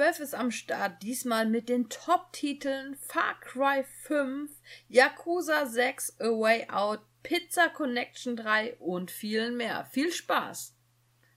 Nummer 0.00 0.12
12 0.12 0.20
ist 0.20 0.34
am 0.34 0.50
Start, 0.50 1.02
diesmal 1.02 1.44
mit 1.44 1.68
den 1.68 1.90
Top-Titeln 1.90 2.96
Far 3.06 3.38
Cry 3.40 3.84
5, 4.06 4.50
Yakuza 4.88 5.66
6, 5.66 6.18
A 6.20 6.24
Way 6.24 6.70
Out, 6.70 7.00
Pizza 7.22 7.68
Connection 7.68 8.34
3 8.34 8.76
und 8.78 9.10
vielen 9.10 9.58
mehr. 9.58 9.84
Viel 9.92 10.10
Spaß! 10.10 10.74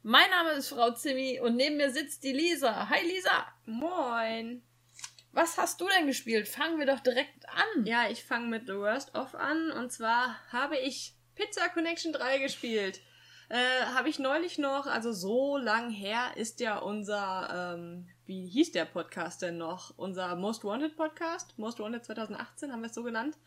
Mein 0.02 0.30
Name 0.30 0.52
ist 0.52 0.70
Frau 0.70 0.92
Zimmi 0.92 1.42
und 1.42 1.58
neben 1.58 1.76
mir 1.76 1.92
sitzt 1.92 2.24
die 2.24 2.32
Lisa. 2.32 2.88
Hi 2.88 3.06
Lisa! 3.06 3.48
Moin! 3.66 4.64
Was 5.34 5.58
hast 5.58 5.82
du 5.82 5.90
denn 5.90 6.08
gespielt? 6.08 6.48
Fangen 6.48 6.80
wir 6.80 6.86
doch 6.86 7.02
direkt 7.02 7.50
an. 7.50 7.86
Ja, 7.86 8.10
ich 8.10 8.24
fange 8.24 8.48
mit 8.48 8.68
The 8.68 8.76
Worst 8.76 9.14
of 9.14 9.36
an 9.36 9.72
und 9.72 9.92
zwar 9.92 10.40
habe 10.54 10.78
ich 10.78 11.18
Pizza 11.36 11.68
Connection 11.68 12.14
3 12.14 12.38
gespielt. 12.38 13.02
Äh, 13.50 13.88
habe 13.94 14.08
ich 14.08 14.20
neulich 14.20 14.58
noch, 14.58 14.88
also 14.88 15.12
so 15.12 15.58
lang 15.58 15.90
her 15.90 16.32
ist 16.38 16.62
ja 16.62 16.78
unser, 16.78 17.76
ähm, 17.76 18.08
wie 18.26 18.48
hieß 18.48 18.72
der 18.72 18.86
Podcast 18.86 19.42
denn 19.42 19.58
noch? 19.58 19.94
Unser 19.98 20.36
Most 20.36 20.64
Wanted 20.64 20.96
Podcast? 20.96 21.58
Most 21.58 21.80
Wanted 21.80 22.06
2018, 22.06 22.72
haben 22.72 22.82
wir 22.82 22.88
es 22.88 22.96
so 22.96 23.04
genannt? 23.04 23.38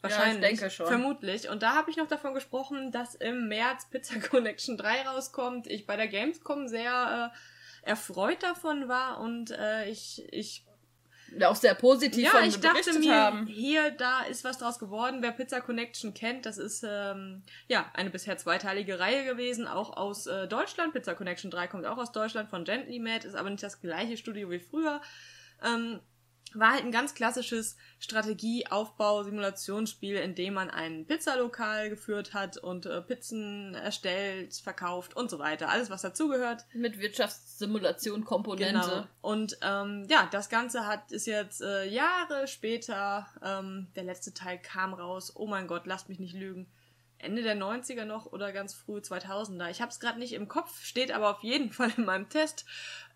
Wahrscheinlich. 0.00 0.42
Ja, 0.42 0.50
ich 0.50 0.58
denke 0.58 0.70
schon. 0.70 0.86
Vermutlich. 0.86 1.48
Und 1.48 1.62
da 1.62 1.74
habe 1.74 1.90
ich 1.90 1.96
noch 1.96 2.08
davon 2.08 2.34
gesprochen, 2.34 2.92
dass 2.92 3.14
im 3.14 3.48
März 3.48 3.88
Pizza 3.90 4.18
Connection 4.30 4.76
3 4.76 5.08
rauskommt. 5.08 5.66
Ich 5.66 5.86
bei 5.86 5.96
der 5.96 6.08
Gamescom 6.08 6.68
sehr 6.68 7.32
äh, 7.32 7.88
erfreut 7.88 8.42
davon 8.42 8.88
war 8.88 9.20
und 9.20 9.50
äh, 9.50 9.88
ich, 9.88 10.26
ich 10.30 10.64
auch 11.42 11.56
sehr 11.56 11.74
positiv 11.74 12.32
ja, 12.32 12.40
ich 12.42 12.60
dachte 12.60 12.98
mir, 12.98 13.14
haben. 13.14 13.46
hier, 13.46 13.90
da 13.90 14.22
ist 14.22 14.44
was 14.44 14.58
draus 14.58 14.78
geworden. 14.78 15.18
Wer 15.20 15.32
Pizza 15.32 15.60
Connection 15.60 16.14
kennt, 16.14 16.46
das 16.46 16.58
ist 16.58 16.84
ähm, 16.88 17.42
ja 17.68 17.90
eine 17.94 18.10
bisher 18.10 18.36
zweiteilige 18.36 18.98
Reihe 18.98 19.24
gewesen, 19.24 19.66
auch 19.66 19.96
aus 19.96 20.26
äh, 20.26 20.46
Deutschland. 20.46 20.92
Pizza 20.92 21.14
Connection 21.14 21.50
3 21.50 21.66
kommt 21.66 21.86
auch 21.86 21.98
aus 21.98 22.12
Deutschland 22.12 22.50
von 22.50 22.64
Gently 22.64 22.98
Mad, 22.98 23.26
ist 23.26 23.34
aber 23.34 23.50
nicht 23.50 23.62
das 23.62 23.80
gleiche 23.80 24.16
Studio 24.16 24.50
wie 24.50 24.60
früher. 24.60 25.00
Ähm, 25.62 26.00
war 26.58 26.72
halt 26.72 26.82
ein 26.84 26.92
ganz 26.92 27.14
klassisches 27.14 27.76
Strategie-Aufbau-Simulationsspiel, 27.98 30.16
in 30.16 30.34
dem 30.34 30.54
man 30.54 30.70
ein 30.70 31.06
Pizzalokal 31.06 31.90
geführt 31.90 32.32
hat 32.34 32.56
und 32.58 32.86
äh, 32.86 33.00
Pizzen 33.02 33.74
erstellt, 33.74 34.54
verkauft 34.54 35.16
und 35.16 35.30
so 35.30 35.38
weiter. 35.38 35.68
Alles, 35.68 35.90
was 35.90 36.02
dazugehört. 36.02 36.64
Mit 36.72 36.98
Wirtschaftssimulation-Komponente. 36.98 38.72
Genau. 38.72 39.06
Und 39.20 39.58
ähm, 39.62 40.06
ja, 40.08 40.28
das 40.30 40.48
Ganze 40.48 40.86
hat 40.86 41.12
ist 41.12 41.26
jetzt 41.26 41.60
äh, 41.62 41.84
Jahre 41.84 42.46
später, 42.46 43.26
ähm, 43.42 43.88
der 43.96 44.04
letzte 44.04 44.34
Teil 44.34 44.58
kam 44.58 44.94
raus. 44.94 45.32
Oh 45.34 45.46
mein 45.46 45.66
Gott, 45.66 45.86
lasst 45.86 46.08
mich 46.08 46.18
nicht 46.18 46.34
lügen. 46.34 46.66
Ende 47.18 47.42
der 47.42 47.56
90er 47.56 48.04
noch 48.04 48.26
oder 48.26 48.52
ganz 48.52 48.74
früh 48.74 48.98
2000er. 48.98 49.70
Ich 49.70 49.80
habe 49.80 49.90
es 49.90 50.00
gerade 50.00 50.18
nicht 50.18 50.34
im 50.34 50.48
Kopf, 50.48 50.84
steht 50.84 51.12
aber 51.12 51.30
auf 51.30 51.42
jeden 51.42 51.72
Fall 51.72 51.92
in 51.96 52.04
meinem 52.04 52.28
Test. 52.28 52.66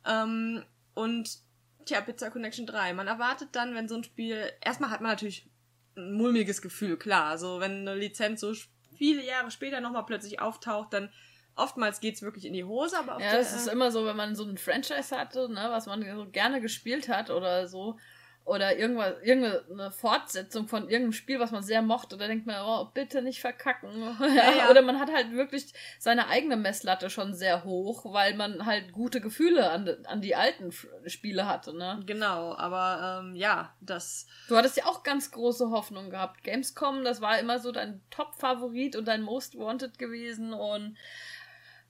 Ähm, 0.07 0.65
und 0.95 1.41
Tja, 1.85 2.01
Pizza 2.01 2.31
Connection 2.31 2.67
3. 2.67 2.93
Man 2.93 3.07
erwartet 3.07 3.51
dann, 3.53 3.75
wenn 3.75 3.89
so 3.89 3.97
ein 3.97 4.05
Spiel. 4.05 4.51
Erstmal 4.61 4.91
hat 4.91 5.01
man 5.01 5.13
natürlich 5.13 5.49
ein 5.97 6.13
mulmiges 6.13 6.63
Gefühl, 6.63 6.97
klar. 6.97 7.27
Also, 7.27 7.61
wenn 7.61 7.89
eine 7.89 7.95
Lizenz 7.95 8.41
so 8.41 8.53
viele 8.97 9.25
Jahre 9.25 9.51
später 9.51 9.81
nochmal 9.81 10.05
plötzlich 10.05 10.41
auftaucht, 10.41 10.93
dann 10.93 11.11
oftmals 11.55 12.01
geht's 12.01 12.23
wirklich 12.23 12.45
in 12.45 12.53
die 12.53 12.65
Hose, 12.65 12.99
aber 12.99 13.21
Ja, 13.21 13.37
es 13.37 13.53
ist 13.53 13.69
immer 13.69 13.91
so, 13.91 14.07
wenn 14.07 14.17
man 14.17 14.37
so 14.37 14.45
ein 14.45 14.59
Franchise 14.59 15.17
hatte, 15.17 15.49
ne, 15.53 15.67
was 15.71 15.87
man 15.87 16.05
so 16.05 16.27
gerne 16.31 16.61
gespielt 16.61 17.09
hat 17.09 17.31
oder 17.31 17.67
so, 17.67 17.99
oder 18.49 18.77
irgendwas, 18.77 19.15
irgendeine 19.23 19.91
Fortsetzung 19.91 20.69
von 20.69 20.85
irgendeinem 20.85 21.13
Spiel, 21.13 21.39
was 21.39 21.51
man 21.51 21.63
sehr 21.63 21.83
mochte, 21.83 22.17
da 22.17 22.27
denkt 22.27 22.47
man, 22.47 22.57
oh, 22.65 22.89
bitte 22.93 23.23
nicht 23.23 23.41
verkacken. 23.41 23.89
Ja, 24.39 24.53
ja. 24.53 24.71
Oder 24.71 24.83
man 24.83 24.99
hat 24.99 25.13
halt 25.13 25.33
wirklich 25.33 25.73
seine 25.99 26.29
eigene 26.29 26.57
Messlatte 26.57 27.11
schon 27.11 27.35
sehr 27.35 27.65
hoch, 27.65 28.13
weil 28.13 28.35
man 28.35 28.67
halt 28.67 28.93
gute 28.93 29.21
Gefühle 29.21 29.71
an, 29.71 29.89
an 30.05 30.21
die 30.21 30.35
alten 30.35 30.71
Spiele 31.07 31.47
hatte, 31.47 31.77
ne? 31.77 32.01
Genau, 32.07 32.55
aber 32.55 33.23
ähm, 33.23 33.35
ja, 33.35 33.75
das. 33.81 34.27
Du 34.49 34.57
hattest 34.57 34.77
ja 34.77 34.87
auch 34.87 35.03
ganz 35.03 35.31
große 35.31 35.71
Hoffnung 35.71 36.11
gehabt. 36.11 36.45
Gamescom, 36.45 37.05
das 37.05 37.21
war 37.21 37.39
immer 37.39 37.59
so 37.59 37.73
dein 37.73 38.01
Top-Favorit 38.11 38.97
und 38.97 39.09
dein 39.09 39.23
Most 39.23 39.59
Wanted 39.59 39.99
gewesen 39.99 40.53
und 40.53 40.97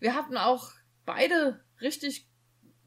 wir 0.00 0.14
hatten 0.14 0.36
auch 0.36 0.70
beide 1.04 1.60
richtig 1.80 2.28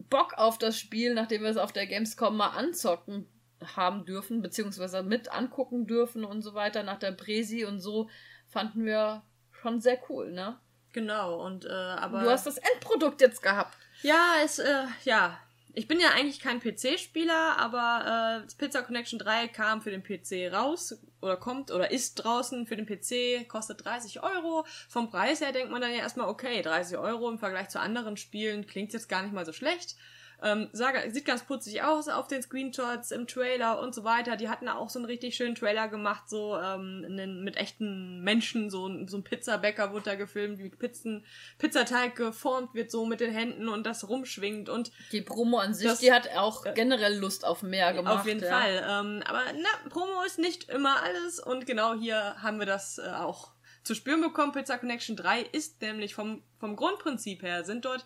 Bock 0.09 0.33
auf 0.35 0.57
das 0.57 0.77
Spiel, 0.77 1.13
nachdem 1.13 1.43
wir 1.43 1.49
es 1.49 1.57
auf 1.57 1.71
der 1.71 1.87
Gamescom 1.87 2.35
mal 2.35 2.49
anzocken 2.49 3.27
haben 3.75 4.05
dürfen, 4.05 4.41
beziehungsweise 4.41 5.03
mit 5.03 5.31
angucken 5.31 5.87
dürfen 5.87 6.23
und 6.23 6.41
so 6.41 6.53
weiter 6.53 6.83
nach 6.83 6.99
der 6.99 7.11
Präsi 7.11 7.65
und 7.65 7.79
so, 7.79 8.09
fanden 8.47 8.85
wir 8.85 9.23
schon 9.51 9.81
sehr 9.81 9.99
cool, 10.09 10.31
ne? 10.31 10.59
Genau, 10.93 11.45
und 11.45 11.65
äh, 11.65 11.69
aber. 11.69 12.23
Du 12.23 12.29
hast 12.29 12.45
das 12.45 12.57
Endprodukt 12.57 13.21
jetzt 13.21 13.41
gehabt. 13.41 13.77
Ja, 14.01 14.35
es, 14.43 14.59
äh, 14.59 14.85
ja. 15.03 15.39
Ich 15.73 15.87
bin 15.87 16.01
ja 16.01 16.09
eigentlich 16.09 16.41
kein 16.41 16.59
PC-Spieler, 16.59 17.57
aber 17.57 18.43
äh, 18.43 18.55
Pizza 18.57 18.81
Connection 18.81 19.17
3 19.17 19.47
kam 19.47 19.81
für 19.81 19.89
den 19.89 20.03
PC 20.03 20.51
raus 20.53 20.99
oder 21.21 21.37
kommt 21.37 21.71
oder 21.71 21.91
ist 21.91 22.15
draußen 22.15 22.67
für 22.67 22.75
den 22.75 22.85
PC, 22.85 23.47
kostet 23.47 23.85
30 23.85 24.21
Euro. 24.21 24.65
Vom 24.89 25.09
Preis 25.09 25.39
her 25.39 25.53
denkt 25.53 25.71
man 25.71 25.79
dann 25.79 25.91
ja 25.91 25.99
erstmal, 25.99 26.27
okay, 26.27 26.61
30 26.61 26.97
Euro 26.97 27.29
im 27.29 27.39
Vergleich 27.39 27.69
zu 27.69 27.79
anderen 27.79 28.17
Spielen 28.17 28.67
klingt 28.67 28.91
jetzt 28.91 29.07
gar 29.07 29.21
nicht 29.21 29.31
mal 29.31 29.45
so 29.45 29.53
schlecht. 29.53 29.95
Ähm, 30.43 30.69
Saga 30.73 31.09
sieht 31.11 31.25
ganz 31.25 31.43
putzig 31.43 31.83
aus 31.83 32.07
auf 32.07 32.27
den 32.27 32.41
Screenshots, 32.41 33.11
im 33.11 33.27
Trailer 33.27 33.79
und 33.79 33.93
so 33.93 34.03
weiter. 34.03 34.37
Die 34.37 34.49
hatten 34.49 34.67
auch 34.67 34.89
so 34.89 34.97
einen 34.97 35.05
richtig 35.05 35.35
schönen 35.35 35.55
Trailer 35.55 35.87
gemacht, 35.87 36.29
so 36.29 36.57
ähm, 36.57 37.05
einen, 37.05 37.43
mit 37.43 37.57
echten 37.57 38.21
Menschen. 38.21 38.69
So 38.69 38.87
ein, 38.87 39.07
so 39.07 39.17
ein 39.17 39.23
Pizzabäcker 39.23 39.91
wurde 39.91 40.05
da 40.05 40.15
gefilmt, 40.15 40.59
wie 40.59 40.69
Pizzen, 40.69 41.25
Pizzateig 41.59 42.15
geformt 42.15 42.73
wird, 42.73 42.89
so 42.89 43.05
mit 43.05 43.19
den 43.19 43.31
Händen 43.31 43.67
und 43.67 43.85
das 43.85 44.09
rumschwingt. 44.09 44.67
Und 44.67 44.91
die 45.11 45.21
Promo 45.21 45.59
an 45.59 45.73
sich, 45.73 45.87
das, 45.87 45.99
die 45.99 46.11
hat 46.11 46.29
auch 46.35 46.65
generell 46.73 47.17
Lust 47.17 47.45
auf 47.45 47.61
mehr 47.61 47.93
gemacht. 47.93 48.21
Auf 48.21 48.25
jeden 48.25 48.43
ja. 48.43 48.49
Fall. 48.49 48.77
Ähm, 48.77 49.23
aber 49.25 49.41
na, 49.53 49.89
Promo 49.89 50.23
ist 50.25 50.39
nicht 50.39 50.69
immer 50.69 51.03
alles 51.03 51.39
und 51.39 51.67
genau 51.67 51.93
hier 51.93 52.35
haben 52.41 52.57
wir 52.57 52.65
das 52.65 52.97
äh, 52.97 53.07
auch 53.09 53.51
zu 53.83 53.95
spüren 53.95 54.21
bekommen. 54.21 54.51
Pizza 54.51 54.77
Connection 54.77 55.15
3 55.15 55.41
ist 55.41 55.81
nämlich 55.81 56.13
vom, 56.13 56.43
vom 56.59 56.75
Grundprinzip 56.75 57.43
her, 57.43 57.63
sind 57.63 57.85
dort 57.85 58.05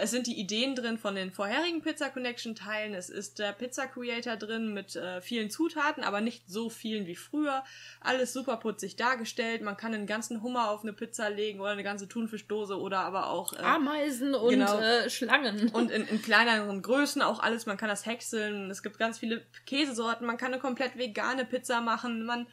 es 0.00 0.10
sind 0.10 0.26
die 0.26 0.38
Ideen 0.38 0.74
drin 0.74 0.98
von 0.98 1.14
den 1.14 1.30
vorherigen 1.30 1.82
Pizza 1.82 2.10
Connection 2.10 2.54
Teilen. 2.54 2.94
Es 2.94 3.10
ist 3.10 3.38
der 3.38 3.52
Pizza 3.52 3.86
Creator 3.86 4.36
drin 4.36 4.72
mit 4.72 4.96
äh, 4.96 5.20
vielen 5.20 5.50
Zutaten, 5.50 6.04
aber 6.04 6.20
nicht 6.20 6.44
so 6.48 6.70
vielen 6.70 7.06
wie 7.06 7.16
früher. 7.16 7.62
Alles 8.00 8.32
super 8.32 8.56
putzig 8.56 8.96
dargestellt. 8.96 9.62
Man 9.62 9.76
kann 9.76 9.94
einen 9.94 10.06
ganzen 10.06 10.42
Hummer 10.42 10.70
auf 10.70 10.82
eine 10.82 10.92
Pizza 10.92 11.28
legen 11.28 11.60
oder 11.60 11.70
eine 11.70 11.82
ganze 11.82 12.08
Thunfischdose 12.08 12.78
oder 12.78 13.00
aber 13.00 13.30
auch 13.30 13.52
äh, 13.52 13.58
Ameisen 13.58 14.34
und 14.34 14.50
genau, 14.50 14.78
äh, 14.78 15.10
Schlangen. 15.10 15.68
Und 15.70 15.90
in, 15.90 16.06
in 16.06 16.22
kleineren 16.22 16.82
Größen 16.82 17.22
auch 17.22 17.40
alles. 17.40 17.66
Man 17.66 17.76
kann 17.76 17.88
das 17.88 18.06
häckseln. 18.06 18.70
Es 18.70 18.82
gibt 18.82 18.98
ganz 18.98 19.18
viele 19.18 19.42
Käsesorten. 19.66 20.26
Man 20.26 20.36
kann 20.36 20.52
eine 20.52 20.60
komplett 20.60 20.96
vegane 20.96 21.44
Pizza 21.44 21.80
machen. 21.80 22.24
Man 22.24 22.46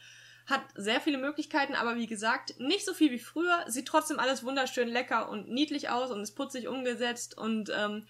hat 0.46 0.62
sehr 0.76 1.00
viele 1.00 1.18
Möglichkeiten, 1.18 1.74
aber 1.74 1.96
wie 1.96 2.06
gesagt, 2.06 2.58
nicht 2.60 2.84
so 2.84 2.94
viel 2.94 3.10
wie 3.10 3.18
früher. 3.18 3.64
Sieht 3.66 3.88
trotzdem 3.88 4.20
alles 4.20 4.44
wunderschön 4.44 4.88
lecker 4.88 5.28
und 5.28 5.50
niedlich 5.50 5.90
aus 5.90 6.10
und 6.10 6.20
ist 6.20 6.36
putzig 6.36 6.68
umgesetzt 6.68 7.36
und 7.36 7.70
ähm, 7.76 8.06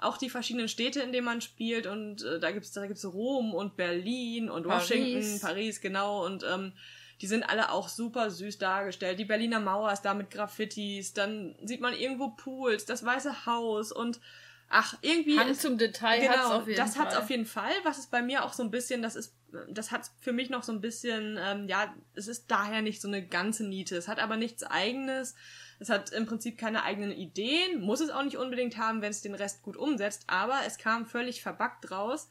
auch 0.00 0.16
die 0.16 0.30
verschiedenen 0.30 0.68
Städte, 0.68 1.00
in 1.00 1.12
denen 1.12 1.24
man 1.24 1.40
spielt 1.40 1.86
und 1.86 2.24
äh, 2.24 2.40
da 2.40 2.50
gibt's 2.50 2.72
da 2.72 2.86
gibt's 2.86 3.04
Rom 3.04 3.54
und 3.54 3.76
Berlin 3.76 4.50
und 4.50 4.66
Paris. 4.66 4.90
Washington, 4.90 5.40
Paris 5.40 5.80
genau 5.80 6.26
und 6.26 6.44
ähm, 6.44 6.72
die 7.20 7.26
sind 7.26 7.42
alle 7.42 7.72
auch 7.72 7.88
super 7.88 8.30
süß 8.30 8.58
dargestellt. 8.58 9.18
Die 9.18 9.24
Berliner 9.24 9.60
Mauer 9.60 9.92
ist 9.92 10.02
da 10.02 10.14
mit 10.14 10.30
Graffitis, 10.30 11.14
dann 11.14 11.56
sieht 11.64 11.80
man 11.80 11.94
irgendwo 11.94 12.30
Pools, 12.30 12.86
das 12.86 13.04
Weiße 13.04 13.46
Haus 13.46 13.92
und 13.92 14.20
ach, 14.68 14.94
irgendwie. 15.02 15.38
Hand 15.38 15.60
zum 15.60 15.78
Detail 15.78 16.20
genau, 16.20 16.32
hat's 16.32 16.50
auf 16.50 16.66
jeden 16.66 16.76
das 16.76 16.96
Fall. 16.96 17.04
Das 17.04 17.14
hat's 17.14 17.22
auf 17.22 17.30
jeden 17.30 17.46
Fall. 17.46 17.72
Was 17.84 17.98
ist 17.98 18.10
bei 18.10 18.22
mir 18.22 18.44
auch 18.44 18.52
so 18.52 18.62
ein 18.62 18.70
bisschen, 18.70 19.02
das 19.02 19.16
ist 19.16 19.34
das 19.68 19.90
hat 19.90 20.10
für 20.20 20.32
mich 20.32 20.50
noch 20.50 20.62
so 20.62 20.72
ein 20.72 20.80
bisschen, 20.80 21.38
ähm, 21.40 21.68
ja, 21.68 21.94
es 22.14 22.28
ist 22.28 22.50
daher 22.50 22.82
nicht 22.82 23.00
so 23.00 23.08
eine 23.08 23.26
ganze 23.26 23.64
Niete. 23.66 23.96
Es 23.96 24.08
hat 24.08 24.18
aber 24.18 24.36
nichts 24.36 24.62
eigenes. 24.62 25.34
Es 25.78 25.90
hat 25.90 26.12
im 26.12 26.26
Prinzip 26.26 26.58
keine 26.58 26.82
eigenen 26.82 27.12
Ideen, 27.12 27.80
muss 27.80 28.00
es 28.00 28.10
auch 28.10 28.24
nicht 28.24 28.36
unbedingt 28.36 28.78
haben, 28.78 29.00
wenn 29.00 29.10
es 29.10 29.22
den 29.22 29.34
Rest 29.34 29.62
gut 29.62 29.76
umsetzt, 29.76 30.24
aber 30.26 30.60
es 30.66 30.76
kam 30.76 31.06
völlig 31.06 31.40
verbackt 31.40 31.90
raus. 31.90 32.28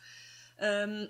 Ähm, 0.59 1.07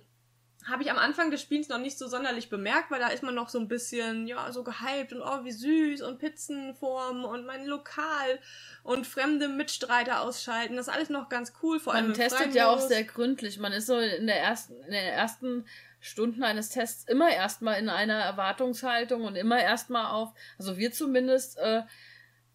habe 0.65 0.83
ich 0.83 0.91
am 0.91 0.97
Anfang 0.97 1.31
des 1.31 1.41
Spiels 1.41 1.69
noch 1.69 1.77
nicht 1.77 1.97
so 1.97 2.07
sonderlich 2.07 2.49
bemerkt, 2.49 2.91
weil 2.91 2.99
da 2.99 3.07
ist 3.07 3.23
man 3.23 3.33
noch 3.33 3.49
so 3.49 3.59
ein 3.59 3.67
bisschen, 3.67 4.27
ja, 4.27 4.51
so 4.51 4.63
gehypt 4.63 5.13
und 5.13 5.21
oh, 5.21 5.43
wie 5.43 5.51
süß 5.51 6.01
und 6.01 6.19
Pizzenform 6.19 7.23
und 7.23 7.45
mein 7.45 7.65
Lokal 7.65 8.39
und 8.83 9.07
fremde 9.07 9.47
Mitstreiter 9.47 10.21
ausschalten. 10.21 10.75
Das 10.75 10.87
ist 10.87 10.93
alles 10.93 11.09
noch 11.09 11.29
ganz 11.29 11.53
cool, 11.63 11.79
vor 11.79 11.93
allem. 11.93 12.07
Man 12.07 12.15
testet 12.15 12.53
ja 12.53 12.69
auch 12.69 12.81
sehr 12.81 13.03
gründlich. 13.03 13.59
Man 13.59 13.71
ist 13.71 13.87
so 13.87 13.97
in 13.97 14.27
der 14.27 14.41
ersten, 14.41 14.73
in 14.83 14.91
der 14.91 15.13
ersten 15.13 15.65
Stunden 16.07 16.43
eines 16.43 16.69
Tests 16.69 17.07
immer 17.07 17.29
erstmal 17.29 17.79
in 17.79 17.89
einer 17.89 18.19
Erwartungshaltung 18.19 19.23
und 19.23 19.35
immer 19.35 19.61
erstmal 19.61 20.11
auf, 20.11 20.33
also 20.57 20.77
wir 20.77 20.91
zumindest, 20.91 21.57
äh, 21.57 21.83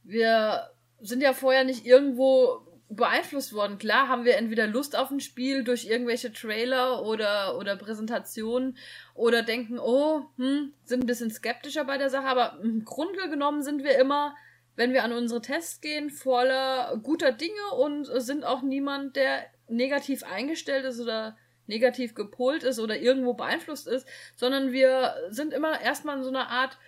wir 0.03 0.71
sind 1.01 1.23
ja 1.23 1.33
vorher 1.33 1.65
nicht 1.65 1.85
irgendwo 1.87 2.67
beeinflusst 2.89 3.55
worden. 3.55 3.79
Klar 3.79 4.09
haben 4.09 4.25
wir 4.25 4.37
entweder 4.37 4.67
Lust 4.67 4.97
auf 4.97 5.11
ein 5.11 5.21
Spiel 5.21 5.65
durch 5.65 5.87
irgendwelche 5.87 6.33
Trailer 6.33 7.03
oder, 7.05 7.57
oder 7.59 7.77
Präsentationen 7.77 8.77
oder 9.15 9.43
denken, 9.43 9.79
oh, 9.79 10.27
hm, 10.37 10.75
sind 10.85 11.05
ein 11.05 11.07
bisschen 11.07 11.31
skeptischer 11.31 11.85
bei 11.85 11.99
der 11.99 12.11
Sache, 12.11 12.27
aber 12.27 12.59
im 12.63 12.85
Grunde 12.85 13.29
genommen 13.31 13.63
sind 13.63 13.83
wir 13.83 13.99
immer, 13.99 14.37
wenn 14.77 14.93
wir 14.93 15.05
an 15.05 15.13
unsere 15.13 15.41
Tests 15.41 15.81
gehen, 15.81 16.11
voller 16.11 16.99
guter 17.03 17.33
Dinge 17.33 17.75
und 17.79 18.07
sind 18.23 18.45
auch 18.45 18.63
niemand, 18.63 19.17
der 19.17 19.47
negativ 19.69 20.23
eingestellt 20.23 20.85
ist 20.85 21.01
oder 21.01 21.37
negativ 21.67 22.15
gepolt 22.15 22.63
ist 22.63 22.79
oder 22.79 22.99
irgendwo 22.99 23.35
beeinflusst 23.35 23.87
ist, 23.87 24.07
sondern 24.37 24.73
wir 24.73 25.15
sind 25.31 25.53
immer 25.53 25.81
erstmal 25.81 26.19
in 26.19 26.25
so 26.25 26.29
einer 26.29 26.49
Art 26.49 26.79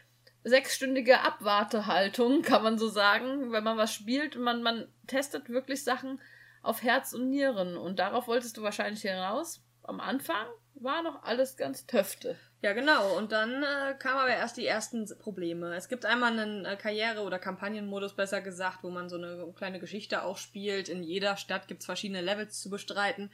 sechsstündige 0.44 1.20
Abwartehaltung, 1.20 2.42
kann 2.42 2.62
man 2.62 2.78
so 2.78 2.88
sagen, 2.88 3.52
wenn 3.52 3.64
man 3.64 3.78
was 3.78 3.92
spielt. 3.92 4.36
Man, 4.36 4.62
man 4.62 4.88
testet 5.06 5.48
wirklich 5.48 5.82
Sachen 5.82 6.20
auf 6.62 6.82
Herz 6.82 7.12
und 7.12 7.30
Nieren. 7.30 7.76
Und 7.76 7.98
darauf 7.98 8.28
wolltest 8.28 8.56
du 8.56 8.62
wahrscheinlich 8.62 9.02
hinaus. 9.02 9.62
Am 9.82 10.00
Anfang 10.00 10.46
war 10.74 11.02
noch 11.02 11.22
alles 11.22 11.56
ganz 11.56 11.86
töfte. 11.86 12.38
Ja, 12.64 12.72
genau. 12.72 13.14
Und 13.18 13.30
dann 13.30 13.62
äh, 13.62 13.92
kamen 13.98 14.20
aber 14.20 14.30
erst 14.30 14.56
die 14.56 14.66
ersten 14.66 15.06
Probleme. 15.18 15.74
Es 15.74 15.90
gibt 15.90 16.06
einmal 16.06 16.32
einen 16.32 16.64
äh, 16.64 16.76
Karriere- 16.76 17.20
oder 17.20 17.38
Kampagnenmodus, 17.38 18.14
besser 18.14 18.40
gesagt, 18.40 18.78
wo 18.80 18.88
man 18.88 19.10
so 19.10 19.18
eine 19.18 19.52
kleine 19.54 19.78
Geschichte 19.80 20.22
auch 20.22 20.38
spielt. 20.38 20.88
In 20.88 21.02
jeder 21.02 21.36
Stadt 21.36 21.68
gibt 21.68 21.80
es 21.80 21.84
verschiedene 21.84 22.22
Levels 22.22 22.62
zu 22.62 22.70
bestreiten, 22.70 23.30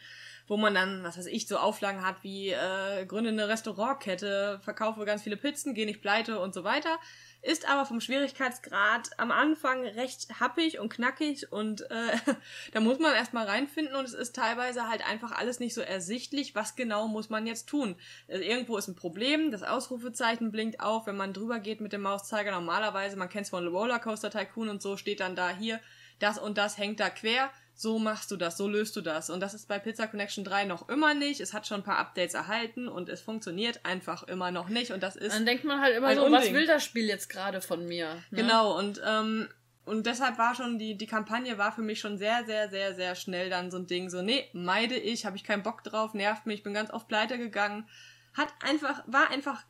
wo 0.49 0.57
man 0.57 0.75
dann, 0.75 1.05
was 1.05 1.17
weiß 1.17 1.27
ich, 1.27 1.47
so 1.47 1.59
Auflagen 1.59 2.05
hat 2.05 2.25
wie 2.25 2.51
äh, 2.51 3.07
gründe 3.07 3.31
eine 3.31 3.47
Restaurantkette, 3.47 4.59
verkaufe 4.65 5.05
ganz 5.05 5.23
viele 5.23 5.37
Pizzen, 5.37 5.75
geh 5.75 5.85
nicht 5.87 6.03
pleite 6.03 6.41
und 6.41 6.53
so 6.53 6.65
weiter 6.65 6.99
ist 7.43 7.69
aber 7.69 7.87
vom 7.87 8.01
Schwierigkeitsgrad 8.01 9.11
am 9.19 9.31
Anfang 9.31 9.85
recht 9.85 10.41
happig 10.41 10.79
und 10.79 10.93
knackig 10.93 11.51
und 11.51 11.83
äh, 11.91 12.17
da 12.73 12.81
muss 12.81 12.99
man 12.99 13.15
erstmal 13.15 13.47
reinfinden 13.47 13.95
und 13.95 14.05
es 14.05 14.15
ist 14.15 14.37
teilweise 14.37 14.89
halt 14.89 15.07
einfach 15.07 15.33
alles 15.33 15.61
nicht 15.61 15.75
so 15.75 15.81
ersichtlich, 15.81 16.55
was 16.55 16.77
genau 16.77 17.09
muss 17.09 17.31
man 17.31 17.47
jetzt 17.47 17.69
tun. 17.69 17.97
Also 18.29 18.43
irgendwo 18.43 18.77
ist 18.77 18.89
ein 18.89 18.95
Problem, 18.95 19.51
das 19.51 19.63
Ausrufezeichen 19.63 20.51
blinkt 20.51 20.81
auf, 20.81 21.07
wenn 21.07 21.17
man 21.17 21.33
drüber 21.33 21.61
geht 21.61 21.81
mit 21.81 21.93
dem 21.93 22.03
Mauszeiger. 22.03 22.51
Normalerweise, 22.51 23.17
man 23.17 23.29
kennt 23.29 23.45
es 23.45 23.51
von 23.51 23.67
Rollercoaster 23.67 24.31
Tycoon 24.31 24.69
und 24.69 24.83
so, 24.83 24.97
steht 24.97 25.21
dann 25.21 25.37
da 25.37 25.51
hier, 25.51 25.81
das 26.19 26.39
und 26.39 26.59
das 26.59 26.77
hängt 26.77 27.01
da 27.01 27.09
quer 27.09 27.51
so 27.81 27.99
machst 27.99 28.31
du 28.31 28.37
das, 28.37 28.59
so 28.59 28.69
löst 28.69 28.95
du 28.95 29.01
das. 29.01 29.31
Und 29.31 29.41
das 29.41 29.55
ist 29.55 29.67
bei 29.67 29.79
Pizza 29.79 30.07
Connection 30.07 30.45
3 30.45 30.67
noch 30.67 30.91
immer 30.91 31.15
nicht. 31.15 31.41
Es 31.41 31.55
hat 31.55 31.67
schon 31.67 31.79
ein 31.79 31.83
paar 31.83 31.97
Updates 31.97 32.35
erhalten 32.35 32.89
und 32.89 33.09
es 33.09 33.23
funktioniert 33.23 33.87
einfach 33.87 34.23
immer 34.25 34.51
noch 34.51 34.69
nicht. 34.69 34.91
Und 34.91 35.03
das 35.03 35.17
ist. 35.17 35.35
Dann 35.35 35.47
denkt 35.47 35.65
man 35.65 35.81
halt 35.81 35.97
immer 35.97 36.15
so, 36.15 36.27
Unding. 36.27 36.39
was 36.39 36.53
will 36.53 36.67
das 36.67 36.85
Spiel 36.85 37.07
jetzt 37.07 37.31
gerade 37.31 37.63
von 37.63 37.87
mir? 37.87 38.17
Ne? 38.31 38.43
Genau, 38.43 38.77
und, 38.79 39.01
ähm, 39.07 39.49
und 39.87 40.05
deshalb 40.05 40.37
war 40.37 40.55
schon 40.55 40.79
die, 40.79 40.99
die 40.99 41.07
Kampagne 41.07 41.57
war 41.57 41.73
für 41.73 41.81
mich 41.81 42.01
schon 42.01 42.19
sehr, 42.19 42.45
sehr, 42.45 42.69
sehr, 42.69 42.95
sehr 42.95 43.15
schnell 43.15 43.49
dann 43.49 43.71
so 43.71 43.79
ein 43.79 43.87
Ding, 43.87 44.11
so, 44.11 44.21
nee, 44.21 44.51
meide 44.53 44.97
ich, 44.97 45.25
habe 45.25 45.39
ich 45.39 45.45
keinen 45.45 45.63
Bock 45.63 45.83
drauf, 45.83 46.13
nervt 46.13 46.45
mich, 46.45 46.63
bin 46.63 46.75
ganz 46.75 46.91
oft 46.91 47.09
pleite 47.09 47.39
gegangen. 47.39 47.89
Hat 48.35 48.49
einfach, 48.63 49.03
war 49.07 49.31
einfach 49.31 49.65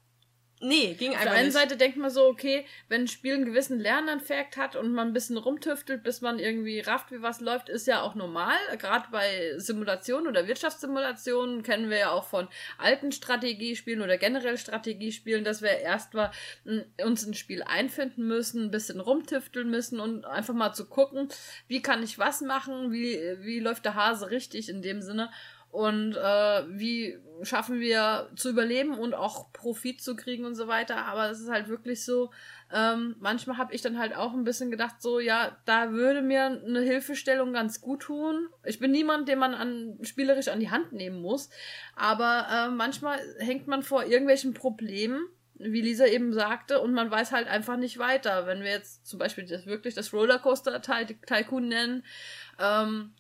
Nee, 0.63 0.93
ging 0.93 1.13
einfach 1.13 1.21
Auf 1.21 1.29
der 1.29 1.33
einen 1.33 1.47
nicht. 1.47 1.55
Seite 1.55 1.77
denkt 1.79 1.97
man 1.97 2.11
so, 2.11 2.27
okay, 2.27 2.67
wenn 2.89 3.03
ein 3.03 3.09
Spiel 3.09 3.35
einen 3.35 3.47
gewissen 3.47 3.81
Lerneffekt 3.81 4.59
hat 4.59 4.77
und 4.77 4.93
man 4.93 5.09
ein 5.09 5.13
bisschen 5.15 5.39
rumtüftelt, 5.39 6.03
bis 6.03 6.21
man 6.21 6.39
irgendwie 6.39 6.81
rafft, 6.81 7.11
wie 7.13 7.23
was 7.23 7.41
läuft, 7.41 7.71
ist 7.71 7.87
ja 7.87 8.03
auch 8.03 8.15
normal. 8.15 8.57
Gerade 8.77 9.07
bei 9.11 9.55
Simulationen 9.57 10.27
oder 10.27 10.47
Wirtschaftssimulationen 10.47 11.63
kennen 11.63 11.89
wir 11.89 11.97
ja 11.97 12.11
auch 12.11 12.25
von 12.25 12.47
alten 12.77 13.11
Strategiespielen 13.11 14.03
oder 14.03 14.19
generell 14.19 14.59
Strategiespielen, 14.59 15.45
dass 15.45 15.63
wir 15.63 15.79
erst 15.79 16.13
mal 16.13 16.31
uns 17.03 17.27
ein 17.27 17.35
Spiel 17.35 17.63
einfinden 17.63 18.27
müssen, 18.27 18.65
ein 18.65 18.71
bisschen 18.71 19.01
rumtüfteln 19.01 19.71
müssen 19.71 19.99
und 19.99 20.27
einfach 20.27 20.55
mal 20.55 20.75
zu 20.75 20.85
gucken, 20.85 21.29
wie 21.69 21.81
kann 21.81 22.03
ich 22.03 22.19
was 22.19 22.43
machen, 22.43 22.93
wie, 22.93 23.19
wie 23.39 23.61
läuft 23.61 23.87
der 23.87 23.95
Hase 23.95 24.31
richtig 24.31 24.69
in 24.69 24.83
dem 24.83 25.01
Sinne 25.01 25.31
und 25.71 26.17
äh, 26.17 26.63
wie 26.69 27.19
schaffen 27.43 27.81
wir 27.81 28.29
zu 28.37 28.51
überleben 28.51 28.99
und 28.99 29.15
auch 29.15 29.53
Profit 29.53 30.03
zu 30.03 30.17
kriegen 30.17 30.45
und 30.45 30.55
so 30.55 30.69
weiter. 30.69 31.07
Aber 31.07 31.31
es 31.31 31.41
ist 31.41 31.51
halt 31.51 31.69
wirklich 31.69 32.05
so, 32.05 32.31
ähm, 32.73 33.17
manchmal 33.21 33.57
habe 33.57 33.75
ich 33.75 33.81
dann 33.81 33.99
halt 33.99 34.15
auch 34.15 34.35
ein 34.35 34.45
bisschen 34.45 34.71
gedacht, 34.71 35.01
so, 35.01 35.21
ja, 35.21 35.57
da 35.65 35.93
würde 35.93 36.23
mir 36.23 36.45
eine 36.45 36.81
Hilfestellung 36.81 37.53
ganz 37.53 37.81
gut 37.81 38.03
tun. 38.03 38.49
Ich 38.65 38.79
bin 38.79 38.91
niemand, 38.91 39.29
den 39.29 39.39
man 39.39 39.55
an, 39.55 39.99
spielerisch 40.03 40.49
an 40.49 40.61
die 40.61 40.71
Hand 40.71 40.93
nehmen 40.93 41.21
muss, 41.21 41.51
aber 41.97 42.47
äh, 42.51 42.71
manchmal 42.71 43.19
hängt 43.39 43.67
man 43.67 43.83
vor 43.83 44.05
irgendwelchen 44.05 44.55
Problemen 44.55 45.27
wie 45.63 45.83
Lisa 45.83 46.07
eben 46.07 46.33
sagte, 46.33 46.81
und 46.81 46.95
man 46.95 47.11
weiß 47.11 47.33
halt 47.33 47.47
einfach 47.47 47.77
nicht 47.77 47.99
weiter. 47.99 48.47
Wenn 48.47 48.63
wir 48.63 48.71
jetzt 48.71 49.07
zum 49.07 49.19
Beispiel 49.19 49.45
das 49.45 49.67
wirklich 49.67 49.95
das 49.95 50.13
Rollercoaster 50.13 50.81
Tycoon 50.81 51.69
nennen, 51.69 52.03
ähm, 52.59 53.13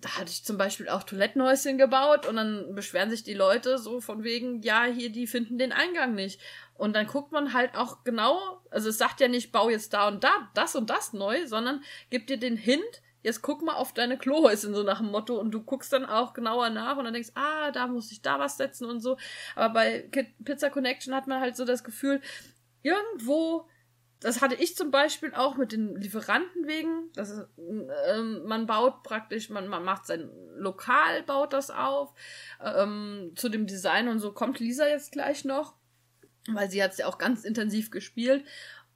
da 0.00 0.16
hatte 0.16 0.30
ich 0.30 0.44
zum 0.44 0.56
Beispiel 0.56 0.88
auch 0.88 1.02
Toilettenhäuschen 1.02 1.78
gebaut 1.78 2.26
und 2.26 2.36
dann 2.36 2.74
beschweren 2.74 3.10
sich 3.10 3.22
die 3.22 3.34
Leute 3.34 3.78
so 3.78 4.00
von 4.00 4.24
wegen, 4.24 4.62
ja, 4.62 4.84
hier, 4.84 5.10
die 5.10 5.26
finden 5.26 5.58
den 5.58 5.72
Eingang 5.72 6.14
nicht. 6.14 6.40
Und 6.74 6.94
dann 6.94 7.06
guckt 7.06 7.32
man 7.32 7.52
halt 7.52 7.74
auch 7.76 8.04
genau, 8.04 8.62
also 8.70 8.88
es 8.88 8.98
sagt 8.98 9.20
ja 9.20 9.28
nicht, 9.28 9.52
bau 9.52 9.68
jetzt 9.68 9.92
da 9.92 10.08
und 10.08 10.24
da 10.24 10.30
das 10.54 10.74
und 10.74 10.88
das 10.88 11.12
neu, 11.12 11.46
sondern 11.46 11.82
gibt 12.08 12.30
dir 12.30 12.38
den 12.38 12.56
Hint, 12.56 13.02
jetzt 13.22 13.42
guck 13.42 13.62
mal 13.62 13.74
auf 13.74 13.92
deine 13.92 14.16
Klohäuschen, 14.16 14.74
so 14.74 14.82
nach 14.82 14.98
dem 14.98 15.10
Motto, 15.10 15.38
und 15.38 15.50
du 15.50 15.62
guckst 15.62 15.92
dann 15.92 16.06
auch 16.06 16.32
genauer 16.32 16.70
nach 16.70 16.96
und 16.96 17.04
dann 17.04 17.12
denkst, 17.12 17.32
ah, 17.34 17.70
da 17.70 17.86
muss 17.86 18.10
ich 18.12 18.22
da 18.22 18.38
was 18.38 18.56
setzen 18.56 18.86
und 18.86 19.00
so. 19.00 19.18
Aber 19.54 19.74
bei 19.74 20.08
Pizza 20.44 20.70
Connection 20.70 21.14
hat 21.14 21.26
man 21.26 21.40
halt 21.40 21.56
so 21.56 21.64
das 21.64 21.84
Gefühl, 21.84 22.22
irgendwo 22.82 23.68
das 24.20 24.42
hatte 24.42 24.54
ich 24.54 24.76
zum 24.76 24.90
Beispiel 24.90 25.34
auch 25.34 25.56
mit 25.56 25.72
den 25.72 25.96
Lieferanten 25.96 26.66
wegen. 26.66 27.10
Das 27.14 27.30
ist, 27.30 27.46
ähm, 28.08 28.42
man 28.44 28.66
baut 28.66 29.02
praktisch, 29.02 29.48
man, 29.48 29.66
man 29.66 29.82
macht 29.82 30.06
sein 30.06 30.30
Lokal, 30.56 31.22
baut 31.22 31.54
das 31.54 31.70
auf. 31.70 32.12
Ähm, 32.62 33.32
zu 33.34 33.48
dem 33.48 33.66
Design 33.66 34.08
und 34.08 34.20
so 34.20 34.32
kommt 34.32 34.60
Lisa 34.60 34.86
jetzt 34.86 35.12
gleich 35.12 35.46
noch, 35.46 35.74
weil 36.48 36.70
sie 36.70 36.82
hat 36.82 36.92
es 36.92 36.98
ja 36.98 37.06
auch 37.06 37.16
ganz 37.16 37.44
intensiv 37.44 37.90
gespielt. 37.90 38.44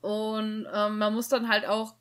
Und 0.03 0.67
ähm, 0.73 0.99
man 0.99 1.15
muss 1.15 1.29
dann 1.29 1.49
halt 1.49 1.67
auch 1.67 1.95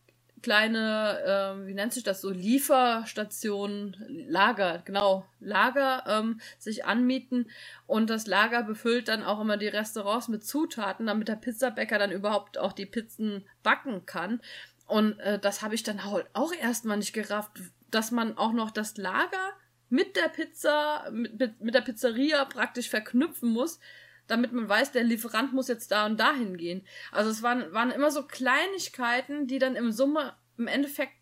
kleine, 0.43 1.55
äh, 1.63 1.67
wie 1.67 1.73
nennt 1.73 1.93
sich 1.93 2.03
das 2.03 2.21
so, 2.21 2.29
Lieferstationen, 2.29 3.95
Lager, 4.27 4.83
genau, 4.85 5.25
Lager 5.39 6.03
ähm, 6.07 6.39
sich 6.59 6.85
anmieten 6.85 7.49
und 7.87 8.09
das 8.09 8.27
Lager 8.27 8.63
befüllt 8.63 9.07
dann 9.07 9.23
auch 9.23 9.41
immer 9.41 9.57
die 9.57 9.67
Restaurants 9.67 10.27
mit 10.27 10.45
Zutaten, 10.45 11.07
damit 11.07 11.29
der 11.29 11.35
Pizzabäcker 11.35 11.97
dann 11.97 12.11
überhaupt 12.11 12.57
auch 12.57 12.73
die 12.73 12.85
Pizzen 12.85 13.47
backen 13.63 14.05
kann. 14.05 14.41
Und 14.85 15.19
äh, 15.19 15.39
das 15.39 15.61
habe 15.61 15.75
ich 15.75 15.83
dann 15.83 15.99
auch 16.33 16.53
erstmal 16.53 16.97
nicht 16.97 17.13
gerafft, 17.13 17.51
dass 17.89 18.11
man 18.11 18.37
auch 18.37 18.53
noch 18.53 18.69
das 18.69 18.97
Lager 18.97 19.53
mit 19.89 20.15
der 20.15 20.29
Pizza, 20.29 21.09
mit, 21.11 21.61
mit 21.61 21.75
der 21.75 21.81
Pizzeria 21.81 22.45
praktisch 22.45 22.89
verknüpfen 22.89 23.49
muss, 23.49 23.79
damit 24.27 24.53
man 24.53 24.69
weiß, 24.69 24.91
der 24.91 25.03
Lieferant 25.03 25.53
muss 25.53 25.67
jetzt 25.67 25.91
da 25.91 26.05
und 26.05 26.19
dahin 26.19 26.57
gehen. 26.57 26.85
Also 27.11 27.29
es 27.29 27.41
waren, 27.41 27.73
waren 27.73 27.91
immer 27.91 28.11
so 28.11 28.23
Kleinigkeiten, 28.23 29.47
die 29.47 29.59
dann 29.59 29.75
im 29.75 29.91
Summe 29.91 30.35
im 30.57 30.67
Endeffekt 30.67 31.13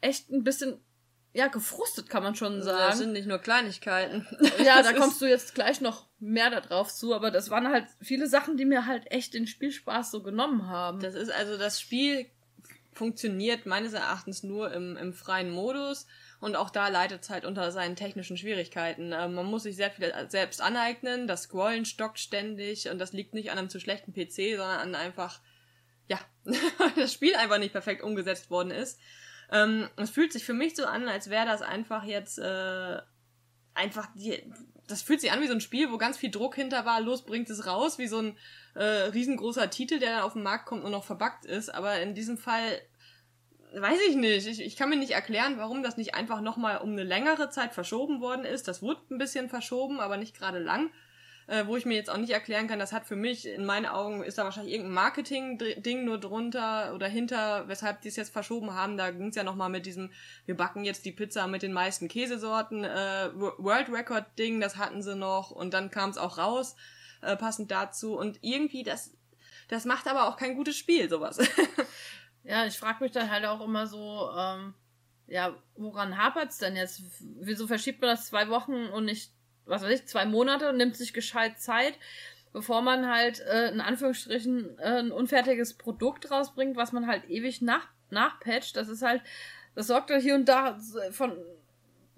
echt 0.00 0.30
ein 0.30 0.44
bisschen 0.44 0.80
ja, 1.32 1.46
gefrustet, 1.46 2.10
kann 2.10 2.24
man 2.24 2.34
schon 2.34 2.60
sagen. 2.62 2.78
Das 2.78 2.98
sind 2.98 3.12
nicht 3.12 3.28
nur 3.28 3.38
Kleinigkeiten. 3.38 4.26
Ja, 4.64 4.82
da 4.82 4.92
kommst 4.92 5.20
du 5.22 5.26
jetzt 5.26 5.54
gleich 5.54 5.80
noch 5.80 6.08
mehr 6.18 6.50
darauf 6.50 6.92
zu, 6.92 7.14
aber 7.14 7.30
das 7.30 7.50
waren 7.50 7.68
halt 7.68 7.86
viele 8.00 8.26
Sachen, 8.26 8.56
die 8.56 8.64
mir 8.64 8.86
halt 8.86 9.10
echt 9.10 9.34
den 9.34 9.46
Spielspaß 9.46 10.10
so 10.10 10.22
genommen 10.22 10.66
haben. 10.66 11.00
Das 11.00 11.14
ist 11.14 11.30
also, 11.30 11.56
das 11.56 11.80
Spiel 11.80 12.26
funktioniert 12.92 13.64
meines 13.64 13.92
Erachtens 13.92 14.42
nur 14.42 14.72
im, 14.72 14.96
im 14.96 15.12
freien 15.12 15.50
Modus 15.50 16.06
und 16.40 16.56
auch 16.56 16.70
da 16.70 16.88
leidet 16.88 17.22
es 17.22 17.30
halt 17.30 17.44
unter 17.44 17.70
seinen 17.70 17.96
technischen 17.96 18.36
Schwierigkeiten. 18.36 19.12
Äh, 19.12 19.28
man 19.28 19.46
muss 19.46 19.64
sich 19.64 19.76
sehr 19.76 19.90
viel 19.90 20.12
selbst 20.28 20.60
aneignen, 20.60 21.26
das 21.26 21.42
Scrollen 21.42 21.84
stockt 21.84 22.18
ständig 22.18 22.88
und 22.88 22.98
das 22.98 23.12
liegt 23.12 23.34
nicht 23.34 23.50
an 23.50 23.58
einem 23.58 23.68
zu 23.68 23.78
schlechten 23.78 24.12
PC, 24.12 24.56
sondern 24.56 24.78
an 24.80 24.94
einfach, 24.94 25.40
ja, 26.08 26.18
das 26.96 27.12
Spiel 27.12 27.34
einfach 27.36 27.58
nicht 27.58 27.72
perfekt 27.72 28.02
umgesetzt 28.02 28.50
worden 28.50 28.70
ist. 28.70 28.98
Ähm, 29.52 29.88
es 29.96 30.10
fühlt 30.10 30.32
sich 30.32 30.44
für 30.44 30.54
mich 30.54 30.76
so 30.76 30.86
an, 30.86 31.08
als 31.08 31.28
wäre 31.28 31.46
das 31.46 31.60
einfach 31.60 32.04
jetzt 32.04 32.38
äh, 32.38 33.00
einfach 33.74 34.08
die, 34.14 34.42
das 34.86 35.02
fühlt 35.02 35.20
sich 35.20 35.32
an 35.32 35.40
wie 35.40 35.46
so 35.46 35.54
ein 35.54 35.60
Spiel, 35.60 35.92
wo 35.92 35.98
ganz 35.98 36.16
viel 36.16 36.30
Druck 36.30 36.54
hinter 36.54 36.84
war, 36.84 37.00
los 37.00 37.24
bringt 37.24 37.50
es 37.50 37.66
raus, 37.66 37.98
wie 37.98 38.08
so 38.08 38.18
ein 38.18 38.38
äh, 38.74 38.82
riesengroßer 38.82 39.70
Titel, 39.70 39.98
der 39.98 40.10
dann 40.10 40.22
auf 40.22 40.32
den 40.32 40.42
Markt 40.42 40.66
kommt 40.66 40.84
und 40.84 40.90
noch 40.90 41.04
verbuggt 41.04 41.44
ist. 41.44 41.68
Aber 41.68 42.00
in 42.00 42.14
diesem 42.14 42.38
Fall 42.38 42.80
weiß 43.74 43.98
ich 44.08 44.16
nicht. 44.16 44.46
Ich, 44.46 44.60
ich 44.60 44.76
kann 44.76 44.90
mir 44.90 44.96
nicht 44.96 45.12
erklären, 45.12 45.58
warum 45.58 45.82
das 45.82 45.96
nicht 45.96 46.14
einfach 46.14 46.40
nochmal 46.40 46.78
um 46.78 46.92
eine 46.92 47.04
längere 47.04 47.50
Zeit 47.50 47.72
verschoben 47.72 48.20
worden 48.20 48.44
ist. 48.44 48.68
Das 48.68 48.82
wurde 48.82 49.00
ein 49.10 49.18
bisschen 49.18 49.48
verschoben, 49.48 50.00
aber 50.00 50.16
nicht 50.16 50.36
gerade 50.36 50.58
lang. 50.58 50.90
Äh, 51.50 51.66
wo 51.66 51.76
ich 51.76 51.84
mir 51.84 51.94
jetzt 51.94 52.10
auch 52.10 52.16
nicht 52.16 52.30
erklären 52.30 52.68
kann, 52.68 52.78
das 52.78 52.92
hat 52.92 53.06
für 53.06 53.16
mich, 53.16 53.44
in 53.44 53.64
meinen 53.64 53.86
Augen, 53.86 54.22
ist 54.22 54.38
da 54.38 54.44
wahrscheinlich 54.44 54.72
irgendein 54.72 54.94
Marketing-Ding 54.94 56.04
nur 56.04 56.20
drunter 56.20 56.94
oder 56.94 57.08
hinter, 57.08 57.66
weshalb 57.66 58.02
die 58.02 58.08
es 58.08 58.14
jetzt 58.14 58.32
verschoben 58.32 58.74
haben. 58.74 58.96
Da 58.96 59.10
ging 59.10 59.30
es 59.30 59.34
ja 59.34 59.42
nochmal 59.42 59.68
mit 59.68 59.84
diesem, 59.84 60.12
wir 60.46 60.56
backen 60.56 60.84
jetzt 60.84 61.04
die 61.04 61.10
Pizza 61.10 61.48
mit 61.48 61.62
den 61.62 61.72
meisten 61.72 62.06
Käsesorten, 62.06 62.84
äh, 62.84 63.30
World 63.34 63.88
Record-Ding, 63.90 64.60
das 64.60 64.76
hatten 64.76 65.02
sie 65.02 65.16
noch 65.16 65.50
und 65.50 65.74
dann 65.74 65.90
kam 65.90 66.10
es 66.10 66.18
auch 66.18 66.38
raus, 66.38 66.76
äh, 67.20 67.36
passend 67.36 67.72
dazu. 67.72 68.16
Und 68.16 68.38
irgendwie, 68.42 68.84
das, 68.84 69.16
das 69.66 69.86
macht 69.86 70.06
aber 70.06 70.28
auch 70.28 70.36
kein 70.36 70.54
gutes 70.54 70.76
Spiel, 70.76 71.08
sowas. 71.10 71.38
Ja, 72.44 72.66
ich 72.66 72.78
frage 72.78 73.04
mich 73.04 73.12
dann 73.12 73.30
halt 73.30 73.44
auch 73.44 73.60
immer 73.60 73.86
so, 73.86 74.30
ähm, 74.36 74.74
ja, 75.26 75.54
woran 75.76 76.16
hapert's 76.16 76.58
denn 76.58 76.76
jetzt? 76.76 77.02
Wieso 77.40 77.66
verschiebt 77.66 78.00
man 78.00 78.10
das 78.10 78.26
zwei 78.26 78.48
Wochen 78.48 78.86
und 78.86 79.04
nicht, 79.04 79.32
was 79.64 79.82
weiß 79.82 79.90
ich, 80.00 80.06
zwei 80.06 80.24
Monate 80.24 80.70
und 80.70 80.76
nimmt 80.76 80.96
sich 80.96 81.12
gescheit 81.12 81.60
Zeit, 81.60 81.94
bevor 82.52 82.82
man 82.82 83.08
halt 83.08 83.40
äh, 83.40 83.68
in 83.68 83.80
Anführungsstrichen 83.80 84.78
äh, 84.78 84.98
ein 84.98 85.12
unfertiges 85.12 85.74
Produkt 85.74 86.30
rausbringt, 86.30 86.76
was 86.76 86.92
man 86.92 87.06
halt 87.06 87.28
ewig 87.28 87.62
nach 87.62 87.86
nachpatcht. 88.10 88.76
Das 88.76 88.88
ist 88.88 89.02
halt, 89.02 89.22
das 89.74 89.86
sorgt 89.86 90.10
halt 90.10 90.22
hier 90.22 90.34
und 90.34 90.48
da 90.48 90.78
von 91.12 91.36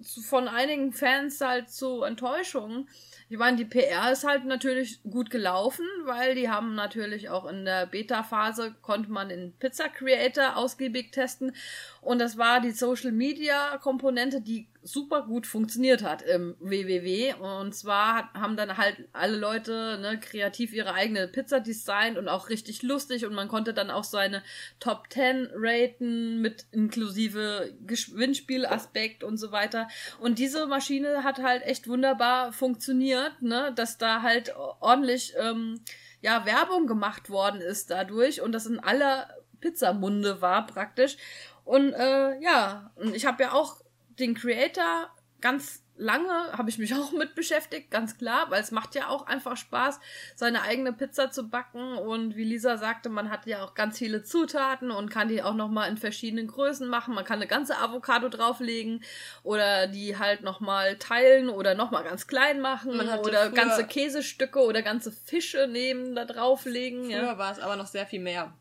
von 0.03 0.47
einigen 0.47 0.93
Fans 0.93 1.41
halt 1.41 1.69
zu 1.69 2.03
Enttäuschungen. 2.03 2.89
Ich 3.29 3.37
meine, 3.37 3.57
die 3.57 3.65
PR 3.65 4.11
ist 4.11 4.25
halt 4.25 4.45
natürlich 4.45 5.01
gut 5.03 5.29
gelaufen, 5.29 5.85
weil 6.03 6.35
die 6.35 6.49
haben 6.49 6.75
natürlich 6.75 7.29
auch 7.29 7.45
in 7.45 7.65
der 7.65 7.87
Beta-Phase 7.87 8.75
konnte 8.81 9.11
man 9.11 9.29
den 9.29 9.53
Pizza 9.59 9.89
Creator 9.89 10.57
ausgiebig 10.57 11.11
testen 11.11 11.55
und 12.01 12.19
das 12.19 12.37
war 12.37 12.61
die 12.61 12.71
Social 12.71 13.11
Media 13.11 13.77
Komponente, 13.77 14.41
die 14.41 14.67
super 14.83 15.23
gut 15.23 15.47
funktioniert 15.47 16.03
hat 16.03 16.21
im 16.21 16.55
WWW. 16.59 17.33
Und 17.35 17.73
zwar 17.73 18.33
haben 18.33 18.57
dann 18.57 18.77
halt 18.77 19.07
alle 19.13 19.37
Leute 19.37 19.97
ne, 20.01 20.19
kreativ 20.19 20.73
ihre 20.73 20.93
eigene 20.93 21.27
Pizza 21.27 21.59
designt 21.59 22.17
und 22.17 22.27
auch 22.27 22.49
richtig 22.49 22.83
lustig. 22.83 23.25
Und 23.25 23.33
man 23.33 23.47
konnte 23.47 23.73
dann 23.73 23.89
auch 23.89 24.03
seine 24.03 24.43
Top 24.79 25.05
10 25.09 25.49
raten 25.53 26.41
mit 26.41 26.65
inklusive 26.71 27.73
Gewinnspielaspekt 27.85 29.23
und 29.23 29.37
so 29.37 29.51
weiter. 29.51 29.87
Und 30.19 30.39
diese 30.39 30.67
Maschine 30.67 31.23
hat 31.23 31.39
halt 31.39 31.63
echt 31.63 31.87
wunderbar 31.87 32.53
funktioniert, 32.53 33.41
ne, 33.41 33.71
dass 33.75 33.97
da 33.97 34.21
halt 34.21 34.53
ordentlich 34.79 35.33
ähm, 35.37 35.79
ja, 36.21 36.45
Werbung 36.45 36.87
gemacht 36.87 37.29
worden 37.29 37.61
ist 37.61 37.91
dadurch 37.91 38.41
und 38.41 38.53
das 38.53 38.65
in 38.65 38.79
aller 38.79 39.27
Pizzamunde 39.59 40.41
war 40.41 40.65
praktisch. 40.65 41.17
Und 41.65 41.93
äh, 41.93 42.39
ja, 42.41 42.91
ich 43.13 43.25
habe 43.25 43.43
ja 43.43 43.53
auch 43.53 43.82
den 44.19 44.35
Creator 44.35 45.09
ganz 45.41 45.83
lange 45.95 46.53
habe 46.53 46.69
ich 46.69 46.77
mich 46.77 46.95
auch 46.95 47.11
mit 47.11 47.35
beschäftigt, 47.35 47.91
ganz 47.91 48.17
klar, 48.17 48.49
weil 48.49 48.61
es 48.61 48.71
macht 48.71 48.95
ja 48.95 49.09
auch 49.09 49.27
einfach 49.27 49.57
Spaß, 49.57 49.99
seine 50.35 50.63
eigene 50.63 50.93
Pizza 50.93 51.31
zu 51.31 51.49
backen 51.49 51.97
und 51.97 52.35
wie 52.35 52.43
Lisa 52.43 52.77
sagte, 52.77 53.09
man 53.09 53.29
hat 53.29 53.45
ja 53.45 53.63
auch 53.63 53.73
ganz 53.73 53.97
viele 53.97 54.23
Zutaten 54.23 54.91
und 54.91 55.09
kann 55.09 55.27
die 55.27 55.43
auch 55.43 55.53
noch 55.53 55.69
mal 55.69 55.87
in 55.87 55.97
verschiedenen 55.97 56.47
Größen 56.47 56.87
machen. 56.87 57.13
Man 57.13 57.25
kann 57.25 57.37
eine 57.37 57.47
ganze 57.47 57.77
Avocado 57.77 58.29
drauflegen 58.29 59.03
oder 59.43 59.87
die 59.87 60.17
halt 60.17 60.41
noch 60.41 60.59
mal 60.59 60.97
teilen 60.97 61.49
oder 61.49 61.75
noch 61.75 61.91
mal 61.91 62.03
ganz 62.03 62.27
klein 62.27 62.59
machen 62.61 62.99
oder 63.19 63.49
ganze 63.49 63.85
Käsestücke 63.85 64.59
oder 64.59 64.81
ganze 64.81 65.11
Fische 65.11 65.67
nehmen 65.67 66.15
da 66.15 66.25
drauflegen. 66.25 67.05
Früher 67.05 67.23
ja. 67.23 67.37
war 67.37 67.51
es 67.51 67.59
aber 67.59 67.75
noch 67.75 67.87
sehr 67.87 68.05
viel 68.05 68.21
mehr. 68.21 68.53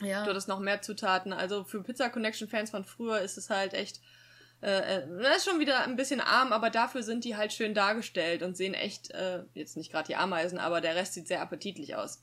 Ja. 0.00 0.24
Du 0.24 0.30
hattest 0.30 0.48
noch 0.48 0.58
mehr 0.58 0.80
Zutaten. 0.82 1.32
Also 1.32 1.64
für 1.64 1.82
Pizza 1.82 2.08
Connection 2.08 2.48
Fans 2.48 2.70
von 2.70 2.84
früher 2.84 3.20
ist 3.20 3.36
es 3.36 3.50
halt 3.50 3.74
echt 3.74 4.00
äh, 4.62 4.98
äh, 4.98 5.08
das 5.20 5.38
ist 5.38 5.44
schon 5.48 5.60
wieder 5.60 5.82
ein 5.82 5.96
bisschen 5.96 6.20
arm, 6.20 6.52
aber 6.52 6.70
dafür 6.70 7.02
sind 7.02 7.24
die 7.24 7.36
halt 7.36 7.52
schön 7.52 7.74
dargestellt 7.74 8.42
und 8.42 8.56
sehen 8.56 8.74
echt, 8.74 9.10
äh, 9.10 9.42
jetzt 9.54 9.76
nicht 9.76 9.90
gerade 9.90 10.06
die 10.06 10.16
Ameisen, 10.16 10.58
aber 10.58 10.80
der 10.80 10.94
Rest 10.94 11.14
sieht 11.14 11.26
sehr 11.26 11.42
appetitlich 11.42 11.96
aus. 11.96 12.22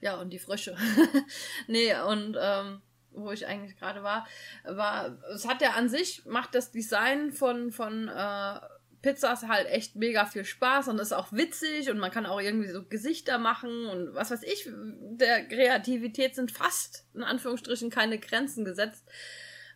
Ja, 0.00 0.16
und 0.16 0.30
die 0.30 0.38
Frösche. 0.38 0.76
nee, 1.66 1.92
und 2.00 2.36
ähm, 2.40 2.80
wo 3.10 3.32
ich 3.32 3.46
eigentlich 3.46 3.76
gerade 3.76 4.02
war, 4.02 4.26
war, 4.64 5.18
es 5.34 5.46
hat 5.46 5.60
ja 5.62 5.72
an 5.72 5.88
sich, 5.88 6.24
macht 6.26 6.54
das 6.54 6.70
Design 6.70 7.32
von, 7.32 7.72
von 7.72 8.08
äh, 8.08 8.60
Pizzas 9.02 9.48
halt 9.48 9.66
echt 9.66 9.96
mega 9.96 10.26
viel 10.26 10.44
Spaß 10.44 10.88
und 10.88 11.00
ist 11.00 11.12
auch 11.12 11.32
witzig 11.32 11.90
und 11.90 11.98
man 11.98 12.10
kann 12.10 12.26
auch 12.26 12.40
irgendwie 12.40 12.70
so 12.70 12.84
Gesichter 12.84 13.38
machen 13.38 13.86
und 13.86 14.14
was 14.14 14.30
weiß 14.30 14.42
ich, 14.44 14.68
der 14.72 15.46
Kreativität 15.46 16.34
sind 16.34 16.52
fast 16.52 17.06
in 17.14 17.22
Anführungsstrichen 17.22 17.90
keine 17.90 18.18
Grenzen 18.18 18.64
gesetzt. 18.64 19.04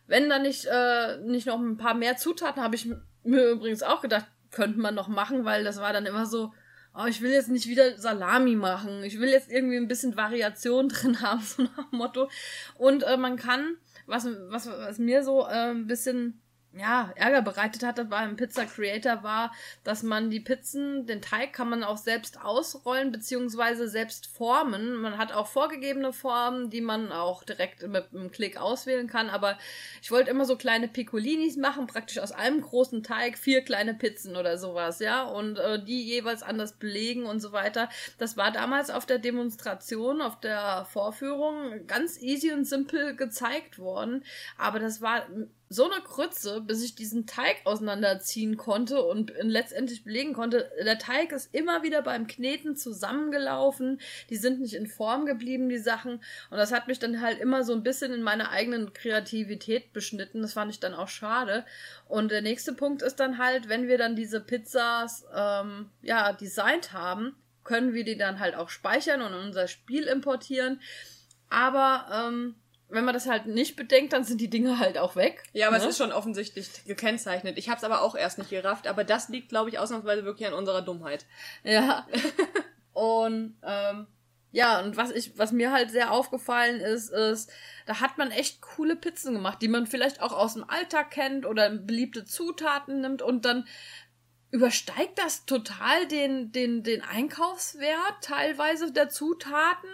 Wenn 0.07 0.29
da 0.29 0.39
nicht, 0.39 0.65
äh, 0.65 1.17
nicht 1.19 1.47
noch 1.47 1.59
ein 1.59 1.77
paar 1.77 1.93
mehr 1.93 2.17
Zutaten, 2.17 2.61
habe 2.61 2.75
ich 2.75 2.87
mir 3.23 3.51
übrigens 3.51 3.83
auch 3.83 4.01
gedacht, 4.01 4.25
könnte 4.51 4.79
man 4.79 4.95
noch 4.95 5.07
machen, 5.07 5.45
weil 5.45 5.63
das 5.63 5.79
war 5.79 5.93
dann 5.93 6.05
immer 6.05 6.25
so, 6.25 6.53
oh, 6.95 7.05
ich 7.05 7.21
will 7.21 7.31
jetzt 7.31 7.49
nicht 7.49 7.67
wieder 7.67 7.97
Salami 7.97 8.55
machen. 8.55 9.03
Ich 9.03 9.19
will 9.19 9.29
jetzt 9.29 9.51
irgendwie 9.51 9.77
ein 9.77 9.87
bisschen 9.87 10.15
Variation 10.15 10.89
drin 10.89 11.21
haben, 11.21 11.41
so 11.41 11.63
nach 11.63 11.89
dem 11.89 11.97
Motto. 11.97 12.29
Und 12.77 13.03
äh, 13.03 13.17
man 13.17 13.35
kann, 13.35 13.77
was, 14.05 14.27
was, 14.49 14.67
was 14.67 14.97
mir 14.97 15.23
so 15.23 15.45
äh, 15.45 15.71
ein 15.71 15.87
bisschen 15.87 16.41
ja, 16.77 17.11
Ärger 17.15 17.41
bereitet 17.41 17.83
hatte 17.83 18.03
beim 18.03 18.35
Pizza 18.35 18.65
Creator 18.65 19.23
war, 19.23 19.53
dass 19.85 20.03
man 20.03 20.29
die 20.29 20.41
Pizzen, 20.41 21.05
den 21.05 21.21
Teig 21.21 21.53
kann 21.53 21.69
man 21.69 21.85
auch 21.85 21.95
selbst 21.97 22.41
ausrollen 22.41 23.13
beziehungsweise 23.13 23.87
selbst 23.87 24.27
formen. 24.27 24.95
Man 24.97 25.17
hat 25.17 25.31
auch 25.31 25.47
vorgegebene 25.47 26.11
Formen, 26.11 26.69
die 26.69 26.81
man 26.81 27.13
auch 27.13 27.43
direkt 27.43 27.87
mit 27.87 28.07
einem 28.13 28.29
Klick 28.29 28.57
auswählen 28.57 29.07
kann. 29.07 29.29
Aber 29.29 29.57
ich 30.01 30.11
wollte 30.11 30.29
immer 30.29 30.43
so 30.43 30.57
kleine 30.57 30.89
Piccolinis 30.89 31.55
machen, 31.55 31.87
praktisch 31.87 32.19
aus 32.19 32.33
einem 32.33 32.59
großen 32.59 33.03
Teig 33.03 33.37
vier 33.37 33.61
kleine 33.61 33.93
Pizzen 33.93 34.35
oder 34.35 34.57
sowas, 34.57 34.99
ja, 34.99 35.23
und 35.23 35.57
äh, 35.57 35.81
die 35.81 36.03
jeweils 36.03 36.43
anders 36.43 36.73
belegen 36.73 37.25
und 37.25 37.39
so 37.39 37.53
weiter. 37.53 37.87
Das 38.17 38.35
war 38.35 38.51
damals 38.51 38.89
auf 38.89 39.05
der 39.05 39.19
Demonstration, 39.19 40.21
auf 40.21 40.41
der 40.41 40.85
Vorführung 40.91 41.87
ganz 41.87 42.21
easy 42.21 42.51
und 42.51 42.65
simpel 42.65 43.15
gezeigt 43.15 43.79
worden. 43.79 44.25
Aber 44.57 44.79
das 44.79 45.01
war 45.01 45.25
so 45.67 45.89
eine 45.89 46.01
Krütze, 46.03 46.61
bis 46.61 46.83
ich 46.83 46.95
diesen 46.95 47.25
Teig 47.25 47.57
auseinanderziehen 47.65 48.55
konnte 48.55 49.01
und 49.01 49.33
letztendlich 49.41 50.03
belegen 50.03 50.33
konnte. 50.33 50.71
Der 50.83 50.99
Teig 50.99 51.31
ist 51.31 51.53
immer 51.53 51.81
wieder 51.81 52.03
beim 52.03 52.27
Kneten 52.27 52.75
zusammengelaufen. 52.75 53.99
Die 54.29 54.35
sind 54.35 54.61
nicht 54.61 54.75
in 54.75 54.85
Form 54.85 55.25
geblieben, 55.25 55.67
die 55.69 55.79
Sachen. 55.79 56.21
Und 56.49 56.57
das 56.57 56.71
hat 56.71 56.87
mich 56.87 56.99
dann 56.99 57.19
halt 57.19 57.39
immer 57.39 57.63
so 57.63 57.73
ein 57.73 57.83
bisschen 57.83 58.13
in 58.13 58.21
meiner 58.21 58.51
eigenen 58.51 58.93
Kreativität 58.93 59.91
beschnitten. 59.91 60.41
Das 60.41 60.53
fand 60.53 60.71
ich 60.71 60.79
dann 60.79 60.93
auch 60.93 61.09
schade. 61.09 61.65
Und 62.07 62.31
der 62.31 62.43
nächste 62.43 62.73
Punkt 62.73 63.01
ist 63.01 63.19
dann 63.19 63.39
halt, 63.39 63.67
wenn 63.67 63.87
wir 63.87 63.97
dann 63.97 64.15
diese 64.15 64.41
Pizzas, 64.41 65.25
ähm, 65.35 65.89
ja, 66.03 66.31
designt 66.33 66.93
haben, 66.93 67.35
können 67.63 67.93
wir 67.93 68.03
die 68.03 68.17
dann 68.17 68.39
halt 68.39 68.53
auch 68.55 68.69
speichern 68.69 69.23
und 69.23 69.33
in 69.33 69.47
unser 69.47 69.67
Spiel 69.67 70.03
importieren. 70.03 70.79
Aber, 71.49 72.05
ähm, 72.11 72.55
wenn 72.89 73.05
man 73.05 73.13
das 73.13 73.27
halt 73.27 73.47
nicht 73.47 73.75
bedenkt, 73.75 74.13
dann 74.13 74.23
sind 74.23 74.39
die 74.39 74.49
Dinge 74.49 74.79
halt 74.79 74.97
auch 74.97 75.15
weg. 75.15 75.43
Ja, 75.53 75.67
aber 75.67 75.77
ne? 75.77 75.83
es 75.83 75.89
ist 75.89 75.97
schon 75.97 76.11
offensichtlich 76.11 76.85
gekennzeichnet. 76.85 77.57
Ich 77.57 77.69
habe 77.69 77.77
es 77.77 77.83
aber 77.83 78.01
auch 78.01 78.15
erst 78.15 78.37
nicht 78.37 78.51
gerafft, 78.51 78.87
aber 78.87 79.03
das 79.03 79.29
liegt, 79.29 79.49
glaube 79.49 79.69
ich, 79.69 79.79
ausnahmsweise 79.79 80.23
wirklich 80.23 80.47
an 80.47 80.53
unserer 80.53 80.81
Dummheit. 80.81 81.25
Ja. 81.63 82.07
und 82.93 83.57
ähm, 83.63 84.07
ja, 84.55 84.79
und 84.79 84.95
was 84.95 85.11
ich, 85.11 85.37
was 85.37 85.51
mir 85.51 85.73
halt 85.73 85.91
sehr 85.91 86.11
aufgefallen 86.11 86.79
ist, 86.79 87.09
ist, 87.09 87.51
da 87.87 87.99
hat 87.99 88.17
man 88.17 88.31
echt 88.31 88.61
coole 88.61 88.95
Pizzen 88.95 89.33
gemacht, 89.33 89.61
die 89.61 89.67
man 89.67 89.85
vielleicht 89.85 90.21
auch 90.21 90.31
aus 90.31 90.53
dem 90.53 90.63
Alltag 90.63 91.11
kennt 91.11 91.45
oder 91.45 91.69
beliebte 91.71 92.23
Zutaten 92.23 93.01
nimmt 93.01 93.21
und 93.21 93.43
dann 93.43 93.67
übersteigt 94.55 95.17
das 95.17 95.45
total 95.45 96.07
den, 96.07 96.53
den, 96.53 96.81
den 96.81 97.01
Einkaufswert 97.01 98.21
teilweise 98.21 98.89
der 98.93 99.09
Zutaten 99.09 99.89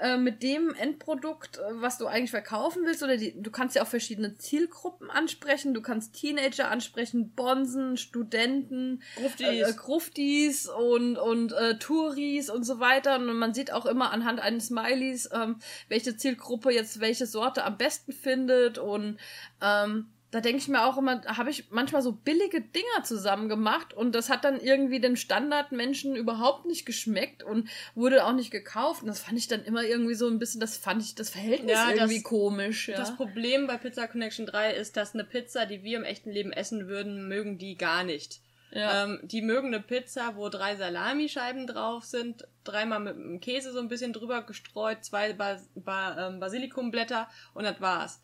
äh, 0.00 0.16
mit 0.16 0.42
dem 0.42 0.74
Endprodukt, 0.74 1.58
äh, 1.58 1.60
was 1.74 1.98
du 1.98 2.08
eigentlich 2.08 2.32
verkaufen 2.32 2.82
willst. 2.84 3.04
Oder 3.04 3.16
die, 3.16 3.40
du 3.40 3.52
kannst 3.52 3.76
ja 3.76 3.82
auch 3.82 3.86
verschiedene 3.86 4.36
Zielgruppen 4.36 5.08
ansprechen. 5.08 5.72
Du 5.72 5.82
kannst 5.82 6.14
Teenager 6.14 6.68
ansprechen, 6.68 7.30
Bonsen, 7.36 7.96
Studenten, 7.96 9.04
Gruftis, 9.14 9.46
äh, 9.46 9.72
Gruftis 9.72 10.68
und, 10.68 11.16
und 11.16 11.52
äh, 11.52 11.78
Touris 11.78 12.50
und 12.50 12.64
so 12.64 12.80
weiter. 12.80 13.20
Und 13.20 13.32
man 13.36 13.54
sieht 13.54 13.72
auch 13.72 13.86
immer 13.86 14.10
anhand 14.10 14.40
eines 14.40 14.66
Smileys, 14.66 15.30
ähm, 15.32 15.60
welche 15.88 16.16
Zielgruppe 16.16 16.72
jetzt 16.72 16.98
welche 16.98 17.26
Sorte 17.26 17.62
am 17.62 17.78
besten 17.78 18.10
findet 18.10 18.78
und 18.78 19.18
ähm, 19.60 20.11
da 20.32 20.40
denke 20.40 20.58
ich 20.58 20.68
mir 20.68 20.86
auch 20.86 20.96
immer, 20.96 21.22
habe 21.26 21.50
ich 21.50 21.70
manchmal 21.70 22.00
so 22.00 22.12
billige 22.12 22.62
Dinger 22.62 23.04
zusammen 23.04 23.50
gemacht 23.50 23.92
und 23.92 24.14
das 24.14 24.30
hat 24.30 24.44
dann 24.44 24.58
irgendwie 24.58 24.98
den 24.98 25.18
Standardmenschen 25.18 26.16
überhaupt 26.16 26.64
nicht 26.64 26.86
geschmeckt 26.86 27.42
und 27.42 27.68
wurde 27.94 28.24
auch 28.24 28.32
nicht 28.32 28.50
gekauft. 28.50 29.02
Und 29.02 29.08
das 29.08 29.20
fand 29.20 29.38
ich 29.38 29.46
dann 29.46 29.62
immer 29.62 29.84
irgendwie 29.84 30.14
so 30.14 30.26
ein 30.28 30.38
bisschen, 30.38 30.58
das 30.58 30.78
fand 30.78 31.02
ich 31.02 31.14
das 31.14 31.28
Verhältnis 31.28 31.72
ja, 31.72 31.90
irgendwie 31.90 32.22
das, 32.22 32.24
komisch. 32.24 32.88
Ja. 32.88 32.96
Das 32.96 33.14
Problem 33.14 33.66
bei 33.66 33.76
Pizza 33.76 34.08
Connection 34.08 34.46
3 34.46 34.72
ist, 34.72 34.96
dass 34.96 35.12
eine 35.12 35.24
Pizza, 35.24 35.66
die 35.66 35.82
wir 35.82 35.98
im 35.98 36.04
echten 36.04 36.30
Leben 36.30 36.50
essen 36.50 36.88
würden, 36.88 37.28
mögen 37.28 37.58
die 37.58 37.76
gar 37.76 38.02
nicht. 38.02 38.40
Ja. 38.70 39.04
Ähm, 39.04 39.20
die 39.24 39.42
mögen 39.42 39.66
eine 39.66 39.80
Pizza, 39.80 40.36
wo 40.36 40.48
drei 40.48 40.76
Salamischeiben 40.76 41.66
drauf 41.66 42.04
sind, 42.04 42.48
dreimal 42.64 43.00
mit 43.00 43.16
dem 43.16 43.40
Käse 43.40 43.70
so 43.70 43.80
ein 43.80 43.88
bisschen 43.88 44.14
drüber 44.14 44.40
gestreut, 44.40 45.04
zwei 45.04 45.34
Bas 45.34 45.68
ba 45.74 46.28
ähm, 46.28 46.40
Basilikumblätter 46.40 47.28
und 47.52 47.64
das 47.64 47.82
war's. 47.82 48.22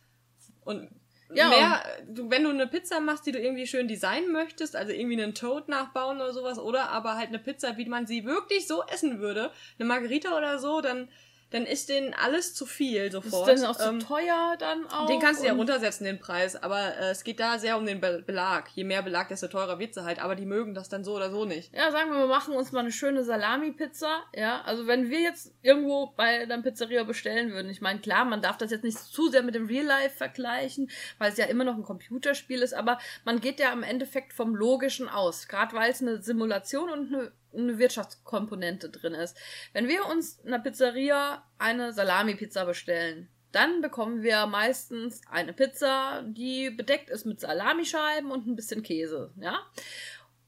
Und 0.64 0.88
ja, 1.34 1.48
mehr, 1.48 1.82
du, 2.08 2.30
wenn 2.30 2.44
du 2.44 2.50
eine 2.50 2.66
Pizza 2.66 3.00
machst, 3.00 3.26
die 3.26 3.32
du 3.32 3.38
irgendwie 3.38 3.66
schön 3.66 3.88
designen 3.88 4.32
möchtest, 4.32 4.76
also 4.76 4.92
irgendwie 4.92 5.22
einen 5.22 5.34
Toad 5.34 5.68
nachbauen 5.68 6.16
oder 6.16 6.32
sowas, 6.32 6.58
oder 6.58 6.90
aber 6.90 7.16
halt 7.16 7.28
eine 7.28 7.38
Pizza, 7.38 7.76
wie 7.76 7.86
man 7.86 8.06
sie 8.06 8.24
wirklich 8.24 8.66
so 8.66 8.82
essen 8.84 9.20
würde, 9.20 9.50
eine 9.78 9.88
Margarita 9.88 10.36
oder 10.36 10.58
so, 10.58 10.80
dann 10.80 11.08
dann 11.50 11.64
ist 11.64 11.88
denen 11.88 12.14
alles 12.14 12.54
zu 12.54 12.66
viel 12.66 13.10
sofort. 13.10 13.48
Ist 13.48 13.62
dann 13.62 13.70
auch 13.70 13.80
ähm, 13.80 14.00
zu 14.00 14.06
teuer 14.06 14.56
dann 14.58 14.86
auch? 14.86 15.06
Den 15.06 15.20
kannst 15.20 15.42
du 15.42 15.46
ja 15.46 15.54
runtersetzen, 15.54 16.04
den 16.04 16.18
Preis, 16.18 16.56
aber 16.56 16.96
äh, 16.96 17.10
es 17.10 17.24
geht 17.24 17.40
da 17.40 17.58
sehr 17.58 17.78
um 17.78 17.86
den 17.86 18.00
Be 18.00 18.22
Belag. 18.26 18.68
Je 18.74 18.84
mehr 18.84 19.02
Belag, 19.02 19.28
desto 19.28 19.48
teurer 19.48 19.78
wird 19.78 19.94
sie 19.94 20.04
halt, 20.04 20.18
aber 20.18 20.34
die 20.34 20.44
mögen 20.44 20.74
das 20.74 20.88
dann 20.88 21.04
so 21.04 21.14
oder 21.14 21.30
so 21.30 21.44
nicht. 21.44 21.74
Ja, 21.74 21.90
sagen 21.90 22.10
wir, 22.10 22.18
wir 22.18 22.26
machen 22.26 22.54
uns 22.54 22.72
mal 22.72 22.80
eine 22.80 22.92
schöne 22.92 23.24
Salami-Pizza, 23.24 24.22
ja, 24.34 24.60
also 24.62 24.86
wenn 24.86 25.08
wir 25.10 25.20
jetzt 25.20 25.54
irgendwo 25.62 26.12
bei 26.16 26.42
einer 26.42 26.60
Pizzeria 26.62 27.04
bestellen 27.04 27.52
würden, 27.52 27.70
ich 27.70 27.80
meine, 27.80 28.00
klar, 28.00 28.24
man 28.24 28.42
darf 28.42 28.58
das 28.58 28.70
jetzt 28.70 28.84
nicht 28.84 28.98
zu 28.98 29.28
sehr 29.28 29.42
mit 29.42 29.54
dem 29.54 29.66
Real 29.66 29.86
Life 29.86 30.16
vergleichen, 30.16 30.90
weil 31.18 31.32
es 31.32 31.38
ja 31.38 31.46
immer 31.46 31.64
noch 31.64 31.76
ein 31.76 31.82
Computerspiel 31.82 32.60
ist, 32.62 32.74
aber 32.74 32.98
man 33.24 33.40
geht 33.40 33.60
ja 33.60 33.72
im 33.72 33.82
Endeffekt 33.82 34.32
vom 34.32 34.54
Logischen 34.54 35.08
aus, 35.08 35.48
gerade 35.48 35.74
weil 35.74 35.90
es 35.90 36.02
eine 36.02 36.22
Simulation 36.22 36.90
und 36.90 37.14
eine 37.14 37.32
eine 37.52 37.78
Wirtschaftskomponente 37.78 38.90
drin 38.90 39.14
ist. 39.14 39.36
Wenn 39.72 39.88
wir 39.88 40.06
uns 40.06 40.38
in 40.40 40.50
der 40.50 40.58
Pizzeria 40.58 41.44
eine 41.58 41.92
Salami-Pizza 41.92 42.64
bestellen, 42.64 43.28
dann 43.52 43.80
bekommen 43.80 44.22
wir 44.22 44.46
meistens 44.46 45.22
eine 45.30 45.52
Pizza, 45.52 46.22
die 46.26 46.70
bedeckt 46.70 47.08
ist 47.10 47.24
mit 47.24 47.40
Salamischeiben 47.40 48.30
und 48.30 48.46
ein 48.46 48.56
bisschen 48.56 48.82
Käse, 48.82 49.32
ja. 49.40 49.58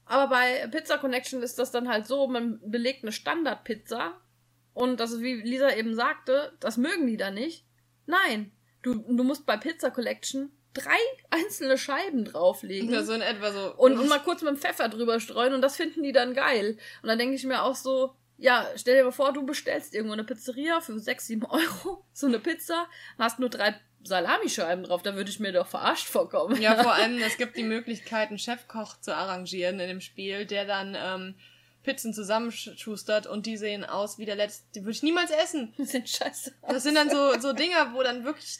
Aber 0.05 0.27
bei 0.27 0.67
Pizza 0.67 0.97
Connection 0.97 1.41
ist 1.41 1.57
das 1.57 1.71
dann 1.71 1.87
halt 1.87 2.05
so, 2.05 2.27
man 2.27 2.59
belegt 2.69 3.03
eine 3.03 3.11
Standardpizza 3.11 4.19
und 4.73 4.99
das 4.99 5.11
ist, 5.11 5.21
wie 5.21 5.35
Lisa 5.41 5.73
eben 5.73 5.95
sagte, 5.95 6.53
das 6.59 6.77
mögen 6.77 7.07
die 7.07 7.17
da 7.17 7.31
nicht. 7.31 7.65
Nein, 8.05 8.51
du, 8.81 8.95
du 8.95 9.23
musst 9.23 9.45
bei 9.45 9.57
Pizza 9.57 9.89
Collection 9.89 10.51
drei 10.73 10.97
einzelne 11.29 11.77
Scheiben 11.77 12.25
drauflegen. 12.25 12.89
Ja, 12.89 13.03
so 13.03 13.13
in 13.13 13.21
etwa 13.21 13.51
so. 13.51 13.75
Und, 13.75 13.97
und 13.97 14.07
mal 14.07 14.19
kurz 14.19 14.41
mit 14.41 14.51
dem 14.51 14.57
Pfeffer 14.57 14.89
drüber 14.89 15.19
streuen 15.19 15.53
und 15.53 15.61
das 15.61 15.75
finden 15.75 16.03
die 16.03 16.11
dann 16.11 16.33
geil. 16.33 16.77
Und 17.01 17.09
dann 17.09 17.17
denke 17.17 17.35
ich 17.35 17.43
mir 17.43 17.63
auch 17.63 17.75
so, 17.75 18.15
ja, 18.37 18.67
stell 18.75 18.97
dir 18.97 19.03
mal 19.03 19.11
vor, 19.11 19.33
du 19.33 19.45
bestellst 19.45 19.93
irgendwo 19.93 20.13
eine 20.13 20.23
Pizzeria 20.23 20.81
für 20.81 20.97
6, 20.97 21.27
7 21.27 21.45
Euro, 21.45 22.05
so 22.13 22.27
eine 22.27 22.39
Pizza, 22.39 22.87
hast 23.17 23.39
nur 23.39 23.49
drei 23.49 23.79
Salamischeiben 24.03 24.83
drauf, 24.83 25.03
da 25.03 25.15
würde 25.15 25.29
ich 25.29 25.39
mir 25.39 25.51
doch 25.51 25.67
verarscht 25.67 26.07
vorkommen. 26.07 26.59
Ja, 26.59 26.81
vor 26.81 26.93
allem, 26.95 27.21
es 27.21 27.37
gibt 27.37 27.55
die 27.55 27.63
Möglichkeit, 27.63 28.29
einen 28.29 28.39
Chefkoch 28.39 28.99
zu 28.99 29.15
arrangieren 29.15 29.79
in 29.79 29.87
dem 29.87 30.01
Spiel, 30.01 30.45
der 30.45 30.65
dann 30.65 30.97
ähm, 30.99 31.35
Pizzen 31.83 32.13
zusammenschustert 32.13 33.27
und 33.27 33.45
die 33.45 33.57
sehen 33.57 33.83
aus 33.83 34.17
wie 34.17 34.25
der 34.25 34.35
letzte. 34.35 34.65
Die 34.75 34.81
würde 34.81 34.91
ich 34.91 35.03
niemals 35.03 35.31
essen. 35.31 35.73
Die 35.77 35.85
sind 35.85 36.09
scheiße. 36.09 36.53
Das 36.67 36.83
sind 36.83 36.95
dann 36.95 37.09
so, 37.09 37.39
so 37.39 37.53
Dinger, 37.53 37.93
wo 37.93 38.03
dann 38.03 38.23
wirklich 38.23 38.59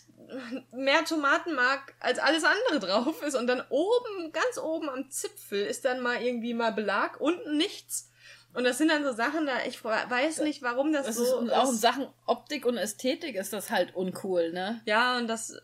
mehr 0.71 1.03
Tomatenmark 1.05 1.93
als 1.99 2.19
alles 2.19 2.43
andere 2.43 2.79
drauf 2.79 3.21
ist 3.23 3.35
und 3.35 3.47
dann 3.47 3.63
oben, 3.69 4.31
ganz 4.31 4.57
oben 4.57 4.89
am 4.89 5.09
Zipfel 5.09 5.65
ist 5.65 5.85
dann 5.85 6.01
mal 6.01 6.21
irgendwie 6.21 6.53
mal 6.53 6.71
Belag, 6.71 7.19
unten 7.19 7.57
nichts. 7.57 8.09
Und 8.53 8.65
das 8.65 8.77
sind 8.77 8.89
dann 8.89 9.05
so 9.05 9.13
Sachen, 9.13 9.45
da 9.45 9.53
ich 9.65 9.81
weiß 9.83 10.41
nicht, 10.41 10.61
warum 10.61 10.91
das, 10.91 11.05
Das 11.05 11.15
so 11.15 11.23
ist, 11.23 11.33
und 11.33 11.51
auch 11.51 11.69
in 11.69 11.77
Sachen 11.77 12.07
Optik 12.25 12.65
und 12.65 12.77
Ästhetik 12.77 13.35
ist 13.35 13.53
das 13.53 13.69
halt 13.69 13.95
uncool, 13.95 14.51
ne? 14.51 14.81
Ja, 14.85 15.17
und 15.17 15.27
das, 15.27 15.55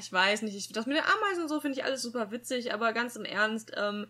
ich 0.00 0.10
weiß 0.10 0.42
nicht, 0.42 0.56
ich, 0.56 0.72
das 0.72 0.86
mit 0.86 0.96
den 0.96 1.04
Ameisen 1.04 1.42
und 1.42 1.48
so 1.48 1.60
finde 1.60 1.78
ich 1.78 1.84
alles 1.84 2.00
super 2.00 2.30
witzig, 2.30 2.72
aber 2.72 2.94
ganz 2.94 3.16
im 3.16 3.26
Ernst, 3.26 3.72
ähm, 3.76 4.06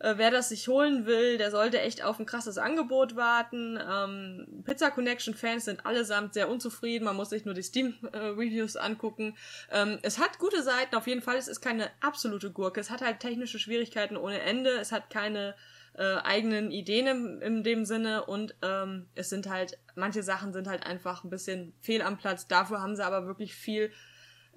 äh, 0.00 0.14
wer 0.16 0.30
das 0.30 0.48
sich 0.48 0.66
holen 0.66 1.06
will, 1.06 1.38
der 1.38 1.50
sollte 1.50 1.80
echt 1.80 2.02
auf 2.02 2.18
ein 2.18 2.26
krasses 2.26 2.58
Angebot 2.58 3.16
warten. 3.16 3.78
Ähm, 3.78 4.62
Pizza 4.64 4.90
Connection 4.90 5.34
Fans 5.34 5.66
sind 5.66 5.86
allesamt 5.86 6.34
sehr 6.34 6.48
unzufrieden, 6.48 7.04
man 7.04 7.16
muss 7.16 7.30
sich 7.30 7.44
nur 7.44 7.54
die 7.54 7.62
Steam 7.62 7.94
äh, 8.12 8.18
Reviews 8.18 8.76
angucken. 8.76 9.36
Ähm, 9.70 9.98
es 10.02 10.18
hat 10.18 10.38
gute 10.38 10.62
Seiten, 10.62 10.96
auf 10.96 11.06
jeden 11.06 11.22
Fall, 11.22 11.36
es 11.36 11.48
ist 11.48 11.60
keine 11.60 11.90
absolute 12.00 12.50
Gurke, 12.50 12.80
es 12.80 12.90
hat 12.90 13.02
halt 13.02 13.20
technische 13.20 13.58
Schwierigkeiten 13.58 14.16
ohne 14.16 14.40
Ende, 14.40 14.70
es 14.70 14.90
hat 14.90 15.10
keine 15.10 15.54
äh, 15.94 16.16
eigenen 16.22 16.70
Ideen 16.70 17.06
im, 17.06 17.42
in 17.42 17.62
dem 17.62 17.84
Sinne 17.84 18.24
und 18.24 18.54
ähm, 18.62 19.06
es 19.14 19.28
sind 19.28 19.48
halt, 19.48 19.78
manche 19.96 20.22
Sachen 20.22 20.52
sind 20.52 20.66
halt 20.66 20.86
einfach 20.86 21.24
ein 21.24 21.30
bisschen 21.30 21.74
fehl 21.80 22.00
am 22.02 22.16
Platz. 22.16 22.46
Dafür 22.46 22.80
haben 22.80 22.96
sie 22.96 23.04
aber 23.04 23.26
wirklich 23.26 23.54
viel, 23.54 23.92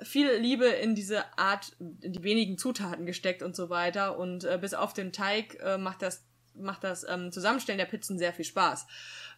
viel 0.01 0.31
Liebe 0.37 0.65
in 0.65 0.95
diese 0.95 1.37
Art, 1.37 1.75
in 1.79 2.13
die 2.13 2.23
wenigen 2.23 2.57
Zutaten 2.57 3.05
gesteckt 3.05 3.43
und 3.43 3.55
so 3.55 3.69
weiter. 3.69 4.17
Und 4.17 4.43
äh, 4.43 4.57
bis 4.59 4.73
auf 4.73 4.93
den 4.93 5.11
Teig 5.11 5.57
äh, 5.61 5.77
macht 5.77 6.01
das 6.01 6.25
macht 6.55 6.83
das 6.83 7.03
ähm, 7.09 7.31
Zusammenstellen 7.31 7.79
der 7.79 7.85
Pizzen 7.87 8.19
sehr 8.19 8.31
viel 8.31 8.45
Spaß. 8.45 8.85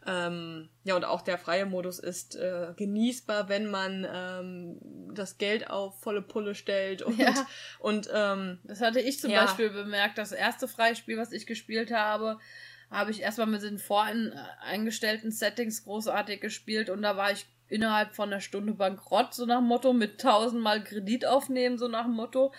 Ähm, 0.06 0.68
ja, 0.84 0.98
und 0.98 1.06
auch 1.06 1.22
der 1.22 1.38
freie 1.38 1.66
Modus 1.66 1.98
ist 1.98 2.36
äh, 2.36 2.74
genießbar, 2.76 3.48
wenn 3.48 3.68
man 3.72 4.06
ähm, 4.14 4.80
das 5.14 5.38
Geld 5.38 5.70
auf 5.70 5.98
volle 6.02 6.22
Pulle 6.22 6.56
stellt. 6.56 7.02
Und, 7.02 7.18
Ja. 7.18 7.48
und 7.80 8.10
ähm, 8.14 8.60
Das 8.66 8.82
hatte 8.82 9.00
ich 9.00 9.22
zum 9.22 9.32
Ja. 9.32 9.46
Beispiel 9.46 9.70
bemerkt. 9.70 10.18
Das 10.18 10.34
erste 10.34 10.68
Freispiel, 10.68 11.18
was 11.18 11.32
ich 11.32 11.46
gespielt 11.48 11.92
habe, 11.92 12.38
habe 12.92 13.12
ich 13.12 13.22
erstmal 13.22 13.48
mit 13.48 13.64
den 13.64 13.80
voreingestellten 13.80 15.32
Settings 15.32 15.84
großartig 15.86 16.42
gespielt 16.42 16.90
und 16.90 17.02
da 17.02 17.16
war 17.18 17.32
ich 17.32 17.46
innerhalb 17.70 18.16
von 18.16 18.32
einer 18.32 18.42
Stunde 18.42 18.74
bankrott, 18.74 19.34
so 19.34 19.46
nach 19.46 19.62
Motto, 19.62 19.94
mit 19.94 20.22
tausendmal 20.22 20.84
Kredit 20.84 21.26
aufnehmen, 21.26 21.78
so 21.78 21.88
nach 21.88 22.08
Motto. 22.08 22.52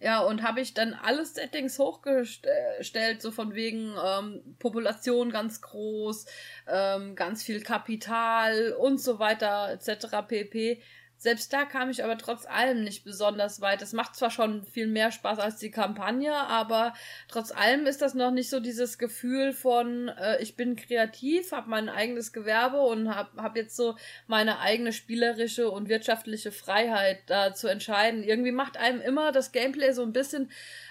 Ja, 0.00 0.20
und 0.20 0.42
habe 0.42 0.60
ich 0.60 0.74
dann 0.74 0.92
alle 0.92 1.24
Settings 1.24 1.78
hochgestellt, 1.78 3.22
so 3.22 3.30
von 3.30 3.54
wegen 3.54 3.94
ähm, 4.04 4.56
Population 4.58 5.30
ganz 5.30 5.62
groß, 5.62 6.26
ähm, 6.68 7.14
ganz 7.14 7.42
viel 7.42 7.62
Kapital 7.62 8.74
und 8.78 9.00
so 9.00 9.18
weiter, 9.18 9.70
etc. 9.70 10.26
pp. 10.28 10.82
Selbst 11.16 11.52
da 11.52 11.64
kam 11.64 11.88
ich 11.88 12.04
aber 12.04 12.18
trotz 12.18 12.44
allem 12.44 12.84
nicht 12.84 13.04
besonders 13.04 13.60
weit. 13.60 13.80
Es 13.80 13.92
macht 13.92 14.14
zwar 14.14 14.30
schon 14.30 14.64
viel 14.66 14.86
mehr 14.86 15.10
Spaß 15.10 15.38
als 15.38 15.56
die 15.56 15.70
Kampagne, 15.70 16.34
aber 16.34 16.92
trotz 17.28 17.50
allem 17.50 17.86
ist 17.86 18.02
das 18.02 18.14
noch 18.14 18.30
nicht 18.30 18.50
so 18.50 18.60
dieses 18.60 18.98
Gefühl 18.98 19.52
von, 19.52 20.08
äh, 20.08 20.42
ich 20.42 20.56
bin 20.56 20.76
kreativ, 20.76 21.52
habe 21.52 21.70
mein 21.70 21.88
eigenes 21.88 22.32
Gewerbe 22.32 22.80
und 22.80 23.14
habe 23.14 23.42
hab 23.42 23.56
jetzt 23.56 23.76
so 23.76 23.96
meine 24.26 24.60
eigene 24.60 24.92
spielerische 24.92 25.70
und 25.70 25.88
wirtschaftliche 25.88 26.52
Freiheit 26.52 27.20
da 27.26 27.54
zu 27.54 27.68
entscheiden. 27.68 28.22
Irgendwie 28.22 28.52
macht 28.52 28.76
einem 28.76 29.00
immer 29.00 29.32
das 29.32 29.52
Gameplay 29.52 29.92
so 29.92 30.02
ein 30.02 30.12
bisschen 30.12 30.50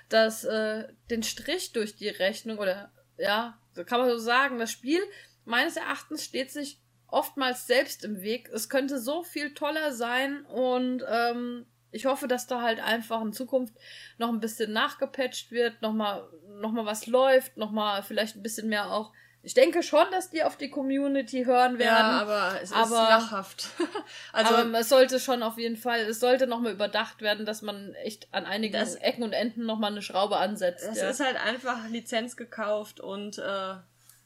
das, 0.09 0.43
äh, 0.45 0.87
den 1.09 1.23
Strich 1.23 1.73
durch 1.73 1.95
die 1.95 2.09
Rechnung 2.09 2.57
oder 2.57 2.91
ja, 3.17 3.57
so 3.73 3.83
kann 3.83 3.99
man 3.99 4.09
so 4.09 4.17
sagen. 4.17 4.59
Das 4.59 4.71
Spiel 4.71 5.01
meines 5.45 5.77
Erachtens 5.77 6.23
steht 6.23 6.51
sich 6.51 6.79
oftmals 7.13 7.67
selbst 7.67 8.03
im 8.03 8.21
Weg. 8.21 8.49
Es 8.49 8.69
könnte 8.69 8.99
so 8.99 9.23
viel 9.23 9.53
toller 9.53 9.91
sein 9.93 10.45
und 10.45 11.03
ähm, 11.07 11.65
ich 11.91 12.07
hoffe, 12.07 12.27
dass 12.27 12.47
da 12.47 12.61
halt 12.61 12.83
einfach 12.83 13.21
in 13.21 13.33
Zukunft 13.33 13.75
noch 14.17 14.29
ein 14.29 14.39
bisschen 14.39 14.73
nachgepatcht 14.73 15.51
wird, 15.51 15.81
nochmal 15.81 16.27
noch 16.59 16.71
mal 16.71 16.85
was 16.85 17.05
läuft, 17.07 17.55
nochmal 17.57 18.01
vielleicht 18.03 18.35
ein 18.35 18.43
bisschen 18.43 18.67
mehr 18.67 18.91
auch. 18.91 19.11
Ich 19.45 19.53
denke 19.53 19.83
schon, 19.83 20.05
dass 20.11 20.29
die 20.29 20.43
auf 20.43 20.55
die 20.57 20.69
Community 20.69 21.43
hören 21.43 21.77
werden. 21.77 21.93
ja, 21.95 22.21
aber 22.21 22.55
es 22.61 22.71
ist 22.71 22.75
aber- 22.75 22.95
lachhaft. 22.95 23.67
also 24.33 24.55
aber 24.55 24.79
es 24.79 24.89
sollte 24.89 25.19
schon 25.19 25.43
auf 25.43 25.57
jeden 25.57 25.75
Fall, 25.77 25.99
es 26.01 26.19
sollte 26.19 26.47
nochmal 26.47 26.71
überdacht 26.71 27.21
werden, 27.21 27.45
dass 27.45 27.61
man 27.61 27.93
echt 27.95 28.33
an 28.33 28.45
einigen 28.45 28.73
Das- 28.73 28.95
Ecken 28.95 29.21
und 29.23 29.33
Enden 29.33 29.65
nochmal 29.65 29.91
eine 29.91 30.01
Schraube 30.01 30.37
ansetzt. 30.37 30.87
es 30.89 30.97
ja. 30.97 31.09
ist 31.09 31.19
halt 31.19 31.35
einfach 31.35 31.89
Lizenz 31.89 32.37
gekauft 32.37 33.01
und 33.01 33.37
äh, 33.37 33.75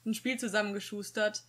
ein 0.05 0.13
Spiel 0.13 0.37
zusammengeschustert. 0.37 1.43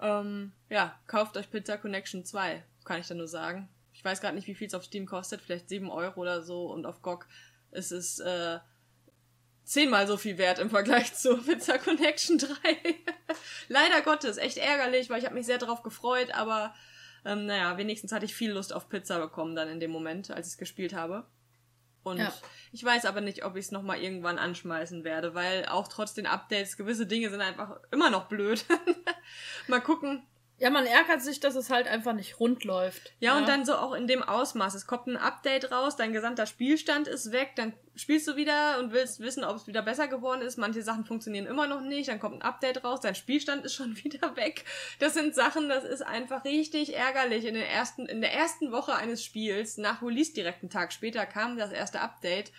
Ähm, 0.00 0.52
ja, 0.68 0.98
kauft 1.06 1.36
euch 1.36 1.50
Pizza 1.50 1.76
Connection 1.76 2.24
2, 2.24 2.62
kann 2.84 3.00
ich 3.00 3.08
da 3.08 3.14
nur 3.14 3.28
sagen. 3.28 3.68
Ich 3.92 4.04
weiß 4.04 4.20
gerade 4.20 4.36
nicht, 4.36 4.46
wie 4.46 4.54
viel 4.54 4.68
es 4.68 4.74
auf 4.74 4.84
Steam 4.84 5.06
kostet, 5.06 5.40
vielleicht 5.40 5.68
7 5.68 5.90
Euro 5.90 6.20
oder 6.20 6.42
so 6.42 6.70
und 6.72 6.86
auf 6.86 7.02
GOG 7.02 7.26
ist 7.72 7.90
es 7.90 8.20
äh, 8.20 8.58
zehnmal 9.64 10.06
so 10.06 10.16
viel 10.16 10.38
wert 10.38 10.58
im 10.58 10.70
Vergleich 10.70 11.14
zu 11.14 11.36
Pizza 11.42 11.78
Connection 11.78 12.38
3. 12.38 12.48
Leider 13.68 14.00
Gottes, 14.02 14.36
echt 14.38 14.58
ärgerlich, 14.58 15.10
weil 15.10 15.18
ich 15.18 15.24
habe 15.24 15.34
mich 15.34 15.46
sehr 15.46 15.58
darauf 15.58 15.82
gefreut, 15.82 16.32
aber 16.32 16.74
ähm, 17.24 17.46
naja, 17.46 17.76
wenigstens 17.76 18.12
hatte 18.12 18.24
ich 18.24 18.34
viel 18.34 18.52
Lust 18.52 18.72
auf 18.72 18.88
Pizza 18.88 19.18
bekommen 19.18 19.56
dann 19.56 19.68
in 19.68 19.80
dem 19.80 19.90
Moment, 19.90 20.30
als 20.30 20.46
ich 20.46 20.52
es 20.52 20.58
gespielt 20.58 20.94
habe. 20.94 21.26
Und 22.08 22.18
Ja. 22.18 22.32
ich 22.72 22.84
weiß 22.84 23.04
aber 23.04 23.20
nicht, 23.20 23.44
ob 23.44 23.56
ich 23.56 23.66
es 23.66 23.70
nochmal 23.72 24.00
irgendwann 24.00 24.38
anschmeißen 24.38 25.04
werde, 25.04 25.34
weil 25.34 25.66
auch 25.66 25.88
trotz 25.88 26.14
den 26.14 26.26
Updates 26.26 26.76
gewisse 26.76 27.06
Dinge 27.06 27.30
sind 27.30 27.40
einfach 27.40 27.78
immer 27.90 28.10
noch 28.10 28.26
blöd. 28.28 28.64
Mal 29.68 29.80
gucken. 29.80 30.22
Ja, 30.58 30.70
man 30.70 30.86
ärgert 30.86 31.22
sich, 31.22 31.38
dass 31.38 31.54
es 31.54 31.70
halt 31.70 31.86
einfach 31.86 32.12
nicht 32.12 32.40
rund 32.40 32.64
läuft. 32.64 33.12
Ja, 33.20 33.38
und 33.38 33.46
dann 33.48 33.64
so 33.64 33.74
auch 33.76 33.92
in 33.94 34.06
dem 34.08 34.22
Ausmaß. 34.24 34.74
Es 34.74 34.86
kommt 34.88 35.06
ein 35.06 35.16
Update 35.16 35.70
raus, 35.70 35.94
dein 35.96 36.12
gesamter 36.12 36.46
Spielstand 36.46 37.06
ist 37.06 37.30
weg, 37.30 37.52
dann 37.54 37.72
spielst 37.94 38.26
du 38.26 38.34
wieder 38.36 38.78
und 38.80 38.92
willst 38.92 39.20
wissen, 39.20 39.44
ob 39.44 39.56
es 39.56 39.66
wieder 39.68 39.82
besser 39.82 40.08
geworden 40.08 40.42
ist. 40.42 40.56
Manche 40.58 40.82
Sachen 40.82 41.04
funktionieren 41.04 41.46
immer 41.46 41.66
noch 41.68 41.80
nicht, 41.80 42.08
dann 42.08 42.18
kommt 42.18 42.36
ein 42.36 42.42
Update 42.42 42.82
raus, 42.82 43.00
dein 43.00 43.14
Spielstand 43.14 43.64
ist 43.64 43.74
schon 43.74 43.96
wieder 44.04 44.34
weg. 44.36 44.64
Das 44.98 45.14
sind 45.14 45.34
Sachen, 45.34 45.68
das 45.68 45.84
ist 45.84 46.02
einfach 46.02 46.44
richtig 46.44 46.96
ärgerlich. 46.96 47.44
In, 47.44 47.54
den 47.54 47.62
ersten, 47.62 48.06
in 48.06 48.20
der 48.20 48.34
ersten 48.34 48.72
Woche 48.72 48.94
eines 48.96 49.24
Spiels, 49.24 49.78
nach 49.78 50.02
Release 50.02 50.32
direkt 50.32 50.62
einen 50.62 50.70
Tag 50.70 50.92
später, 50.92 51.24
kam 51.24 51.56
das 51.56 51.70
erste 51.70 52.00
Update. 52.00 52.50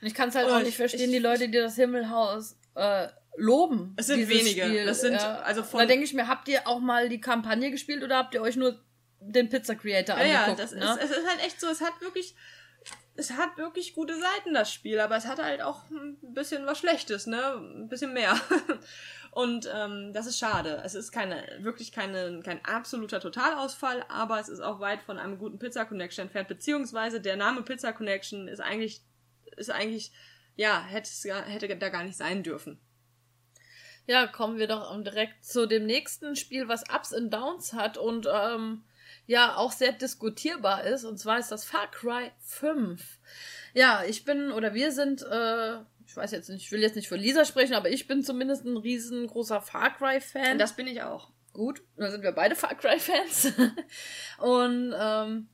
Und 0.00 0.06
ich 0.06 0.14
kann 0.14 0.30
es 0.30 0.34
halt 0.34 0.48
Oh, 0.48 0.54
auch 0.54 0.58
ich- 0.60 0.64
nicht 0.66 0.76
verstehen, 0.76 1.10
ich- 1.10 1.16
die 1.16 1.18
Leute, 1.18 1.48
die 1.48 1.58
das 1.58 1.76
Himmelhaus 1.76 2.56
äh, 2.74 3.08
loben. 3.36 3.94
Es 3.96 4.06
sind 4.06 4.28
wenige. 4.28 4.64
Spiel, 4.64 4.84
Das 4.84 5.00
sind, 5.00 5.14
ja. 5.14 5.38
also 5.40 5.62
von- 5.62 5.80
Da 5.80 5.86
denke 5.86 6.04
ich 6.04 6.14
mir, 6.14 6.28
habt 6.28 6.48
ihr 6.48 6.66
auch 6.66 6.80
mal 6.80 7.08
die 7.08 7.20
Kampagne 7.20 7.70
gespielt 7.70 8.02
oder 8.02 8.16
habt 8.18 8.34
ihr 8.34 8.42
euch 8.42 8.56
nur 8.56 8.78
den 9.20 9.48
Pizza 9.48 9.74
Creator 9.74 10.18
Ja, 10.18 10.24
ja, 10.24 10.38
angeguckt? 10.44 10.60
das 10.60 10.72
ne? 10.72 10.84
ist, 10.84 11.10
es 11.10 11.16
ist 11.18 11.28
halt 11.28 11.44
echt 11.44 11.60
so, 11.60 11.68
es 11.68 11.80
hat 11.80 12.00
wirklich, 12.00 12.34
es 13.14 13.30
hat 13.32 13.56
wirklich 13.56 13.94
gute 13.94 14.14
Seiten, 14.14 14.52
das 14.54 14.72
Spiel, 14.72 14.98
aber 15.00 15.16
es 15.16 15.26
hat 15.26 15.40
halt 15.40 15.62
auch 15.62 15.88
ein 15.90 16.18
bisschen 16.34 16.66
was 16.66 16.78
Schlechtes, 16.78 17.26
ne? 17.26 17.54
Ein 17.56 17.88
bisschen 17.88 18.12
mehr. 18.12 18.34
Und 19.30 19.66
ähm, 19.74 20.12
das 20.12 20.26
ist 20.26 20.38
schade. 20.38 20.82
Es 20.84 20.94
ist 20.94 21.10
keine, 21.10 21.42
wirklich 21.60 21.90
keine, 21.92 22.40
kein 22.44 22.62
absoluter 22.66 23.18
Totalausfall, 23.20 24.04
aber 24.08 24.38
es 24.40 24.48
ist 24.50 24.60
auch 24.60 24.78
weit 24.80 25.02
von 25.02 25.18
einem 25.18 25.38
guten 25.38 25.58
Pizza 25.58 25.86
Connection 25.86 26.24
entfernt, 26.26 26.48
beziehungsweise 26.48 27.18
der 27.20 27.36
Name 27.36 27.62
Pizza 27.62 27.92
Connection 27.94 28.46
ist 28.46 28.60
eigentlich, 28.60 29.00
ist 29.56 29.70
eigentlich, 29.70 30.12
ja, 30.56 30.82
hätte, 30.84 31.76
da 31.76 31.88
gar 31.88 32.04
nicht 32.04 32.16
sein 32.16 32.42
dürfen. 32.42 32.80
Ja, 34.06 34.26
kommen 34.26 34.58
wir 34.58 34.66
doch 34.66 35.00
direkt 35.02 35.44
zu 35.44 35.66
dem 35.66 35.86
nächsten 35.86 36.34
Spiel, 36.34 36.68
was 36.68 36.84
Ups 36.92 37.12
und 37.12 37.30
Downs 37.30 37.72
hat 37.72 37.98
und 37.98 38.26
ähm, 38.32 38.82
ja 39.26 39.56
auch 39.56 39.72
sehr 39.72 39.92
diskutierbar 39.92 40.84
ist. 40.84 41.04
Und 41.04 41.18
zwar 41.18 41.38
ist 41.38 41.52
das 41.52 41.64
Far 41.64 41.90
Cry 41.90 42.32
5. 42.40 43.00
Ja, 43.74 44.02
ich 44.04 44.24
bin 44.24 44.50
oder 44.50 44.74
wir 44.74 44.90
sind, 44.92 45.22
äh, 45.22 45.76
ich 46.06 46.16
weiß 46.16 46.32
jetzt 46.32 46.50
nicht, 46.50 46.64
ich 46.64 46.72
will 46.72 46.80
jetzt 46.80 46.96
nicht 46.96 47.08
für 47.08 47.16
Lisa 47.16 47.44
sprechen, 47.44 47.74
aber 47.74 47.90
ich 47.90 48.08
bin 48.08 48.22
zumindest 48.22 48.64
ein 48.64 48.76
riesengroßer 48.76 49.60
Far 49.60 49.96
Cry-Fan. 49.96 50.58
Das 50.58 50.74
bin 50.74 50.86
ich 50.86 51.02
auch. 51.02 51.30
Gut, 51.52 51.82
da 51.96 52.10
sind 52.10 52.22
wir 52.22 52.32
beide 52.32 52.56
Far 52.56 52.74
Cry-Fans. 52.74 53.52
und 54.38 54.94
ähm, 54.98 55.48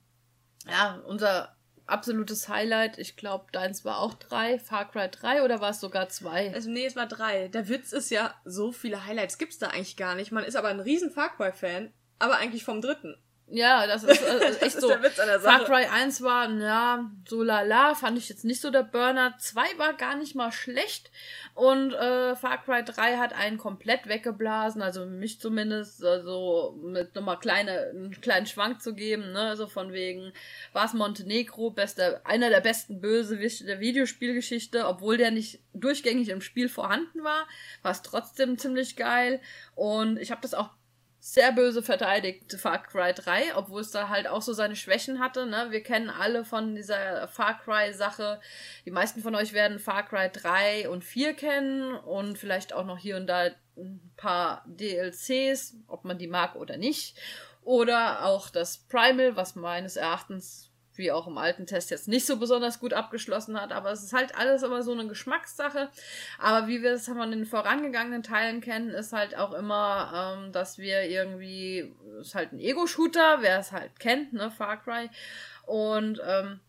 Ja, 0.66 1.02
unser 1.06 1.57
absolutes 1.88 2.48
Highlight, 2.48 2.98
ich 2.98 3.16
glaube, 3.16 3.46
deins 3.52 3.84
war 3.84 3.98
auch 3.98 4.14
drei, 4.14 4.58
Far 4.58 4.90
Cry 4.90 5.08
3 5.08 5.42
oder 5.42 5.60
war 5.60 5.70
es 5.70 5.80
sogar 5.80 6.08
zwei? 6.08 6.52
Also 6.54 6.70
nee, 6.70 6.86
es 6.86 6.96
war 6.96 7.06
drei. 7.06 7.48
Der 7.48 7.68
Witz 7.68 7.92
ist 7.92 8.10
ja, 8.10 8.34
so 8.44 8.72
viele 8.72 9.06
Highlights 9.06 9.38
gibt's 9.38 9.58
da 9.58 9.68
eigentlich 9.68 9.96
gar 9.96 10.14
nicht. 10.14 10.32
Man 10.32 10.44
ist 10.44 10.56
aber 10.56 10.68
ein 10.68 10.80
riesen 10.80 11.10
Far 11.10 11.34
Cry-Fan, 11.34 11.92
aber 12.18 12.36
eigentlich 12.36 12.64
vom 12.64 12.80
dritten. 12.80 13.16
Ja, 13.50 13.86
das 13.86 14.02
ist, 14.02 14.22
äh, 14.22 14.38
echt 14.40 14.62
das 14.62 14.74
ist 14.74 14.80
so. 14.80 14.88
Der 14.88 15.02
Witz 15.02 15.18
an 15.18 15.26
der 15.26 15.40
Sache. 15.40 15.64
Far 15.64 15.66
Cry 15.66 15.86
1 15.86 16.22
war, 16.22 16.50
ja, 16.50 17.10
so 17.26 17.42
lala, 17.42 17.94
fand 17.94 18.18
ich 18.18 18.28
jetzt 18.28 18.44
nicht 18.44 18.60
so 18.60 18.70
der 18.70 18.82
Burner. 18.82 19.36
2 19.38 19.78
war 19.78 19.94
gar 19.94 20.16
nicht 20.16 20.34
mal 20.34 20.52
schlecht. 20.52 21.10
Und 21.54 21.94
äh, 21.94 22.36
Far 22.36 22.62
Cry 22.62 22.84
3 22.84 23.16
hat 23.16 23.32
einen 23.32 23.56
komplett 23.56 24.06
weggeblasen, 24.06 24.82
also 24.82 25.06
mich 25.06 25.40
zumindest, 25.40 26.04
also 26.04 26.78
mit 26.82 27.14
nochmal 27.14 27.38
kleine, 27.38 27.90
einen 27.90 28.20
kleinen 28.20 28.46
Schwank 28.46 28.82
zu 28.82 28.94
geben, 28.94 29.32
ne, 29.32 29.56
so 29.56 29.66
von 29.66 29.92
wegen, 29.92 30.32
war 30.72 30.84
es 30.84 30.92
Montenegro, 30.92 31.70
bester, 31.70 32.20
einer 32.24 32.50
der 32.50 32.60
besten 32.60 33.00
Bösewichte 33.00 33.64
der 33.64 33.80
Videospielgeschichte, 33.80 34.86
obwohl 34.86 35.16
der 35.16 35.30
nicht 35.30 35.60
durchgängig 35.72 36.28
im 36.28 36.42
Spiel 36.42 36.68
vorhanden 36.68 37.24
war, 37.24 37.46
war 37.82 37.92
es 37.92 38.02
trotzdem 38.02 38.58
ziemlich 38.58 38.96
geil. 38.96 39.40
Und 39.74 40.18
ich 40.18 40.30
habe 40.30 40.42
das 40.42 40.54
auch 40.54 40.70
sehr 41.20 41.52
böse 41.52 41.82
verteidigt, 41.82 42.52
Far 42.54 42.82
Cry 42.82 43.12
3, 43.12 43.56
obwohl 43.56 43.80
es 43.80 43.90
da 43.90 44.08
halt 44.08 44.28
auch 44.28 44.42
so 44.42 44.52
seine 44.52 44.76
Schwächen 44.76 45.18
hatte. 45.18 45.46
Ne? 45.46 45.68
Wir 45.70 45.82
kennen 45.82 46.10
alle 46.10 46.44
von 46.44 46.74
dieser 46.74 47.26
Far 47.28 47.60
Cry-Sache. 47.60 48.40
Die 48.86 48.90
meisten 48.90 49.20
von 49.20 49.34
euch 49.34 49.52
werden 49.52 49.78
Far 49.78 50.06
Cry 50.06 50.30
3 50.32 50.88
und 50.88 51.04
4 51.04 51.34
kennen 51.34 51.94
und 51.94 52.38
vielleicht 52.38 52.72
auch 52.72 52.84
noch 52.84 52.98
hier 52.98 53.16
und 53.16 53.26
da 53.26 53.50
ein 53.76 54.12
paar 54.16 54.64
DLCs, 54.66 55.76
ob 55.88 56.04
man 56.04 56.18
die 56.18 56.28
mag 56.28 56.54
oder 56.56 56.76
nicht. 56.76 57.16
Oder 57.62 58.24
auch 58.24 58.48
das 58.48 58.78
Primal, 58.78 59.36
was 59.36 59.54
meines 59.54 59.96
Erachtens 59.96 60.67
wie 60.98 61.12
auch 61.12 61.26
im 61.26 61.38
alten 61.38 61.66
Test 61.66 61.90
jetzt 61.90 62.08
nicht 62.08 62.26
so 62.26 62.38
besonders 62.38 62.80
gut 62.80 62.92
abgeschlossen 62.92 63.60
hat. 63.60 63.72
Aber 63.72 63.90
es 63.90 64.02
ist 64.02 64.12
halt 64.12 64.36
alles 64.36 64.62
immer 64.62 64.82
so 64.82 64.92
eine 64.92 65.06
Geschmackssache. 65.06 65.88
Aber 66.38 66.68
wie 66.68 66.82
wir 66.82 66.92
es 66.92 67.06
von 67.06 67.30
den 67.30 67.46
vorangegangenen 67.46 68.22
Teilen 68.22 68.60
kennen, 68.60 68.90
ist 68.90 69.12
halt 69.12 69.36
auch 69.36 69.52
immer, 69.52 70.36
ähm, 70.38 70.52
dass 70.52 70.78
wir 70.78 71.04
irgendwie, 71.08 71.94
ist 72.20 72.34
halt 72.34 72.52
ein 72.52 72.60
Ego-Shooter, 72.60 73.38
wer 73.40 73.58
es 73.58 73.72
halt 73.72 73.98
kennt, 73.98 74.32
ne, 74.32 74.50
Far 74.50 74.82
Cry. 74.82 75.08
Und 75.66 76.20
ähm, 76.26 76.60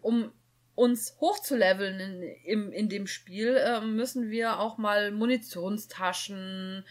um 0.00 0.32
uns 0.74 1.16
hochzuleveln 1.20 2.00
in, 2.00 2.22
in, 2.44 2.72
in 2.72 2.88
dem 2.88 3.06
Spiel, 3.06 3.56
äh, 3.56 3.80
müssen 3.80 4.30
wir 4.30 4.58
auch 4.58 4.78
mal 4.78 5.10
Munitionstaschen, 5.10 6.84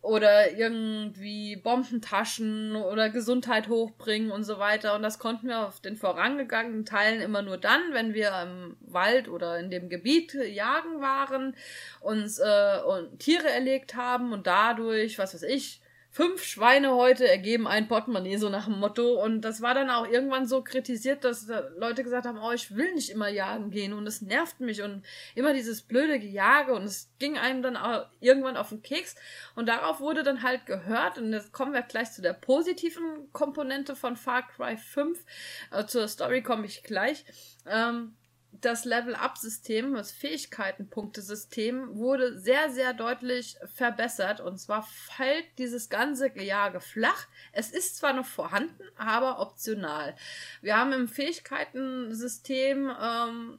oder 0.00 0.52
irgendwie 0.52 1.56
Bombentaschen 1.56 2.76
oder 2.76 3.10
Gesundheit 3.10 3.68
hochbringen 3.68 4.30
und 4.30 4.44
so 4.44 4.58
weiter. 4.58 4.94
Und 4.94 5.02
das 5.02 5.18
konnten 5.18 5.48
wir 5.48 5.66
auf 5.66 5.80
den 5.80 5.96
vorangegangenen 5.96 6.84
Teilen 6.84 7.20
immer 7.20 7.42
nur 7.42 7.58
dann, 7.58 7.80
wenn 7.92 8.14
wir 8.14 8.32
im 8.42 8.76
Wald 8.80 9.28
oder 9.28 9.58
in 9.58 9.70
dem 9.70 9.88
Gebiet 9.88 10.34
jagen 10.34 11.00
waren, 11.00 11.56
uns 12.00 12.38
äh, 12.38 12.80
und 12.86 13.18
Tiere 13.18 13.48
erlegt 13.50 13.96
haben 13.96 14.32
und 14.32 14.46
dadurch, 14.46 15.18
was 15.18 15.34
weiß 15.34 15.42
ich, 15.42 15.80
fünf 16.18 16.42
Schweine 16.42 16.96
heute 16.96 17.28
ergeben 17.28 17.68
ein 17.68 17.86
Portemonnaie, 17.86 18.38
so 18.38 18.48
nach 18.48 18.64
dem 18.64 18.80
Motto. 18.80 19.22
Und 19.22 19.42
das 19.42 19.62
war 19.62 19.72
dann 19.72 19.88
auch 19.88 20.04
irgendwann 20.04 20.48
so 20.48 20.64
kritisiert, 20.64 21.22
dass 21.22 21.46
Leute 21.76 22.02
gesagt 22.02 22.26
haben, 22.26 22.40
oh, 22.42 22.50
ich 22.50 22.74
will 22.74 22.92
nicht 22.92 23.10
immer 23.10 23.28
jagen 23.28 23.70
gehen 23.70 23.92
und 23.92 24.04
es 24.04 24.20
nervt 24.20 24.58
mich 24.58 24.82
und 24.82 25.04
immer 25.36 25.54
dieses 25.54 25.82
blöde 25.82 26.18
Gejage 26.18 26.74
und 26.74 26.82
es 26.82 27.08
ging 27.20 27.38
einem 27.38 27.62
dann 27.62 27.76
auch 27.76 28.06
irgendwann 28.18 28.56
auf 28.56 28.70
den 28.70 28.82
Keks. 28.82 29.14
Und 29.54 29.68
darauf 29.68 30.00
wurde 30.00 30.24
dann 30.24 30.42
halt 30.42 30.66
gehört 30.66 31.18
und 31.18 31.32
jetzt 31.32 31.52
kommen 31.52 31.72
wir 31.72 31.82
gleich 31.82 32.10
zu 32.10 32.20
der 32.20 32.32
positiven 32.32 33.32
Komponente 33.32 33.94
von 33.94 34.16
Far 34.16 34.44
Cry 34.48 34.76
5. 34.76 35.24
Äh, 35.70 35.86
zur 35.86 36.08
Story 36.08 36.42
komme 36.42 36.66
ich 36.66 36.82
gleich. 36.82 37.24
Ähm, 37.64 38.16
das 38.60 38.84
Level-Up-System, 38.84 39.94
das 39.94 40.12
Fähigkeitenpunktesystem 40.12 41.96
wurde 41.96 42.38
sehr, 42.38 42.70
sehr 42.70 42.92
deutlich 42.92 43.56
verbessert. 43.74 44.40
Und 44.40 44.58
zwar 44.58 44.82
fällt 44.82 45.46
dieses 45.58 45.88
ganze 45.88 46.30
Gejage 46.30 46.80
flach. 46.80 47.26
Es 47.52 47.70
ist 47.70 47.96
zwar 47.96 48.12
noch 48.12 48.26
vorhanden, 48.26 48.82
aber 48.96 49.40
optional. 49.40 50.16
Wir 50.60 50.76
haben 50.76 50.92
im 50.92 51.08
Fähigkeitensystem 51.08 52.90
ähm, 53.00 53.58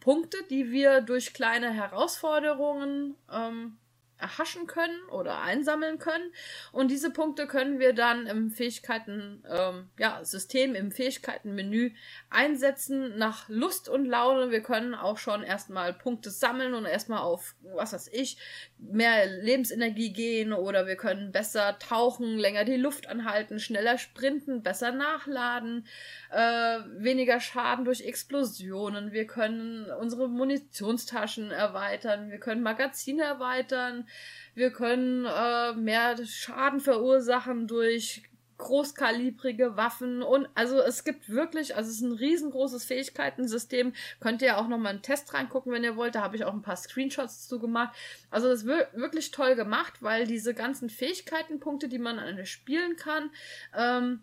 Punkte, 0.00 0.38
die 0.48 0.70
wir 0.70 1.00
durch 1.02 1.34
kleine 1.34 1.72
Herausforderungen 1.72 3.16
ähm, 3.30 3.76
erhaschen 4.20 4.66
können 4.66 4.98
oder 5.10 5.42
einsammeln 5.42 5.98
können. 5.98 6.32
Und 6.72 6.90
diese 6.90 7.10
Punkte 7.10 7.46
können 7.46 7.78
wir 7.78 7.92
dann 7.92 8.26
im 8.26 8.50
Fähigkeiten, 8.50 9.42
ähm, 9.50 9.90
ja, 9.98 10.24
System, 10.24 10.74
im 10.74 10.92
Fähigkeitenmenü 10.92 11.92
einsetzen 12.28 13.16
nach 13.18 13.48
Lust 13.48 13.88
und 13.88 14.04
Laune. 14.04 14.50
Wir 14.50 14.62
können 14.62 14.94
auch 14.94 15.18
schon 15.18 15.42
erstmal 15.42 15.92
Punkte 15.92 16.30
sammeln 16.30 16.74
und 16.74 16.84
erstmal 16.84 17.20
auf, 17.20 17.54
was 17.62 17.92
weiß 17.92 18.08
ich, 18.12 18.38
mehr 18.78 19.26
Lebensenergie 19.26 20.12
gehen 20.12 20.52
oder 20.52 20.86
wir 20.86 20.96
können 20.96 21.32
besser 21.32 21.78
tauchen, 21.78 22.38
länger 22.38 22.64
die 22.64 22.76
Luft 22.76 23.08
anhalten, 23.08 23.58
schneller 23.58 23.98
sprinten, 23.98 24.62
besser 24.62 24.92
nachladen, 24.92 25.86
äh, 26.30 26.78
weniger 26.96 27.40
Schaden 27.40 27.84
durch 27.84 28.02
Explosionen. 28.02 29.12
Wir 29.12 29.26
können 29.26 29.90
unsere 29.90 30.28
Munitionstaschen 30.28 31.50
erweitern, 31.50 32.30
wir 32.30 32.38
können 32.38 32.62
Magazine 32.62 33.22
erweitern, 33.22 34.08
wir 34.54 34.72
können 34.72 35.24
äh, 35.24 35.72
mehr 35.74 36.16
Schaden 36.24 36.80
verursachen 36.80 37.66
durch 37.66 38.22
großkalibrige 38.60 39.76
Waffen 39.76 40.22
und 40.22 40.46
also 40.54 40.80
es 40.80 41.02
gibt 41.04 41.30
wirklich, 41.30 41.76
also 41.76 41.88
es 41.88 41.96
ist 41.96 42.02
ein 42.02 42.12
riesengroßes 42.12 42.84
Fähigkeitensystem. 42.84 43.94
Könnt 44.20 44.42
ihr 44.42 44.58
auch 44.58 44.68
noch 44.68 44.76
mal 44.76 44.90
einen 44.90 45.02
Test 45.02 45.32
reingucken, 45.32 45.72
wenn 45.72 45.82
ihr 45.82 45.96
wollt. 45.96 46.14
Da 46.14 46.20
habe 46.20 46.36
ich 46.36 46.44
auch 46.44 46.52
ein 46.52 46.60
paar 46.60 46.76
Screenshots 46.76 47.48
zu 47.48 47.58
gemacht. 47.58 47.96
Also 48.30 48.48
das 48.48 48.64
ist 48.64 48.66
wirklich 48.66 49.30
toll 49.30 49.56
gemacht, 49.56 50.02
weil 50.02 50.26
diese 50.26 50.52
ganzen 50.52 50.90
Fähigkeitenpunkte, 50.90 51.88
die 51.88 51.98
man 51.98 52.18
an 52.18 52.44
spielen 52.44 52.96
kann, 52.96 53.30
ähm, 53.74 54.20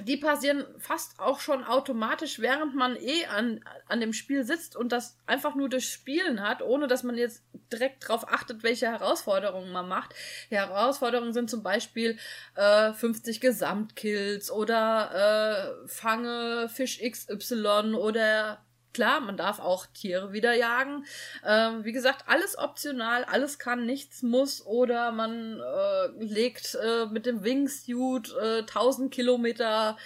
die 0.00 0.16
passieren 0.16 0.64
fast 0.78 1.18
auch 1.18 1.40
schon 1.40 1.64
automatisch, 1.64 2.40
während 2.40 2.74
man 2.74 2.96
eh 2.96 3.26
an, 3.26 3.64
an 3.86 4.00
dem 4.00 4.12
Spiel 4.12 4.44
sitzt 4.44 4.76
und 4.76 4.92
das 4.92 5.18
einfach 5.26 5.54
nur 5.54 5.68
durch 5.68 5.90
Spielen 5.90 6.40
hat, 6.40 6.62
ohne 6.62 6.86
dass 6.86 7.02
man 7.02 7.16
jetzt 7.16 7.42
direkt 7.72 8.04
darauf 8.04 8.28
achtet, 8.28 8.62
welche 8.62 8.86
Herausforderungen 8.86 9.72
man 9.72 9.88
macht. 9.88 10.14
Die 10.50 10.56
Herausforderungen 10.56 11.32
sind 11.32 11.50
zum 11.50 11.62
Beispiel 11.62 12.18
äh, 12.56 12.92
50 12.92 13.40
Gesamtkills 13.40 14.50
oder 14.50 15.74
äh, 15.84 15.88
fange 15.88 16.68
Fisch 16.68 17.00
XY 17.00 17.94
oder 17.94 18.64
Klar, 18.92 19.20
man 19.20 19.36
darf 19.36 19.60
auch 19.60 19.86
Tiere 19.86 20.32
wieder 20.32 20.52
jagen. 20.52 21.04
Ähm, 21.46 21.84
wie 21.84 21.92
gesagt, 21.92 22.24
alles 22.26 22.58
optional, 22.58 23.24
alles 23.24 23.58
kann, 23.58 23.86
nichts 23.86 24.22
muss. 24.22 24.66
Oder 24.66 25.12
man 25.12 25.60
äh, 25.60 26.24
legt 26.24 26.74
äh, 26.74 27.06
mit 27.06 27.26
dem 27.26 27.44
Wingsuit 27.44 28.34
äh, 28.40 28.58
1000 28.60 29.12
Kilometer 29.12 29.96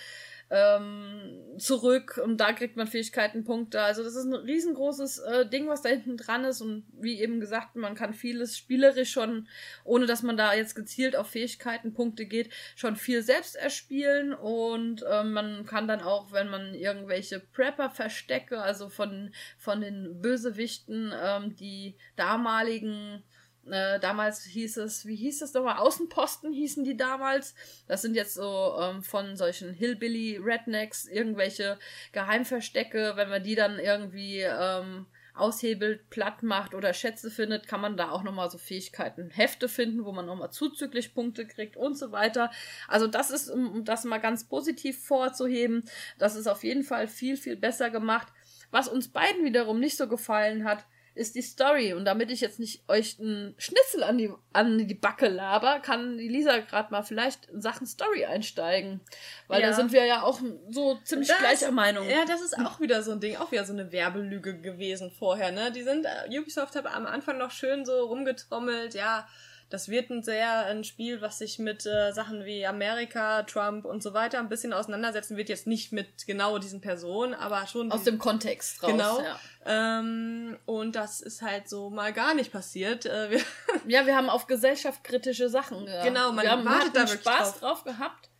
ähm, 0.50 1.40
zurück 1.58 2.20
und 2.22 2.38
da 2.38 2.52
kriegt 2.52 2.76
man 2.76 2.86
Fähigkeitenpunkte. 2.86 3.80
Also 3.80 4.02
das 4.02 4.14
ist 4.14 4.24
ein 4.24 4.34
riesengroßes 4.34 5.18
äh, 5.18 5.48
Ding, 5.48 5.68
was 5.68 5.82
da 5.82 5.88
hinten 5.88 6.16
dran 6.16 6.44
ist 6.44 6.60
und 6.60 6.84
wie 6.98 7.20
eben 7.20 7.40
gesagt, 7.40 7.76
man 7.76 7.94
kann 7.94 8.14
vieles 8.14 8.56
spielerisch 8.56 9.10
schon, 9.10 9.48
ohne 9.84 10.06
dass 10.06 10.22
man 10.22 10.36
da 10.36 10.54
jetzt 10.54 10.74
gezielt 10.74 11.16
auf 11.16 11.28
Fähigkeitenpunkte 11.28 12.26
geht, 12.26 12.50
schon 12.76 12.96
viel 12.96 13.22
selbst 13.22 13.56
erspielen 13.56 14.34
und 14.34 15.02
äh, 15.02 15.24
man 15.24 15.66
kann 15.66 15.88
dann 15.88 16.00
auch, 16.00 16.32
wenn 16.32 16.48
man 16.48 16.74
irgendwelche 16.74 17.40
Prepper-Verstecke, 17.40 18.60
also 18.60 18.88
von, 18.88 19.32
von 19.58 19.80
den 19.80 20.20
Bösewichten, 20.20 21.12
ähm, 21.20 21.56
die 21.56 21.96
damaligen 22.16 23.22
äh, 23.70 23.98
damals 24.00 24.44
hieß 24.44 24.78
es, 24.78 25.06
wie 25.06 25.16
hieß 25.16 25.42
es 25.42 25.54
nochmal? 25.54 25.78
Außenposten 25.78 26.52
hießen 26.52 26.84
die 26.84 26.96
damals. 26.96 27.54
Das 27.86 28.02
sind 28.02 28.14
jetzt 28.14 28.34
so 28.34 28.76
ähm, 28.80 29.02
von 29.02 29.36
solchen 29.36 29.72
Hillbilly-Rednecks 29.72 31.06
irgendwelche 31.06 31.78
Geheimverstecke. 32.12 33.12
Wenn 33.16 33.30
man 33.30 33.42
die 33.42 33.54
dann 33.54 33.78
irgendwie 33.78 34.40
ähm, 34.40 35.06
aushebelt, 35.34 36.08
platt 36.10 36.42
macht 36.42 36.74
oder 36.74 36.94
Schätze 36.94 37.30
findet, 37.30 37.66
kann 37.66 37.80
man 37.80 37.96
da 37.96 38.10
auch 38.10 38.22
nochmal 38.22 38.50
so 38.50 38.58
Fähigkeiten, 38.58 39.30
Hefte 39.30 39.68
finden, 39.68 40.04
wo 40.04 40.12
man 40.12 40.26
nochmal 40.26 40.52
zuzüglich 40.52 41.12
Punkte 41.12 41.46
kriegt 41.46 41.76
und 41.76 41.98
so 41.98 42.12
weiter. 42.12 42.50
Also 42.86 43.08
das 43.08 43.30
ist, 43.30 43.50
um 43.50 43.84
das 43.84 44.04
mal 44.04 44.18
ganz 44.18 44.44
positiv 44.44 45.04
vorzuheben, 45.04 45.84
das 46.18 46.36
ist 46.36 46.46
auf 46.46 46.62
jeden 46.62 46.84
Fall 46.84 47.08
viel, 47.08 47.36
viel 47.36 47.56
besser 47.56 47.90
gemacht. 47.90 48.28
Was 48.70 48.88
uns 48.88 49.08
beiden 49.08 49.44
wiederum 49.44 49.80
nicht 49.80 49.96
so 49.96 50.08
gefallen 50.08 50.64
hat, 50.64 50.84
ist 51.14 51.34
die 51.34 51.42
Story. 51.42 51.92
Und 51.92 52.04
damit 52.04 52.30
ich 52.30 52.40
jetzt 52.40 52.58
nicht 52.58 52.82
euch 52.88 53.18
einen 53.20 53.54
Schnitzel 53.56 54.02
an 54.02 54.18
die, 54.18 54.32
an 54.52 54.86
die 54.86 54.94
Backe 54.94 55.28
laber, 55.28 55.80
kann 55.80 56.18
die 56.18 56.28
Lisa 56.28 56.58
gerade 56.58 56.90
mal 56.90 57.02
vielleicht 57.02 57.46
in 57.46 57.60
Sachen 57.60 57.86
Story 57.86 58.24
einsteigen. 58.24 59.00
Weil 59.46 59.62
ja. 59.62 59.68
da 59.68 59.72
sind 59.74 59.92
wir 59.92 60.04
ja 60.04 60.22
auch 60.22 60.40
so 60.70 60.98
ziemlich 61.04 61.28
das, 61.28 61.38
gleicher 61.38 61.70
Meinung. 61.70 62.08
Ja, 62.08 62.24
das 62.26 62.42
ist 62.42 62.58
auch 62.58 62.80
wieder 62.80 63.02
so 63.02 63.12
ein 63.12 63.20
Ding, 63.20 63.36
auch 63.36 63.52
wieder 63.52 63.64
so 63.64 63.72
eine 63.72 63.92
Werbelüge 63.92 64.60
gewesen 64.60 65.10
vorher, 65.10 65.52
ne? 65.52 65.70
Die 65.70 65.82
sind, 65.82 66.06
uh, 66.06 66.38
Ubisoft 66.40 66.74
hat 66.74 66.86
am 66.86 67.06
Anfang 67.06 67.38
noch 67.38 67.52
schön 67.52 67.84
so 67.84 68.06
rumgetrommelt, 68.06 68.94
ja, 68.94 69.26
das 69.74 69.88
wird 69.88 70.08
ein 70.08 70.22
sehr 70.22 70.66
ein 70.66 70.84
Spiel, 70.84 71.20
was 71.20 71.38
sich 71.38 71.58
mit 71.58 71.84
äh, 71.84 72.12
Sachen 72.12 72.44
wie 72.44 72.64
Amerika, 72.64 73.42
Trump 73.42 73.84
und 73.84 74.04
so 74.04 74.14
weiter 74.14 74.38
ein 74.38 74.48
bisschen 74.48 74.72
auseinandersetzen 74.72 75.36
wird. 75.36 75.48
Jetzt 75.48 75.66
nicht 75.66 75.90
mit 75.90 76.28
genau 76.28 76.58
diesen 76.58 76.80
Personen, 76.80 77.34
aber 77.34 77.66
schon 77.66 77.90
aus 77.90 78.04
dem 78.04 78.20
Kontext 78.20 78.80
raus. 78.84 78.92
Genau. 78.92 79.20
Ja. 79.20 79.40
Ähm, 79.66 80.56
und 80.64 80.94
das 80.94 81.20
ist 81.20 81.42
halt 81.42 81.68
so 81.68 81.90
mal 81.90 82.12
gar 82.12 82.34
nicht 82.34 82.52
passiert. 82.52 83.04
Äh, 83.04 83.30
wir 83.32 83.40
ja, 83.88 84.06
wir 84.06 84.14
haben 84.14 84.30
auf 84.30 84.46
gesellschaftskritische 84.46 85.48
Sachen. 85.48 85.88
Ja. 85.88 86.04
Genau, 86.04 86.30
man 86.30 86.44
wir 86.44 86.52
haben, 86.52 86.64
wartet 86.64 86.94
da 86.94 87.08
Spaß 87.08 87.58
drauf. 87.58 87.82
drauf 87.82 87.84
gehabt 87.84 88.30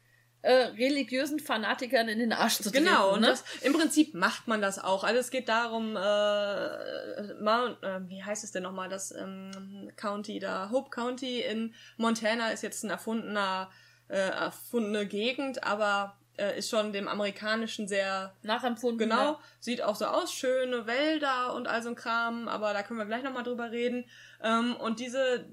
äh, 0.45 0.67
religiösen 0.77 1.41
Fanatikern 1.41 2.07
in 2.09 2.19
den 2.19 2.33
Arsch 2.33 2.57
zu 2.57 2.71
treten. 2.71 2.85
Genau, 2.85 3.15
und 3.15 3.23
ne? 3.23 3.29
das, 3.29 3.45
im 3.63 3.73
Prinzip 3.73 4.15
macht 4.15 4.47
man 4.47 4.61
das 4.61 4.79
auch. 4.79 5.03
Also 5.03 5.19
es 5.19 5.31
geht 5.31 5.49
darum, 5.49 5.97
äh, 5.97 7.35
Mount, 7.43 7.83
äh, 7.83 8.07
wie 8.09 8.23
heißt 8.23 8.45
es 8.45 8.53
denn 8.53 8.63
nochmal, 8.63 8.91
das 8.91 9.11
ähm, 9.13 9.91
County 9.97 10.39
da, 10.39 10.69
Hope 10.71 10.91
County 10.91 11.41
in 11.41 11.75
Montana 11.97 12.51
ist 12.51 12.63
jetzt 12.63 12.85
ein 12.85 12.91
erfundener, 12.91 13.71
äh, 14.09 14.19
erfundene 14.19 15.07
Gegend, 15.07 15.65
aber 15.65 16.19
äh, 16.37 16.59
ist 16.59 16.69
schon 16.69 16.93
dem 16.93 17.09
amerikanischen 17.09 17.89
sehr 17.89 18.35
nachempfunden. 18.43 18.99
Genau, 18.99 19.33
ja. 19.33 19.41
sieht 19.61 19.83
auch 19.83 19.97
so 19.97 20.05
aus, 20.05 20.31
schöne 20.31 20.87
Wälder 20.87 21.55
und 21.55 21.69
all 21.69 21.83
so 21.83 21.89
ein 21.89 21.95
Kram, 21.95 22.49
aber 22.49 22.75
da 22.75 22.83
können 22.83 22.99
wir 22.99 23.07
gleich 23.07 23.23
nochmal 23.23 23.45
drüber 23.45 23.71
reden. 23.71 24.05
Ähm, 24.43 24.77
und 24.77 25.01
diese 25.01 25.47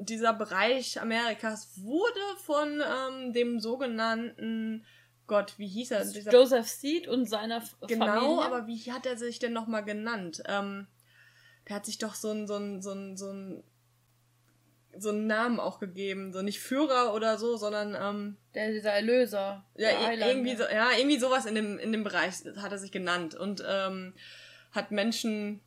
dieser 0.00 0.32
Bereich 0.32 1.00
Amerikas 1.00 1.70
wurde 1.76 2.20
von 2.44 2.80
ähm, 2.80 3.32
dem 3.32 3.60
sogenannten 3.60 4.84
Gott, 5.26 5.54
wie 5.58 5.68
hieß 5.68 5.92
er? 5.92 6.04
Dieser 6.04 6.32
Joseph 6.32 6.66
Seed 6.66 7.06
und 7.06 7.28
seiner 7.28 7.62
genau, 7.86 8.06
Familie. 8.06 8.28
Genau, 8.28 8.42
aber 8.42 8.66
wie 8.66 8.90
hat 8.90 9.06
er 9.06 9.16
sich 9.16 9.38
denn 9.38 9.52
nochmal 9.52 9.84
genannt? 9.84 10.42
Ähm, 10.46 10.88
der 11.68 11.76
hat 11.76 11.86
sich 11.86 11.98
doch 11.98 12.16
so 12.16 12.32
ein, 12.32 12.48
so 12.48 12.56
ein, 12.56 12.82
so 12.82 12.90
ein, 12.90 13.16
so 13.16 13.30
ein 13.30 13.62
so 14.98 15.10
einen 15.10 15.28
Namen 15.28 15.60
auch 15.60 15.78
gegeben, 15.78 16.32
so 16.32 16.42
nicht 16.42 16.58
Führer 16.58 17.14
oder 17.14 17.38
so, 17.38 17.56
sondern 17.56 17.94
ähm, 17.94 18.36
der 18.54 18.72
dieser 18.72 18.90
Erlöser. 18.90 19.64
Ja, 19.76 20.10
irgendwie 20.10 20.56
so, 20.56 20.64
ja, 20.64 20.88
irgendwie 20.98 21.18
sowas 21.18 21.46
in 21.46 21.54
dem 21.54 21.78
in 21.78 21.92
dem 21.92 22.02
Bereich 22.02 22.44
hat 22.56 22.72
er 22.72 22.78
sich 22.78 22.90
genannt 22.90 23.36
und 23.36 23.62
ähm, 23.66 24.14
hat 24.72 24.90
Menschen 24.90 25.60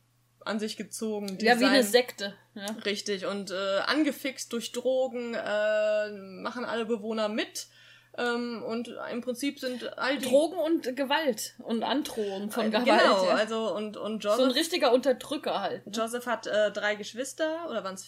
an 0.44 0.58
sich 0.58 0.76
gezogen. 0.76 1.38
ja, 1.40 1.58
wie 1.60 1.64
eine 1.64 1.82
Sekte. 1.82 2.34
Ja. 2.54 2.66
Richtig. 2.84 3.26
Und 3.26 3.50
äh, 3.50 3.78
angefixt 3.86 4.52
durch 4.52 4.72
Drogen 4.72 5.34
äh, 5.34 6.10
machen 6.10 6.64
alle 6.64 6.84
Bewohner 6.84 7.28
mit. 7.28 7.66
Ähm, 8.16 8.62
und 8.62 8.94
im 9.10 9.20
Prinzip 9.22 9.58
sind 9.58 9.98
all 9.98 10.18
die 10.18 10.28
Drogen 10.28 10.56
und 10.56 10.96
Gewalt 10.96 11.54
und 11.58 11.82
Androhung 11.82 12.50
von 12.50 12.66
äh, 12.66 12.70
Gewalt. 12.70 12.84
Genau, 12.84 13.24
ja. 13.26 13.34
also 13.34 13.74
und 13.74 13.96
und 13.96 14.22
Joseph. 14.22 14.38
So 14.38 14.44
ein 14.44 14.50
richtiger 14.52 14.92
Unterdrücker 14.92 15.60
halt. 15.60 15.86
Ne? 15.86 15.92
Joseph 15.92 16.26
hat 16.26 16.46
äh, 16.46 16.70
drei 16.70 16.94
Geschwister 16.94 17.68
oder 17.68 17.82
waren 17.82 17.94
es 17.94 18.06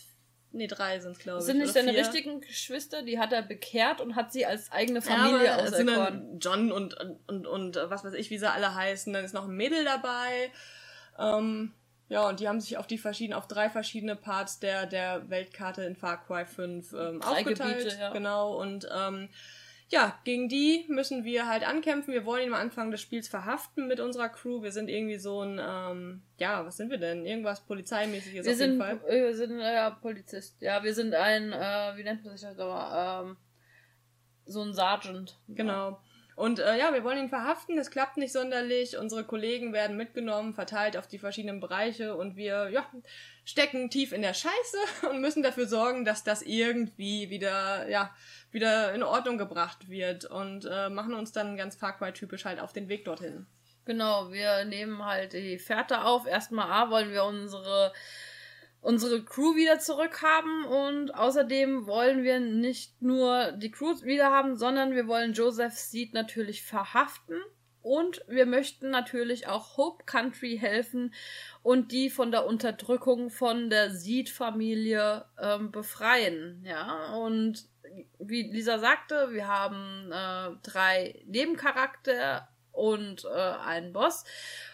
Nee, 0.53 0.68
drei 0.68 1.01
sind 1.01 1.18
glaube 1.18 1.40
ich. 1.40 1.44
Sind 1.44 1.59
nicht 1.59 1.75
seine 1.75 1.94
richtigen 1.94 2.40
Geschwister, 2.40 3.03
die 3.03 3.18
hat 3.18 3.31
er 3.33 3.42
bekehrt 3.42 4.01
und 4.01 4.16
hat 4.16 4.33
sie 4.33 4.46
als 4.46 4.72
eigene 4.72 5.03
Familie 5.03 5.44
ja, 5.44 5.57
auserkoren. 5.57 6.38
John 6.40 6.72
und, 6.72 6.99
und, 6.99 7.18
und, 7.29 7.46
und 7.46 7.77
was 7.77 8.05
weiß 8.05 8.14
ich, 8.14 8.31
wie 8.31 8.38
sie 8.38 8.51
alle 8.51 8.75
heißen. 8.75 9.12
Dann 9.12 9.25
ist 9.25 9.35
noch 9.35 9.44
ein 9.44 9.57
Mädel 9.57 9.85
dabei. 9.85 10.51
Ähm, 11.18 11.75
ja, 12.09 12.29
und 12.29 12.40
die 12.40 12.49
haben 12.49 12.61
sich 12.61 12.79
auf 12.79 12.87
die 12.87 12.99
verschiedenen, 12.99 13.38
auf 13.38 13.49
drei 13.49 13.69
verschiedene 13.69 14.16
Parts 14.16 14.61
der, 14.61 14.87
der 14.87 15.29
Weltkarte 15.29 15.83
in 15.83 15.97
Far 15.97 16.25
Cry 16.25 16.47
5 16.47 16.92
ähm, 16.92 17.21
drei 17.21 17.31
aufgeteilt. 17.31 17.79
Gebiete, 17.79 17.99
ja. 17.99 18.12
Genau, 18.12 18.61
und 18.61 18.88
ähm, 18.97 19.29
ja, 19.88 20.19
gegen 20.25 20.49
die 20.49 20.85
müssen 20.88 21.25
wir 21.25 21.47
halt 21.47 21.66
ankämpfen. 21.66 22.12
Wir 22.12 22.25
wollen 22.25 22.49
ihn 22.49 22.55
am 22.55 22.61
Anfang 22.61 22.90
des 22.90 23.01
Spiels 23.01 23.29
verhaften 23.29 23.87
mit 23.87 24.01
unserer 24.01 24.29
Crew. 24.29 24.62
Wir 24.62 24.73
sind 24.73 24.88
irgendwie 24.88 25.19
so 25.19 25.42
ein, 25.42 25.61
ähm, 25.62 26.23
ja, 26.38 26.66
was 26.66 26.77
sind 26.77 26.90
wir 26.90 26.99
denn? 26.99 27.25
Irgendwas 27.25 27.61
polizeimäßiges 27.61 28.45
wir 28.45 28.53
auf 28.53 28.59
sind, 28.59 28.71
jeden 28.73 28.83
Fall. 28.83 29.01
Wir 29.09 29.37
sind, 29.37 29.61
äh, 29.61 29.75
ja, 29.75 29.90
Polizist. 29.90 30.61
Ja, 30.61 30.83
wir 30.83 30.92
sind 30.92 31.14
ein, 31.14 31.53
äh, 31.53 31.92
wie 31.97 32.03
nennt 32.03 32.25
man 32.25 32.37
sich 32.37 32.49
das 32.49 32.59
aber, 32.59 33.27
ähm, 33.27 33.37
so 34.45 34.62
ein 34.62 34.75
Sergeant. 34.75 35.38
Genau. 35.49 36.01
Und 36.37 36.59
äh, 36.59 36.79
ja, 36.79 36.92
wir 36.92 37.03
wollen 37.03 37.16
ihn 37.16 37.29
verhaften, 37.31 37.79
es 37.79 37.90
klappt 37.90 38.18
nicht 38.18 38.33
sonderlich. 38.33 38.99
Unsere 38.99 39.25
Kollegen 39.25 39.72
werden 39.72 39.96
mitgenommen, 39.96 40.53
verteilt 40.53 40.99
auf 40.99 41.07
die 41.07 41.18
verschiedenen 41.18 41.61
Bereiche 41.61 42.14
und 42.14 42.37
wir 42.37 42.68
ja, 42.68 42.87
stecken 43.46 43.88
tief 43.88 44.12
in 44.12 44.20
der 44.20 44.35
Scheiße 44.35 44.77
und 45.11 45.22
müssen 45.22 45.42
dafür 45.42 45.66
sorgen, 45.66 46.05
dass 46.05 46.25
das 46.25 46.42
irgendwie 46.42 47.31
wieder, 47.31 47.88
ja, 47.88 48.14
wieder 48.51 48.92
in 48.92 49.03
Ordnung 49.03 49.38
gebracht 49.38 49.88
wird 49.88 50.27
und 50.27 50.68
äh, 50.70 50.90
machen 50.90 51.14
uns 51.14 51.33
dann 51.33 51.57
ganz 51.57 51.75
Far 51.75 51.96
Cry-typisch 51.96 52.44
halt 52.44 52.61
auf 52.61 52.75
den 52.75 52.90
Weg 52.90 53.07
dorthin. 53.07 53.46
Genau, 53.87 54.31
wir 54.31 54.66
nehmen 54.66 55.03
halt 55.03 55.33
die 55.33 55.59
Fährte 55.59 56.05
auf. 56.05 56.27
Erstmal 56.27 56.70
A, 56.70 56.90
wollen 56.90 57.12
wir 57.12 57.25
unsere 57.25 57.94
unsere 58.87 59.25
Crew 59.25 59.57
wieder 59.57 59.81
zurückhaben 59.81 60.64
und 60.64 61.12
außerdem 61.12 61.88
wollen 61.88 62.22
wir 62.22 62.38
nicht 62.38 63.03
nur 63.03 63.51
die 63.51 63.72
Crew 63.72 64.01
wieder 64.03 64.31
haben, 64.31 64.57
sondern 64.57 64.94
wir 64.94 65.09
wollen 65.09 65.33
Joseph 65.33 65.75
Seed 65.75 66.14
natürlich 66.14 66.62
verhaften 66.62 67.35
und 67.83 68.22
wir 68.29 68.46
möchten 68.46 68.90
natürlich 68.90 69.49
auch 69.49 69.77
Hope 69.77 70.05
Country 70.05 70.57
helfen 70.61 71.12
und 71.64 71.90
die 71.90 72.11
von 72.11 72.31
der 72.31 72.46
Unterdrückung 72.46 73.31
von 73.31 73.70
der 73.70 73.90
Seed-Familie 73.90 75.25
ähm, 75.42 75.72
befreien. 75.72 76.64
Ja, 76.64 77.16
und 77.16 77.64
wie 78.20 78.42
Lisa 78.42 78.79
sagte, 78.79 79.33
wir 79.33 79.49
haben 79.49 80.12
äh, 80.12 80.57
drei 80.62 81.25
Nebencharakter 81.27 82.46
und 82.70 83.25
äh, 83.25 83.37
einen 83.66 83.92
Boss. 83.92 84.22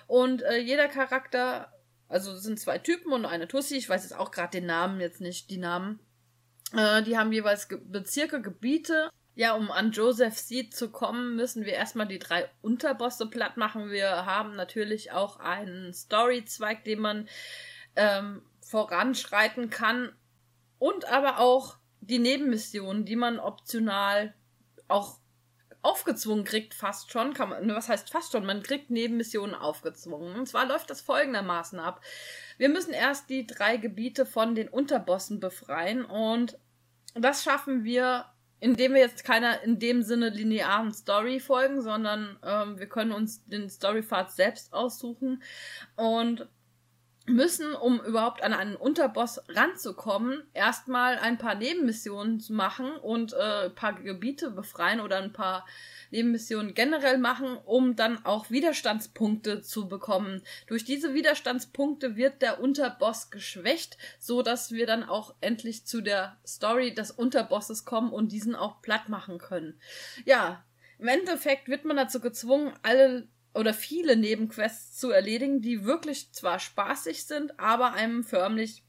Und 0.07 0.43
äh, 0.43 0.59
jeder 0.59 0.89
Charakter 0.89 1.73
also 2.13 2.33
es 2.33 2.43
sind 2.43 2.61
zwei 2.61 2.79
Typen 2.79 3.13
und 3.13 3.25
eine 3.25 3.49
Tussi. 3.49 3.77
Ich 3.77 3.89
weiß 3.89 4.03
jetzt 4.03 4.17
auch 4.17 4.31
gerade 4.31 4.61
den 4.61 4.67
Namen 4.67 5.01
jetzt 5.01 5.21
nicht, 5.21 5.49
die 5.51 5.57
Namen. 5.57 5.99
Äh, 6.77 7.03
die 7.03 7.17
haben 7.17 7.33
jeweils 7.33 7.69
Ge 7.69 7.79
Bezirke, 7.83 8.43
Gebiete. 8.43 9.11
Ja, 9.35 9.55
um 9.55 9.71
an 9.71 9.93
Joseph 9.93 10.37
Seed 10.37 10.77
zu 10.77 10.91
kommen, 10.91 11.37
müssen 11.37 11.65
wir 11.65 11.73
erstmal 11.73 12.07
die 12.07 12.19
drei 12.19 12.51
Unterbosse 12.61 13.27
platt 13.27 13.57
machen. 13.57 13.91
Wir 13.91 14.27
haben 14.27 14.57
natürlich 14.57 15.13
auch 15.13 15.41
einen 15.41 15.95
Story-Zweig, 15.95 16.85
den 16.85 17.01
man 17.01 17.29
ähm, 17.97 18.43
voranschreiten 18.61 19.71
kann. 19.71 20.13
Und 20.79 21.07
aber 21.07 21.39
auch 21.39 21.79
die 22.01 22.19
Nebenmissionen, 22.19 23.07
die 23.07 23.17
man 23.17 23.39
optional 23.39 24.35
auch 24.87 25.19
aufgezwungen 25.83 26.45
kriegt, 26.45 26.75
fast 26.75 27.11
schon, 27.11 27.35
kann 27.35 27.51
man, 27.51 27.69
was 27.75 27.89
heißt 27.89 28.11
fast 28.11 28.33
schon, 28.33 28.47
man 28.47 28.63
kriegt 28.63 28.91
Nebenmissionen 28.91 29.55
aufgezwungen. 29.55 30.37
Und 30.37 30.47
zwar 30.47 30.67
läuft 30.67 30.91
das 30.91 31.01
folgendermaßen 31.01 31.81
ab. 31.81 32.01
Wir 32.57 32.69
müssen 32.69 32.93
erst 32.93 33.29
die 33.29 33.47
drei 33.47 33.77
Gebiete 33.77 34.25
von 34.25 34.55
den 34.55 34.69
Unterbossen 34.69 35.41
befreien 35.41 36.05
und 36.05 36.59
das 37.15 37.43
schaffen 37.43 37.85
wir, 37.85 38.27
indem 38.61 38.95
wir 38.95 39.01
jetzt 39.01 39.25
keiner 39.25 39.61
in 39.63 39.81
dem 39.81 40.03
Sinne 40.03 40.29
linearen 40.29 40.93
Story 40.93 41.41
folgen, 41.41 41.83
sondern 41.83 42.39
ähm, 42.45 42.79
wir 42.79 42.89
können 42.89 43.13
uns 43.13 43.45
den 43.47 43.69
Storypfad 43.69 44.31
selbst 44.31 44.73
aussuchen 44.73 45.43
und 45.97 46.49
müssen, 47.27 47.75
um 47.75 48.01
überhaupt 48.01 48.43
an 48.43 48.53
einen 48.53 48.75
Unterboss 48.75 49.41
ranzukommen, 49.49 50.43
erstmal 50.55 51.19
ein 51.19 51.39
paar 51.39 51.55
Nebenmissionen 51.55 52.43
machen 52.51 52.97
und 52.97 53.33
äh, 53.33 53.67
ein 53.67 53.75
paar 53.75 53.95
Gebiete 53.95 54.51
befreien 54.51 55.01
oder 55.01 55.19
ein 55.19 55.33
paar 55.33 55.67
Nebenmissionen 56.11 56.75
generell 56.75 57.19
machen, 57.19 57.57
um 57.65 57.97
dann 57.97 58.25
auch 58.25 58.51
Widerstandspunkte 58.51 59.63
zu 59.63 59.89
bekommen. 59.89 60.43
Durch 60.67 60.85
diese 60.85 61.15
Widerstandspunkte 61.15 62.17
wird 62.17 62.43
der 62.43 62.61
Unterboss 62.61 63.31
geschwächt, 63.31 63.97
so 64.19 64.43
dass 64.43 64.73
wir 64.73 64.87
dann 64.87 65.05
auch 65.05 65.35
endlich 65.41 65.87
zu 65.87 66.01
der 66.01 66.37
Story 66.47 66.93
des 66.93 67.13
Unterbosses 67.13 67.85
kommen 67.85 68.13
und 68.13 68.33
diesen 68.33 68.57
auch 68.57 68.83
platt 68.83 69.09
machen 69.09 69.39
können. 69.39 69.81
Ja, 70.25 70.65
im 70.99 71.09
Endeffekt 71.09 71.69
wird 71.69 71.85
man 71.85 71.97
dazu 71.97 72.21
gezwungen, 72.21 72.73
alle 72.83 73.27
oder 73.55 73.75
viele 73.75 74.17
Nebenquests 74.17 74.99
zu 74.99 75.11
erledigen, 75.11 75.61
die 75.61 75.85
wirklich 75.85 76.33
zwar 76.33 76.59
spaßig 76.59 77.25
sind, 77.25 77.59
aber 77.59 77.93
einem 77.93 78.25
förmlich, 78.25 78.85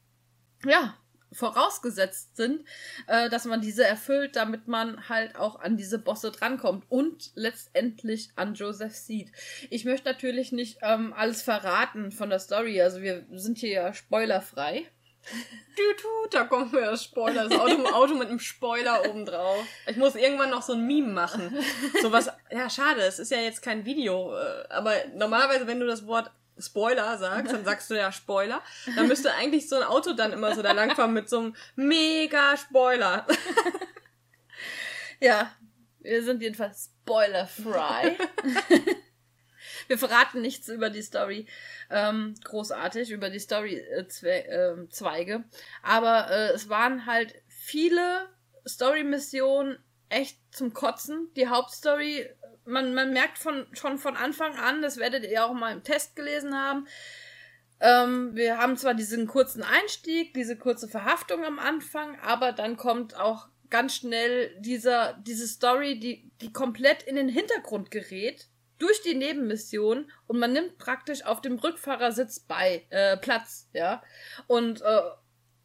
ja, 0.64 0.96
vorausgesetzt 1.34 2.36
sind, 2.36 2.64
äh, 3.06 3.28
dass 3.28 3.44
man 3.44 3.60
diese 3.60 3.84
erfüllt, 3.84 4.36
damit 4.36 4.68
man 4.68 5.08
halt 5.08 5.36
auch 5.36 5.60
an 5.60 5.76
diese 5.76 5.98
Bosse 5.98 6.30
drankommt 6.30 6.84
und 6.88 7.32
letztendlich 7.34 8.30
an 8.36 8.54
Joseph 8.54 8.94
Seed. 8.94 9.32
Ich 9.70 9.84
möchte 9.84 10.08
natürlich 10.08 10.52
nicht 10.52 10.78
ähm, 10.82 11.12
alles 11.12 11.42
verraten 11.42 12.12
von 12.12 12.30
der 12.30 12.38
Story, 12.38 12.80
also 12.80 13.02
wir 13.02 13.26
sind 13.32 13.58
hier 13.58 13.70
ja 13.70 13.94
spoilerfrei. 13.94 14.86
Du, 15.76 15.82
du, 16.02 16.28
da 16.30 16.44
kommt 16.44 16.72
mir 16.72 16.82
das 16.82 17.04
Spoiler, 17.04 17.48
das 17.48 17.58
Auto, 17.58 17.84
Auto 17.86 18.14
mit 18.14 18.28
einem 18.28 18.38
Spoiler 18.38 19.08
oben 19.08 19.26
drauf. 19.26 19.64
Ich 19.86 19.96
muss 19.96 20.14
irgendwann 20.14 20.50
noch 20.50 20.62
so 20.62 20.74
ein 20.74 20.86
Meme 20.86 21.08
machen. 21.08 21.56
So 22.00 22.12
was, 22.12 22.30
ja, 22.50 22.70
schade, 22.70 23.00
es 23.00 23.18
ist 23.18 23.30
ja 23.30 23.38
jetzt 23.38 23.62
kein 23.62 23.84
Video, 23.84 24.36
äh, 24.36 24.68
aber 24.68 24.94
normalerweise, 25.14 25.66
wenn 25.66 25.80
du 25.80 25.86
das 25.86 26.06
Wort 26.06 26.30
Spoiler 26.58 27.18
sagst, 27.18 27.52
dann 27.52 27.64
sagst 27.64 27.90
du 27.90 27.94
ja 27.94 28.12
Spoiler. 28.12 28.62
Dann 28.94 29.08
müsste 29.08 29.34
eigentlich 29.34 29.68
so 29.68 29.76
ein 29.76 29.82
Auto 29.82 30.12
dann 30.12 30.32
immer 30.32 30.54
so 30.54 30.62
da 30.62 30.72
langfahren 30.72 31.12
mit 31.12 31.28
so 31.28 31.38
einem 31.40 31.56
mega 31.74 32.56
Spoiler. 32.56 33.26
ja, 35.20 35.50
wir 36.00 36.22
sind 36.22 36.42
jedenfalls 36.42 36.90
spoiler-frei. 37.02 38.16
Wir 39.88 39.98
verraten 39.98 40.40
nichts 40.40 40.68
über 40.68 40.90
die 40.90 41.02
Story. 41.02 41.46
Ähm, 41.90 42.34
großartig, 42.44 43.10
über 43.10 43.30
die 43.30 43.38
Story-Zweige. 43.38 45.32
Äh, 45.32 45.36
äh, 45.36 45.42
Aber 45.82 46.30
äh, 46.30 46.52
es 46.52 46.68
waren 46.68 47.06
halt 47.06 47.34
viele 47.48 48.28
Story-Missionen 48.66 49.78
echt 50.08 50.38
zum 50.50 50.72
Kotzen. 50.72 51.28
Die 51.36 51.48
Hauptstory, 51.48 52.28
man, 52.64 52.94
man 52.94 53.12
merkt 53.12 53.38
von, 53.38 53.66
schon 53.72 53.98
von 53.98 54.16
Anfang 54.16 54.56
an, 54.56 54.82
das 54.82 54.98
werdet 54.98 55.24
ihr 55.24 55.44
auch 55.44 55.52
mal 55.52 55.72
im 55.72 55.82
Test 55.82 56.16
gelesen 56.16 56.54
haben, 56.54 56.86
ähm, 57.80 58.34
wir 58.34 58.58
haben 58.58 58.76
zwar 58.76 58.94
diesen 58.94 59.26
kurzen 59.26 59.62
Einstieg, 59.62 60.32
diese 60.34 60.56
kurze 60.56 60.88
Verhaftung 60.88 61.44
am 61.44 61.58
Anfang, 61.58 62.18
aber 62.20 62.52
dann 62.52 62.76
kommt 62.76 63.14
auch 63.18 63.48
ganz 63.68 63.96
schnell 63.96 64.56
dieser, 64.60 65.14
diese 65.14 65.46
Story, 65.46 65.98
die, 65.98 66.30
die 66.40 66.52
komplett 66.52 67.02
in 67.02 67.16
den 67.16 67.28
Hintergrund 67.28 67.90
gerät 67.90 68.48
durch 68.78 69.02
die 69.02 69.14
Nebenmission 69.14 70.10
und 70.26 70.38
man 70.38 70.52
nimmt 70.52 70.78
praktisch 70.78 71.24
auf 71.24 71.40
dem 71.40 71.58
Rückfahrersitz 71.58 72.40
bei 72.40 72.86
äh, 72.90 73.16
Platz, 73.16 73.68
ja. 73.72 74.02
Und 74.46 74.82
äh, 74.82 75.02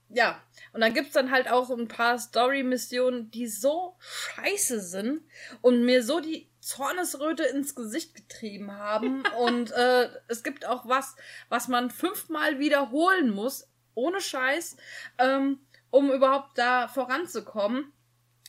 ja, 0.09 0.41
und 0.73 0.81
dann 0.81 0.93
gibt's 0.93 1.13
dann 1.13 1.31
halt 1.31 1.49
auch 1.49 1.69
ein 1.69 1.87
paar 1.87 2.17
Story-Missionen, 2.17 3.29
die 3.31 3.47
so 3.47 3.95
scheiße 3.99 4.81
sind 4.81 5.21
und 5.61 5.85
mir 5.85 6.03
so 6.03 6.19
die 6.19 6.49
Zornesröte 6.61 7.43
ins 7.43 7.75
Gesicht 7.75 8.15
getrieben 8.15 8.71
haben. 8.71 9.23
und 9.39 9.71
äh, 9.71 10.09
es 10.27 10.43
gibt 10.43 10.65
auch 10.65 10.87
was, 10.87 11.15
was 11.49 11.67
man 11.67 11.91
fünfmal 11.91 12.59
wiederholen 12.59 13.29
muss, 13.29 13.67
ohne 13.93 14.19
Scheiß, 14.19 14.77
ähm, 15.19 15.59
um 15.91 16.11
überhaupt 16.11 16.57
da 16.57 16.87
voranzukommen. 16.87 17.91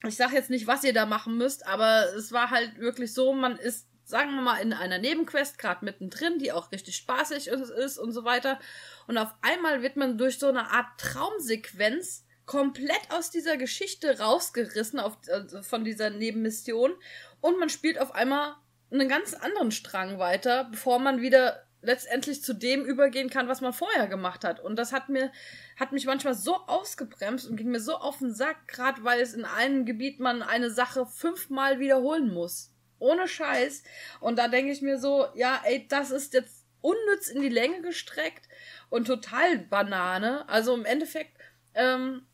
Ich 0.06 0.16
sag 0.16 0.32
jetzt 0.32 0.48
nicht, 0.48 0.66
was 0.66 0.82
ihr 0.82 0.94
da 0.94 1.04
machen 1.04 1.36
müsst, 1.36 1.66
aber 1.66 2.06
es 2.16 2.32
war 2.32 2.50
halt 2.50 2.78
wirklich 2.78 3.12
so, 3.12 3.34
man 3.34 3.58
ist, 3.58 3.86
sagen 4.10 4.34
wir 4.34 4.42
mal, 4.42 4.58
in 4.60 4.72
einer 4.72 4.98
Nebenquest 4.98 5.58
gerade 5.58 5.84
mittendrin, 5.84 6.38
die 6.38 6.52
auch 6.52 6.72
richtig 6.72 6.96
spaßig 6.96 7.48
ist, 7.48 7.98
und 7.98 8.12
so 8.12 8.24
weiter. 8.24 8.58
Und 9.06 9.18
auf 9.18 9.34
einmal 9.42 9.82
wird 9.82 9.96
man 9.96 10.18
durch 10.18 10.38
so 10.38 10.48
eine 10.48 10.70
Art 10.70 10.86
Traumsequenz 10.98 12.24
komplett 12.46 13.00
aus 13.10 13.30
dieser 13.30 13.56
Geschichte 13.56 14.18
rausgerissen 14.18 14.98
auf, 14.98 15.18
also 15.28 15.62
von 15.62 15.84
dieser 15.84 16.10
Nebenmission 16.10 16.92
und 17.40 17.58
man 17.58 17.68
spielt 17.68 18.00
auf 18.00 18.14
einmal 18.14 18.56
einen 18.90 19.08
ganz 19.08 19.34
anderen 19.34 19.70
Strang 19.70 20.18
weiter, 20.18 20.64
bevor 20.64 20.98
man 20.98 21.20
wieder 21.20 21.62
letztendlich 21.82 22.42
zu 22.42 22.52
dem 22.52 22.84
übergehen 22.84 23.30
kann, 23.30 23.48
was 23.48 23.60
man 23.60 23.72
vorher 23.72 24.06
gemacht 24.06 24.44
hat. 24.44 24.60
Und 24.60 24.76
das 24.76 24.92
hat 24.92 25.08
mir, 25.08 25.32
hat 25.78 25.92
mich 25.92 26.06
manchmal 26.06 26.34
so 26.34 26.56
ausgebremst 26.66 27.48
und 27.48 27.56
ging 27.56 27.70
mir 27.70 27.80
so 27.80 27.94
auf 27.94 28.18
den 28.18 28.34
Sack, 28.34 28.68
gerade 28.68 29.02
weil 29.04 29.20
es 29.20 29.32
in 29.32 29.44
einem 29.44 29.86
Gebiet 29.86 30.20
man 30.20 30.42
eine 30.42 30.70
Sache 30.70 31.06
fünfmal 31.06 31.78
wiederholen 31.78 32.34
muss. 32.34 32.74
Ohne 33.00 33.26
Scheiß. 33.26 33.82
Und 34.20 34.38
da 34.38 34.46
denke 34.46 34.70
ich 34.72 34.82
mir 34.82 34.98
so, 34.98 35.26
ja, 35.34 35.60
ey, 35.64 35.88
das 35.88 36.12
ist 36.12 36.32
jetzt 36.34 36.64
unnütz 36.80 37.28
in 37.28 37.42
die 37.42 37.48
Länge 37.48 37.82
gestreckt 37.82 38.48
und 38.88 39.06
total 39.06 39.58
Banane. 39.58 40.48
Also 40.48 40.74
im 40.74 40.84
Endeffekt, 40.84 41.36
ähm, 41.74 42.26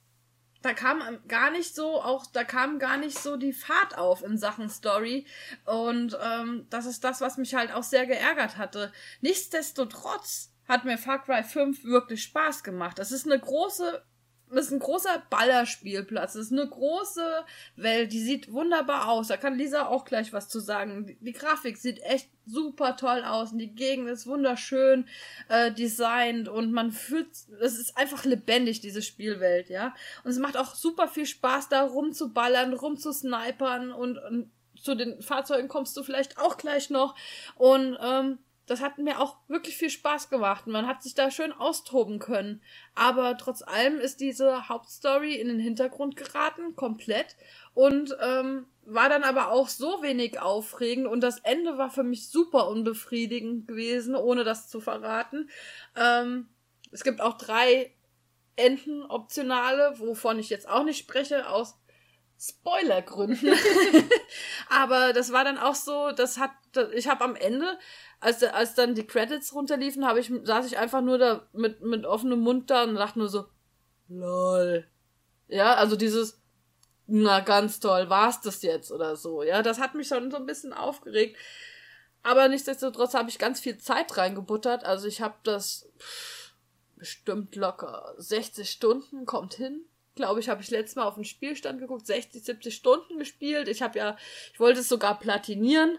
da 0.62 0.72
kam 0.72 1.00
gar 1.29 1.50
nicht 1.50 1.74
so, 1.74 2.02
auch 2.02 2.26
da 2.26 2.44
kam 2.44 2.79
gar 2.79 2.96
nicht 2.96 3.18
so 3.18 3.37
die 3.37 3.52
Fahrt 3.52 3.96
auf 3.96 4.22
in 4.22 4.37
Sachen 4.37 4.68
Story. 4.68 5.26
Und 5.64 6.18
ähm, 6.22 6.66
das 6.70 6.87
ist 6.87 7.05
das, 7.05 7.20
was 7.20 7.38
mich 7.38 7.55
halt 7.55 7.72
auch 7.72 7.85
sehr 7.85 8.07
geärgert 8.07 8.57
hatte. 8.57 8.92
Nichtsdestotrotz 9.20 10.52
hat 10.68 10.85
mir 10.85 10.98
Far 10.98 11.22
Cry 11.22 11.44
5 11.44 11.85
wirklich 11.85 12.22
Spaß 12.24 12.64
gemacht. 12.64 12.98
Das 12.98 13.12
ist 13.12 13.26
eine 13.26 13.38
große 13.38 14.05
ist 14.51 14.73
ein 14.73 14.79
großer 14.79 15.23
Ballerspielplatz. 15.29 16.35
Das 16.35 16.43
ist 16.43 16.53
eine 16.53 16.69
große 16.69 17.45
Welt. 17.77 18.13
Die 18.13 18.23
sieht 18.23 18.53
wunderbar 18.53 19.09
aus. 19.09 19.29
Da 19.29 19.37
kann 19.37 19.59
Lisa 19.59 19.87
auch 19.87 20.05
gleich 20.05 20.33
was 20.33 20.49
zu 20.49 20.61
sagen. 20.61 21.07
Die, 21.07 21.17
die 21.17 21.33
Grafik 21.33 21.77
sieht 21.77 22.01
echt 22.03 22.29
super 22.47 22.97
toll 22.97 23.25
aus 23.25 23.53
und 23.53 23.59
die 23.59 23.75
Gegend 23.75 24.09
ist 24.09 24.27
wunderschön 24.27 25.07
äh, 25.49 25.73
designt 25.73 26.49
und 26.49 26.73
man 26.73 26.93
fühlt, 26.93 27.29
es 27.61 27.79
ist 27.79 27.97
einfach 27.97 28.25
lebendig, 28.25 28.81
diese 28.81 29.03
Spielwelt, 29.03 29.69
ja. 29.69 29.95
Und 30.23 30.31
es 30.31 30.39
macht 30.39 30.57
auch 30.57 30.77
super 30.77 31.09
viel 31.09 31.27
Spaß, 31.27 31.69
da 31.69 31.83
rumzuballern, 31.83 32.73
rumzusnipern 32.73 33.91
und, 33.91 34.19
und 34.19 34.51
zu 34.81 34.95
den 34.95 35.21
Fahrzeugen 35.21 35.69
kommst 35.69 35.97
du 35.97 36.05
vielleicht 36.05 36.39
auch 36.39 36.57
gleich 36.57 36.91
noch. 36.91 37.17
Und 37.57 37.99
ähm, 38.01 38.39
das 38.66 38.81
hat 38.81 38.98
mir 38.98 39.20
auch 39.20 39.37
wirklich 39.46 39.76
viel 39.76 39.90
Spaß 39.90 40.29
gemacht. 40.29 40.66
Man 40.66 40.88
hat 40.88 41.02
sich 41.02 41.14
da 41.14 41.31
schön 41.31 41.52
austoben 41.52 42.18
können. 42.18 42.62
Aber 42.94 43.37
trotz 43.38 43.62
allem 43.62 43.98
ist 43.98 44.20
diese 44.20 44.68
Hauptstory 44.68 45.37
in 45.37 45.46
den 45.46 45.61
Hintergrund 45.61 46.16
geraten, 46.16 46.74
komplett. 46.74 47.37
Und 47.74 48.16
ähm, 48.20 48.66
war 48.85 49.09
dann 49.09 49.22
aber 49.22 49.52
auch 49.52 49.68
so 49.68 50.02
wenig 50.02 50.40
aufregend. 50.40 51.07
Und 51.07 51.20
das 51.20 51.38
Ende 51.40 51.79
war 51.79 51.90
für 51.90 52.02
mich 52.02 52.29
super 52.29 52.68
unbefriedigend 52.68 53.68
gewesen, 53.68 54.16
ohne 54.16 54.42
das 54.42 54.68
zu 54.68 54.81
verraten. 54.81 55.48
Ähm, 55.94 56.48
es 56.90 57.05
gibt 57.05 57.20
auch 57.20 57.38
drei 57.38 57.92
Enden 58.57 59.02
optionale, 59.02 59.98
wovon 59.98 60.40
ich 60.40 60.50
jetzt 60.50 60.68
auch 60.68 60.83
nicht 60.83 60.98
spreche, 60.98 61.48
aus 61.48 61.79
Spoilergründen. 62.38 63.55
aber 64.68 65.12
das 65.12 65.33
war 65.33 65.44
dann 65.44 65.59
auch 65.59 65.75
so, 65.75 66.12
das 66.12 66.38
hat, 66.38 66.51
ich 66.94 67.09
habe 67.09 67.25
am 67.25 67.35
Ende 67.35 67.79
als, 68.20 68.42
als 68.42 68.75
dann 68.75 68.94
die 68.94 69.07
Credits 69.07 69.55
runterliefen, 69.55 70.07
habe 70.07 70.20
ich, 70.20 70.31
saß 70.42 70.66
ich 70.66 70.79
einfach 70.79 71.01
nur 71.01 71.18
da 71.18 71.49
mit, 71.53 71.81
mit 71.83 72.05
offenem 72.05 72.40
Mund 72.40 72.70
da 72.70 72.85
und 72.85 72.94
dachte 72.94 73.18
nur 73.18 73.29
so, 73.29 73.46
lol. 74.09 74.87
Ja, 75.49 75.75
also 75.75 75.96
dieses, 75.96 76.40
na 77.07 77.40
ganz 77.40 77.81
toll, 77.81 78.11
war's 78.11 78.40
das 78.40 78.62
jetzt 78.62 78.90
oder 78.90 79.16
so. 79.16 79.42
Ja, 79.42 79.62
das 79.62 79.79
hat 79.79 79.94
mich 79.94 80.09
schon 80.09 80.31
so 80.31 80.37
ein 80.37 80.46
bisschen 80.46 80.72
aufgeregt. 80.72 81.37
Aber 82.22 82.49
nichtsdestotrotz 82.49 83.14
habe 83.14 83.31
ich 83.31 83.38
ganz 83.38 83.61
viel 83.61 83.79
Zeit 83.79 84.16
reingebuttert. 84.16 84.85
Also 84.85 85.07
ich 85.07 85.20
habe 85.20 85.37
das 85.44 85.88
bestimmt 86.96 87.55
locker 87.55 88.14
60 88.18 88.68
Stunden, 88.68 89.27
kommt 89.27 89.55
hin. 89.55 89.85
Glaube 90.16 90.40
ich, 90.40 90.48
habe 90.48 90.62
ich 90.62 90.70
letztes 90.70 90.96
Mal 90.96 91.05
auf 91.05 91.14
den 91.14 91.24
Spielstand 91.24 91.79
geguckt, 91.79 92.07
60, 92.07 92.42
70 92.42 92.74
Stunden 92.74 93.18
gespielt. 93.18 93.68
Ich 93.68 93.83
habe 93.83 93.98
ja, 93.98 94.16
ich 94.52 94.59
wollte 94.59 94.81
es 94.81 94.88
sogar 94.88 95.18
platinieren, 95.18 95.98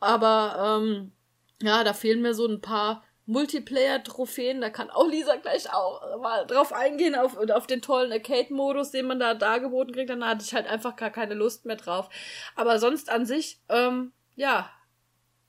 aber 0.00 0.80
ähm, 0.80 1.12
ja, 1.60 1.84
da 1.84 1.92
fehlen 1.92 2.22
mir 2.22 2.34
so 2.34 2.46
ein 2.46 2.60
paar 2.60 3.04
Multiplayer-Trophäen. 3.26 4.60
Da 4.60 4.70
kann 4.70 4.90
auch 4.90 5.06
Lisa 5.06 5.36
gleich 5.36 5.72
auch 5.72 6.20
mal 6.20 6.46
drauf 6.46 6.72
eingehen, 6.72 7.14
auf, 7.14 7.36
auf 7.36 7.66
den 7.66 7.82
tollen 7.82 8.12
Arcade-Modus, 8.12 8.90
den 8.90 9.06
man 9.06 9.20
da 9.20 9.34
dargeboten 9.34 9.92
kriegt. 9.92 10.10
Dann 10.10 10.24
hatte 10.24 10.44
ich 10.44 10.54
halt 10.54 10.66
einfach 10.66 10.96
gar 10.96 11.10
keine 11.10 11.34
Lust 11.34 11.66
mehr 11.66 11.76
drauf. 11.76 12.08
Aber 12.56 12.78
sonst 12.78 13.10
an 13.10 13.26
sich, 13.26 13.60
ähm, 13.68 14.12
ja, 14.36 14.70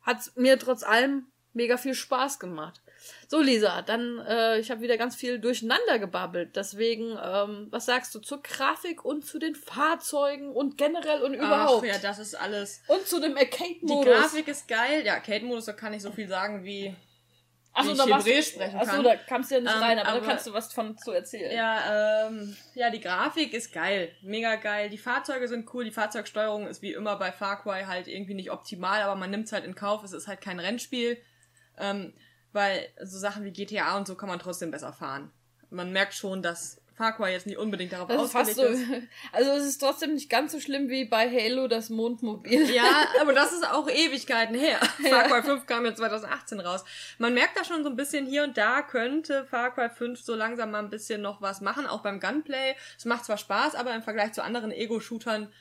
hat's 0.02 0.36
mir 0.36 0.60
trotz 0.60 0.84
allem 0.84 1.28
mega 1.54 1.78
viel 1.78 1.94
Spaß 1.94 2.40
gemacht. 2.40 2.82
So, 3.28 3.40
Lisa, 3.40 3.82
dann, 3.82 4.20
äh, 4.20 4.60
ich 4.60 4.72
habe 4.72 4.82
wieder 4.82 4.98
ganz 4.98 5.16
viel 5.16 5.40
durcheinander 5.40 6.00
gebabbelt. 6.00 6.56
Deswegen, 6.56 7.18
ähm, 7.24 7.68
was 7.70 7.86
sagst 7.86 8.14
du 8.16 8.20
zur 8.20 8.42
Grafik 8.42 9.06
und 9.06 9.26
zu 9.26 9.40
den 9.40 9.56
Fahrzeugen 9.56 10.52
und 10.52 10.78
generell 10.78 11.22
und 11.22 11.34
überhaupt? 11.34 11.86
Ach 11.88 11.94
ja, 11.94 12.00
das 12.00 12.20
ist 12.20 12.36
alles. 12.36 12.82
Und 12.88 13.06
zu 13.08 13.20
dem 13.20 13.38
Arcade-Modus. 13.38 14.06
Die 14.06 14.12
Grafik 14.12 14.48
ist 14.48 14.68
geil. 14.68 15.06
Ja, 15.06 15.16
Arcade-Modus, 15.16 15.66
da 15.66 15.74
kann 15.74 15.94
ich 15.94 16.02
so 16.02 16.12
viel 16.12 16.28
sagen 16.28 16.64
wie. 16.64 16.96
Achso, 17.72 17.94
da 17.94 18.06
Hebräisch 18.06 18.48
sprechen 18.48 18.80
kann. 18.80 18.90
Achso, 18.90 19.04
da 19.04 19.16
kamst 19.16 19.52
du 19.52 19.56
ja 19.56 19.62
nicht 19.62 19.74
ähm, 19.74 19.84
rein, 19.84 20.00
aber, 20.00 20.10
aber, 20.10 20.20
da 20.22 20.26
kannst 20.26 20.48
du 20.48 20.54
was 20.54 20.74
von 20.74 20.98
zu 20.98 21.12
erzählen. 21.12 21.56
Ja, 21.56 22.28
ähm, 22.28 22.58
ja, 22.74 22.90
die 22.90 23.00
Grafik 23.00 23.54
ist 23.54 23.72
geil. 23.72 24.12
Mega 24.22 24.56
geil. 24.56 24.90
Die 24.90 24.98
Fahrzeuge 24.98 25.48
sind 25.48 25.72
cool. 25.74 25.86
Die 25.86 25.92
Fahrzeugsteuerung 25.92 26.68
ist 26.68 26.82
wie 26.82 26.94
immer 26.94 27.16
bei 27.18 27.32
Far 27.32 27.62
Cry 27.62 27.84
halt 27.86 28.08
irgendwie 28.08 28.34
nicht 28.34 28.52
optimal, 28.52 29.04
aber 29.04 29.16
man 29.16 29.30
nimmt 29.30 29.46
es 29.46 29.54
halt 29.54 29.66
in 29.66 29.76
Kauf. 29.76 30.04
Es 30.04 30.14
ist 30.14 30.28
halt 30.28 30.42
kein 30.42 30.60
Rennspiel. 30.60 31.22
Ähm, 31.78 32.14
weil 32.54 32.88
so 33.02 33.18
Sachen 33.18 33.44
wie 33.44 33.52
GTA 33.52 33.98
und 33.98 34.08
so 34.08 34.16
kann 34.16 34.30
man 34.30 34.40
trotzdem 34.40 34.72
besser 34.72 34.94
fahren. 34.94 35.32
Man 35.70 35.92
merkt 35.92 36.14
schon, 36.14 36.42
dass 36.42 36.82
Far 37.00 37.16
Cry 37.16 37.32
jetzt 37.32 37.48
nicht 37.48 37.58
unbedingt 37.58 37.94
darauf 37.94 38.10
das 38.10 38.36
ausgelegt 38.36 38.56
so, 38.56 38.64
ist. 38.64 39.08
Also 39.32 39.52
es 39.52 39.66
ist 39.66 39.78
trotzdem 39.78 40.16
nicht 40.16 40.30
ganz 40.30 40.52
so 40.52 40.60
schlimm 40.60 40.90
wie 40.90 41.06
bei 41.06 41.30
Halo 41.30 41.70
das 41.70 41.90
Mondmobil. 41.90 42.70
Ja, 42.70 43.08
aber 43.22 43.32
das 43.32 43.54
ist 43.54 43.66
auch 43.66 43.90
Ewigkeiten 43.90 44.54
her. 44.54 44.80
Ja. 45.02 45.22
Far 45.22 45.24
Cry 45.30 45.44
5 45.44 45.66
kam 45.66 45.86
ja 45.86 45.96
2018 45.96 46.60
raus. 46.60 46.84
Man 47.18 47.34
merkt 47.34 47.58
da 47.58 47.64
schon 47.64 47.84
so 47.84 47.90
ein 47.90 47.96
bisschen 47.96 48.26
hier 48.26 48.44
und 48.44 48.58
da 48.58 48.82
könnte 48.82 49.46
Far 49.46 49.74
Cry 49.74 49.90
5 49.90 50.20
so 50.20 50.36
langsam 50.36 50.72
mal 50.72 50.80
ein 50.80 50.90
bisschen 50.90 51.22
noch 51.22 51.42
was 51.42 51.62
machen, 51.62 51.88
auch 51.88 52.02
beim 52.02 52.20
Gunplay. 52.20 52.76
Es 52.98 53.06
macht 53.06 53.24
zwar 53.24 53.38
Spaß, 53.38 53.76
aber 53.76 53.96
im 53.96 54.02
Vergleich 54.02 54.34
zu 54.34 54.44
anderen 54.44 54.74
Ego-Shootern 54.74 55.54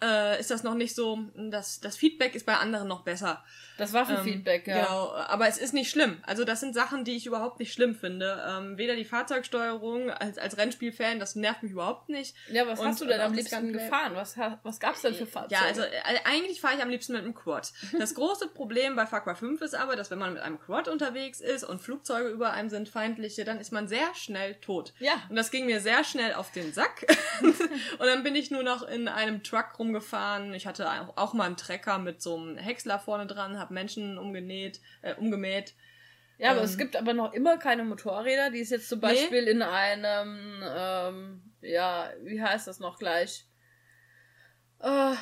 äh, 0.00 0.38
ist 0.38 0.52
das 0.52 0.62
noch 0.62 0.74
nicht 0.74 0.94
so, 0.94 1.18
das, 1.34 1.80
das 1.80 1.96
Feedback 1.96 2.36
ist 2.36 2.46
bei 2.46 2.56
anderen 2.56 2.86
noch 2.86 3.02
besser. 3.02 3.44
Das 3.78 3.92
Waffenfeedback, 3.92 4.66
ähm, 4.66 4.76
ja. 4.76 4.84
Genau, 4.84 5.12
aber 5.12 5.48
es 5.48 5.56
ist 5.56 5.72
nicht 5.72 5.90
schlimm. 5.90 6.18
Also 6.26 6.44
das 6.44 6.60
sind 6.60 6.74
Sachen, 6.74 7.04
die 7.04 7.16
ich 7.16 7.26
überhaupt 7.26 7.60
nicht 7.60 7.72
schlimm 7.72 7.94
finde. 7.94 8.44
Ähm, 8.46 8.76
weder 8.76 8.96
die 8.96 9.04
Fahrzeugsteuerung 9.04 10.10
als, 10.10 10.36
als 10.36 10.58
Rennspielfan, 10.58 11.20
das 11.20 11.36
nervt 11.36 11.62
mich 11.62 11.72
überhaupt 11.72 12.08
nicht. 12.08 12.34
Ja, 12.50 12.66
was 12.66 12.80
Und, 12.80 12.88
hast 12.88 13.00
du 13.00 13.06
denn 13.06 13.20
am 13.20 13.32
liebsten 13.32 13.72
gefahren? 13.72 14.12
Was, 14.14 14.36
was 14.62 14.80
gab's 14.80 15.02
denn 15.02 15.14
für 15.14 15.26
Fahrzeuge? 15.26 15.54
Ja, 15.54 15.66
also 15.66 15.82
äh, 15.82 16.18
eigentlich 16.24 16.60
fahre 16.60 16.74
ich 16.76 16.82
am 16.82 16.90
liebsten 16.90 17.12
mit 17.12 17.22
einem 17.22 17.34
Quad. 17.34 17.72
Das 17.98 18.14
große 18.14 18.48
Problem 18.48 18.96
bei 18.96 19.06
Far 19.06 19.22
Cry 19.22 19.34
5 19.34 19.62
ist 19.62 19.74
aber, 19.74 19.96
dass 19.96 20.10
wenn 20.10 20.18
man 20.18 20.34
mit 20.34 20.42
einem 20.42 20.58
Quad 20.58 20.88
unterwegs 20.88 21.40
ist 21.40 21.64
und 21.64 21.80
Flugzeuge 21.80 22.28
über 22.28 22.52
einem 22.52 22.70
sind, 22.70 22.88
feindliche, 22.88 23.44
dann 23.44 23.60
ist 23.60 23.72
man 23.72 23.86
sehr 23.86 24.14
schnell 24.14 24.56
tot. 24.56 24.92
Ja. 24.98 25.12
Und 25.28 25.36
das 25.36 25.50
ging 25.50 25.66
mir 25.66 25.80
sehr 25.80 26.02
schnell 26.02 26.34
auf 26.34 26.50
den 26.50 26.72
Sack. 26.72 27.06
Und 27.98 28.06
dann 28.06 28.22
bin 28.22 28.34
ich 28.34 28.50
nur 28.50 28.62
noch 28.62 28.82
in 28.82 29.08
einem 29.08 29.42
Truck 29.42 29.78
rumgefahren. 29.78 30.52
Ich 30.54 30.66
hatte 30.66 30.88
auch 31.16 31.32
mal 31.32 31.44
einen 31.44 31.56
Trecker 31.56 31.98
mit 31.98 32.20
so 32.20 32.36
einem 32.36 32.56
Häcksler 32.56 32.98
vorne 32.98 33.26
dran, 33.26 33.58
habe 33.58 33.67
Menschen 33.70 34.18
umgenäht, 34.18 34.80
äh, 35.02 35.14
umgemäht. 35.14 35.74
Ja, 36.38 36.50
aber 36.50 36.60
ähm, 36.60 36.64
es 36.64 36.78
gibt 36.78 36.96
aber 36.96 37.14
noch 37.14 37.32
immer 37.32 37.58
keine 37.58 37.84
Motorräder, 37.84 38.50
die 38.50 38.60
ist 38.60 38.70
jetzt 38.70 38.88
zum 38.88 39.00
Beispiel 39.00 39.44
nee. 39.44 39.50
in 39.50 39.62
einem, 39.62 40.62
ähm, 40.64 41.42
ja, 41.60 42.10
wie 42.22 42.40
heißt 42.40 42.68
das 42.68 42.78
noch 42.78 42.98
gleich? 42.98 43.44
Uh, 44.80 45.16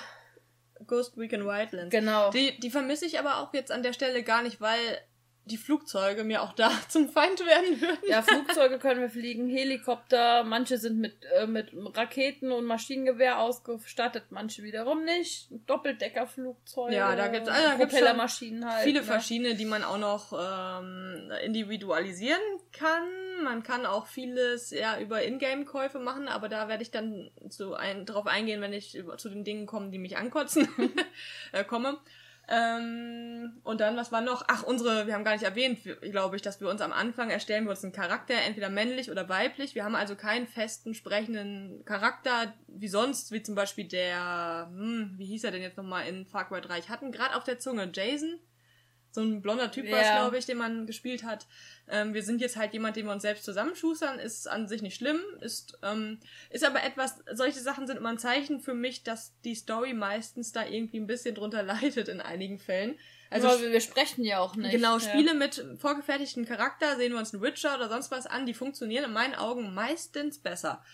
Ghost 0.86 1.16
Recon 1.16 1.46
Wildlands. 1.46 1.90
Genau. 1.90 2.30
Die, 2.30 2.60
die 2.60 2.70
vermisse 2.70 3.06
ich 3.06 3.18
aber 3.18 3.38
auch 3.38 3.54
jetzt 3.54 3.72
an 3.72 3.82
der 3.82 3.94
Stelle 3.94 4.22
gar 4.22 4.42
nicht, 4.42 4.60
weil 4.60 5.00
die 5.46 5.56
Flugzeuge 5.56 6.24
mir 6.24 6.42
auch 6.42 6.52
da 6.52 6.70
zum 6.88 7.08
Feind 7.08 7.38
werden 7.40 7.80
würden. 7.80 7.98
Ja, 8.08 8.22
Flugzeuge 8.22 8.78
können 8.78 9.00
wir 9.00 9.08
fliegen, 9.08 9.48
Helikopter, 9.48 10.44
manche 10.44 10.76
sind 10.78 10.98
mit, 10.98 11.14
äh, 11.36 11.46
mit 11.46 11.70
Raketen 11.96 12.52
und 12.52 12.64
Maschinengewehr 12.64 13.38
ausgestattet, 13.38 14.24
manche 14.30 14.62
wiederum 14.64 15.04
nicht. 15.04 15.48
Doppeldeckerflugzeuge. 15.66 16.94
Ja, 16.94 17.14
da 17.14 17.28
gibt 17.28 17.46
es 17.46 17.52
also 17.52 17.78
Propellermaschinen 17.78 18.68
halt. 18.68 18.84
Viele 18.84 19.00
ne? 19.00 19.06
verschiedene, 19.06 19.54
die 19.54 19.64
man 19.64 19.84
auch 19.84 19.98
noch 19.98 20.32
ähm, 20.32 21.30
individualisieren 21.44 22.40
kann. 22.72 23.04
Man 23.44 23.62
kann 23.62 23.86
auch 23.86 24.06
vieles 24.06 24.70
ja 24.70 24.98
über 24.98 25.22
Ingame-Käufe 25.22 26.00
machen, 26.00 26.26
aber 26.26 26.48
da 26.48 26.68
werde 26.68 26.82
ich 26.82 26.90
dann 26.90 27.30
so 27.48 27.74
ein, 27.74 28.04
drauf 28.04 28.26
eingehen, 28.26 28.60
wenn 28.60 28.72
ich 28.72 29.00
zu 29.16 29.28
den 29.28 29.44
Dingen 29.44 29.66
komme, 29.66 29.90
die 29.90 29.98
mich 29.98 30.16
ankotzen, 30.16 30.68
äh, 31.52 31.62
komme. 31.62 31.98
Ähm, 32.48 33.60
und 33.64 33.80
dann, 33.80 33.96
was 33.96 34.12
war 34.12 34.20
noch? 34.20 34.44
Ach, 34.46 34.62
unsere, 34.62 35.06
wir 35.06 35.14
haben 35.14 35.24
gar 35.24 35.32
nicht 35.32 35.44
erwähnt, 35.44 35.80
glaube 36.00 36.36
ich, 36.36 36.42
dass 36.42 36.60
wir 36.60 36.68
uns 36.68 36.80
am 36.80 36.92
Anfang 36.92 37.30
erstellen 37.30 37.64
wir 37.64 37.70
uns 37.70 37.82
einen 37.82 37.92
Charakter, 37.92 38.34
entweder 38.34 38.70
männlich 38.70 39.10
oder 39.10 39.28
weiblich. 39.28 39.74
Wir 39.74 39.84
haben 39.84 39.96
also 39.96 40.14
keinen 40.14 40.46
festen, 40.46 40.94
sprechenden 40.94 41.84
Charakter, 41.84 42.54
wie 42.68 42.88
sonst, 42.88 43.32
wie 43.32 43.42
zum 43.42 43.56
Beispiel 43.56 43.88
der, 43.88 44.68
hm, 44.70 45.14
wie 45.16 45.26
hieß 45.26 45.44
er 45.44 45.50
denn 45.50 45.62
jetzt 45.62 45.76
nochmal 45.76 46.06
in 46.06 46.24
Far 46.24 46.46
Cry 46.48 46.60
3? 46.60 46.78
Ich 46.78 46.88
hatte 46.88 47.10
gerade 47.10 47.34
auf 47.34 47.44
der 47.44 47.58
Zunge 47.58 47.90
Jason 47.92 48.38
so 49.16 49.22
ein 49.22 49.40
blonder 49.42 49.70
Typ 49.70 49.90
war 49.90 49.98
es, 49.98 50.10
glaube 50.10 50.38
ich, 50.38 50.46
den 50.46 50.58
man 50.58 50.86
gespielt 50.86 51.24
hat. 51.24 51.46
Ähm, 51.88 52.14
wir 52.14 52.22
sind 52.22 52.40
jetzt 52.40 52.56
halt 52.56 52.72
jemand, 52.74 52.96
den 52.96 53.06
wir 53.06 53.12
uns 53.12 53.22
selbst 53.22 53.44
zusammenschustern, 53.44 54.18
ist 54.18 54.46
an 54.46 54.68
sich 54.68 54.82
nicht 54.82 54.94
schlimm, 54.94 55.20
ist, 55.40 55.78
ähm, 55.82 56.20
ist 56.50 56.64
aber 56.64 56.84
etwas, 56.84 57.18
solche 57.32 57.60
Sachen 57.60 57.86
sind 57.86 57.96
immer 57.96 58.10
ein 58.10 58.18
Zeichen 58.18 58.60
für 58.60 58.74
mich, 58.74 59.02
dass 59.04 59.32
die 59.40 59.54
Story 59.54 59.94
meistens 59.94 60.52
da 60.52 60.66
irgendwie 60.66 60.98
ein 60.98 61.06
bisschen 61.06 61.34
drunter 61.34 61.62
leidet 61.64 62.08
in 62.08 62.20
einigen 62.20 62.58
Fällen. 62.58 62.98
Also 63.30 63.48
aber 63.48 63.60
wir 63.60 63.80
sprechen 63.80 64.22
ja 64.22 64.38
auch 64.38 64.54
nicht. 64.54 64.70
Genau, 64.70 64.98
Spiele 64.98 65.28
ja. 65.28 65.34
mit 65.34 65.64
vorgefertigten 65.78 66.44
Charakter, 66.44 66.96
sehen 66.96 67.12
wir 67.12 67.18
uns 67.18 67.32
einen 67.32 67.42
Witcher 67.42 67.74
oder 67.74 67.88
sonst 67.88 68.10
was 68.10 68.26
an, 68.26 68.46
die 68.46 68.54
funktionieren 68.54 69.04
in 69.04 69.12
meinen 69.12 69.34
Augen 69.34 69.74
meistens 69.74 70.38
besser. 70.38 70.84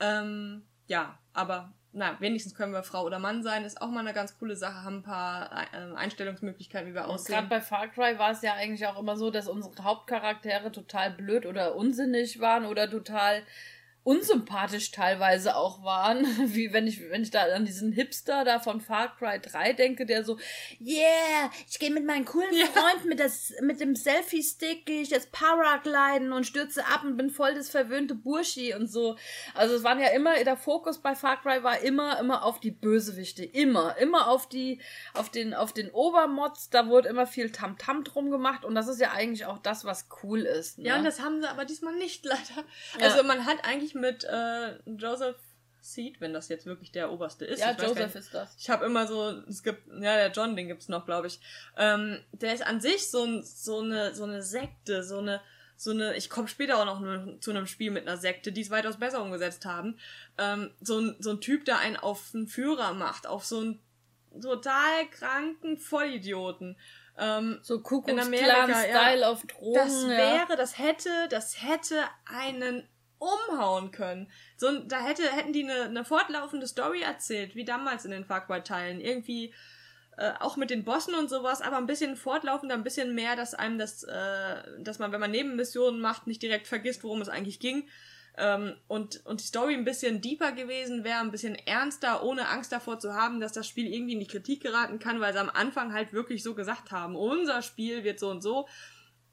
Ähm, 0.00 0.66
ja, 0.88 1.18
aber 1.32 1.72
na, 1.94 2.18
wenigstens 2.20 2.54
können 2.54 2.72
wir 2.72 2.82
Frau 2.82 3.04
oder 3.04 3.18
Mann 3.18 3.42
sein, 3.42 3.64
ist 3.64 3.82
auch 3.82 3.88
mal 3.88 4.00
eine 4.00 4.14
ganz 4.14 4.38
coole 4.38 4.56
Sache, 4.56 4.82
haben 4.82 4.98
ein 4.98 5.02
paar 5.02 5.50
äh, 5.72 5.94
Einstellungsmöglichkeiten, 5.94 6.88
wie 6.88 6.94
wir 6.94 7.06
aussehen. 7.06 7.34
Gerade 7.34 7.48
bei 7.48 7.60
Far 7.60 7.88
Cry 7.88 8.18
war 8.18 8.30
es 8.30 8.40
ja 8.42 8.54
eigentlich 8.54 8.86
auch 8.86 8.98
immer 8.98 9.16
so, 9.16 9.30
dass 9.30 9.46
unsere 9.46 9.84
Hauptcharaktere 9.84 10.72
total 10.72 11.10
blöd 11.10 11.44
oder 11.44 11.76
unsinnig 11.76 12.40
waren 12.40 12.64
oder 12.64 12.90
total 12.90 13.42
unsympathisch 14.04 14.90
teilweise 14.90 15.56
auch 15.56 15.82
waren, 15.82 16.24
wie 16.54 16.72
wenn 16.72 16.86
ich 16.86 17.00
wenn 17.10 17.22
ich 17.22 17.30
da 17.30 17.42
an 17.42 17.64
diesen 17.64 17.92
Hipster 17.92 18.44
da 18.44 18.58
von 18.58 18.80
Far 18.80 19.16
Cry 19.16 19.40
3 19.40 19.72
denke, 19.74 20.06
der 20.06 20.24
so 20.24 20.38
yeah, 20.80 21.50
ich 21.68 21.78
gehe 21.78 21.90
mit 21.90 22.04
meinen 22.04 22.24
coolen 22.24 22.52
ja. 22.52 22.66
Freunden 22.66 23.08
mit 23.08 23.20
das 23.20 23.52
mit 23.60 23.80
dem 23.80 23.94
Selfie 23.94 24.42
Stick 24.42 24.86
gehe 24.86 25.02
ich 25.02 25.10
jetzt 25.10 25.32
Paragliden 25.32 26.32
und 26.32 26.46
stürze 26.46 26.84
ab 26.86 27.04
und 27.04 27.16
bin 27.16 27.30
voll 27.30 27.54
das 27.54 27.68
verwöhnte 27.68 28.14
Burschi 28.14 28.74
und 28.74 28.88
so. 28.88 29.16
Also 29.54 29.76
es 29.76 29.84
waren 29.84 30.00
ja 30.00 30.08
immer 30.08 30.42
der 30.42 30.56
Fokus 30.56 30.98
bei 30.98 31.14
Far 31.14 31.40
Cry 31.40 31.62
war 31.62 31.80
immer 31.80 32.18
immer 32.18 32.44
auf 32.44 32.60
die 32.60 32.70
Bösewichte, 32.70 33.44
immer 33.44 33.96
immer 33.98 34.28
auf 34.28 34.48
die 34.48 34.80
auf 35.14 35.30
den 35.30 35.54
auf 35.54 35.72
den 35.72 35.90
Obermods, 35.90 36.70
da 36.70 36.88
wurde 36.88 37.08
immer 37.08 37.26
viel 37.26 37.50
Tamtam 37.50 38.00
-Tam 38.00 38.04
drum 38.04 38.30
gemacht 38.30 38.64
und 38.64 38.74
das 38.74 38.88
ist 38.88 39.00
ja 39.00 39.12
eigentlich 39.12 39.46
auch 39.46 39.58
das, 39.58 39.84
was 39.84 40.08
cool 40.22 40.40
ist. 40.40 40.78
Ne? 40.78 40.88
Ja, 40.88 40.96
und 40.96 41.04
das 41.04 41.20
haben 41.20 41.40
sie 41.40 41.48
aber 41.48 41.64
diesmal 41.64 41.94
nicht 41.94 42.24
leider. 42.24 42.64
Also 43.00 43.18
ja. 43.18 43.22
man 43.22 43.46
hat 43.46 43.64
eigentlich 43.64 43.91
mit 43.94 44.24
äh, 44.24 44.78
Joseph 44.86 45.36
Seed, 45.82 46.20
wenn 46.20 46.32
das 46.32 46.48
jetzt 46.48 46.64
wirklich 46.64 46.92
der 46.92 47.10
oberste 47.10 47.44
ist. 47.44 47.60
Ja, 47.60 47.72
Joseph 47.72 48.14
ist 48.14 48.32
das. 48.32 48.54
Ich 48.58 48.70
habe 48.70 48.86
immer 48.86 49.06
so, 49.06 49.42
es 49.48 49.62
gibt, 49.62 49.88
ja, 49.88 50.16
der 50.16 50.30
John, 50.30 50.54
den 50.54 50.68
gibt's 50.68 50.88
noch, 50.88 51.04
glaube 51.04 51.26
ich. 51.26 51.40
Ähm, 51.76 52.20
der 52.32 52.54
ist 52.54 52.64
an 52.64 52.80
sich 52.80 53.10
so, 53.10 53.42
so 53.42 53.80
eine, 53.80 54.14
so 54.14 54.24
eine 54.24 54.42
Sekte, 54.42 55.02
so 55.02 55.18
eine, 55.18 55.40
so 55.76 55.90
eine, 55.90 56.14
ich 56.16 56.30
komme 56.30 56.46
später 56.46 56.78
auch 56.78 56.84
noch 56.84 57.40
zu 57.40 57.50
einem 57.50 57.66
Spiel 57.66 57.90
mit 57.90 58.06
einer 58.06 58.16
Sekte, 58.16 58.52
die 58.52 58.60
es 58.60 58.70
weitaus 58.70 58.98
besser 58.98 59.20
umgesetzt 59.22 59.64
haben. 59.64 59.98
Ähm, 60.38 60.70
so, 60.80 61.00
ein, 61.00 61.16
so 61.18 61.30
ein 61.30 61.40
Typ, 61.40 61.64
der 61.64 61.78
einen 61.78 61.96
auf 61.96 62.30
einen 62.32 62.46
Führer 62.46 62.94
macht, 62.94 63.26
auf 63.26 63.44
so 63.44 63.58
einen 63.58 63.80
total 64.40 65.08
kranken 65.10 65.78
Vollidioten. 65.78 66.76
Ähm, 67.18 67.58
so 67.62 67.80
Kuckucksklan-Style 67.80 69.20
ja. 69.20 69.28
auf 69.28 69.44
Drogen. 69.46 69.74
Das 69.74 70.06
wäre, 70.06 70.48
ja. 70.48 70.56
das 70.56 70.78
hätte, 70.78 71.10
das 71.28 71.62
hätte 71.62 72.04
einen 72.24 72.88
umhauen 73.22 73.90
können. 73.90 74.28
So, 74.56 74.80
da 74.80 75.00
hätte, 75.00 75.22
hätten 75.22 75.52
die 75.52 75.64
eine, 75.64 75.84
eine 75.84 76.04
fortlaufende 76.04 76.66
Story 76.66 77.02
erzählt, 77.02 77.54
wie 77.54 77.64
damals 77.64 78.04
in 78.04 78.10
den 78.10 78.24
Far 78.24 78.46
Cry-Teilen. 78.46 79.00
Irgendwie 79.00 79.54
äh, 80.16 80.32
auch 80.40 80.56
mit 80.56 80.70
den 80.70 80.84
Bossen 80.84 81.14
und 81.14 81.30
sowas, 81.30 81.62
aber 81.62 81.78
ein 81.78 81.86
bisschen 81.86 82.16
fortlaufender, 82.16 82.74
ein 82.74 82.84
bisschen 82.84 83.14
mehr, 83.14 83.36
dass 83.36 83.54
einem 83.54 83.78
das, 83.78 84.02
äh, 84.04 84.62
dass 84.78 84.98
man, 84.98 85.12
wenn 85.12 85.20
man 85.20 85.30
Nebenmissionen 85.30 86.00
macht, 86.00 86.26
nicht 86.26 86.42
direkt 86.42 86.66
vergisst, 86.66 87.04
worum 87.04 87.22
es 87.22 87.28
eigentlich 87.28 87.60
ging. 87.60 87.88
Ähm, 88.36 88.74
und, 88.88 89.24
und 89.26 89.40
die 89.40 89.46
Story 89.46 89.74
ein 89.74 89.84
bisschen 89.84 90.20
deeper 90.20 90.52
gewesen 90.52 91.04
wäre, 91.04 91.20
ein 91.20 91.30
bisschen 91.30 91.54
ernster, 91.54 92.22
ohne 92.22 92.48
Angst 92.48 92.72
davor 92.72 92.98
zu 92.98 93.14
haben, 93.14 93.40
dass 93.40 93.52
das 93.52 93.66
Spiel 93.66 93.92
irgendwie 93.92 94.14
in 94.14 94.20
die 94.20 94.26
Kritik 94.26 94.62
geraten 94.62 94.98
kann, 94.98 95.20
weil 95.20 95.32
sie 95.32 95.40
am 95.40 95.50
Anfang 95.50 95.92
halt 95.92 96.12
wirklich 96.12 96.42
so 96.42 96.54
gesagt 96.54 96.90
haben, 96.90 97.14
unser 97.14 97.62
Spiel 97.62 98.04
wird 98.04 98.18
so 98.18 98.30
und 98.30 98.42
so. 98.42 98.66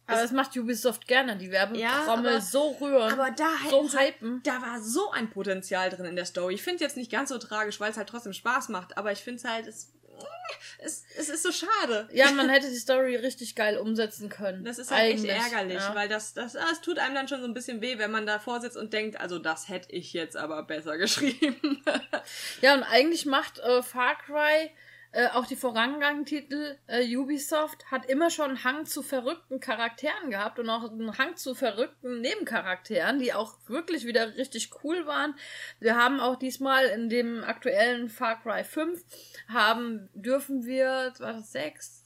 Aber 0.09 0.21
das 0.21 0.31
macht 0.31 0.55
Ubisoft 0.57 1.07
gerne, 1.07 1.37
die 1.37 1.51
Werbetrommel 1.51 2.33
ja, 2.33 2.41
so 2.41 2.71
rühren, 2.81 3.11
aber 3.11 3.31
da 3.31 3.49
so 3.69 3.89
hypen. 3.91 4.41
Da 4.43 4.61
war 4.61 4.81
so 4.81 5.11
ein 5.11 5.29
Potenzial 5.29 5.89
drin 5.89 6.05
in 6.05 6.15
der 6.15 6.25
Story. 6.25 6.55
Ich 6.55 6.63
finde 6.63 6.75
es 6.75 6.81
jetzt 6.81 6.97
nicht 6.97 7.11
ganz 7.11 7.29
so 7.29 7.37
tragisch, 7.37 7.79
weil 7.79 7.91
es 7.91 7.97
halt 7.97 8.09
trotzdem 8.09 8.33
Spaß 8.33 8.69
macht, 8.69 8.97
aber 8.97 9.11
ich 9.11 9.19
finde 9.19 9.37
es 9.37 9.45
halt, 9.45 9.67
es, 9.67 9.91
es, 10.79 11.03
es 11.17 11.29
ist 11.29 11.43
so 11.43 11.51
schade. 11.51 12.09
Ja, 12.11 12.31
man 12.31 12.49
hätte 12.49 12.69
die 12.69 12.77
Story 12.77 13.15
richtig 13.15 13.55
geil 13.55 13.77
umsetzen 13.77 14.29
können. 14.29 14.63
Das 14.63 14.79
ist 14.79 14.91
halt 14.91 15.13
Eigentlich. 15.13 15.31
echt 15.31 15.53
ärgerlich, 15.53 15.79
ja. 15.79 15.95
weil 15.95 16.09
das, 16.09 16.33
das, 16.33 16.53
das 16.53 16.81
tut 16.81 16.99
einem 16.99 17.15
dann 17.15 17.27
schon 17.27 17.41
so 17.41 17.47
ein 17.47 17.53
bisschen 17.53 17.81
weh, 17.81 17.97
wenn 17.97 18.11
man 18.11 18.25
da 18.25 18.39
vorsitzt 18.39 18.77
und 18.77 18.93
denkt, 18.93 19.19
also 19.19 19.39
das 19.39 19.69
hätte 19.69 19.91
ich 19.91 20.13
jetzt 20.13 20.37
aber 20.37 20.63
besser 20.63 20.97
geschrieben. 20.97 21.83
ja, 22.61 22.73
und 22.73 22.83
eigentlich 22.83 23.25
macht 23.25 23.59
äh, 23.59 23.83
Far 23.83 24.17
Cry 24.17 24.71
äh, 25.11 25.27
auch 25.29 25.47
die 25.47 25.55
vorangegangenen 25.55 26.25
Titel 26.25 26.77
äh, 26.87 27.15
Ubisoft 27.15 27.89
hat 27.89 28.05
immer 28.05 28.29
schon 28.29 28.49
einen 28.49 28.63
Hang 28.63 28.85
zu 28.85 29.01
verrückten 29.01 29.59
Charakteren 29.59 30.29
gehabt 30.29 30.59
und 30.59 30.69
auch 30.69 30.91
einen 30.91 31.17
Hang 31.17 31.35
zu 31.35 31.55
verrückten 31.55 32.21
Nebencharakteren, 32.21 33.17
die 33.17 33.33
auch 33.33 33.55
wirklich 33.67 34.05
wieder 34.05 34.35
richtig 34.37 34.69
cool 34.83 35.07
waren. 35.07 35.33
Wir 35.79 35.95
haben 35.95 36.19
auch 36.19 36.35
diesmal 36.35 36.85
in 36.85 37.09
dem 37.09 37.43
aktuellen 37.43 38.09
Far 38.09 38.39
Cry 38.41 38.63
5 38.63 39.03
haben 39.47 40.09
dürfen 40.13 40.65
wir, 40.65 41.13
war 41.19 41.33
das 41.33 41.51
sechs, 41.51 41.98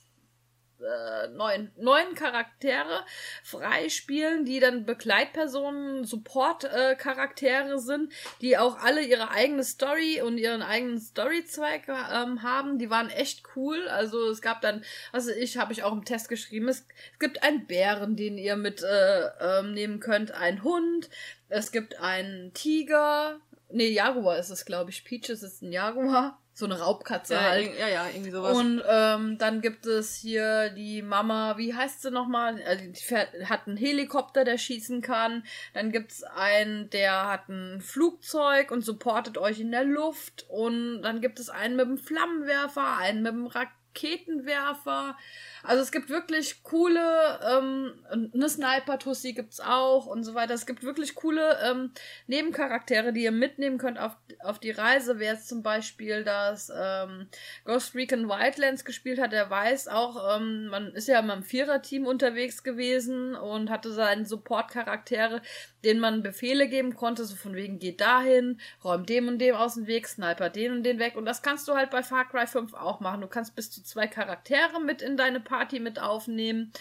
äh, 0.84 1.28
neun, 1.30 1.72
neun 1.78 2.16
Charaktere 2.16 3.06
freispielen, 3.44 4.46
die 4.46 4.60
dann 4.60 4.86
Begleitpersonen, 4.86 6.06
Support-Charaktere 6.06 7.74
äh, 7.74 7.80
sind, 7.80 8.12
die 8.42 8.58
auch 8.58 8.80
alle 8.80 9.02
ihre 9.02 9.32
eigene 9.32 9.64
Story 9.64 10.22
und 10.22 10.38
ihren 10.38 10.62
eigenen 10.62 11.00
Storyzweig 11.00 11.88
ähm, 11.88 12.44
haben. 12.44 12.78
Die 12.78 12.90
waren 12.90 13.10
echt 13.10 13.44
cool. 13.56 13.88
Also 13.88 14.30
es 14.30 14.42
gab 14.42 14.62
dann, 14.62 14.84
also 15.12 15.32
ich 15.32 15.58
habe 15.58 15.74
ich 15.74 15.84
auch 15.84 15.94
im 15.94 16.06
Test 16.06 16.30
geschrieben, 16.30 16.68
es, 16.68 16.86
es 17.14 17.20
gibt 17.20 17.44
einen 17.44 17.66
Bären, 17.66 18.16
den 18.16 18.38
ihr 18.38 18.56
mit 18.56 18.84
äh, 18.84 19.28
ähm, 19.40 19.74
nehmen 19.74 20.00
könnt, 20.00 20.32
einen 20.32 20.64
Hund, 20.64 21.10
es 21.50 21.72
gibt 21.72 22.00
einen 22.00 22.54
Tiger, 22.54 23.40
nee, 23.74 23.90
Jaguar 23.90 24.38
ist 24.38 24.50
es, 24.50 24.66
glaube 24.66 24.92
ich. 24.92 25.04
Peaches 25.04 25.44
ist 25.44 25.62
ein 25.62 25.72
Jaguar. 25.72 26.40
So 26.56 26.66
eine 26.66 26.80
Raubkatze 26.80 27.34
ja, 27.34 27.42
halt. 27.42 27.80
Ja, 27.80 27.88
ja, 27.88 28.08
irgendwie 28.08 28.30
sowas. 28.30 28.56
Und 28.56 28.84
ähm, 28.88 29.38
dann 29.40 29.62
gibt 29.62 29.88
es 29.88 30.16
hier 30.16 30.70
die 30.70 31.02
Mama, 31.02 31.58
wie 31.58 31.74
heißt 31.74 32.04
sie 32.04 32.12
nochmal? 32.12 32.62
Also 32.62 32.86
die 32.86 33.02
fährt, 33.02 33.30
hat 33.50 33.68
einen 33.68 33.76
Helikopter, 33.76 34.44
der 34.44 34.60
schießen 34.60 35.02
kann. 35.02 35.44
Dann 35.74 35.92
gibt's 35.92 36.24
einen, 36.24 36.92
der 36.92 37.28
hat 37.28 37.50
ein 37.50 37.82
Flugzeug 37.82 38.70
und 38.70 38.86
supportet 38.86 39.40
euch 39.40 39.62
in 39.62 39.72
der 39.72 39.84
Luft. 39.84 40.46
Und 40.48 41.02
dann 41.02 41.22
gibt 41.22 41.40
es 41.40 41.50
einen 41.50 41.76
mit 41.76 41.88
dem 41.88 41.98
Flammenwerfer, 41.98 42.98
einen 42.98 43.24
mit 43.24 43.34
dem 43.34 43.48
Raketenwerfer. 43.94 45.18
Also 45.64 45.82
es 45.82 45.92
gibt 45.92 46.10
wirklich 46.10 46.64
coole, 46.64 47.40
ähm, 47.48 47.94
eine 48.34 48.50
Sniper-Tussi 48.50 49.34
gibt's 49.34 49.60
auch 49.60 50.08
und 50.08 50.24
so 50.24 50.34
weiter. 50.34 50.54
Es 50.54 50.66
gibt 50.66 50.84
wirklich 50.84 51.16
coole 51.16 51.58
ähm, 51.64 51.92
Nebencharaktere, 52.28 53.14
die 53.14 53.24
ihr 53.24 53.32
mitnehmen 53.32 53.78
könnt 53.78 54.00
auf, 54.00 54.18
auf 54.40 54.60
die 54.60 54.72
Reise. 54.72 55.20
Wer 55.20 55.34
jetzt 55.34 55.48
zum 55.48 55.64
Beispiel 55.64 56.24
das 56.24 56.72
ähm, 56.76 57.28
Ghost 57.64 57.96
Recon 57.96 58.28
Wildlands 58.28 58.84
gespielt 58.84 59.20
hat, 59.22 59.32
der 59.32 59.50
weiß 59.50 59.88
auch, 59.88 60.38
ähm, 60.38 60.68
man 60.68 60.94
ist 60.94 61.08
ja 61.08 61.20
immer 61.20 61.34
im 61.34 61.44
Vierer-Team 61.44 62.06
unterwegs 62.06 62.64
gewesen 62.64 63.36
und 63.36 63.70
hatte 63.70 63.92
seine 63.92 64.26
Support-Charaktere, 64.26 65.42
denen 65.84 66.00
man 66.00 66.24
Befehle 66.24 66.68
geben 66.68 66.96
konnte, 66.96 67.26
so 67.26 67.36
von 67.36 67.56
wegen, 67.56 67.80
geht 67.80 68.02
dahin, 68.02 68.60
räumt 68.84 69.10
dem 69.10 69.28
und 69.28 69.40
dem 69.40 69.56
aus 69.56 69.76
dem 69.76 69.88
Weg, 69.88 70.08
Sniper 70.08 70.50
den 70.50 70.72
und 70.72 70.84
den 70.84 71.00
weg. 71.00 71.16
Und 71.16 71.26
das 71.26 71.42
kannst 71.42 71.68
du 71.68 71.76
halt 71.76 71.92
bei 71.92 72.04
Far 72.04 72.28
Cry 72.28 72.48
5 72.48 72.74
auch 72.74 73.00
machen. 73.00 73.22
Du 73.22 73.28
kannst 73.28 73.56
bis 73.56 73.72
zu 73.72 73.84
zwei 73.84 74.08
Charaktere 74.08 74.80
mit 74.82 75.02
in 75.02 75.18
deine 75.18 75.40
Party 75.40 75.80
mit 75.80 76.00
aufnehmen. 76.00 76.72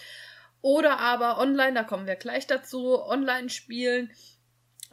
Oder 0.61 0.99
aber 0.99 1.39
online, 1.39 1.73
da 1.73 1.83
kommen 1.83 2.07
wir 2.07 2.15
gleich 2.15 2.47
dazu, 2.47 3.03
online 3.03 3.49
spielen. 3.49 4.11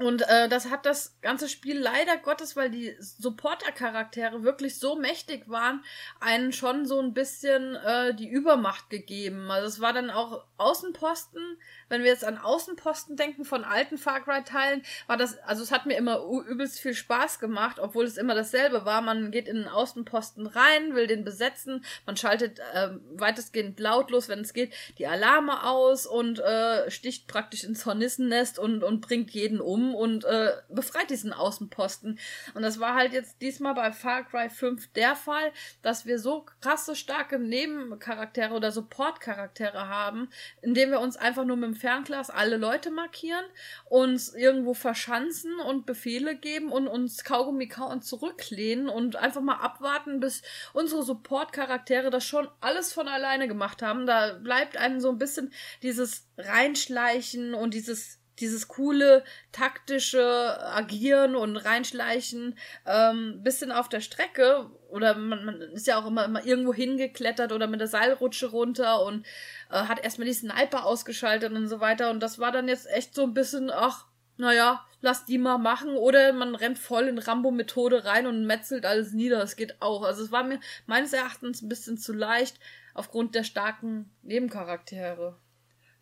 Und 0.00 0.26
äh, 0.28 0.48
das 0.48 0.70
hat 0.70 0.86
das 0.86 1.20
ganze 1.20 1.46
Spiel 1.46 1.78
leider 1.78 2.16
Gottes, 2.16 2.56
weil 2.56 2.70
die 2.70 2.96
Supporter-Charaktere 3.00 4.42
wirklich 4.42 4.78
so 4.78 4.96
mächtig 4.96 5.46
waren, 5.46 5.84
einen 6.20 6.54
schon 6.54 6.86
so 6.86 6.98
ein 7.00 7.12
bisschen 7.12 7.74
äh, 7.74 8.14
die 8.14 8.30
Übermacht 8.30 8.88
gegeben. 8.88 9.50
Also 9.50 9.68
es 9.68 9.80
war 9.80 9.92
dann 9.92 10.08
auch 10.08 10.46
Außenposten. 10.56 11.58
Wenn 11.90 12.02
wir 12.02 12.10
jetzt 12.10 12.24
an 12.24 12.38
Außenposten 12.38 13.16
denken 13.16 13.44
von 13.44 13.62
alten 13.62 13.98
Far 13.98 14.22
Cry-Teilen, 14.22 14.82
war 15.06 15.18
das, 15.18 15.38
also 15.40 15.62
es 15.62 15.70
hat 15.70 15.84
mir 15.84 15.98
immer 15.98 16.24
übelst 16.48 16.80
viel 16.80 16.94
Spaß 16.94 17.38
gemacht, 17.38 17.78
obwohl 17.78 18.06
es 18.06 18.16
immer 18.16 18.34
dasselbe 18.34 18.86
war. 18.86 19.02
Man 19.02 19.30
geht 19.30 19.48
in 19.48 19.56
den 19.56 19.68
Außenposten 19.68 20.46
rein, 20.46 20.94
will 20.94 21.08
den 21.08 21.24
besetzen, 21.24 21.84
man 22.06 22.16
schaltet 22.16 22.58
äh, 22.72 22.88
weitestgehend 23.12 23.78
lautlos, 23.78 24.30
wenn 24.30 24.40
es 24.40 24.54
geht, 24.54 24.72
die 24.96 25.06
Alarme 25.06 25.64
aus 25.64 26.06
und 26.06 26.38
äh, 26.38 26.90
sticht 26.90 27.28
praktisch 27.28 27.64
ins 27.64 27.84
Hornissennest 27.84 28.58
und, 28.58 28.82
und 28.82 29.02
bringt 29.02 29.32
jeden 29.32 29.60
um 29.60 29.89
und 29.94 30.24
äh, 30.24 30.52
befreit 30.68 31.10
diesen 31.10 31.32
Außenposten. 31.32 32.18
Und 32.54 32.62
das 32.62 32.80
war 32.80 32.94
halt 32.94 33.12
jetzt 33.12 33.40
diesmal 33.42 33.74
bei 33.74 33.92
Far 33.92 34.24
Cry 34.24 34.48
5 34.48 34.92
der 34.92 35.16
Fall, 35.16 35.52
dass 35.82 36.06
wir 36.06 36.18
so 36.18 36.46
krasse, 36.60 36.96
starke 36.96 37.38
Nebencharaktere 37.38 38.54
oder 38.54 38.72
Support-Charaktere 38.72 39.88
haben, 39.88 40.28
indem 40.62 40.90
wir 40.90 41.00
uns 41.00 41.16
einfach 41.16 41.44
nur 41.44 41.56
mit 41.56 41.70
dem 41.70 41.74
Fernglas 41.74 42.30
alle 42.30 42.56
Leute 42.56 42.90
markieren, 42.90 43.44
uns 43.86 44.34
irgendwo 44.34 44.74
verschanzen 44.74 45.58
und 45.60 45.86
Befehle 45.86 46.36
geben 46.36 46.72
und 46.72 46.88
uns 46.88 47.24
Kaugummi 47.24 47.68
kauen 47.68 48.02
zurücklehnen 48.02 48.88
und 48.88 49.16
einfach 49.16 49.42
mal 49.42 49.56
abwarten, 49.56 50.20
bis 50.20 50.42
unsere 50.72 51.02
Support-Charaktere 51.02 52.10
das 52.10 52.24
schon 52.24 52.48
alles 52.60 52.92
von 52.92 53.08
alleine 53.08 53.48
gemacht 53.48 53.82
haben. 53.82 54.06
Da 54.06 54.34
bleibt 54.34 54.76
einem 54.76 55.00
so 55.00 55.10
ein 55.10 55.18
bisschen 55.18 55.52
dieses 55.82 56.26
Reinschleichen 56.38 57.54
und 57.54 57.74
dieses 57.74 58.19
dieses 58.40 58.68
coole 58.68 59.24
taktische 59.52 60.58
Agieren 60.74 61.36
und 61.36 61.56
Reinschleichen 61.56 62.56
ähm, 62.86 63.42
bisschen 63.42 63.72
auf 63.72 63.88
der 63.88 64.00
Strecke 64.00 64.70
oder 64.88 65.14
man, 65.14 65.44
man 65.44 65.60
ist 65.60 65.86
ja 65.86 65.98
auch 65.98 66.06
immer, 66.06 66.24
immer 66.24 66.44
irgendwo 66.44 66.74
hingeklettert 66.74 67.52
oder 67.52 67.66
mit 67.66 67.80
der 67.80 67.88
Seilrutsche 67.88 68.46
runter 68.50 69.04
und 69.04 69.26
äh, 69.70 69.74
hat 69.74 70.02
erstmal 70.02 70.26
die 70.26 70.34
Sniper 70.34 70.84
ausgeschaltet 70.84 71.52
und 71.52 71.68
so 71.68 71.80
weiter 71.80 72.10
und 72.10 72.20
das 72.20 72.38
war 72.38 72.52
dann 72.52 72.68
jetzt 72.68 72.88
echt 72.90 73.14
so 73.14 73.22
ein 73.24 73.34
bisschen, 73.34 73.70
ach, 73.70 74.06
naja, 74.36 74.84
lass 75.02 75.26
die 75.26 75.38
mal 75.38 75.58
machen 75.58 75.96
oder 75.96 76.32
man 76.32 76.54
rennt 76.54 76.78
voll 76.78 77.08
in 77.08 77.18
Rambo-Methode 77.18 78.04
rein 78.04 78.26
und 78.26 78.46
metzelt 78.46 78.86
alles 78.86 79.12
nieder, 79.12 79.38
das 79.38 79.56
geht 79.56 79.80
auch. 79.80 80.02
Also 80.02 80.24
es 80.24 80.32
war 80.32 80.44
mir 80.44 80.60
meines 80.86 81.12
Erachtens 81.12 81.62
ein 81.62 81.68
bisschen 81.68 81.98
zu 81.98 82.12
leicht 82.12 82.58
aufgrund 82.94 83.34
der 83.34 83.44
starken 83.44 84.10
Nebencharaktere. 84.22 85.36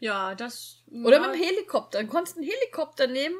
Ja, 0.01 0.34
das. 0.34 0.82
Oder 1.05 1.20
mit 1.20 1.34
dem 1.34 1.42
Helikopter. 1.42 2.03
Du 2.03 2.09
konntest 2.09 2.36
einen 2.36 2.46
Helikopter 2.46 3.07
nehmen 3.07 3.36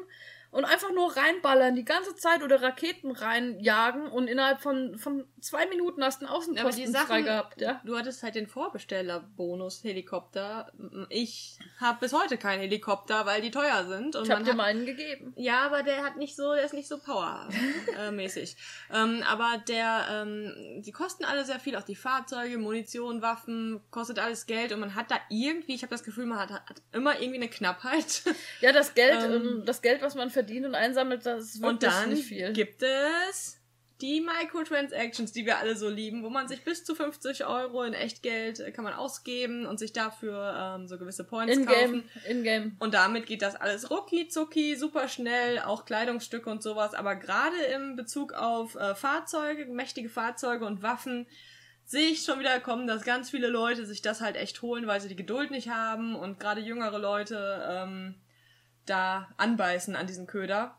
und 0.51 0.65
einfach 0.65 0.91
nur 0.91 1.15
reinballern, 1.15 1.75
die 1.75 1.85
ganze 1.85 2.15
Zeit 2.15 2.41
oder 2.41 2.61
Raketen 2.61 3.11
reinjagen 3.11 4.07
und 4.07 4.27
innerhalb 4.27 4.61
von, 4.61 4.97
von 4.97 5.25
zwei 5.41 5.67
Minuten 5.67 6.03
hast 6.03 6.21
du 6.21 6.25
einen 6.25 6.35
Außenposten 6.35 6.91
ja, 6.91 6.99
frei 7.01 7.21
gehabt, 7.21 7.61
ja. 7.61 7.79
Du 7.85 7.97
hattest 7.97 8.23
halt 8.23 8.35
den 8.35 8.47
Vorbesteller-Bonus 8.47 9.83
Helikopter. 9.83 10.71
Ich 11.09 11.59
habe 11.79 11.99
bis 11.99 12.13
heute 12.13 12.37
keinen 12.37 12.61
Helikopter, 12.61 13.25
weil 13.25 13.41
die 13.41 13.51
teuer 13.51 13.85
sind. 13.85 14.15
Und 14.15 14.25
ich 14.25 14.31
habe 14.31 14.43
dir 14.43 14.55
meinen 14.55 14.85
gegeben. 14.85 15.33
Ja, 15.35 15.65
aber 15.65 15.83
der 15.83 16.03
hat 16.03 16.17
nicht 16.17 16.35
so, 16.35 16.53
der 16.53 16.63
ist 16.63 16.73
nicht 16.73 16.87
so 16.87 16.97
powermäßig. 16.97 18.57
ähm, 18.93 19.23
aber 19.29 19.61
der, 19.67 20.07
ähm, 20.11 20.81
die 20.83 20.91
kosten 20.91 21.25
alle 21.25 21.45
sehr 21.45 21.59
viel, 21.59 21.75
auch 21.75 21.83
die 21.83 21.95
Fahrzeuge, 21.95 22.57
Munition, 22.57 23.21
Waffen, 23.21 23.81
kostet 23.91 24.17
alles 24.17 24.47
Geld 24.47 24.71
und 24.71 24.79
man 24.79 24.95
hat 24.95 25.11
da 25.11 25.19
irgendwie, 25.29 25.75
ich 25.75 25.83
habe 25.83 25.91
das 25.91 26.03
Gefühl, 26.03 26.25
man 26.25 26.39
hat, 26.39 26.51
hat 26.51 26.81
immer 26.91 27.19
irgendwie 27.19 27.37
eine 27.37 27.49
Knappheit. 27.49 28.23
Ja, 28.61 28.71
das 28.71 28.95
Geld, 28.95 29.23
ähm, 29.23 29.33
ähm 29.33 29.65
das 29.65 29.81
Geld, 29.81 30.01
was 30.01 30.15
man 30.15 30.29
verdient 30.39 30.65
und 30.65 30.75
einsammelt, 30.75 31.25
das 31.25 31.43
ist 31.43 31.61
wirklich 31.61 31.71
und 31.71 31.83
dann 31.83 32.09
nicht 32.09 32.25
viel. 32.25 32.53
Gibt 32.53 32.81
es 32.81 33.59
die 34.01 34.21
Microtransactions, 34.21 35.33
die 35.33 35.45
wir 35.45 35.57
alle 35.57 35.75
so 35.75 35.89
lieben, 35.89 36.23
wo 36.23 36.29
man 36.29 36.47
sich 36.47 36.63
bis 36.63 36.85
zu 36.85 36.95
50 36.95 37.45
Euro 37.45 37.83
in 37.83 37.93
Echtgeld 37.93 38.61
äh, 38.61 38.71
kann 38.71 38.85
man 38.85 38.93
ausgeben 38.93 39.65
und 39.65 39.77
sich 39.77 39.91
dafür 39.91 40.77
ähm, 40.77 40.87
so 40.87 40.97
gewisse 40.97 41.25
Points 41.25 41.57
in 41.57 41.65
kaufen. 41.65 42.09
In-game. 42.25 42.77
Und 42.79 42.93
damit 42.93 43.25
geht 43.25 43.41
das 43.41 43.57
alles 43.57 43.91
rucki 43.91 44.29
zucki, 44.29 44.77
super 44.77 45.09
schnell, 45.09 45.59
auch 45.59 45.83
Kleidungsstücke 45.83 46.49
und 46.49 46.63
sowas. 46.63 46.93
Aber 46.93 47.17
gerade 47.17 47.61
im 47.75 47.97
Bezug 47.97 48.31
auf 48.31 48.75
äh, 48.75 48.95
Fahrzeuge, 48.95 49.65
mächtige 49.65 50.07
Fahrzeuge 50.07 50.65
und 50.65 50.81
Waffen, 50.81 51.27
sehe 51.83 52.07
ich 52.07 52.23
schon 52.23 52.39
wieder 52.39 52.61
kommen, 52.61 52.87
dass 52.87 53.03
ganz 53.03 53.29
viele 53.29 53.47
Leute 53.47 53.85
sich 53.85 54.01
das 54.01 54.21
halt 54.21 54.37
echt 54.37 54.61
holen, 54.61 54.87
weil 54.87 55.01
sie 55.01 55.09
die 55.09 55.15
Geduld 55.17 55.51
nicht 55.51 55.69
haben 55.69 56.15
und 56.15 56.39
gerade 56.39 56.61
jüngere 56.61 56.99
Leute 56.99 57.65
ähm, 57.67 58.15
da 58.89 59.29
anbeißen 59.37 59.95
an 59.95 60.07
diesen 60.07 60.27
Köder. 60.27 60.77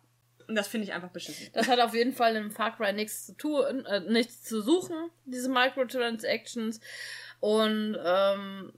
Und 0.49 0.57
das 0.57 0.67
finde 0.67 0.87
ich 0.87 0.93
einfach 0.93 1.11
beschissen. 1.11 1.49
Das 1.53 1.69
hat 1.69 1.79
auf 1.79 1.95
jeden 1.95 2.13
Fall 2.13 2.35
in 2.35 2.51
Far 2.51 2.77
Cry 2.77 2.93
nichts 2.93 3.27
zu 3.27 3.37
tun, 3.37 3.87
äh, 3.87 4.01
nichts 4.01 4.43
zu 4.43 4.61
suchen, 4.61 4.97
diese 5.25 5.49
Microtransactions. 5.49 6.81
Und 7.39 7.97
ähm, 8.05 8.73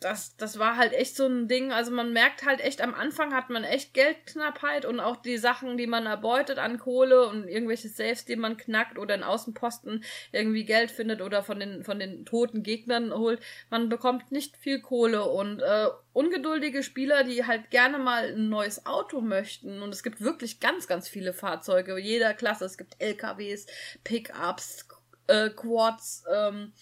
das, 0.00 0.34
das 0.36 0.58
war 0.58 0.78
halt 0.78 0.94
echt 0.94 1.14
so 1.14 1.26
ein 1.26 1.46
Ding. 1.46 1.72
Also 1.72 1.92
man 1.92 2.14
merkt 2.14 2.46
halt 2.46 2.60
echt, 2.60 2.80
am 2.80 2.94
Anfang 2.94 3.34
hat 3.34 3.50
man 3.50 3.64
echt 3.64 3.92
Geldknappheit 3.92 4.86
und 4.86 4.98
auch 4.98 5.16
die 5.16 5.36
Sachen, 5.36 5.76
die 5.76 5.86
man 5.86 6.06
erbeutet 6.06 6.58
an 6.58 6.78
Kohle 6.78 7.28
und 7.28 7.46
irgendwelche 7.46 7.88
Saves, 7.88 8.24
die 8.24 8.36
man 8.36 8.56
knackt 8.56 8.98
oder 8.98 9.14
in 9.14 9.22
Außenposten 9.22 10.02
irgendwie 10.32 10.64
Geld 10.64 10.90
findet 10.90 11.20
oder 11.20 11.42
von 11.42 11.60
den, 11.60 11.84
von 11.84 11.98
den 11.98 12.24
toten 12.24 12.62
Gegnern 12.62 13.12
holt. 13.12 13.40
Man 13.68 13.90
bekommt 13.90 14.32
nicht 14.32 14.56
viel 14.56 14.80
Kohle 14.80 15.24
und 15.24 15.60
äh, 15.60 15.88
ungeduldige 16.14 16.82
Spieler, 16.82 17.22
die 17.22 17.44
halt 17.44 17.68
gerne 17.68 17.98
mal 17.98 18.32
ein 18.32 18.48
neues 18.48 18.86
Auto 18.86 19.20
möchten. 19.20 19.82
Und 19.82 19.92
es 19.92 20.02
gibt 20.02 20.22
wirklich 20.22 20.60
ganz, 20.60 20.86
ganz 20.86 21.08
viele 21.08 21.34
Fahrzeuge, 21.34 21.98
jeder 21.98 22.32
Klasse. 22.32 22.64
Es 22.64 22.78
gibt 22.78 22.96
LKWs, 23.00 23.66
Pickups, 24.02 24.88
äh, 25.26 25.50
Quads, 25.50 26.24
ähm, 26.34 26.72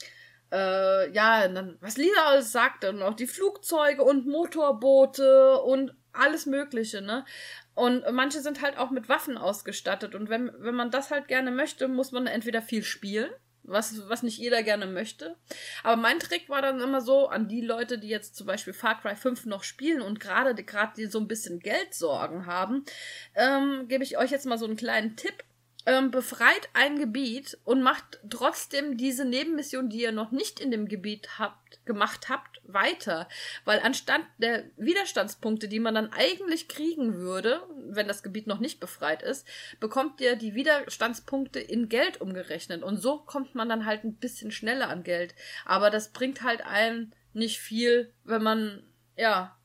äh, 0.52 1.10
ja, 1.12 1.46
dann, 1.48 1.76
was 1.80 1.96
Lisa 1.96 2.26
alles 2.26 2.52
sagte, 2.52 2.90
und 2.90 3.02
auch 3.02 3.14
die 3.14 3.26
Flugzeuge 3.26 4.02
und 4.02 4.26
Motorboote 4.26 5.60
und 5.60 5.94
alles 6.12 6.46
Mögliche, 6.46 7.00
ne? 7.00 7.24
Und 7.74 8.02
manche 8.12 8.40
sind 8.40 8.60
halt 8.60 8.76
auch 8.76 8.90
mit 8.90 9.08
Waffen 9.08 9.38
ausgestattet. 9.38 10.16
Und 10.16 10.28
wenn, 10.28 10.50
wenn 10.58 10.74
man 10.74 10.90
das 10.90 11.12
halt 11.12 11.28
gerne 11.28 11.52
möchte, 11.52 11.86
muss 11.86 12.10
man 12.10 12.26
entweder 12.26 12.60
viel 12.60 12.82
spielen, 12.82 13.30
was, 13.62 14.08
was 14.08 14.24
nicht 14.24 14.38
jeder 14.38 14.64
gerne 14.64 14.86
möchte. 14.86 15.36
Aber 15.84 15.94
mein 15.94 16.18
Trick 16.18 16.48
war 16.48 16.60
dann 16.60 16.80
immer 16.80 17.00
so, 17.00 17.28
an 17.28 17.46
die 17.46 17.60
Leute, 17.60 17.98
die 17.98 18.08
jetzt 18.08 18.34
zum 18.34 18.46
Beispiel 18.46 18.72
Far 18.72 19.00
Cry 19.00 19.14
5 19.14 19.46
noch 19.46 19.62
spielen 19.62 20.02
und 20.02 20.18
gerade 20.18 20.54
gerade 20.64 20.92
die 20.96 21.06
so 21.06 21.20
ein 21.20 21.28
bisschen 21.28 21.60
Geldsorgen 21.60 22.46
haben, 22.46 22.84
ähm, 23.36 23.86
gebe 23.86 24.02
ich 24.02 24.18
euch 24.18 24.30
jetzt 24.30 24.46
mal 24.46 24.58
so 24.58 24.64
einen 24.64 24.76
kleinen 24.76 25.14
Tipp 25.16 25.44
ähm, 25.86 26.10
befreit 26.10 26.68
ein 26.74 26.98
Gebiet 26.98 27.56
und 27.64 27.82
macht 27.82 28.20
trotzdem 28.28 28.96
diese 28.96 29.24
Nebenmission, 29.24 29.88
die 29.88 30.02
ihr 30.02 30.12
noch 30.12 30.30
nicht 30.30 30.60
in 30.60 30.70
dem 30.70 30.86
Gebiet 30.86 31.38
habt, 31.38 31.84
gemacht 31.86 32.28
habt, 32.28 32.60
weiter. 32.64 33.28
Weil 33.64 33.80
anstatt 33.80 34.20
der 34.38 34.64
Widerstandspunkte, 34.76 35.68
die 35.68 35.80
man 35.80 35.94
dann 35.94 36.12
eigentlich 36.12 36.68
kriegen 36.68 37.14
würde, 37.14 37.62
wenn 37.88 38.08
das 38.08 38.22
Gebiet 38.22 38.46
noch 38.46 38.60
nicht 38.60 38.80
befreit 38.80 39.22
ist, 39.22 39.46
bekommt 39.80 40.20
ihr 40.20 40.36
die 40.36 40.54
Widerstandspunkte 40.54 41.60
in 41.60 41.88
Geld 41.88 42.20
umgerechnet. 42.20 42.82
Und 42.82 42.98
so 42.98 43.18
kommt 43.18 43.54
man 43.54 43.68
dann 43.68 43.86
halt 43.86 44.04
ein 44.04 44.16
bisschen 44.16 44.50
schneller 44.50 44.88
an 44.88 45.04
Geld. 45.04 45.34
Aber 45.64 45.90
das 45.90 46.12
bringt 46.12 46.42
halt 46.42 46.60
einem 46.60 47.12
nicht 47.32 47.58
viel, 47.58 48.12
wenn 48.24 48.42
man, 48.42 48.82
ja, 49.16 49.57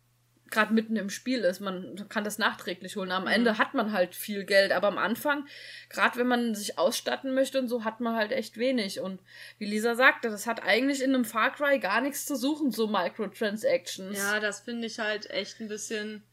gerade 0.53 0.73
mitten 0.73 0.95
im 0.95 1.09
Spiel 1.09 1.39
ist. 1.39 1.59
Man 1.59 2.07
kann 2.07 2.23
das 2.23 2.37
nachträglich 2.37 2.95
holen. 2.95 3.11
Am 3.11 3.23
mhm. 3.23 3.29
Ende 3.29 3.57
hat 3.57 3.73
man 3.73 3.91
halt 3.91 4.15
viel 4.15 4.45
Geld, 4.45 4.71
aber 4.71 4.87
am 4.87 4.97
Anfang, 4.97 5.45
gerade 5.89 6.17
wenn 6.17 6.27
man 6.27 6.55
sich 6.55 6.77
ausstatten 6.77 7.33
möchte 7.33 7.59
und 7.59 7.67
so, 7.67 7.83
hat 7.83 7.99
man 7.99 8.15
halt 8.15 8.31
echt 8.31 8.57
wenig. 8.57 9.01
Und 9.01 9.19
wie 9.57 9.65
Lisa 9.65 9.95
sagte, 9.95 10.29
das 10.29 10.47
hat 10.47 10.63
eigentlich 10.63 11.01
in 11.01 11.13
einem 11.13 11.25
Far 11.25 11.51
Cry 11.51 11.79
gar 11.79 11.99
nichts 11.99 12.25
zu 12.25 12.35
suchen, 12.35 12.71
so 12.71 12.87
Microtransactions. 12.87 14.17
Ja, 14.17 14.39
das 14.39 14.61
finde 14.61 14.87
ich 14.87 14.99
halt 14.99 15.29
echt 15.29 15.59
ein 15.59 15.67
bisschen 15.67 16.23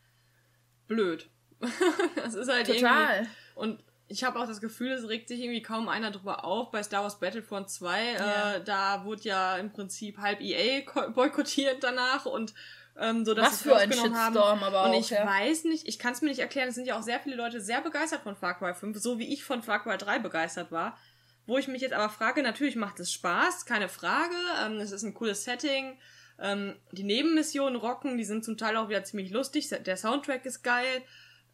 blöd. 0.87 1.29
das 2.17 2.35
ist 2.35 2.49
halt 2.49 2.67
Total. 2.67 3.17
Irgendwie... 3.17 3.31
Und 3.55 3.85
ich 4.09 4.25
habe 4.25 4.41
auch 4.41 4.47
das 4.47 4.61
Gefühl, 4.61 4.91
es 4.91 5.09
regt 5.09 5.29
sich 5.29 5.41
irgendwie 5.41 5.63
kaum 5.63 5.89
einer 5.89 6.11
drüber 6.11 6.45
auf. 6.45 6.73
Bei 6.73 6.83
Star 6.83 7.05
Wars 7.05 7.21
Battlefront 7.21 7.71
2, 7.71 8.13
ja. 8.13 8.55
äh, 8.55 8.65
da 8.65 9.05
wurde 9.05 9.23
ja 9.23 9.57
im 9.57 9.71
Prinzip 9.71 10.19
halb 10.19 10.41
EA 10.41 10.83
boykottiert 11.15 11.83
danach 11.85 12.27
und 12.27 12.53
ähm, 12.99 13.25
so 13.25 13.35
dass 13.35 13.47
Was 13.47 13.63
für 13.63 13.77
ein 13.77 13.93
Shitstorm 13.93 14.15
haben. 14.15 14.63
aber 14.63 14.85
Und 14.85 14.91
auch, 14.91 15.01
ich 15.01 15.11
ja. 15.11 15.27
weiß 15.27 15.65
nicht, 15.65 15.87
ich 15.89 15.99
kann 15.99 16.13
es 16.13 16.23
mir 16.23 16.29
nicht 16.29 16.41
erklären, 16.41 16.69
es 16.69 16.75
sind 16.75 16.87
ja 16.87 16.99
auch 16.99 17.03
sehr 17.03 17.21
viele 17.21 17.37
Leute 17.37 17.61
sehr 17.61 17.81
begeistert 17.81 18.23
von 18.23 18.37
Far 18.37 18.59
Cry 18.59 18.75
5, 18.75 18.99
so 18.99 19.19
wie 19.19 19.33
ich 19.33 19.45
von 19.45 19.63
Far 19.63 19.83
Cry 19.83 19.97
3 19.97 20.19
begeistert 20.19 20.71
war. 20.71 20.97
Wo 21.47 21.59
ich 21.59 21.69
mich 21.69 21.83
jetzt 21.83 21.95
aber 21.95 22.11
frage, 22.11 22.43
natürlich 22.43 22.77
macht 22.77 23.01
es 23.01 23.13
Spaß, 23.13 23.65
keine 23.65 23.89
Frage, 23.89 24.35
ähm, 24.65 24.79
es 24.79 24.93
ist 24.93 25.03
ein 25.03 25.15
cooles 25.15 25.45
Setting, 25.45 25.99
ähm, 26.39 26.77
die 26.93 27.03
Nebenmissionen 27.03 27.77
rocken, 27.77 28.19
die 28.19 28.25
sind 28.25 28.45
zum 28.45 28.57
Teil 28.57 28.77
auch 28.77 28.89
wieder 28.89 29.05
ziemlich 29.05 29.31
lustig, 29.31 29.69
der 29.69 29.97
Soundtrack 29.97 30.45
ist 30.45 30.63
geil, 30.63 31.03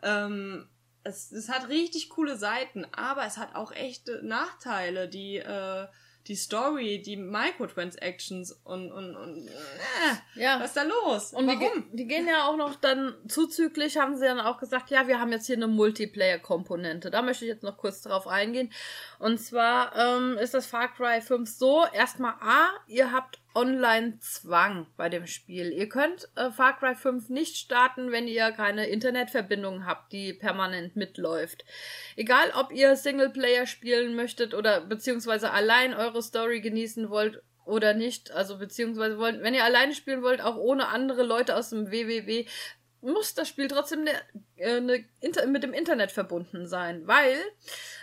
ähm, 0.02 0.68
es, 1.02 1.32
es 1.32 1.48
hat 1.48 1.68
richtig 1.68 2.10
coole 2.10 2.36
Seiten, 2.36 2.84
aber 2.92 3.24
es 3.24 3.38
hat 3.38 3.54
auch 3.54 3.72
echte 3.72 4.22
Nachteile, 4.24 5.08
die, 5.08 5.36
äh, 5.36 5.86
die 6.28 6.34
Story, 6.34 7.00
die 7.00 7.16
Microtransactions 7.16 8.52
und, 8.64 8.90
und, 8.90 9.16
und 9.16 9.48
äh, 9.48 10.40
ja. 10.40 10.58
was 10.60 10.70
ist 10.70 10.76
da 10.76 10.82
los? 10.82 11.32
Und 11.32 11.46
Warum? 11.46 11.90
Die, 11.92 11.96
die 11.96 12.06
gehen 12.06 12.26
ja 12.26 12.46
auch 12.48 12.56
noch 12.56 12.74
dann 12.74 13.14
zuzüglich, 13.28 13.96
haben 13.96 14.16
sie 14.16 14.24
dann 14.24 14.40
auch 14.40 14.58
gesagt, 14.58 14.90
ja, 14.90 15.06
wir 15.06 15.20
haben 15.20 15.32
jetzt 15.32 15.46
hier 15.46 15.56
eine 15.56 15.68
Multiplayer-Komponente. 15.68 17.10
Da 17.10 17.22
möchte 17.22 17.44
ich 17.44 17.50
jetzt 17.50 17.62
noch 17.62 17.76
kurz 17.76 18.02
drauf 18.02 18.26
eingehen. 18.26 18.72
Und 19.18 19.38
zwar 19.38 19.94
ähm, 19.96 20.38
ist 20.38 20.54
das 20.54 20.66
Far 20.66 20.92
Cry 20.92 21.20
5 21.20 21.48
so, 21.48 21.84
erstmal 21.92 22.34
A, 22.40 22.70
ihr 22.86 23.12
habt 23.12 23.38
Online-Zwang 23.56 24.86
bei 24.98 25.08
dem 25.08 25.26
Spiel. 25.26 25.72
Ihr 25.72 25.88
könnt 25.88 26.28
äh, 26.36 26.50
Far 26.50 26.78
Cry 26.78 26.94
5 26.94 27.30
nicht 27.30 27.56
starten, 27.56 28.12
wenn 28.12 28.28
ihr 28.28 28.52
keine 28.52 28.86
Internetverbindung 28.86 29.86
habt, 29.86 30.12
die 30.12 30.34
permanent 30.34 30.94
mitläuft. 30.94 31.64
Egal, 32.16 32.52
ob 32.54 32.70
ihr 32.70 32.94
Singleplayer 32.96 33.66
spielen 33.66 34.14
möchtet 34.14 34.52
oder 34.52 34.82
beziehungsweise 34.82 35.52
allein 35.52 35.94
eure 35.94 36.22
Story 36.22 36.60
genießen 36.60 37.08
wollt 37.08 37.42
oder 37.64 37.94
nicht, 37.94 38.30
also 38.30 38.58
beziehungsweise 38.58 39.18
wollt, 39.18 39.42
wenn 39.42 39.54
ihr 39.54 39.64
alleine 39.64 39.94
spielen 39.94 40.22
wollt, 40.22 40.40
auch 40.40 40.56
ohne 40.56 40.88
andere 40.88 41.22
Leute 41.22 41.56
aus 41.56 41.70
dem 41.70 41.90
WWW, 41.90 42.46
muss 43.00 43.34
das 43.34 43.48
Spiel 43.48 43.68
trotzdem 43.68 44.04
ne, 44.04 44.10
äh, 44.56 44.80
ne, 44.80 45.04
inter, 45.20 45.46
mit 45.46 45.62
dem 45.62 45.72
Internet 45.72 46.10
verbunden 46.12 46.66
sein, 46.66 47.06
weil 47.06 47.36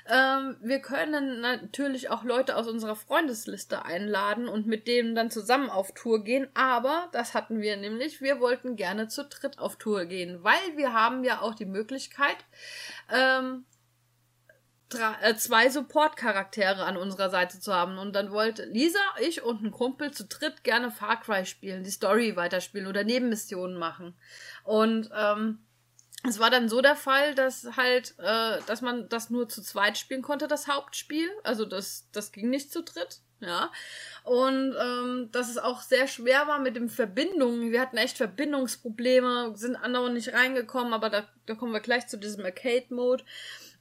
ähm, 0.08 0.58
wir 0.62 0.80
können 0.80 1.42
natürlich 1.42 2.10
auch 2.10 2.24
Leute 2.24 2.56
aus 2.56 2.68
unserer 2.68 2.96
Freundesliste 2.96 3.86
einladen 3.86 4.48
und 4.48 4.68
mit 4.68 4.88
denen 4.88 5.16
dann 5.16 5.32
zusammen 5.32 5.70
auf 5.70 5.94
Tour 5.94 6.24
gehen, 6.24 6.48
aber 6.54 7.10
das 7.12 7.34
hatten 7.34 7.62
wir 7.62 7.78
nämlich, 7.78 8.22
wir 8.22 8.40
wollten 8.40 8.76
gerne 8.76 9.08
zu 9.08 9.26
dritt 9.26 9.60
auf 9.60 9.78
Tour 9.78 10.06
gehen, 10.06 10.44
weil 10.44 10.78
wir 10.78 10.94
haben 10.94 11.24
ja 11.24 11.42
auch 11.42 11.56
die 11.56 11.66
Möglichkeit, 11.66 12.38
ähm, 13.14 13.66
äh, 14.94 15.36
zwei 15.36 15.70
Support-Charaktere 15.70 16.84
an 16.84 16.98
unserer 16.98 17.30
Seite 17.30 17.60
zu 17.60 17.74
haben. 17.74 17.98
Und 17.98 18.14
dann 18.14 18.32
wollte 18.32 18.66
Lisa, 18.66 19.00
ich 19.22 19.44
und 19.44 19.64
ein 19.64 19.72
Kumpel 19.72 20.12
zu 20.12 20.26
dritt 20.26 20.64
gerne 20.64 20.92
Far 20.92 21.22
Cry 21.22 21.46
spielen, 21.46 21.84
die 21.84 21.92
Story 21.92 22.36
weiterspielen 22.36 22.88
oder 22.88 23.04
Nebenmissionen 23.04 23.78
machen. 23.78 24.16
Und 24.64 25.10
ähm, 25.16 25.60
es 26.28 26.40
war 26.40 26.50
dann 26.50 26.70
so 26.70 26.82
der 26.82 26.96
Fall, 26.96 27.36
dass 27.36 27.68
halt, 27.76 28.16
äh, 28.18 28.60
dass 28.66 28.82
man 28.82 29.10
das 29.10 29.30
nur 29.30 29.50
zu 29.50 29.62
zweit 29.62 29.98
spielen 29.98 30.22
konnte, 30.22 30.48
das 30.48 30.68
Hauptspiel. 30.68 31.30
Also 31.44 31.66
das, 31.66 32.08
das 32.12 32.32
ging 32.32 32.50
nicht 32.50 32.72
zu 32.72 32.82
dritt. 32.82 33.20
Ja. 33.42 33.72
Und 34.24 34.74
ähm, 34.80 35.30
dass 35.34 35.50
es 35.50 35.58
auch 35.58 35.82
sehr 35.82 36.08
schwer 36.08 36.48
war 36.48 36.60
mit 36.60 36.78
den 36.78 36.88
Verbindungen. 36.88 37.72
Wir 37.72 37.82
hatten 37.82 37.98
echt 37.98 38.16
Verbindungsprobleme, 38.16 39.52
sind 39.56 39.76
andauernd 39.76 40.14
nicht 40.14 40.34
reingekommen, 40.34 40.94
aber 40.94 41.10
da, 41.10 41.28
da 41.46 41.56
kommen 41.56 41.74
wir 41.74 41.82
gleich 41.82 42.08
zu 42.08 42.18
diesem 42.18 42.46
Arcade-Mode. 42.46 43.26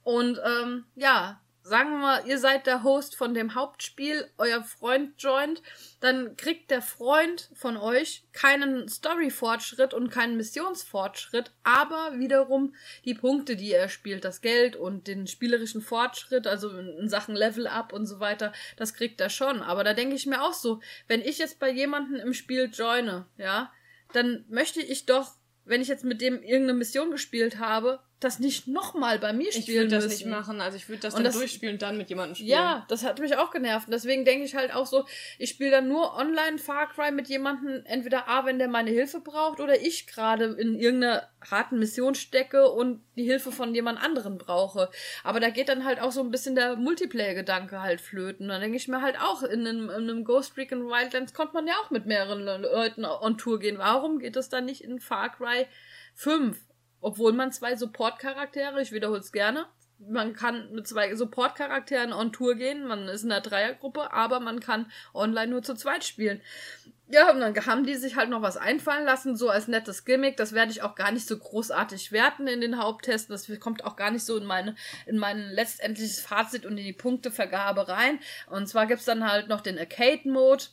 Und 0.03 0.39
ähm, 0.45 0.85
ja, 0.95 1.41
sagen 1.63 1.91
wir 1.91 1.97
mal, 1.97 2.27
ihr 2.27 2.39
seid 2.39 2.67
der 2.67 2.83
Host 2.83 3.15
von 3.15 3.33
dem 3.33 3.55
Hauptspiel, 3.55 4.29
euer 4.37 4.63
Freund 4.63 5.13
joint, 5.17 5.61
dann 6.01 6.35
kriegt 6.35 6.69
der 6.71 6.81
Freund 6.81 7.49
von 7.55 7.77
euch 7.77 8.25
keinen 8.33 8.89
Story-Fortschritt 8.89 9.93
und 9.93 10.09
keinen 10.09 10.35
Missionsfortschritt, 10.35 11.51
aber 11.63 12.19
wiederum 12.19 12.75
die 13.05 13.13
Punkte, 13.13 13.55
die 13.55 13.71
er 13.71 13.87
spielt, 13.87 14.25
das 14.25 14.41
Geld 14.41 14.75
und 14.75 15.07
den 15.07 15.25
spielerischen 15.25 15.81
Fortschritt, 15.81 16.47
also 16.47 16.69
in 16.69 17.07
Sachen 17.07 17.35
Level-Up 17.35 17.93
und 17.93 18.05
so 18.05 18.19
weiter, 18.19 18.51
das 18.75 18.93
kriegt 18.93 19.21
er 19.21 19.29
schon. 19.29 19.61
Aber 19.61 19.85
da 19.85 19.93
denke 19.93 20.15
ich 20.15 20.25
mir 20.25 20.41
auch 20.41 20.53
so, 20.53 20.81
wenn 21.07 21.21
ich 21.21 21.37
jetzt 21.37 21.59
bei 21.59 21.71
jemandem 21.71 22.17
im 22.17 22.33
Spiel 22.33 22.69
joine, 22.73 23.25
ja, 23.37 23.71
dann 24.11 24.43
möchte 24.49 24.81
ich 24.81 25.05
doch, 25.05 25.31
wenn 25.63 25.81
ich 25.81 25.87
jetzt 25.87 26.03
mit 26.03 26.19
dem 26.19 26.43
irgendeine 26.43 26.73
Mission 26.73 27.09
gespielt 27.09 27.57
habe, 27.57 28.01
das 28.23 28.39
nicht 28.39 28.67
nochmal 28.67 29.19
bei 29.19 29.33
mir 29.33 29.51
spielen 29.51 29.63
Ich 29.63 29.75
würde 29.75 29.87
das 29.89 30.07
nicht 30.07 30.25
machen. 30.25 30.61
Also 30.61 30.77
ich 30.77 30.89
würde 30.89 31.01
das 31.01 31.15
dann 31.15 31.23
das, 31.23 31.35
durchspielen 31.35 31.75
und 31.75 31.81
dann 31.81 31.97
mit 31.97 32.09
jemandem 32.09 32.35
spielen. 32.35 32.49
Ja, 32.49 32.85
das 32.87 33.03
hat 33.03 33.19
mich 33.19 33.35
auch 33.35 33.51
genervt. 33.51 33.87
Und 33.87 33.91
deswegen 33.91 34.25
denke 34.25 34.45
ich 34.45 34.55
halt 34.55 34.73
auch 34.73 34.85
so, 34.85 35.05
ich 35.37 35.49
spiele 35.49 35.71
dann 35.71 35.87
nur 35.87 36.15
online 36.15 36.57
Far 36.57 36.89
Cry 36.89 37.11
mit 37.11 37.27
jemandem, 37.27 37.83
entweder 37.85 38.27
A, 38.27 38.45
wenn 38.45 38.59
der 38.59 38.67
meine 38.67 38.91
Hilfe 38.91 39.19
braucht, 39.19 39.59
oder 39.59 39.81
ich 39.81 40.07
gerade 40.07 40.45
in 40.45 40.79
irgendeiner 40.79 41.27
harten 41.49 41.79
Mission 41.79 42.15
stecke 42.15 42.69
und 42.69 43.03
die 43.15 43.23
Hilfe 43.23 43.51
von 43.51 43.75
jemand 43.75 44.01
anderen 44.01 44.37
brauche. 44.37 44.89
Aber 45.23 45.39
da 45.39 45.49
geht 45.49 45.69
dann 45.69 45.85
halt 45.85 46.01
auch 46.01 46.11
so 46.11 46.21
ein 46.21 46.31
bisschen 46.31 46.55
der 46.55 46.75
Multiplayer-Gedanke 46.75 47.81
halt 47.81 48.01
flöten. 48.01 48.47
Da 48.47 48.59
denke 48.59 48.77
ich 48.77 48.87
mir 48.87 49.01
halt 49.01 49.19
auch, 49.19 49.43
in 49.43 49.67
einem, 49.67 49.89
in 49.89 50.09
einem 50.09 50.23
Ghost 50.23 50.57
Recon 50.57 50.87
Wildlands 50.87 51.33
konnte 51.33 51.53
man 51.53 51.67
ja 51.67 51.73
auch 51.83 51.91
mit 51.91 52.05
mehreren 52.05 52.43
Leuten 52.43 53.05
on 53.05 53.37
Tour 53.37 53.59
gehen. 53.59 53.77
Warum 53.77 54.19
geht 54.19 54.35
das 54.35 54.49
dann 54.49 54.65
nicht 54.65 54.83
in 54.83 54.99
Far 54.99 55.35
Cry 55.35 55.67
5? 56.15 56.57
Obwohl 57.03 57.33
man 57.33 57.51
zwei 57.51 57.75
Support-Charaktere, 57.75 58.81
ich 58.81 58.91
wiederhole 58.91 59.19
es 59.19 59.31
gerne, 59.31 59.67
man 59.99 60.33
kann 60.33 60.71
mit 60.73 60.87
zwei 60.87 61.15
Support-Charakteren 61.15 62.13
on 62.13 62.33
Tour 62.33 62.55
gehen, 62.55 62.87
man 62.87 63.07
ist 63.07 63.23
in 63.23 63.31
einer 63.31 63.41
Dreiergruppe, 63.41 64.11
aber 64.11 64.39
man 64.39 64.59
kann 64.59 64.91
online 65.13 65.51
nur 65.51 65.63
zu 65.63 65.75
zweit 65.75 66.03
spielen. 66.03 66.41
Ja, 67.09 67.31
und 67.31 67.41
dann 67.41 67.55
haben 67.65 67.85
die 67.85 67.95
sich 67.95 68.15
halt 68.15 68.29
noch 68.29 68.41
was 68.41 68.57
einfallen 68.57 69.05
lassen, 69.05 69.35
so 69.35 69.49
als 69.49 69.67
nettes 69.67 70.03
Gimmick. 70.03 70.37
Das 70.37 70.53
werde 70.53 70.71
ich 70.71 70.81
auch 70.81 70.95
gar 70.95 71.11
nicht 71.11 71.27
so 71.27 71.37
großartig 71.37 72.11
werten 72.11 72.47
in 72.47 72.61
den 72.61 72.79
Haupttesten. 72.79 73.33
Das 73.33 73.47
kommt 73.59 73.83
auch 73.83 73.95
gar 73.95 74.09
nicht 74.09 74.25
so 74.25 74.35
in 74.37 74.45
meine, 74.45 74.75
in 75.05 75.19
mein 75.19 75.49
letztendliches 75.49 76.21
Fazit 76.21 76.65
und 76.65 76.77
in 76.77 76.85
die 76.85 76.93
Punktevergabe 76.93 77.87
rein. 77.87 78.19
Und 78.49 78.67
zwar 78.67 78.87
gibt's 78.87 79.05
dann 79.05 79.29
halt 79.29 79.47
noch 79.47 79.61
den 79.61 79.77
Arcade-Mode. 79.77 80.63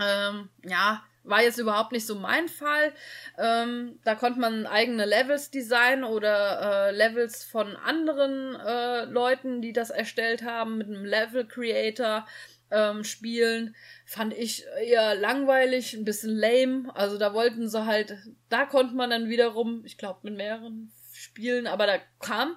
Ähm, 0.00 0.48
ja, 0.64 1.02
war 1.28 1.42
jetzt 1.42 1.58
überhaupt 1.58 1.92
nicht 1.92 2.06
so 2.06 2.14
mein 2.14 2.48
Fall. 2.48 2.92
Ähm, 3.38 3.98
da 4.04 4.14
konnte 4.14 4.40
man 4.40 4.66
eigene 4.66 5.04
Levels 5.04 5.50
designen 5.50 6.04
oder 6.04 6.88
äh, 6.88 6.96
Levels 6.96 7.44
von 7.44 7.76
anderen 7.76 8.56
äh, 8.56 9.04
Leuten, 9.04 9.60
die 9.60 9.72
das 9.72 9.90
erstellt 9.90 10.42
haben, 10.42 10.78
mit 10.78 10.88
einem 10.88 11.04
Level 11.04 11.46
Creator 11.46 12.26
ähm, 12.70 13.04
spielen. 13.04 13.74
Fand 14.04 14.34
ich 14.34 14.64
eher 14.82 15.14
langweilig, 15.14 15.94
ein 15.94 16.04
bisschen 16.04 16.36
lame. 16.36 16.90
Also 16.94 17.18
da 17.18 17.34
wollten 17.34 17.68
sie 17.68 17.84
halt, 17.84 18.16
da 18.48 18.64
konnte 18.64 18.94
man 18.94 19.10
dann 19.10 19.28
wiederum, 19.28 19.84
ich 19.84 19.98
glaube, 19.98 20.20
mit 20.22 20.36
mehreren 20.36 20.92
spielen, 21.12 21.66
aber 21.66 21.86
da 21.86 21.98
kam 22.20 22.56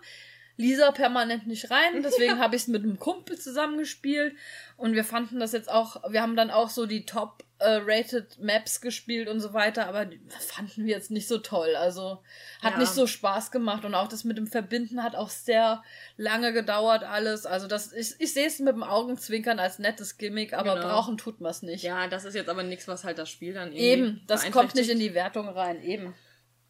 Lisa 0.58 0.92
permanent 0.92 1.48
nicht 1.48 1.72
rein. 1.72 2.04
Deswegen 2.04 2.40
habe 2.40 2.56
ich 2.56 2.64
es 2.64 2.68
mit 2.68 2.84
einem 2.84 3.00
Kumpel 3.00 3.38
zusammengespielt. 3.38 4.36
Und 4.78 4.94
wir 4.94 5.04
fanden 5.04 5.40
das 5.40 5.52
jetzt 5.52 5.70
auch, 5.70 6.12
wir 6.12 6.22
haben 6.22 6.36
dann 6.36 6.52
auch 6.52 6.70
so 6.70 6.86
die 6.86 7.06
Top 7.06 7.44
äh, 7.62 7.82
Rated 7.86 8.40
Maps 8.40 8.82
gespielt 8.82 9.28
und 9.28 9.40
so 9.40 9.54
weiter, 9.54 9.88
aber 9.88 10.08
fanden 10.40 10.86
wir 10.86 10.96
jetzt 10.96 11.12
nicht 11.12 11.28
so 11.28 11.38
toll. 11.38 11.76
Also 11.76 12.24
hat 12.62 12.74
ja. 12.74 12.80
nicht 12.80 12.92
so 12.92 13.08
Spaß 13.08 13.52
gemacht 13.52 13.86
und 13.86 13.94
auch 13.96 14.08
das 14.08 14.24
mit 14.24 14.38
dem 14.38 14.48
Verbinden 14.48 15.04
hat 15.04 15.16
auch 15.16 15.30
sehr 15.30 15.84
lange 16.18 16.54
gedauert 16.54 17.04
alles. 17.04 17.46
Also 17.46 17.68
das 17.68 17.94
ich, 17.94 18.16
ich 18.20 18.34
sehe 18.34 18.48
es 18.48 18.60
mit 18.60 18.74
dem 18.74 18.84
Augenzwinkern 18.84 19.60
als 19.60 19.80
nettes 19.80 20.18
Gimmick, 20.18 20.54
aber 20.54 20.76
genau. 20.76 20.88
brauchen 20.88 21.18
tut 21.18 21.40
man 21.40 21.52
es 21.52 21.62
nicht. 21.62 21.84
Ja, 21.84 22.08
das 22.08 22.26
ist 22.26 22.34
jetzt 22.34 22.50
aber 22.50 22.64
nichts, 22.64 22.88
was 22.88 23.04
halt 23.04 23.18
das 23.18 23.30
Spiel 23.30 23.54
dann 23.54 23.70
irgendwie 23.70 23.86
Eben, 23.86 24.22
das 24.28 24.50
kommt 24.52 24.76
nicht 24.76 24.90
in 24.90 25.00
die 25.00 25.14
Wertung 25.14 25.48
rein, 25.48 25.82
eben. 25.84 26.16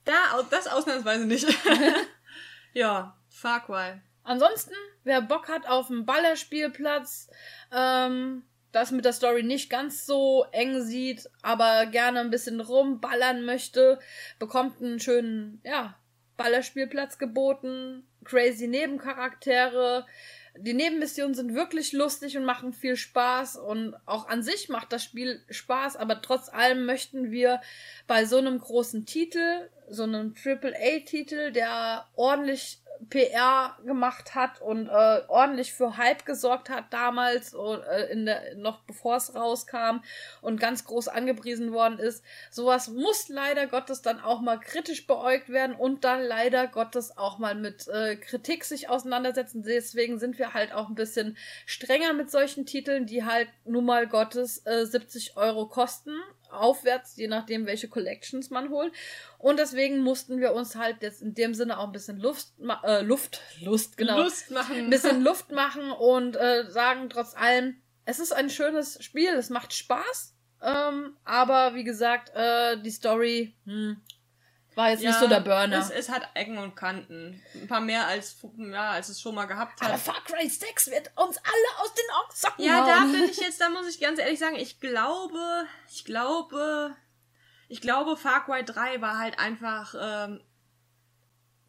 Da, 0.03 0.13
das 0.49 0.67
ausnahmsweise 0.67 1.25
nicht. 1.25 1.47
ja, 2.73 3.17
Far 3.29 3.65
Cry. 3.65 4.01
Ansonsten, 4.23 4.73
wer 5.03 5.21
Bock 5.21 5.47
hat 5.47 5.67
auf 5.67 5.89
einen 5.89 6.05
Ballerspielplatz, 6.05 7.29
ähm, 7.71 8.43
das 8.71 8.91
mit 8.91 9.05
der 9.05 9.13
Story 9.13 9.43
nicht 9.43 9.69
ganz 9.69 10.05
so 10.05 10.45
eng 10.51 10.81
sieht, 10.81 11.29
aber 11.41 11.85
gerne 11.87 12.19
ein 12.19 12.29
bisschen 12.29 12.61
rumballern 12.61 13.43
möchte, 13.43 13.99
bekommt 14.39 14.81
einen 14.81 14.99
schönen, 14.99 15.61
ja, 15.63 15.97
Ballerspielplatz 16.37 17.17
geboten, 17.17 18.03
crazy 18.23 18.67
Nebencharaktere. 18.67 20.05
Die 20.57 20.73
Nebenmissionen 20.73 21.33
sind 21.33 21.55
wirklich 21.55 21.93
lustig 21.93 22.35
und 22.35 22.45
machen 22.45 22.73
viel 22.73 22.97
Spaß 22.97 23.55
und 23.57 23.95
auch 24.05 24.27
an 24.27 24.43
sich 24.43 24.67
macht 24.67 24.91
das 24.91 25.03
Spiel 25.03 25.41
Spaß, 25.49 25.95
aber 25.95 26.21
trotz 26.21 26.49
allem 26.49 26.85
möchten 26.85 27.31
wir 27.31 27.61
bei 28.07 28.25
so 28.25 28.37
einem 28.37 28.59
großen 28.59 29.05
Titel, 29.05 29.69
so 29.89 30.03
einem 30.03 30.33
AAA-Titel, 30.43 31.51
der 31.51 32.07
ordentlich 32.15 32.80
PR 33.09 33.77
gemacht 33.85 34.35
hat 34.35 34.61
und 34.61 34.87
äh, 34.87 35.21
ordentlich 35.27 35.73
für 35.73 35.97
Hype 35.97 36.25
gesorgt 36.25 36.69
hat 36.69 36.85
damals 36.91 37.53
äh, 37.53 38.11
in 38.11 38.25
der 38.25 38.55
noch 38.55 38.81
bevor 38.81 39.15
es 39.15 39.35
rauskam 39.35 40.01
und 40.41 40.59
ganz 40.59 40.85
groß 40.85 41.07
angepriesen 41.07 41.71
worden 41.71 41.99
ist. 41.99 42.23
Sowas 42.49 42.89
muss 42.89 43.29
leider 43.29 43.67
Gottes 43.67 44.01
dann 44.01 44.19
auch 44.19 44.41
mal 44.41 44.59
kritisch 44.59 45.07
beäugt 45.07 45.49
werden 45.49 45.75
und 45.75 46.03
dann 46.03 46.21
leider 46.21 46.67
Gottes 46.67 47.17
auch 47.17 47.39
mal 47.39 47.55
mit 47.55 47.87
äh, 47.87 48.15
Kritik 48.15 48.63
sich 48.65 48.89
auseinandersetzen. 48.89 49.63
Deswegen 49.63 50.19
sind 50.19 50.37
wir 50.37 50.53
halt 50.53 50.73
auch 50.73 50.89
ein 50.89 50.95
bisschen 50.95 51.37
strenger 51.65 52.13
mit 52.13 52.29
solchen 52.29 52.65
Titeln, 52.65 53.05
die 53.05 53.25
halt 53.25 53.49
nun 53.65 53.85
mal 53.85 54.07
Gottes 54.07 54.65
äh, 54.65 54.85
70 54.85 55.37
Euro 55.37 55.67
kosten 55.67 56.11
aufwärts, 56.51 57.15
je 57.15 57.27
nachdem, 57.27 57.65
welche 57.65 57.87
Collections 57.87 58.49
man 58.49 58.69
holt. 58.69 58.93
Und 59.37 59.57
deswegen 59.57 59.99
mussten 59.99 60.39
wir 60.39 60.53
uns 60.53 60.75
halt 60.75 61.01
jetzt 61.01 61.21
in 61.21 61.33
dem 61.33 61.53
Sinne 61.53 61.79
auch 61.79 61.85
ein 61.85 61.91
bisschen 61.91 62.19
Luft, 62.19 62.53
äh, 62.83 63.01
Luft, 63.01 63.41
Lust, 63.61 63.97
genau. 63.97 64.21
Lust 64.21 64.51
machen. 64.51 64.75
Ein 64.75 64.89
bisschen 64.89 65.23
Luft 65.23 65.51
machen 65.51 65.91
und 65.91 66.35
äh, 66.35 66.65
sagen 66.69 67.09
trotz 67.09 67.35
allem, 67.35 67.75
es 68.05 68.19
ist 68.19 68.31
ein 68.31 68.49
schönes 68.49 69.03
Spiel, 69.03 69.29
es 69.29 69.49
macht 69.49 69.73
Spaß. 69.73 70.35
Ähm, 70.63 71.17
aber 71.23 71.73
wie 71.73 71.83
gesagt, 71.83 72.31
äh, 72.35 72.79
die 72.81 72.91
Story, 72.91 73.55
hm, 73.65 73.99
War 74.75 74.91
jetzt 74.91 75.03
nicht 75.03 75.19
so 75.19 75.27
der 75.27 75.41
Burner. 75.41 75.79
Es, 75.79 75.89
es 75.89 76.09
hat 76.09 76.29
Ecken 76.33 76.57
und 76.57 76.75
Kanten. 76.75 77.41
Ein 77.53 77.67
paar 77.67 77.81
mehr 77.81 78.07
als, 78.07 78.37
ja, 78.57 78.91
als 78.91 79.09
es 79.09 79.19
schon 79.19 79.35
mal 79.35 79.45
gehabt 79.45 79.81
hat. 79.81 79.89
Aber 79.89 79.97
Far 79.97 80.23
Cry 80.23 80.47
6 80.47 80.91
wird 80.91 81.11
uns 81.17 81.37
alle 81.37 81.81
aus 81.81 81.93
den 81.93 82.05
Augen 82.15 82.31
socken 82.33 82.65
Ja, 82.65 82.85
da 82.85 83.01
bin 83.01 83.25
ich 83.25 83.37
jetzt, 83.41 83.59
da 83.59 83.69
muss 83.69 83.87
ich 83.87 83.99
ganz 83.99 84.19
ehrlich 84.19 84.39
sagen, 84.39 84.55
ich 84.55 84.79
glaube, 84.79 85.65
ich 85.89 86.05
glaube, 86.05 86.95
ich 87.67 87.81
glaube, 87.81 88.15
Far 88.15 88.45
Cry 88.45 88.63
3 88.63 89.01
war 89.01 89.17
halt 89.17 89.39
einfach, 89.39 89.93
ähm, 89.99 90.41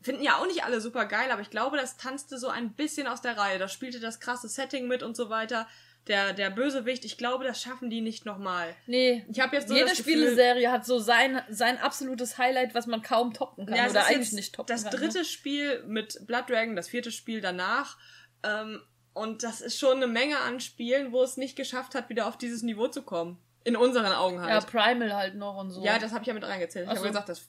finden 0.01 0.23
ja 0.23 0.37
auch 0.37 0.47
nicht 0.47 0.65
alle 0.65 0.81
super 0.81 1.07
geil, 1.07 1.33
aber 1.33 1.43
ich 1.43 1.51
glaube, 1.51 1.77
das 1.77 1.97
tanzte 1.97 2.39
so 2.39 2.49
ein 2.49 2.75
bisschen 2.75 3.09
aus 3.09 3.21
der 3.21 3.37
Reihe. 3.37 3.59
Da 3.59 3.67
spielte 3.67 3.99
das 3.99 4.21
krasse 4.21 4.49
Setting 4.49 4.87
mit 4.87 5.03
und 5.03 5.17
so 5.17 5.29
weiter. 5.29 5.67
Der, 6.09 6.33
der 6.33 6.51
Bösewicht, 6.51 7.05
ich 7.05 7.17
glaube, 7.17 7.45
das 7.45 7.63
schaffen 7.63 7.89
die 7.89 8.01
nicht 8.01 8.27
nochmal. 8.27 8.75
Nee. 8.87 9.25
Ich 9.31 9.39
habe 9.39 9.55
jetzt 9.55 9.69
so 9.69 9.75
Jede 9.75 9.87
das 9.89 9.99
Gefühl- 9.99 10.15
Spieleserie 10.15 10.71
hat 10.73 10.85
so 10.85 10.99
sein, 10.99 11.41
sein 11.49 11.79
absolutes 11.79 12.39
Highlight, 12.39 12.75
was 12.75 12.87
man 12.89 13.03
kaum 13.03 13.33
toppen 13.33 13.67
kann. 13.67 13.77
Ja, 13.77 13.89
oder 13.89 14.07
eigentlich 14.07 14.33
nicht 14.33 14.53
toppen 14.55 14.75
Das 14.75 14.83
kann. 14.83 14.93
dritte 14.99 15.19
ne? 15.19 15.25
Spiel 15.25 15.85
mit 15.87 16.27
Blood 16.27 16.51
Dragon, 16.51 16.75
das 16.75 16.89
vierte 16.89 17.13
Spiel 17.13 17.41
danach. 17.41 17.99
Ähm, 18.43 18.83
und 19.15 19.45
das 19.45 19.61
ist 19.61 19.79
schon 19.79 19.99
eine 19.99 20.09
Menge 20.09 20.39
an 20.41 20.59
Spielen, 20.59 21.13
wo 21.13 21.23
es 21.23 21.37
nicht 21.37 21.55
geschafft 21.55 21.95
hat, 21.95 22.09
wieder 22.09 22.27
auf 22.27 22.37
dieses 22.37 22.63
Niveau 22.63 22.89
zu 22.89 23.03
kommen. 23.03 23.39
In 23.63 23.77
unseren 23.77 24.07
Augen 24.13 24.37
Ja, 24.39 24.43
halt. 24.47 24.67
Primal 24.67 25.15
halt 25.15 25.37
noch 25.37 25.57
und 25.59 25.71
so. 25.71 25.85
Ja, 25.85 26.01
das 26.01 26.11
habe 26.11 26.23
ich 26.23 26.27
ja 26.27 26.35
mit 26.35 26.43
reingezählt. 26.45 26.87
Ich 26.87 26.91
Ach 26.91 26.97
habe 26.97 27.07
so. 27.07 27.13
gesagt, 27.13 27.29
das. 27.29 27.49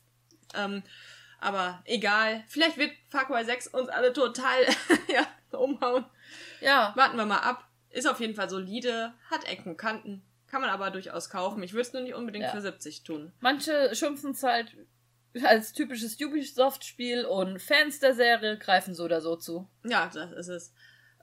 Ähm, 0.54 0.84
aber 1.40 1.82
egal. 1.86 2.44
Vielleicht 2.48 2.78
wird 2.78 2.92
Far 3.10 3.26
Cry 3.26 3.44
6 3.44 3.68
uns 3.70 3.90
alle 3.90 4.14
total 4.14 4.60
ja, 5.12 5.26
umhauen. 5.58 6.06
ja. 6.62 6.94
Warten 6.96 7.18
wir 7.18 7.26
mal 7.26 7.40
ab. 7.40 7.68
Ist 7.94 8.08
auf 8.08 8.20
jeden 8.20 8.36
Fall 8.36 8.50
solide, 8.50 9.14
hat 9.30 9.46
Ecken 9.48 9.78
Kanten. 9.78 10.24
Kann 10.48 10.62
man 10.62 10.70
aber 10.70 10.92
durchaus 10.92 11.30
kaufen. 11.30 11.64
Ich 11.64 11.74
würde 11.74 11.82
es 11.88 11.94
nur 11.94 12.02
nicht 12.02 12.16
unbedingt 12.16 12.46
Ja. 12.46 12.52
für 12.52 12.62
70 12.62 13.04
tun. 13.04 13.32
Manche 13.40 13.96
schimpfen 13.96 14.32
es 14.32 14.44
halt 14.44 14.76
als 15.44 15.74
typisches 15.74 16.20
Ubisoft-Spiel 16.20 17.26
und 17.26 17.60
Fans 17.62 18.00
der 18.00 18.14
Serie 18.14 18.58
greifen 18.58 18.94
so 18.94 19.06
oder 19.06 19.22
so 19.22 19.36
zu. 19.36 19.68
Ja, 19.84 20.10
das 20.14 20.32
ist 20.32 20.48
es. 20.48 20.74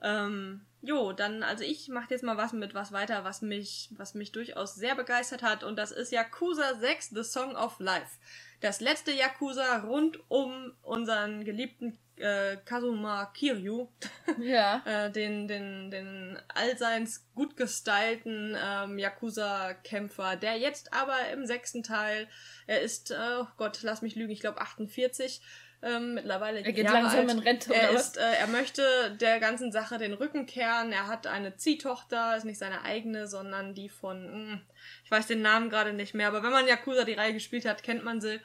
Ähm, 0.01 0.65
jo, 0.81 1.13
dann, 1.13 1.43
also 1.43 1.63
ich 1.63 1.87
mache 1.89 2.09
jetzt 2.09 2.23
mal 2.23 2.35
was 2.37 2.53
mit 2.53 2.73
was 2.73 2.91
weiter, 2.91 3.23
was 3.23 3.41
mich, 3.41 3.89
was 3.97 4.13
mich 4.15 4.31
durchaus 4.31 4.75
sehr 4.75 4.95
begeistert 4.95 5.43
hat. 5.43 5.63
Und 5.63 5.75
das 5.77 5.91
ist 5.91 6.11
Yakuza 6.11 6.75
6, 6.79 7.09
The 7.09 7.23
Song 7.23 7.55
of 7.55 7.79
Life. 7.79 8.17
Das 8.61 8.81
letzte 8.81 9.11
Yakuza 9.11 9.77
rund 9.79 10.19
um 10.29 10.73
unseren 10.81 11.45
geliebten 11.45 11.97
äh, 12.21 12.57
Kazuma 12.65 13.25
Kiryu, 13.33 13.87
Ja. 14.39 14.81
äh, 14.85 15.11
den, 15.11 15.47
den, 15.47 15.91
den 15.91 16.39
allseits 16.53 17.25
gut 17.35 17.57
gestylten 17.57 18.55
ähm, 18.63 18.97
Yakuza-Kämpfer, 18.97 20.35
der 20.35 20.57
jetzt 20.57 20.93
aber 20.93 21.17
im 21.33 21.45
sechsten 21.45 21.83
Teil, 21.83 22.27
er 22.67 22.81
ist, 22.81 23.11
äh, 23.11 23.15
oh 23.41 23.47
Gott, 23.57 23.79
lass 23.83 24.01
mich 24.01 24.15
lügen, 24.15 24.31
ich 24.31 24.39
glaube 24.41 24.61
48, 24.61 25.41
ähm, 25.83 26.13
mittlerweile 26.13 26.59
Er 26.61 26.73
geht 26.73 26.85
Jahre 26.85 26.97
langsam 27.01 27.21
alt. 27.21 27.31
in 27.31 27.39
Rente, 27.39 27.73
er 27.73 27.89
ist, 27.91 28.17
äh, 28.17 28.33
Er 28.39 28.45
möchte 28.47 29.17
der 29.19 29.39
ganzen 29.39 29.71
Sache 29.71 29.97
den 29.97 30.13
Rücken 30.13 30.45
kehren. 30.45 30.91
Er 30.91 31.07
hat 31.07 31.25
eine 31.25 31.55
Ziehtochter, 31.57 32.37
ist 32.37 32.45
nicht 32.45 32.59
seine 32.59 32.83
eigene, 32.83 33.25
sondern 33.27 33.73
die 33.73 33.89
von, 33.89 34.51
mh, 34.51 34.61
ich 35.03 35.09
weiß 35.09 35.25
den 35.25 35.41
Namen 35.41 35.71
gerade 35.71 35.93
nicht 35.93 36.13
mehr, 36.13 36.27
aber 36.27 36.43
wenn 36.43 36.51
man 36.51 36.67
Yakuza 36.67 37.03
die 37.03 37.13
Reihe 37.15 37.33
gespielt 37.33 37.65
hat, 37.65 37.81
kennt 37.81 38.03
man 38.03 38.21
sie. 38.21 38.39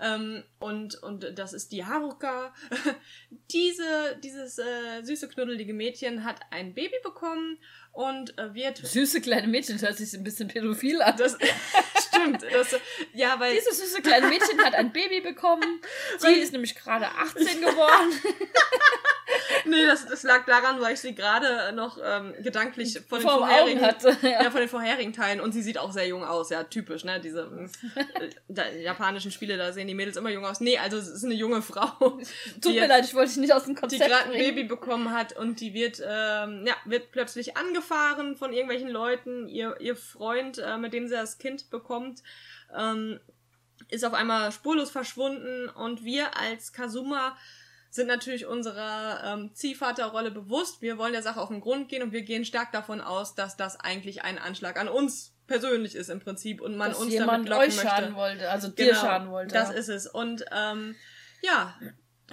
Ähm, 0.00 0.42
und, 0.58 1.02
und 1.02 1.38
das 1.38 1.52
ist 1.52 1.72
die 1.72 1.84
Haruka. 1.84 2.54
Diese, 3.52 4.16
dieses 4.22 4.58
äh, 4.58 5.02
süße, 5.02 5.28
knuddelige 5.28 5.74
Mädchen 5.74 6.24
hat 6.24 6.40
ein 6.50 6.74
Baby 6.74 6.94
bekommen 7.02 7.58
und 7.92 8.38
äh, 8.38 8.54
wird. 8.54 8.78
Süße 8.78 9.20
kleine 9.20 9.48
Mädchen 9.48 9.76
das 9.76 9.82
hört 9.82 9.98
sich 9.98 10.12
ein 10.14 10.24
bisschen 10.24 10.48
pädophil 10.48 11.02
an. 11.02 11.16
Das 11.16 11.36
stimmt. 12.08 12.42
Das, 12.52 12.76
ja, 13.14 13.38
weil. 13.38 13.54
Dieses 13.54 13.78
süße 13.78 14.02
kleine 14.02 14.28
Mädchen 14.28 14.60
hat 14.64 14.74
ein 14.74 14.92
Baby 14.92 15.20
bekommen. 15.20 15.80
Sie 16.18 16.32
ist 16.34 16.52
nämlich 16.52 16.74
gerade 16.74 17.06
18 17.06 17.60
geworden. 17.60 18.12
Nee, 19.64 19.86
das, 19.86 20.06
das 20.06 20.22
lag 20.22 20.44
daran, 20.46 20.80
weil 20.80 20.94
ich 20.94 21.00
sie 21.00 21.14
gerade 21.14 21.72
noch 21.74 21.98
ähm, 22.02 22.34
gedanklich 22.42 23.00
von 23.08 23.18
den 23.20 23.28
Vor 23.28 23.38
vorherigen, 23.38 23.82
hatte. 23.82 24.16
ja. 24.22 24.42
Ja. 24.42 24.50
von 24.50 24.60
den 24.60 24.68
vorherigen 24.68 25.12
Teilen 25.12 25.40
und 25.40 25.52
sie 25.52 25.62
sieht 25.62 25.78
auch 25.78 25.92
sehr 25.92 26.06
jung 26.06 26.24
aus, 26.24 26.50
ja, 26.50 26.64
typisch, 26.64 27.04
ne, 27.04 27.20
diese 27.20 27.48
äh, 28.56 28.82
japanischen 28.82 29.30
Spiele, 29.30 29.56
da 29.56 29.72
sehen 29.72 29.86
die 29.86 29.94
Mädels 29.94 30.16
immer 30.16 30.30
jung 30.30 30.44
aus. 30.44 30.60
Nee, 30.60 30.78
also 30.78 30.96
es 30.96 31.08
ist 31.08 31.24
eine 31.24 31.34
junge 31.34 31.62
Frau, 31.62 31.86
Tut 32.60 32.64
die, 32.64 32.80
mir 32.80 32.86
leid, 32.86 33.04
ich 33.04 33.14
wollte 33.14 33.30
dich 33.30 33.38
nicht 33.38 33.52
aus 33.52 33.64
dem 33.64 33.74
die 33.74 33.80
Konzept 33.80 34.06
gerade 34.06 34.32
ein. 34.32 34.38
Baby 34.38 34.64
bekommen 34.64 35.12
hat 35.12 35.36
und 35.36 35.60
die 35.60 35.74
wird, 35.74 36.00
ähm, 36.00 36.64
ja, 36.66 36.74
wird 36.84 37.12
plötzlich 37.12 37.56
angefahren 37.90 38.36
von 38.36 38.52
irgendwelchen 38.52 38.88
Leuten. 38.90 39.48
Ihr, 39.48 39.76
ihr 39.80 39.96
Freund, 39.96 40.58
äh, 40.58 40.76
mit 40.76 40.92
dem 40.92 41.08
sie 41.08 41.14
das 41.14 41.38
Kind 41.38 41.70
bekommt, 41.70 42.22
ähm, 42.76 43.20
ist 43.88 44.04
auf 44.04 44.14
einmal 44.14 44.52
spurlos 44.52 44.90
verschwunden 44.90 45.68
und 45.68 46.04
wir 46.04 46.36
als 46.36 46.72
Kazuma 46.72 47.36
sind 47.92 48.06
natürlich 48.06 48.46
unserer 48.46 49.24
ähm, 49.24 49.50
Ziehvaterrolle 49.52 50.30
bewusst. 50.30 50.80
Wir 50.80 50.96
wollen 50.96 51.12
der 51.12 51.22
Sache 51.22 51.40
auf 51.40 51.48
den 51.48 51.60
Grund 51.60 51.88
gehen 51.88 52.02
und 52.02 52.12
wir 52.12 52.22
gehen 52.22 52.44
stark 52.44 52.70
davon 52.70 53.00
aus, 53.00 53.34
dass 53.34 53.56
das 53.56 53.80
eigentlich 53.80 54.22
ein 54.22 54.38
Anschlag 54.38 54.78
an 54.78 54.88
uns 54.88 55.34
persönlich 55.48 55.96
ist 55.96 56.08
im 56.08 56.20
Prinzip 56.20 56.60
und 56.60 56.76
man 56.76 56.90
dass 56.90 57.00
uns 57.00 57.12
jemand 57.12 57.30
damit 57.30 57.48
locken 57.48 57.62
euch 57.64 57.76
möchte. 57.76 57.90
schaden 57.90 58.14
wollte, 58.14 58.48
also 58.48 58.68
dir 58.68 58.94
schaden 58.94 59.30
wollte. 59.30 59.52
Das 59.52 59.70
ja. 59.70 59.74
ist 59.74 59.88
es. 59.88 60.06
Und 60.06 60.44
ähm, 60.52 60.94
ja, 61.42 61.74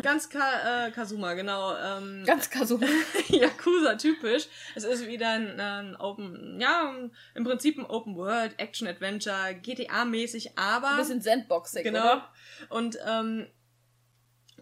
ganz 0.01 0.29
Ka 0.29 0.87
äh, 0.87 0.91
Kazuma, 0.91 1.33
genau. 1.33 1.75
Ähm, 1.75 2.23
ganz 2.25 2.49
kasual. 2.49 2.87
Yakuza 3.29 3.95
typisch. 3.95 4.47
Es 4.75 4.83
ist 4.83 5.07
wieder 5.07 5.29
ein, 5.29 5.59
ein 5.59 5.95
Open, 5.95 6.59
ja, 6.59 6.93
im 7.35 7.43
Prinzip 7.43 7.77
ein 7.77 7.85
Open 7.85 8.15
World 8.15 8.59
Action 8.59 8.87
Adventure, 8.87 9.55
GTA 9.55 10.05
mäßig, 10.05 10.57
aber 10.57 10.91
Ein 10.91 10.97
bisschen 10.97 11.21
Sandboxing, 11.21 11.83
genau. 11.83 11.99
oder? 11.99 12.29
Und 12.69 12.97
ähm, 13.05 13.47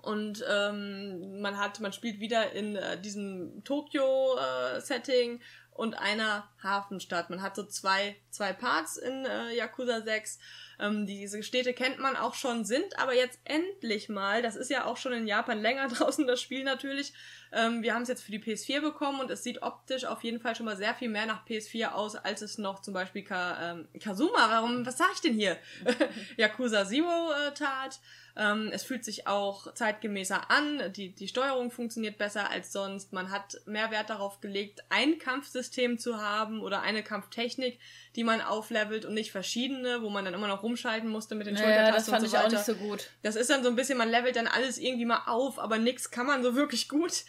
und 0.02 0.46
ähm, 0.48 1.42
man 1.42 1.58
hat, 1.58 1.80
man 1.80 1.92
spielt 1.92 2.20
wieder 2.20 2.52
in 2.52 2.76
äh, 2.76 3.02
diesem 3.02 3.64
Tokio-Setting 3.64 5.42
und 5.72 5.96
einer 5.96 6.48
Hafenstadt. 6.62 7.32
Man 7.32 7.42
hat 7.42 7.56
so 7.56 7.64
zwei, 7.64 8.16
zwei 8.30 8.54
Parts 8.54 8.98
in 8.98 9.26
äh, 9.26 9.56
Yakuza 9.56 10.02
6. 10.02 10.38
Ähm, 10.80 11.06
diese 11.06 11.44
Städte 11.44 11.74
kennt 11.74 12.00
man 12.00 12.16
auch 12.16 12.34
schon, 12.34 12.66
sind 12.66 12.98
aber 13.00 13.14
jetzt 13.14 13.40
endlich 13.44 14.10
mal, 14.10 14.42
das 14.42 14.56
ist 14.56 14.70
ja 14.70 14.86
auch 14.86 14.98
schon 14.98 15.14
in 15.14 15.28
Japan 15.28 15.62
länger 15.62 15.88
draußen, 15.90 16.28
das 16.28 16.42
Spiel 16.42 16.64
natürlich. 16.64 17.14
Ähm, 17.52 17.84
wir 17.84 17.94
haben 17.94 18.02
es 18.02 18.10
jetzt 18.10 18.24
für 18.24 18.32
die 18.32 18.40
PS4 18.40 18.82
bekommen 18.82 19.20
und 19.20 19.32
es 19.32 19.44
sieht 19.44 19.62
optisch 19.62 20.06
auf 20.06 20.24
jeden 20.24 20.40
Fall 20.40 20.56
schon 20.56 20.66
mal 20.66 20.78
sehr 20.78 20.94
viel 20.94 21.10
mehr 21.10 21.26
nach 21.26 21.46
PS4 21.48 21.94
aus, 21.94 22.16
als 22.16 22.42
es 22.42 22.58
noch 22.58 22.82
zum 22.82 22.94
Beispiel 22.94 23.24
Ka, 23.24 23.72
ähm, 23.72 23.88
Kazuma, 24.02 24.50
warum, 24.50 24.86
was 24.86 24.98
sag 24.98 25.12
ich 25.14 25.22
denn 25.22 25.36
hier? 25.36 25.58
Yakuza 26.38 26.86
Zero 26.86 27.32
äh, 27.32 27.54
tat. 27.54 28.00
Ähm, 28.38 28.70
es 28.74 28.84
fühlt 28.84 29.06
sich 29.06 29.28
auch 29.28 29.74
zeitgemäßer 29.74 30.52
an, 30.52 30.92
die, 30.94 31.16
die 31.16 31.28
Steuerung 31.28 31.72
funktioniert 31.72 32.18
besser 32.18 32.50
als 32.50 32.74
sonst. 32.74 33.14
Man 33.14 33.32
hat 33.32 33.62
mehr 33.66 33.92
Wert 33.92 34.10
darauf 34.10 34.42
gelegt, 34.42 34.84
ein 34.90 35.20
Kampfsystem 35.20 35.98
zu 35.98 36.22
haben 36.22 36.62
oder 36.62 36.82
eine 36.82 37.02
Kampftechnik, 37.02 37.80
die 38.18 38.24
man 38.26 38.42
auflevelt 38.42 39.06
und 39.06 39.14
nicht 39.14 39.32
verschiedene, 39.32 40.02
wo 40.02 40.10
man 40.10 40.26
dann 40.26 40.34
immer 40.34 40.48
noch 40.48 40.64
rumschalten 40.64 41.10
musste 41.10 41.36
mit 41.36 41.48
den 41.48 41.56
Ja, 41.56 41.62
Schultertasten 41.62 41.96
das 41.96 42.10
fand 42.10 42.20
und 42.20 42.26
ich 42.26 42.32
so 42.32 42.38
auch 42.38 42.44
weiter. 42.44 42.56
nicht 42.56 42.66
so 42.66 42.76
gut. 42.76 43.10
Das 43.24 43.36
ist 43.38 43.50
dann 43.50 43.64
so 43.64 43.70
ein 43.70 43.76
bisschen, 43.78 43.98
man 43.98 44.10
levelt 44.10 44.36
dann 44.36 44.48
alles 44.48 44.78
irgendwie 44.78 45.06
mal 45.06 45.24
auf, 45.28 45.58
aber 45.58 45.78
nix 45.78 46.12
kann 46.12 46.26
man 46.26 46.44
so 46.44 46.56
wirklich 46.56 46.90
gut. 46.90 47.24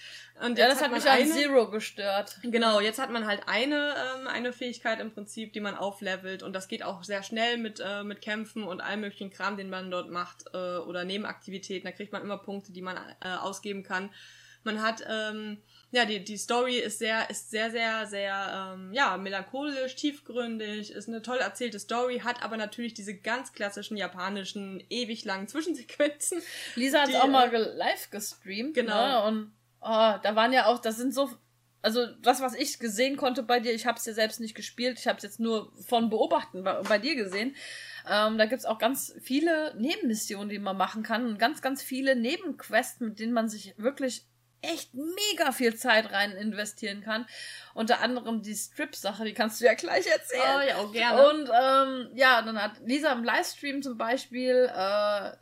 Und 0.45 0.59
Ja, 0.59 0.68
das 0.68 0.82
hat 0.82 0.91
man 0.91 1.01
mich 1.01 1.09
an 1.11 1.18
eine- 1.18 1.30
Zero 1.30 1.70
gestört. 1.70 2.39
Genau, 2.43 2.80
jetzt 2.80 2.99
hat 2.99 3.11
man 3.11 3.26
halt 3.26 3.43
eine, 3.47 3.95
ähm, 4.20 4.26
eine 4.28 4.53
Fähigkeit 4.53 5.01
im 5.01 5.11
Prinzip, 5.12 5.53
die 5.53 5.61
man 5.61 5.74
auflevelt 5.74 6.43
und 6.43 6.53
das 6.53 6.68
geht 6.68 6.82
auch 6.82 7.05
sehr 7.05 7.22
schnell 7.22 7.57
mit, 7.57 7.80
äh, 7.80 8.05
mit 8.05 8.20
Kämpfen 8.20 8.64
und 8.64 8.80
allem 8.80 9.01
möglichen 9.01 9.30
Kram, 9.30 9.57
den 9.57 9.70
man 9.70 9.91
dort 9.91 10.11
macht 10.11 10.45
äh, 10.53 10.57
oder 10.78 11.05
Nebenaktivitäten. 11.05 11.87
Da 11.87 11.93
kriegt 11.93 12.12
man 12.12 12.22
immer 12.22 12.39
Punkte, 12.39 12.72
die 12.72 12.82
man 12.82 12.97
äh, 12.97 13.28
ausgeben 13.28 13.82
kann. 13.82 14.11
Man 14.62 14.82
hat, 14.82 15.03
ähm, 15.09 15.62
ja, 15.93 16.05
die, 16.05 16.24
die 16.24 16.37
Story 16.37 16.78
ist 16.78 16.99
sehr, 16.99 17.30
ist 17.30 17.51
sehr, 17.51 17.70
sehr, 17.70 18.07
sehr, 18.07 18.74
ähm, 18.74 18.93
ja, 18.93 19.16
melancholisch, 19.16 19.95
tiefgründig, 19.95 20.91
ist 20.91 21.09
eine 21.09 21.22
toll 21.22 21.39
erzählte 21.39 21.78
Story, 21.78 22.18
hat 22.24 22.43
aber 22.43 22.57
natürlich 22.57 22.93
diese 22.93 23.14
ganz 23.16 23.53
klassischen 23.53 23.97
japanischen, 23.97 24.82
ewig 24.91 25.24
langen 25.24 25.47
Zwischensequenzen. 25.47 26.43
Lisa 26.74 27.03
hat 27.03 27.14
auch 27.14 27.28
mal 27.28 27.55
äh, 27.55 27.59
live 27.76 28.11
gestreamt. 28.11 28.74
Genau. 28.74 29.07
Ne? 29.07 29.28
Und 29.28 29.53
oh, 29.87 30.18
da 30.22 30.34
waren 30.34 30.53
ja 30.53 30.66
auch, 30.66 30.78
das 30.78 30.97
sind 30.97 31.14
so. 31.14 31.30
Also 31.82 32.07
das, 32.22 32.41
was 32.41 32.55
ich 32.55 32.80
gesehen 32.80 33.16
konnte 33.16 33.45
bei 33.45 33.61
dir, 33.61 33.72
ich 33.72 33.87
habe 33.87 33.97
es 33.97 34.07
ja 34.07 34.12
selbst 34.12 34.41
nicht 34.41 34.57
gespielt, 34.57 34.99
ich 34.99 35.07
habe 35.07 35.18
es 35.18 35.22
jetzt 35.22 35.39
nur 35.39 35.72
von 35.87 36.11
Beobachten 36.11 36.64
bei, 36.64 36.82
bei 36.82 36.99
dir 36.99 37.14
gesehen. 37.14 37.55
Ähm, 38.11 38.39
da 38.39 38.47
gibt's 38.47 38.64
auch 38.64 38.78
ganz 38.78 39.14
viele 39.20 39.72
Nebenmissionen, 39.78 40.49
die 40.49 40.59
man 40.59 40.76
machen 40.76 41.05
kann 41.05 41.26
und 41.26 41.39
ganz, 41.39 41.62
ganz 41.62 41.82
viele 41.82 42.16
Nebenquests, 42.16 43.01
mit 43.01 43.20
denen 43.20 43.32
man 43.32 43.49
sich 43.49 43.74
wirklich 43.76 44.24
echt 44.62 44.94
mega 44.94 45.52
viel 45.52 45.76
Zeit 45.76 46.12
rein 46.12 46.32
investieren 46.32 47.00
kann. 47.00 47.26
Unter 47.74 48.00
anderem 48.00 48.42
die 48.42 48.54
Strip-Sache, 48.54 49.24
die 49.24 49.34
kannst 49.34 49.61
du 49.61 49.66
ja 49.66 49.74
gleich 49.74 50.07
erzählen. 50.07 50.57
Oh 50.57 50.68
ja, 50.68 50.76
auch 50.76 50.92
gerne. 50.92 51.28
Und 51.28 51.50
ähm, 51.52 52.11
ja, 52.16 52.42
dann 52.42 52.61
hat 52.61 52.80
Lisa 52.84 53.12
im 53.12 53.24
Livestream 53.24 53.82
zum 53.82 53.98
Beispiel, 53.98 54.70
äh, 54.70 54.72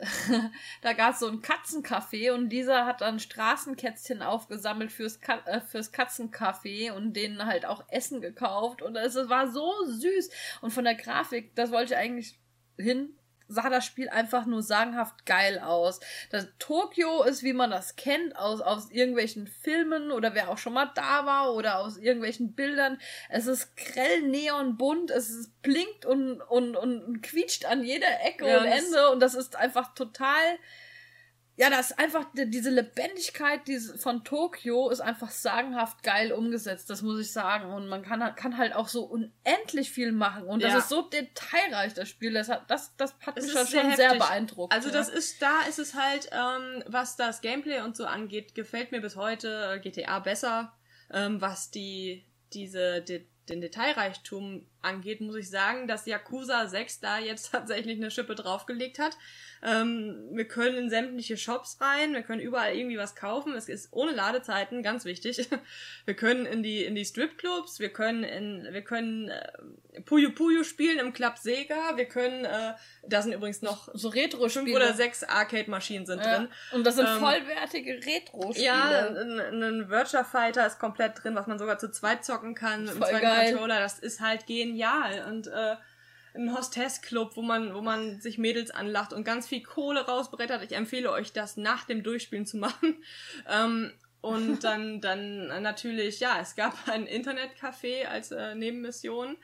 da 0.81 0.93
gab 0.95 1.13
es 1.13 1.19
so 1.19 1.27
ein 1.27 1.41
Katzencafé 1.41 2.33
und 2.33 2.49
Lisa 2.49 2.85
hat 2.85 3.01
dann 3.01 3.19
Straßenkätzchen 3.19 4.21
aufgesammelt 4.21 4.91
fürs, 4.91 5.21
Ka 5.21 5.41
äh, 5.45 5.61
fürs 5.61 5.93
Katzencafé 5.93 6.91
und 6.91 7.13
denen 7.13 7.45
halt 7.45 7.65
auch 7.65 7.83
Essen 7.89 8.21
gekauft 8.21 8.81
und 8.81 8.95
es 8.95 9.15
war 9.15 9.49
so 9.49 9.71
süß. 9.85 10.29
Und 10.61 10.71
von 10.71 10.83
der 10.83 10.95
Grafik, 10.95 11.55
das 11.55 11.71
wollte 11.71 11.93
ich 11.93 11.99
eigentlich 11.99 12.39
hin, 12.77 13.17
sah 13.47 13.69
das 13.69 13.85
Spiel 13.85 14.09
einfach 14.09 14.45
nur 14.45 14.63
sagenhaft 14.63 15.25
geil 15.25 15.59
aus. 15.59 15.99
Das 16.29 16.47
Tokio 16.59 17.23
ist, 17.23 17.43
wie 17.43 17.53
man 17.53 17.71
das 17.71 17.95
kennt, 17.95 18.35
aus, 18.37 18.61
aus 18.61 18.91
irgendwelchen 18.91 19.47
Filmen 19.47 20.11
oder 20.11 20.33
wer 20.33 20.49
auch 20.49 20.57
schon 20.57 20.73
mal 20.73 20.91
da 20.95 21.25
war 21.25 21.53
oder 21.53 21.79
aus 21.79 21.97
irgendwelchen 21.97 22.53
Bildern. 22.53 22.99
Es 23.29 23.47
ist 23.47 23.75
grell 23.77 24.23
neonbunt, 24.23 25.11
es 25.11 25.29
ist 25.29 25.61
blinkt 25.61 26.05
und, 26.05 26.41
und, 26.41 26.75
und 26.75 27.21
quietscht 27.21 27.65
an 27.65 27.83
jeder 27.83 28.21
Ecke 28.23 28.47
ja, 28.47 28.59
und 28.59 28.65
Ende 28.65 29.09
und 29.11 29.19
das 29.19 29.35
ist 29.35 29.55
einfach 29.55 29.93
total 29.93 30.43
ja, 31.57 31.69
das 31.69 31.91
ist 31.91 31.99
einfach 31.99 32.25
diese 32.33 32.69
Lebendigkeit 32.69 33.65
diese 33.65 33.97
von 33.97 34.25
Tokio 34.25 34.89
ist 34.89 34.99
einfach 34.99 35.31
sagenhaft 35.31 36.03
geil 36.03 36.33
umgesetzt, 36.33 36.89
das 36.89 37.01
muss 37.01 37.19
ich 37.19 37.31
sagen. 37.31 37.71
Und 37.71 37.87
man 37.87 38.01
kann, 38.01 38.35
kann 38.35 38.57
halt 38.57 38.75
auch 38.75 38.89
so 38.89 39.05
unendlich 39.05 39.89
viel 39.89 40.11
machen. 40.11 40.43
Und 40.43 40.63
das 40.63 40.73
ja. 40.73 40.79
ist 40.79 40.89
so 40.89 41.03
detailreich, 41.03 41.93
das 41.93 42.09
Spiel. 42.09 42.33
Das 42.33 42.49
hat, 42.49 42.69
das, 42.69 42.95
das 42.97 43.15
hat 43.25 43.37
mich 43.37 43.49
schon 43.49 43.65
sehr, 43.65 43.95
sehr 43.95 44.15
beeindruckt. 44.15 44.73
Also, 44.73 44.89
ja. 44.89 44.95
das 44.95 45.07
ist, 45.07 45.41
da 45.41 45.61
ist 45.61 45.79
es 45.79 45.95
halt, 45.95 46.29
ähm, 46.33 46.83
was 46.87 47.15
das 47.15 47.39
Gameplay 47.39 47.79
und 47.81 47.95
so 47.95 48.05
angeht, 48.05 48.53
gefällt 48.53 48.91
mir 48.91 48.99
bis 48.99 49.15
heute 49.15 49.79
GTA 49.81 50.19
besser. 50.19 50.73
Ähm, 51.13 51.39
was 51.39 51.71
die, 51.71 52.25
diese, 52.51 53.01
die, 53.01 53.25
den 53.47 53.61
Detailreichtum 53.61 54.67
angeht, 54.85 55.21
muss 55.21 55.35
ich 55.35 55.49
sagen, 55.49 55.87
dass 55.87 56.05
Yakuza 56.05 56.67
6 56.67 56.99
da 56.99 57.19
jetzt 57.19 57.51
tatsächlich 57.51 57.97
eine 57.97 58.11
Schippe 58.11 58.35
draufgelegt 58.35 58.99
hat. 58.99 59.17
Ähm, 59.63 60.29
wir 60.31 60.47
können 60.47 60.77
in 60.77 60.89
sämtliche 60.89 61.37
Shops 61.37 61.79
rein, 61.81 62.13
wir 62.13 62.21
können 62.21 62.41
überall 62.41 62.75
irgendwie 62.75 62.97
was 62.97 63.15
kaufen. 63.15 63.53
Es 63.53 63.67
ist 63.67 63.89
ohne 63.91 64.11
Ladezeiten, 64.11 64.83
ganz 64.83 65.05
wichtig. 65.05 65.47
Wir 66.05 66.13
können 66.13 66.45
in 66.45 66.61
die 66.61 66.83
in 66.83 66.93
die 66.93 67.03
Stripclubs, 67.03 67.79
wir 67.79 67.89
können 67.89 68.23
in 68.23 68.67
wir 68.71 68.83
können 68.83 69.29
äh, 69.29 70.01
Puyo 70.05 70.31
Puyo 70.31 70.63
spielen 70.63 70.99
im 70.99 71.13
Club 71.13 71.37
Sega, 71.37 71.95
wir 71.97 72.05
können 72.05 72.45
äh, 72.45 72.73
da 73.07 73.21
sind 73.21 73.33
übrigens 73.33 73.63
noch 73.63 73.89
so 73.93 74.09
Retro 74.09 74.47
fünf 74.49 74.69
oder 74.71 74.93
sechs 74.93 75.23
Arcade 75.23 75.69
Maschinen 75.69 76.05
sind 76.05 76.23
ja. 76.23 76.37
drin. 76.37 76.49
Und 76.73 76.85
das 76.85 76.95
sind 76.95 77.07
ähm, 77.07 77.19
vollwertige 77.19 77.93
Retro 78.05 78.51
Spiele. 78.51 78.67
Ja, 78.67 79.07
ein, 79.07 79.63
ein 79.63 79.89
Virtua 79.89 80.23
Fighter 80.23 80.67
ist 80.67 80.77
komplett 80.77 81.23
drin, 81.23 81.33
was 81.33 81.47
man 81.47 81.57
sogar 81.57 81.79
zu 81.79 81.89
zweit 81.89 82.23
zocken 82.23 82.53
kann 82.53 82.87
Voll 82.87 82.95
im 82.95 83.01
zweiten 83.01 83.51
Controller, 83.51 83.79
das 83.79 83.97
ist 83.97 84.21
halt 84.21 84.47
genial 84.75 85.25
und 85.29 85.47
äh, 85.47 85.75
ein 86.35 86.53
Hostess-Club, 86.53 87.37
wo 87.37 87.41
man, 87.41 87.73
wo 87.73 87.81
man 87.81 88.19
sich 88.19 88.37
Mädels 88.37 88.71
anlacht 88.71 89.13
und 89.13 89.23
ganz 89.23 89.47
viel 89.47 89.63
Kohle 89.63 90.01
rausbrettert. 90.01 90.63
Ich 90.63 90.73
empfehle 90.73 91.11
euch, 91.11 91.31
das 91.31 91.55
nach 91.55 91.85
dem 91.85 92.03
Durchspielen 92.03 92.45
zu 92.45 92.57
machen. 92.57 92.95
Ähm, 93.47 93.91
und 94.21 94.63
dann, 94.63 95.01
dann 95.01 95.47
natürlich, 95.61 96.19
ja, 96.19 96.39
es 96.41 96.55
gab 96.55 96.73
ein 96.87 97.05
Internetcafé 97.05 98.05
als 98.05 98.31
äh, 98.31 98.55
Nebenmission. 98.55 99.37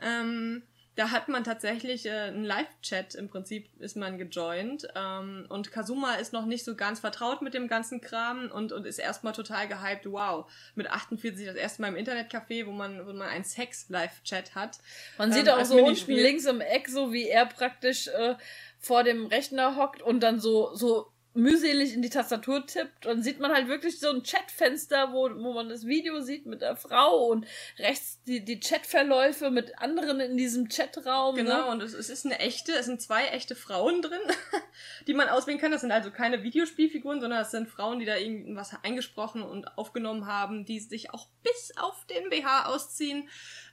Ähm, 0.00 0.62
da 1.00 1.12
hat 1.12 1.28
man 1.28 1.44
tatsächlich 1.44 2.04
äh, 2.04 2.10
einen 2.10 2.44
Live-Chat 2.44 3.14
im 3.14 3.30
Prinzip 3.30 3.70
ist 3.78 3.96
man 3.96 4.18
gejoint 4.18 4.86
ähm, 4.94 5.46
und 5.48 5.72
Kazuma 5.72 6.16
ist 6.16 6.34
noch 6.34 6.44
nicht 6.44 6.62
so 6.62 6.76
ganz 6.76 7.00
vertraut 7.00 7.40
mit 7.40 7.54
dem 7.54 7.68
ganzen 7.68 8.02
Kram 8.02 8.50
und, 8.50 8.70
und 8.70 8.84
ist 8.84 8.98
erstmal 8.98 9.32
total 9.32 9.66
gehypt, 9.66 10.04
wow, 10.12 10.44
mit 10.74 10.90
48 10.90 11.46
das 11.46 11.56
erste 11.56 11.80
Mal 11.80 11.88
im 11.88 11.96
Internetcafé, 11.96 12.66
wo 12.66 12.72
man, 12.72 13.06
wo 13.06 13.14
man 13.14 13.28
einen 13.28 13.44
Sex-Live-Chat 13.44 14.54
hat. 14.54 14.76
Man 15.16 15.30
ähm, 15.30 15.38
sieht 15.38 15.48
auch 15.48 15.64
so 15.64 15.82
unten 15.82 16.12
links 16.12 16.44
im 16.44 16.60
Eck, 16.60 16.90
so 16.90 17.14
wie 17.14 17.28
er 17.28 17.46
praktisch 17.46 18.08
äh, 18.08 18.34
vor 18.78 19.02
dem 19.02 19.24
Rechner 19.24 19.76
hockt 19.76 20.02
und 20.02 20.20
dann 20.20 20.38
so, 20.38 20.74
so 20.74 21.09
mühselig 21.32 21.94
in 21.94 22.02
die 22.02 22.10
Tastatur 22.10 22.66
tippt, 22.66 23.06
dann 23.06 23.22
sieht 23.22 23.38
man 23.38 23.52
halt 23.52 23.68
wirklich 23.68 24.00
so 24.00 24.10
ein 24.10 24.22
Chatfenster, 24.22 25.12
wo, 25.12 25.30
wo 25.30 25.52
man 25.52 25.68
das 25.68 25.86
Video 25.86 26.20
sieht 26.20 26.46
mit 26.46 26.60
der 26.60 26.76
Frau 26.76 27.26
und 27.26 27.46
rechts 27.78 28.20
die, 28.26 28.44
die 28.44 28.58
Chatverläufe 28.58 29.50
mit 29.50 29.78
anderen 29.78 30.18
in 30.18 30.36
diesem 30.36 30.68
Chatraum. 30.68 31.36
Ne? 31.36 31.44
Genau, 31.44 31.66
ne? 31.66 31.70
und 31.70 31.82
es, 31.82 31.94
es 31.94 32.10
ist 32.10 32.26
eine 32.26 32.40
echte, 32.40 32.72
es 32.72 32.86
sind 32.86 33.00
zwei 33.00 33.26
echte 33.28 33.54
Frauen 33.54 34.02
drin, 34.02 34.20
die 35.06 35.14
man 35.14 35.28
auswählen 35.28 35.60
kann. 35.60 35.70
Das 35.70 35.82
sind 35.82 35.92
also 35.92 36.10
keine 36.10 36.42
Videospielfiguren, 36.42 37.20
sondern 37.20 37.38
das 37.38 37.52
sind 37.52 37.68
Frauen, 37.68 38.00
die 38.00 38.06
da 38.06 38.16
irgendwas 38.16 38.74
eingesprochen 38.82 39.42
und 39.42 39.78
aufgenommen 39.78 40.26
haben, 40.26 40.64
die 40.64 40.80
sich 40.80 41.12
auch 41.12 41.28
bis 41.42 41.72
auf 41.76 42.06
den 42.06 42.28
BH 42.28 42.66
ausziehen 42.66 43.28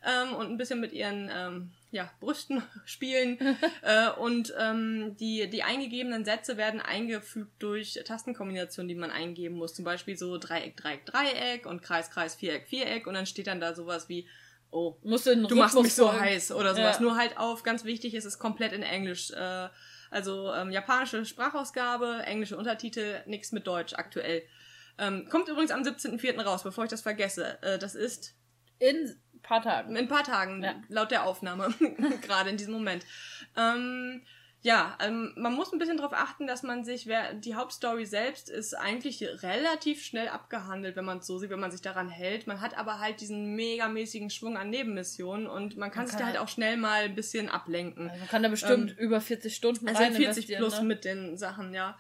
ähm, 0.06 0.36
und 0.36 0.48
ein 0.48 0.58
bisschen 0.58 0.80
mit 0.80 0.94
ihren 0.94 1.30
ähm, 1.34 1.72
ja, 1.92 2.10
Brüsten 2.20 2.62
spielen. 2.86 3.38
äh, 3.82 4.10
und 4.12 4.54
ähm, 4.58 5.16
die, 5.20 5.50
die 5.50 5.64
eingegebenen 5.64 6.26
Sätze 6.26 6.58
werden 6.58 6.82
eingefügt 6.82 7.52
durch 7.60 8.00
Tastenkombinationen, 8.06 8.88
die 8.88 8.96
man 8.96 9.12
eingeben 9.12 9.56
muss. 9.56 9.74
Zum 9.74 9.86
Beispiel 9.86 10.18
so 10.18 10.38
Dreieck, 10.38 10.78
Dreieck, 10.78 11.06
Dreieck 11.06 11.66
und 11.66 11.82
Kreis, 11.82 12.10
Kreis, 12.10 12.36
Viereck, 12.36 12.68
Viereck. 12.68 13.08
Und 13.08 13.14
dann 13.14 13.26
steht 13.26 13.48
dann 13.48 13.60
da 13.60 13.74
sowas 13.74 14.10
wie, 14.10 14.28
oh, 14.72 14.96
Musst 15.04 15.26
du, 15.26 15.36
du 15.48 15.56
machst 15.56 15.80
mich 15.80 15.94
so 15.94 16.12
heiß 16.12 16.52
oder 16.52 16.76
sowas. 16.76 16.98
Ja. 16.98 17.02
Nur 17.02 17.18
halt 17.18 17.38
auf, 17.38 17.64
ganz 17.64 17.84
wichtig 17.84 18.14
ist 18.14 18.26
es 18.26 18.40
komplett 18.40 18.74
in 18.74 18.84
Englisch. 18.84 19.32
Äh, 19.32 19.70
also 20.10 20.54
ähm, 20.54 20.72
japanische 20.72 21.26
Sprachausgabe, 21.26 22.24
englische 22.26 22.58
Untertitel, 22.58 23.22
nichts 23.26 23.52
mit 23.52 23.68
Deutsch 23.68 23.94
aktuell. 23.94 24.44
Ähm, 24.98 25.28
kommt 25.30 25.48
übrigens 25.48 25.72
am 25.72 25.84
17.04. 25.84 26.42
raus, 26.42 26.64
bevor 26.64 26.86
ich 26.86 26.90
das 26.90 27.02
vergesse. 27.02 27.62
Äh, 27.62 27.78
das 27.78 27.94
ist 27.94 28.36
in 28.80 29.16
paar 29.48 29.62
Tagen. 29.62 29.92
In 29.92 29.98
ein 29.98 30.08
paar 30.08 30.24
Tagen, 30.24 30.64
ja. 30.64 30.76
laut 30.90 31.12
der 31.12 31.26
Aufnahme, 31.26 31.74
gerade 32.22 32.50
in 32.50 32.58
diesem 32.58 32.74
Moment. 32.74 33.06
Ähm, 33.56 34.22
ja, 34.64 34.98
ähm, 35.00 35.34
man 35.38 35.54
muss 35.54 35.72
ein 35.72 35.80
bisschen 35.80 35.98
darauf 35.98 36.14
achten, 36.14 36.48
dass 36.48 36.64
man 36.64 36.84
sich, 36.84 37.06
wer, 37.08 37.34
die 37.34 37.56
Hauptstory 37.56 38.06
selbst 38.06 38.50
ist 38.50 38.74
eigentlich 38.74 39.24
relativ 39.44 40.04
schnell 40.04 40.28
abgehandelt, 40.28 40.96
wenn 40.96 41.06
man 41.06 41.20
es 41.20 41.28
so 41.28 41.38
sieht, 41.38 41.52
wenn 41.52 41.60
man 41.60 41.72
sich 41.72 41.82
daran 41.82 42.10
hält. 42.10 42.48
Man 42.48 42.60
hat 42.60 42.78
aber 42.78 43.00
halt 43.00 43.22
diesen 43.22 43.56
megamäßigen 43.56 44.30
Schwung 44.30 44.58
an 44.58 44.70
Nebenmissionen 44.70 45.48
und 45.48 45.78
man 45.78 45.92
kann 45.92 46.02
man 46.04 46.08
sich 46.08 46.18
kann 46.18 46.28
da 46.28 46.34
halt 46.34 46.40
auch 46.40 46.50
schnell 46.50 46.76
mal 46.76 47.04
ein 47.04 47.16
bisschen 47.16 47.50
ablenken. 47.50 48.10
Also 48.10 48.20
man 48.20 48.28
kann 48.30 48.44
da 48.44 48.50
bestimmt 48.50 48.92
ähm, 48.92 48.98
über 48.98 49.22
40 49.22 49.56
Stunden 49.56 49.88
also 49.88 50.02
rein 50.02 50.14
40 50.14 50.58
plus 50.58 50.82
ne? 50.82 50.88
mit 50.88 51.06
den 51.06 51.38
Sachen, 51.38 51.74
ja 51.74 51.98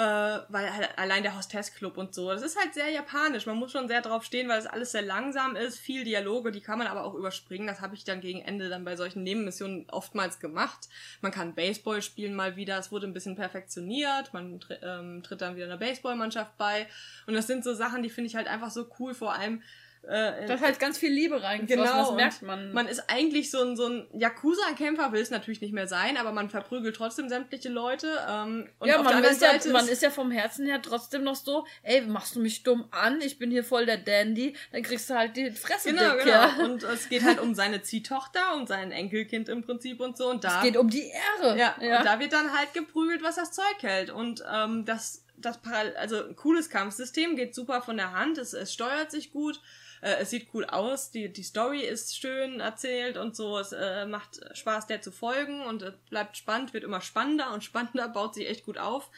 äh, 0.00 0.40
weil 0.48 0.74
halt 0.74 0.98
allein 0.98 1.22
der 1.22 1.36
Hostess-Club 1.36 1.98
und 1.98 2.14
so. 2.14 2.30
Das 2.30 2.40
ist 2.40 2.58
halt 2.58 2.72
sehr 2.72 2.88
japanisch. 2.88 3.44
Man 3.44 3.58
muss 3.58 3.70
schon 3.70 3.86
sehr 3.86 4.00
drauf 4.00 4.24
stehen, 4.24 4.48
weil 4.48 4.58
es 4.58 4.66
alles 4.66 4.92
sehr 4.92 5.02
langsam 5.02 5.56
ist. 5.56 5.78
Viel 5.78 6.04
Dialoge, 6.04 6.52
die 6.52 6.62
kann 6.62 6.78
man 6.78 6.86
aber 6.86 7.04
auch 7.04 7.14
überspringen. 7.14 7.66
Das 7.66 7.82
habe 7.82 7.94
ich 7.94 8.04
dann 8.04 8.22
gegen 8.22 8.40
Ende 8.40 8.70
dann 8.70 8.82
bei 8.82 8.96
solchen 8.96 9.22
Nebenmissionen 9.24 9.90
oftmals 9.90 10.40
gemacht. 10.40 10.88
Man 11.20 11.32
kann 11.32 11.54
Baseball 11.54 12.00
spielen 12.00 12.34
mal 12.34 12.56
wieder. 12.56 12.78
Es 12.78 12.90
wurde 12.90 13.08
ein 13.08 13.12
bisschen 13.12 13.36
perfektioniert. 13.36 14.32
Man 14.32 14.64
ähm, 14.80 15.22
tritt 15.22 15.42
dann 15.42 15.56
wieder 15.56 15.66
einer 15.66 15.76
Baseballmannschaft 15.76 16.56
bei. 16.56 16.86
Und 17.26 17.34
das 17.34 17.46
sind 17.46 17.62
so 17.62 17.74
Sachen, 17.74 18.02
die 18.02 18.08
finde 18.08 18.28
ich 18.28 18.36
halt 18.36 18.48
einfach 18.48 18.70
so 18.70 18.86
cool. 18.98 19.12
Vor 19.12 19.34
allem, 19.34 19.62
äh, 20.02 20.46
da 20.46 20.54
ist 20.54 20.62
halt 20.62 20.80
ganz 20.80 20.96
viel 20.96 21.12
Liebe 21.12 21.42
reingeflossen, 21.42 21.92
genau, 21.92 22.06
das 22.06 22.16
merkt 22.16 22.42
man. 22.42 22.72
Man 22.72 22.88
ist 22.88 23.04
eigentlich 23.08 23.50
so 23.50 23.62
ein, 23.62 23.76
so 23.76 23.86
ein 23.86 24.08
Yakuza-Kämpfer, 24.14 25.12
will 25.12 25.20
es 25.20 25.30
natürlich 25.30 25.60
nicht 25.60 25.74
mehr 25.74 25.86
sein, 25.86 26.16
aber 26.16 26.32
man 26.32 26.48
verprügelt 26.48 26.96
trotzdem 26.96 27.28
sämtliche 27.28 27.68
Leute. 27.68 28.18
Ähm, 28.28 28.68
und 28.78 28.88
ja, 28.88 29.02
man 29.02 29.22
ist 29.22 29.42
ja, 29.42 29.52
man 29.70 29.86
ist 29.86 30.02
ja 30.02 30.10
vom 30.10 30.30
Herzen 30.30 30.66
her 30.66 30.80
trotzdem 30.80 31.22
noch 31.22 31.36
so, 31.36 31.66
ey, 31.82 32.00
machst 32.00 32.34
du 32.34 32.40
mich 32.40 32.62
dumm 32.62 32.88
an, 32.90 33.20
ich 33.20 33.38
bin 33.38 33.50
hier 33.50 33.62
voll 33.62 33.84
der 33.84 33.98
Dandy, 33.98 34.56
dann 34.72 34.82
kriegst 34.82 35.10
du 35.10 35.14
halt 35.14 35.36
die 35.36 35.50
Fresse 35.50 35.90
genau, 35.90 36.14
dick, 36.14 36.24
genau. 36.24 36.32
Ja. 36.32 36.56
Und 36.64 36.82
es 36.82 37.08
geht 37.10 37.22
halt 37.22 37.38
um 37.38 37.54
seine 37.54 37.82
Ziehtochter, 37.82 38.54
um 38.54 38.66
sein 38.66 38.92
Enkelkind 38.92 39.50
im 39.50 39.62
Prinzip 39.62 40.00
und 40.00 40.16
so. 40.16 40.30
Und 40.30 40.44
da, 40.44 40.56
es 40.56 40.62
geht 40.62 40.78
um 40.78 40.88
die 40.88 41.10
Ehre. 41.10 41.58
Ja, 41.58 41.76
ja. 41.78 41.98
und 41.98 42.06
da 42.06 42.18
wird 42.18 42.32
dann 42.32 42.56
halt 42.56 42.72
geprügelt, 42.72 43.22
was 43.22 43.36
das 43.36 43.52
Zeug 43.52 43.76
hält. 43.80 44.10
Und 44.10 44.42
ähm, 44.50 44.86
das, 44.86 45.24
das 45.36 45.60
also 45.96 46.26
ein 46.26 46.36
cooles 46.36 46.70
Kampfsystem, 46.70 47.36
geht 47.36 47.54
super 47.54 47.82
von 47.82 47.98
der 47.98 48.12
Hand, 48.12 48.38
es, 48.38 48.54
es 48.54 48.72
steuert 48.72 49.10
sich 49.10 49.30
gut. 49.30 49.60
Äh, 50.00 50.16
es 50.20 50.30
sieht 50.30 50.48
cool 50.54 50.64
aus, 50.64 51.10
die, 51.10 51.32
die 51.32 51.42
Story 51.42 51.80
ist 51.80 52.18
schön 52.18 52.60
erzählt 52.60 53.16
und 53.16 53.36
so. 53.36 53.58
Es 53.58 53.72
äh, 53.72 54.06
macht 54.06 54.40
Spaß, 54.56 54.86
der 54.86 55.02
zu 55.02 55.12
folgen 55.12 55.62
und 55.62 55.82
es 55.82 55.94
bleibt 56.08 56.36
spannend, 56.36 56.72
wird 56.72 56.84
immer 56.84 57.00
spannender 57.00 57.52
und 57.52 57.64
spannender, 57.64 58.08
baut 58.08 58.34
sich 58.34 58.48
echt 58.48 58.64
gut 58.64 58.78
auf 58.78 59.10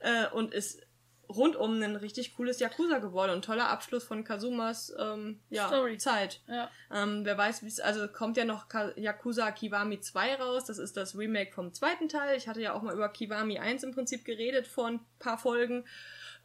äh, 0.00 0.26
und 0.28 0.52
ist 0.52 0.82
rundum 1.28 1.82
ein 1.82 1.96
richtig 1.96 2.34
cooles 2.36 2.58
Yakuza 2.58 2.98
geworden 2.98 3.32
und 3.32 3.44
toller 3.44 3.68
Abschluss 3.68 4.04
von 4.04 4.24
Kazumas 4.24 4.94
ähm, 4.98 5.40
ja, 5.50 5.68
Story. 5.68 5.98
Zeit. 5.98 6.40
Ja. 6.46 6.70
Ähm, 6.90 7.24
wer 7.24 7.36
weiß, 7.36 7.62
wie 7.62 7.68
es, 7.68 7.80
also 7.80 8.08
kommt 8.08 8.36
ja 8.36 8.44
noch 8.44 8.68
Ka 8.68 8.92
Yakuza 8.96 9.50
Kiwami 9.52 10.00
2 10.00 10.36
raus, 10.36 10.64
das 10.64 10.78
ist 10.78 10.96
das 10.96 11.16
Remake 11.16 11.52
vom 11.52 11.74
zweiten 11.74 12.08
Teil. 12.08 12.36
Ich 12.36 12.48
hatte 12.48 12.62
ja 12.62 12.72
auch 12.72 12.82
mal 12.82 12.94
über 12.94 13.10
Kiwami 13.10 13.58
1 13.58 13.82
im 13.82 13.92
Prinzip 13.92 14.24
geredet 14.24 14.66
vor 14.66 14.86
ein 14.86 15.00
paar 15.18 15.38
Folgen. 15.38 15.84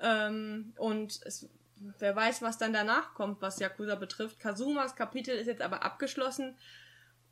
Ähm, 0.01 0.73
und 0.77 1.21
es 1.23 1.47
wer 1.99 2.15
weiß, 2.15 2.41
was 2.41 2.57
dann 2.57 2.73
danach 2.73 3.13
kommt, 3.13 3.41
was 3.41 3.59
Yakuza 3.59 3.95
betrifft. 3.95 4.39
Kazumas 4.39 4.95
Kapitel 4.95 5.35
ist 5.35 5.47
jetzt 5.47 5.61
aber 5.61 5.83
abgeschlossen. 5.83 6.57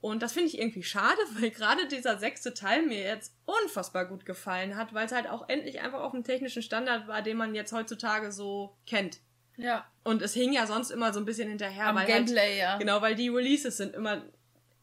Und 0.01 0.23
das 0.23 0.33
finde 0.33 0.49
ich 0.49 0.59
irgendwie 0.59 0.83
schade, 0.83 1.19
weil 1.39 1.51
gerade 1.51 1.87
dieser 1.87 2.17
sechste 2.17 2.53
Teil 2.53 2.85
mir 2.85 3.01
jetzt 3.01 3.35
unfassbar 3.45 4.05
gut 4.05 4.25
gefallen 4.25 4.75
hat, 4.75 4.93
weil 4.93 5.05
es 5.05 5.11
halt 5.11 5.29
auch 5.29 5.47
endlich 5.47 5.79
einfach 5.79 6.01
auf 6.01 6.11
dem 6.11 6.23
technischen 6.23 6.63
Standard 6.63 7.07
war, 7.07 7.21
den 7.21 7.37
man 7.37 7.55
jetzt 7.55 7.71
heutzutage 7.71 8.31
so 8.31 8.75
kennt. 8.85 9.19
Ja. 9.57 9.85
Und 10.03 10.21
es 10.21 10.33
hing 10.33 10.53
ja 10.53 10.65
sonst 10.65 10.89
immer 10.89 11.13
so 11.13 11.19
ein 11.19 11.25
bisschen 11.25 11.49
hinterher. 11.49 11.87
Am 11.87 11.95
weil 11.95 12.07
halt 12.07 12.13
Gameplay, 12.13 12.49
halt, 12.49 12.59
ja. 12.59 12.77
Genau, 12.77 13.01
weil 13.01 13.15
die 13.15 13.29
Releases 13.29 13.77
sind 13.77 13.93
immer 13.93 14.23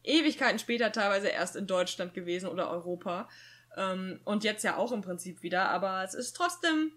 Ewigkeiten 0.05 0.59
später 0.59 0.93
teilweise 0.93 1.29
erst 1.29 1.57
in 1.57 1.67
Deutschland 1.67 2.15
gewesen 2.15 2.49
oder 2.49 2.71
Europa. 2.71 3.29
Ähm, 3.77 4.21
und 4.25 4.45
jetzt 4.45 4.63
ja 4.63 4.77
auch 4.77 4.93
im 4.93 5.03
Prinzip 5.03 5.43
wieder. 5.43 5.69
Aber 5.69 6.05
es 6.05 6.15
ist 6.15 6.35
trotzdem 6.35 6.93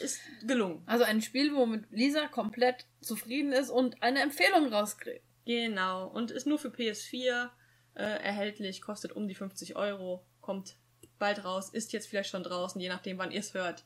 ist 0.00 0.20
gelungen. 0.46 0.82
Also 0.86 1.04
ein 1.04 1.22
Spiel, 1.22 1.54
womit 1.54 1.84
Lisa 1.90 2.26
komplett 2.28 2.86
zufrieden 3.00 3.52
ist 3.52 3.70
und 3.70 4.02
eine 4.02 4.20
Empfehlung 4.20 4.72
rauskriegt. 4.72 5.24
Genau. 5.44 6.08
Und 6.08 6.30
ist 6.30 6.46
nur 6.46 6.58
für 6.58 6.68
PS4 6.68 7.50
äh, 7.94 8.02
erhältlich, 8.02 8.80
kostet 8.80 9.12
um 9.12 9.28
die 9.28 9.34
50 9.34 9.76
Euro, 9.76 10.26
kommt 10.40 10.76
bald 11.18 11.44
raus, 11.44 11.70
ist 11.70 11.92
jetzt 11.92 12.08
vielleicht 12.08 12.30
schon 12.30 12.42
draußen, 12.42 12.80
je 12.80 12.88
nachdem, 12.88 13.18
wann 13.18 13.30
ihr 13.30 13.40
es 13.40 13.54
hört. 13.54 13.84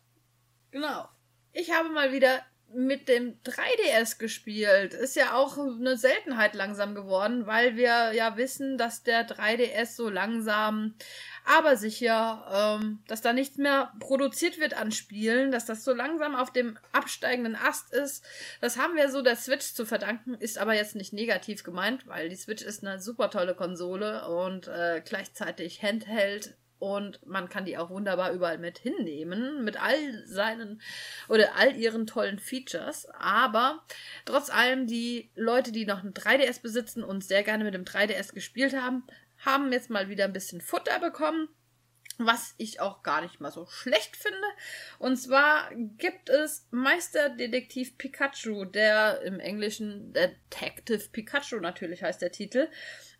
Genau. 0.70 1.08
Ich 1.52 1.72
habe 1.72 1.88
mal 1.88 2.12
wieder 2.12 2.42
mit 2.74 3.08
dem 3.08 3.40
3DS 3.44 4.18
gespielt. 4.18 4.92
Ist 4.92 5.16
ja 5.16 5.34
auch 5.34 5.56
eine 5.56 5.96
Seltenheit 5.96 6.54
langsam 6.54 6.94
geworden, 6.94 7.46
weil 7.46 7.76
wir 7.76 8.12
ja 8.12 8.36
wissen, 8.36 8.76
dass 8.76 9.02
der 9.02 9.26
3DS 9.26 9.96
so 9.96 10.08
langsam, 10.10 10.94
aber 11.44 11.76
sicher, 11.76 12.78
ähm, 12.80 12.98
dass 13.06 13.22
da 13.22 13.32
nichts 13.32 13.56
mehr 13.56 13.92
produziert 14.00 14.58
wird 14.58 14.74
an 14.74 14.92
Spielen, 14.92 15.50
dass 15.50 15.64
das 15.64 15.84
so 15.84 15.94
langsam 15.94 16.34
auf 16.34 16.52
dem 16.52 16.78
absteigenden 16.92 17.56
Ast 17.56 17.92
ist. 17.94 18.24
Das 18.60 18.76
haben 18.76 18.96
wir 18.96 19.10
so 19.10 19.22
der 19.22 19.36
Switch 19.36 19.72
zu 19.72 19.86
verdanken, 19.86 20.34
ist 20.34 20.58
aber 20.58 20.74
jetzt 20.74 20.94
nicht 20.94 21.12
negativ 21.12 21.62
gemeint, 21.62 22.06
weil 22.06 22.28
die 22.28 22.36
Switch 22.36 22.62
ist 22.62 22.84
eine 22.84 23.00
super 23.00 23.30
tolle 23.30 23.54
Konsole 23.54 24.28
und 24.28 24.68
äh, 24.68 25.02
gleichzeitig 25.04 25.82
Handheld 25.82 26.54
und 26.78 27.24
man 27.26 27.48
kann 27.48 27.64
die 27.64 27.76
auch 27.76 27.90
wunderbar 27.90 28.32
überall 28.32 28.58
mit 28.58 28.78
hinnehmen, 28.78 29.64
mit 29.64 29.80
all 29.80 30.26
seinen 30.26 30.80
oder 31.28 31.56
all 31.56 31.76
ihren 31.76 32.06
tollen 32.06 32.38
Features. 32.38 33.06
Aber 33.18 33.84
trotz 34.24 34.50
allem, 34.50 34.86
die 34.86 35.30
Leute, 35.34 35.72
die 35.72 35.86
noch 35.86 36.02
ein 36.02 36.14
3DS 36.14 36.62
besitzen 36.62 37.02
und 37.02 37.24
sehr 37.24 37.42
gerne 37.42 37.64
mit 37.64 37.74
dem 37.74 37.84
3DS 37.84 38.32
gespielt 38.32 38.74
haben, 38.74 39.04
haben 39.38 39.72
jetzt 39.72 39.90
mal 39.90 40.08
wieder 40.08 40.24
ein 40.24 40.32
bisschen 40.32 40.60
Futter 40.60 40.98
bekommen 40.98 41.48
was 42.18 42.54
ich 42.58 42.80
auch 42.80 43.02
gar 43.04 43.22
nicht 43.22 43.40
mal 43.40 43.52
so 43.52 43.66
schlecht 43.66 44.16
finde. 44.16 44.36
Und 44.98 45.16
zwar 45.16 45.70
gibt 45.74 46.28
es 46.28 46.66
Meisterdetektiv 46.70 47.96
Pikachu, 47.96 48.64
der 48.64 49.22
im 49.22 49.38
Englischen 49.38 50.12
Detective 50.12 51.08
Pikachu 51.10 51.60
natürlich 51.60 52.02
heißt 52.02 52.20
der 52.20 52.32
Titel. 52.32 52.68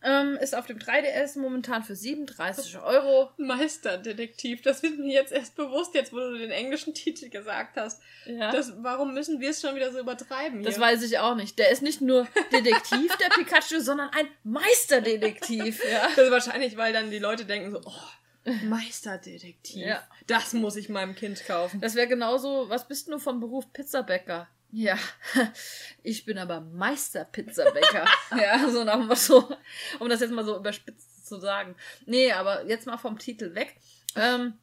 Ähm, 0.01 0.37
ist 0.41 0.55
auf 0.55 0.67
dem 0.67 0.79
3DS 0.79 1.39
momentan 1.39 1.83
für 1.83 1.97
37 1.97 2.79
Euro. 2.79 3.31
Meisterdetektiv, 3.37 4.63
das 4.63 4.83
wird 4.85 4.97
mir 4.99 5.13
jetzt 5.13 5.33
erst 5.33 5.57
bewusst, 5.57 5.95
jetzt 5.95 6.13
wo 6.13 6.19
du 6.19 6.39
den 6.39 6.53
englischen 6.53 6.95
Titel 6.95 7.29
gesagt 7.29 7.77
hast. 7.77 8.01
Ja. 8.25 8.53
Das, 8.53 8.73
warum 8.79 9.13
müssen 9.13 9.41
wir 9.41 9.51
es 9.51 9.61
schon 9.61 9.75
wieder 9.75 9.93
so 9.93 9.99
übertreiben? 9.99 10.61
Hier? 10.61 10.69
Das 10.69 10.79
weiß 10.79 11.03
ich 11.03 11.19
auch 11.19 11.35
nicht. 11.35 11.59
Der 11.59 11.71
ist 11.71 11.83
nicht 11.83 12.01
nur 12.01 12.29
Detektiv, 12.53 13.17
der 13.17 13.29
Pikachu, 13.35 13.81
sondern 13.81 14.11
ein 14.11 14.29
Meisterdetektiv. 14.45 15.83
Ja. 15.89 16.09
Das 16.15 16.27
ist 16.27 16.31
wahrscheinlich, 16.31 16.77
weil 16.77 16.93
dann 16.93 17.11
die 17.11 17.19
Leute 17.19 17.45
denken 17.45 17.71
so, 17.71 17.81
oh, 17.85 18.53
Meisterdetektiv. 18.65 19.87
Ja. 19.87 20.07
Das 20.27 20.53
muss 20.53 20.77
ich 20.77 20.89
meinem 20.89 21.15
Kind 21.15 21.45
kaufen. 21.47 21.81
Das 21.81 21.95
wäre 21.95 22.07
genauso, 22.07 22.69
was 22.69 22.87
bist 22.87 23.09
du 23.09 23.19
vom 23.19 23.41
Beruf 23.41 23.73
Pizzabäcker? 23.73 24.49
Ja, 24.71 24.99
ich 26.03 26.25
bin 26.25 26.39
aber 26.39 26.61
Meister-Pizzabäcker. 26.61 28.05
ja, 28.41 28.69
so 28.69 28.85
nach 28.85 29.17
so, 29.17 29.57
um 29.99 30.09
das 30.09 30.21
jetzt 30.21 30.33
mal 30.33 30.45
so 30.45 30.57
überspitzt 30.57 31.27
zu 31.27 31.39
sagen. 31.39 31.75
Nee, 32.07 32.33
aber 32.33 32.67
jetzt 32.67 32.87
mal 32.87 32.99
vom 32.99 33.19
Titel 33.19 33.55
weg. 33.55 33.77
Ähm, 34.15 34.59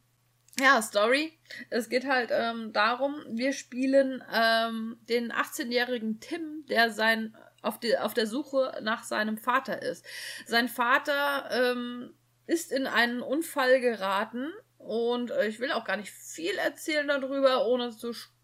ja, 0.60 0.82
Story. 0.82 1.38
Es 1.70 1.89
geht 1.89 2.06
halt 2.06 2.30
ähm, 2.32 2.72
darum, 2.72 3.16
wir 3.30 3.51
spielen 3.51 4.24
ähm, 4.34 4.97
den 5.10 5.32
18-jährigen 5.32 6.20
Tim, 6.20 6.66
der 6.70 6.91
sein 6.91 7.36
auf, 7.62 7.80
die, 7.80 7.97
auf 7.97 8.14
der 8.14 8.28
Suche 8.28 8.78
nach 8.82 9.03
seinem 9.03 9.38
Vater 9.38 9.82
ist. 9.82 10.06
Sein 10.45 10.70
Vater 10.70 11.49
ähm, 11.51 12.14
ist 12.45 12.72
in 12.72 12.88
einen 12.88 13.22
Unfall 13.22 13.82
geraten 13.82 14.51
und 14.78 15.32
äh, 15.32 15.47
ich 15.47 15.60
will 15.60 15.72
auch 15.72 15.84
gar 15.84 15.97
nicht 15.97 16.12
viel 16.12 16.56
erzählen 16.58 17.08
darüber, 17.08 17.66
ohne 17.66 17.89
zu 17.89 18.14
spoilern. 18.14 18.34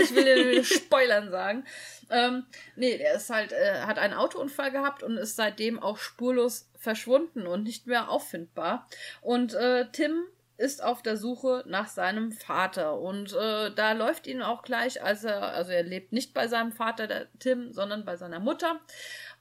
Ich 0.00 0.14
will 0.14 0.24
dir 0.24 0.64
spoilern 0.64 1.30
sagen. 1.30 1.64
Ähm, 2.10 2.46
nee, 2.76 2.98
der 2.98 3.14
ist 3.14 3.30
halt, 3.30 3.52
äh, 3.52 3.80
hat 3.82 3.98
einen 3.98 4.14
Autounfall 4.14 4.70
gehabt 4.70 5.02
und 5.02 5.16
ist 5.16 5.36
seitdem 5.36 5.78
auch 5.78 5.98
spurlos 5.98 6.70
verschwunden 6.76 7.46
und 7.46 7.64
nicht 7.64 7.86
mehr 7.86 8.10
auffindbar. 8.10 8.88
Und 9.22 9.54
äh, 9.54 9.86
Tim 9.90 10.24
ist 10.58 10.82
auf 10.82 11.02
der 11.02 11.16
Suche 11.16 11.64
nach 11.66 11.88
seinem 11.88 12.32
Vater 12.32 12.98
und 12.98 13.32
äh, 13.34 13.70
da 13.74 13.92
läuft 13.92 14.26
ihn 14.26 14.40
auch 14.40 14.62
gleich, 14.62 15.02
als 15.02 15.24
er, 15.24 15.42
also 15.42 15.72
er 15.72 15.82
lebt 15.82 16.12
nicht 16.12 16.32
bei 16.32 16.48
seinem 16.48 16.72
Vater, 16.72 17.06
der 17.06 17.26
Tim, 17.38 17.72
sondern 17.72 18.04
bei 18.04 18.16
seiner 18.16 18.40
Mutter 18.40 18.80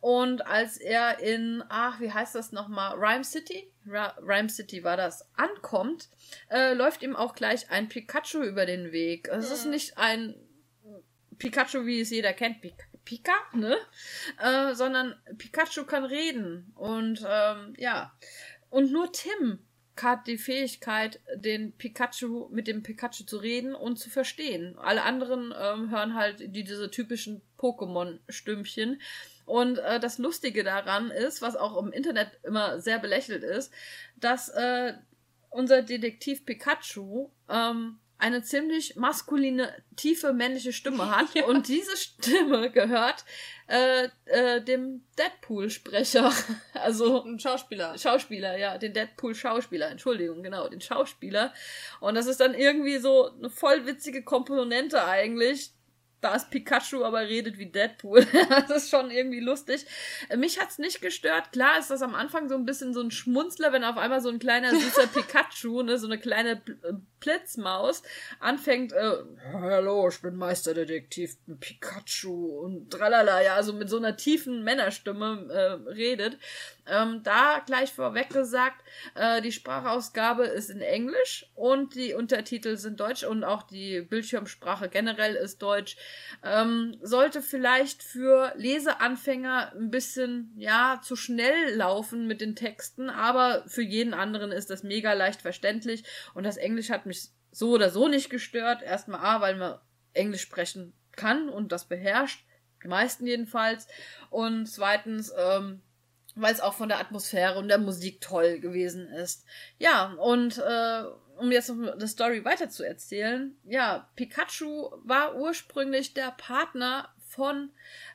und 0.02 0.46
als 0.46 0.78
er 0.78 1.20
in, 1.20 1.64
ach, 1.70 2.00
wie 2.02 2.12
heißt 2.12 2.36
das 2.36 2.52
nochmal, 2.52 2.96
Rhyme 2.98 3.24
City? 3.24 3.72
Rhyme 3.88 4.50
City 4.50 4.84
war 4.84 4.98
das, 4.98 5.28
ankommt, 5.36 6.10
äh, 6.50 6.74
läuft 6.74 7.04
ihm 7.04 7.16
auch 7.16 7.36
gleich 7.36 7.70
ein 7.70 7.90
Pikachu 7.90 8.44
über 8.44 8.66
den 8.66 8.92
Weg. 8.92 9.28
Es 9.30 9.52
ist 9.52 9.66
nicht 9.66 9.98
ein 9.98 10.36
Pikachu, 11.38 11.86
wie 11.86 12.02
es 12.02 12.10
jeder 12.10 12.34
kennt, 12.34 12.62
Pik 12.62 12.88
Pika, 13.04 13.34
ne? 13.54 13.78
Äh, 14.42 14.74
sondern 14.74 15.16
Pikachu 15.38 15.86
kann 15.86 16.06
reden. 16.06 16.72
Und 16.76 17.24
ähm, 17.28 17.76
ja. 17.78 18.12
Und 18.70 18.92
nur 18.92 19.12
Tim 19.12 19.60
hat 20.02 20.28
die 20.28 20.38
Fähigkeit, 20.38 21.22
den 21.36 21.72
Pikachu 21.74 22.50
mit 22.52 22.68
dem 22.68 22.84
Pikachu 22.84 23.24
zu 23.24 23.38
reden 23.38 23.76
und 23.76 23.98
zu 23.98 24.10
verstehen. 24.10 24.78
Alle 24.78 25.04
anderen 25.04 25.54
ähm, 25.58 25.92
hören 25.92 26.16
halt 26.16 26.40
die, 26.40 26.64
diese 26.64 26.92
typischen 26.92 27.42
Pokémon-Stümpchen. 27.58 29.00
Und 29.46 29.78
äh, 29.78 30.00
das 30.00 30.18
Lustige 30.18 30.64
daran 30.64 31.12
ist, 31.12 31.42
was 31.42 31.56
auch 31.56 31.78
im 31.78 31.92
Internet 31.92 32.40
immer 32.44 32.80
sehr 32.80 33.00
belächelt 33.00 33.44
ist, 33.44 33.72
dass 34.18 34.50
äh, 34.50 34.94
unser 35.50 35.82
Detektiv 35.82 36.46
Pikachu 36.46 37.30
ähm, 37.50 38.00
eine 38.18 38.44
ziemlich 38.44 38.96
maskuline, 38.96 39.74
tiefe 39.96 40.34
männliche 40.34 40.74
Stimme 40.74 41.12
hat. 41.16 41.34
Ja. 41.34 41.46
Und 41.46 41.68
diese 41.68 41.96
Stimme 41.98 42.72
gehört 42.72 43.26
äh, 43.68 44.10
äh, 44.26 44.62
dem 44.62 45.04
Deadpool-Sprecher. 45.18 46.32
Also. 46.74 47.24
Ein 47.24 47.40
Schauspieler. 47.40 47.98
Schauspieler, 47.98 48.58
ja. 48.58 48.78
Den 48.78 48.94
Deadpool-Schauspieler. 48.94 49.90
Entschuldigung, 49.90 50.44
genau. 50.44 50.68
Den 50.68 50.82
Schauspieler. 50.82 51.54
Und 52.00 52.16
das 52.16 52.28
ist 52.28 52.40
dann 52.40 52.54
irgendwie 52.54 52.98
so 52.98 53.32
eine 53.32 53.50
voll 53.50 53.86
witzige 53.86 54.24
Komponente 54.24 55.04
eigentlich, 55.04 55.72
da 56.22 56.36
ist 56.36 56.50
Pikachu 56.50 57.04
aber 57.04 57.22
redet 57.22 57.58
wie 57.58 57.68
Deadpool. 57.68 58.26
das 58.50 58.70
ist 58.84 58.90
schon 58.90 59.12
irgendwie 59.12 59.40
lustig. 59.40 59.86
Mich 60.36 60.60
hat's 60.60 60.80
nicht 60.80 61.02
gestört. 61.02 61.52
Klar 61.52 61.80
ist 61.80 61.92
das 61.92 62.02
am 62.02 62.16
Anfang 62.16 62.50
so 62.50 62.56
ein 62.56 62.66
bisschen 62.66 62.94
so 62.94 63.02
ein 63.02 63.12
Schmunzler, 63.12 63.72
wenn 63.72 63.84
auf 63.84 63.98
einmal 63.98 64.22
so 64.22 64.30
ein 64.30 64.40
kleiner 64.40 64.72
süßer 64.72 65.08
Pikachu, 65.14 65.84
ne, 65.84 65.98
so 65.98 66.08
eine 66.08 66.18
kleine 66.18 66.62
Blitzmaus 67.26 68.04
anfängt, 68.40 68.94
äh, 68.94 69.18
hallo, 69.52 70.08
ich 70.10 70.22
bin 70.22 70.36
Meisterdetektiv 70.36 71.38
Pikachu 71.60 72.60
und 72.60 72.92
tralala, 72.92 73.42
ja, 73.42 73.56
also 73.56 73.74
mit 73.74 73.90
so 73.90 73.98
einer 73.98 74.16
tiefen 74.16 74.64
Männerstimme 74.64 75.48
äh, 75.50 75.90
redet. 75.90 76.38
Ähm, 76.88 77.22
da 77.24 77.64
gleich 77.66 77.92
vorweg 77.92 78.30
gesagt, 78.30 78.84
äh, 79.16 79.42
die 79.42 79.52
Sprachausgabe 79.52 80.44
ist 80.46 80.70
in 80.70 80.82
Englisch 80.82 81.48
und 81.56 81.96
die 81.96 82.14
Untertitel 82.14 82.78
sind 82.78 83.00
Deutsch 83.00 83.24
und 83.24 83.44
auch 83.44 83.64
die 83.64 84.02
Bildschirmsprache 84.02 84.88
generell 84.90 85.34
ist 85.34 85.64
Deutsch. 85.64 85.98
Ähm, 86.44 86.96
sollte 87.02 87.42
vielleicht 87.42 88.04
für 88.04 88.54
Leseanfänger 88.56 89.74
ein 89.74 89.90
bisschen, 89.90 90.54
ja, 90.58 91.02
zu 91.04 91.16
schnell 91.16 91.74
laufen 91.76 92.28
mit 92.28 92.40
den 92.40 92.56
Texten, 92.56 93.10
aber 93.10 93.64
für 93.66 93.82
jeden 93.82 94.14
anderen 94.14 94.52
ist 94.52 94.70
das 94.70 94.84
mega 94.84 95.14
leicht 95.14 95.42
verständlich 95.42 96.04
und 96.36 96.44
das 96.44 96.58
Englisch 96.58 96.92
hat 96.92 97.08
mich 97.08 97.15
so 97.52 97.72
oder 97.72 97.90
so 97.90 98.08
nicht 98.08 98.30
gestört. 98.30 98.82
Erstmal 98.82 99.22
A, 99.22 99.42
weil 99.42 99.56
man 99.56 99.80
Englisch 100.14 100.42
sprechen 100.42 100.94
kann 101.16 101.50
und 101.50 101.72
das 101.72 101.86
beherrscht. 101.86 102.46
Die 102.84 102.88
meisten 102.88 103.26
jedenfalls. 103.26 103.88
Und 104.30 104.68
zweitens, 104.68 105.34
ähm, 105.38 105.82
weil 106.36 106.54
es 106.54 106.62
auch 106.62 106.74
von 106.74 106.90
der 106.90 107.00
Atmosphäre 107.00 107.58
und 107.58 107.68
der 107.68 107.78
Musik 107.78 108.22
toll 108.22 108.60
gewesen 108.60 109.08
ist. 109.08 109.46
Ja, 109.80 110.14
und 110.14 110.58
äh, 110.58 111.04
um 111.38 111.52
jetzt 111.52 111.70
noch 111.70 111.98
die 111.98 112.08
Story 112.08 112.44
weiter 112.46 112.70
zu 112.70 112.84
erzählen, 112.84 113.58
ja, 113.64 114.10
Pikachu 114.16 114.92
war 115.04 115.36
ursprünglich 115.36 116.14
der 116.14 116.32
Partner 116.32 117.10
von 117.18 117.72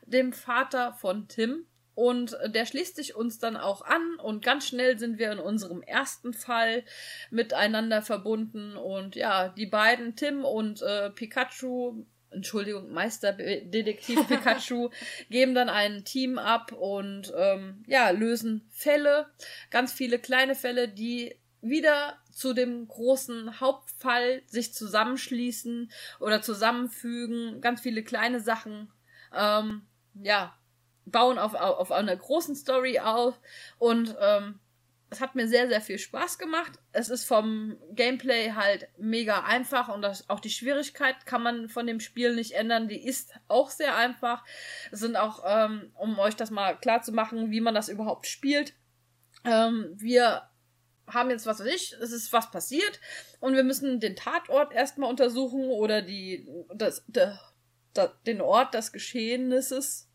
dem 0.07 0.33
Vater 0.33 0.93
von 0.95 1.29
Tim. 1.29 1.67
Und 2.01 2.35
der 2.47 2.65
schließt 2.65 2.97
sich 2.97 3.15
uns 3.15 3.41
dann 3.41 3.59
auch 3.59 3.83
an 3.83 4.17
und 4.23 4.43
ganz 4.43 4.67
schnell 4.67 4.99
sind 4.99 5.19
wir 5.19 5.31
in 5.33 5.39
unserem 5.39 5.83
ersten 5.83 6.33
Fall 6.33 6.83
miteinander 7.31 8.01
verbunden. 8.01 8.75
Und 8.75 9.17
ja, 9.17 9.51
die 9.51 9.67
beiden, 9.67 10.17
Tim 10.17 10.47
und 10.47 10.81
äh, 10.81 11.11
Pikachu, 11.11 12.07
Entschuldigung, 12.31 12.91
Meisterdetektiv 12.91 14.27
Pikachu, 14.29 14.89
geben 15.29 15.55
dann 15.55 15.69
ein 15.69 16.07
Team 16.07 16.39
ab 16.39 16.73
und 16.73 17.35
ähm, 17.37 17.85
ja, 17.87 18.09
lösen 18.09 18.67
Fälle, 18.71 19.27
ganz 19.69 19.93
viele 19.93 20.19
kleine 20.19 20.55
Fälle, 20.55 20.89
die 20.89 21.37
wieder 21.61 22.17
zu 22.33 22.55
dem 22.55 22.89
großen 22.89 23.61
Hauptfall 23.61 24.41
sich 24.47 24.73
zusammenschließen 24.73 25.93
oder 26.19 26.41
zusammenfügen, 26.41 27.61
ganz 27.61 27.83
viele 27.83 28.03
kleine 28.03 28.41
Sachen, 28.41 28.91
ähm, 29.37 29.83
ja, 30.15 30.57
bauen 31.07 31.39
auf, 31.39 31.55
auf 31.55 31.93
einer 31.93 32.17
großen 32.17 32.55
Story 32.55 32.99
auf 32.99 33.41
und 33.79 34.17
ähm, 34.21 34.61
es 35.11 35.21
hat 35.21 35.35
mir 35.35 35.49
sehr, 35.49 35.69
sehr 35.69 35.81
viel 35.81 35.99
Spaß 35.99 36.39
gemacht. 36.39 36.73
Es 36.93 37.11
ist 37.11 37.25
vom 37.25 37.77
Gameplay 37.93 38.53
halt 38.53 38.89
mega 38.97 39.43
einfach 39.43 39.89
und 39.89 40.03
das, 40.03 40.31
auch 40.31 40.39
die 40.39 40.51
Schwierigkeit 40.51 41.27
kann 41.27 41.43
man 41.43 41.69
von 41.69 41.87
dem 41.87 41.99
Spiel 41.99 42.35
nicht 42.37 42.53
ändern. 42.53 42.89
Die 42.89 43.05
ist 43.05 43.35
auch 43.49 43.71
sehr 43.71 43.97
einfach. 43.97 44.45
Es 44.93 45.01
sind 45.01 45.17
auch, 45.17 45.43
ähm, 45.45 45.91
um 45.95 46.19
euch 46.21 46.37
das 46.37 46.51
mal 46.51 46.79
klar 46.79 47.03
zu 47.03 47.13
machen, 47.13 47.51
wie 47.51 47.61
man 47.61 47.75
das 47.75 47.89
überhaupt 47.89 48.27
spielt. 48.27 48.75
Ähm, 49.45 49.93
wir 49.97 50.49
haben 51.09 51.31
jetzt, 51.31 51.47
was 51.47 51.59
weiß 51.59 51.67
ich, 51.67 51.93
es 52.01 52.13
ist 52.13 52.33
was 52.33 52.53
passiert 52.53 53.01
und 53.41 53.57
wir 53.57 53.65
müssen 53.65 53.99
den 53.99 54.15
Tatort 54.15 54.73
erstmal 54.73 55.11
untersuchen 55.11 55.65
oder 55.71 56.03
die, 56.03 56.49
das, 56.73 57.05
der, 57.09 57.41
der, 57.97 58.15
den 58.27 58.41
Ort 58.41 58.75
des 58.75 58.93
Geschehnisses 58.93 60.10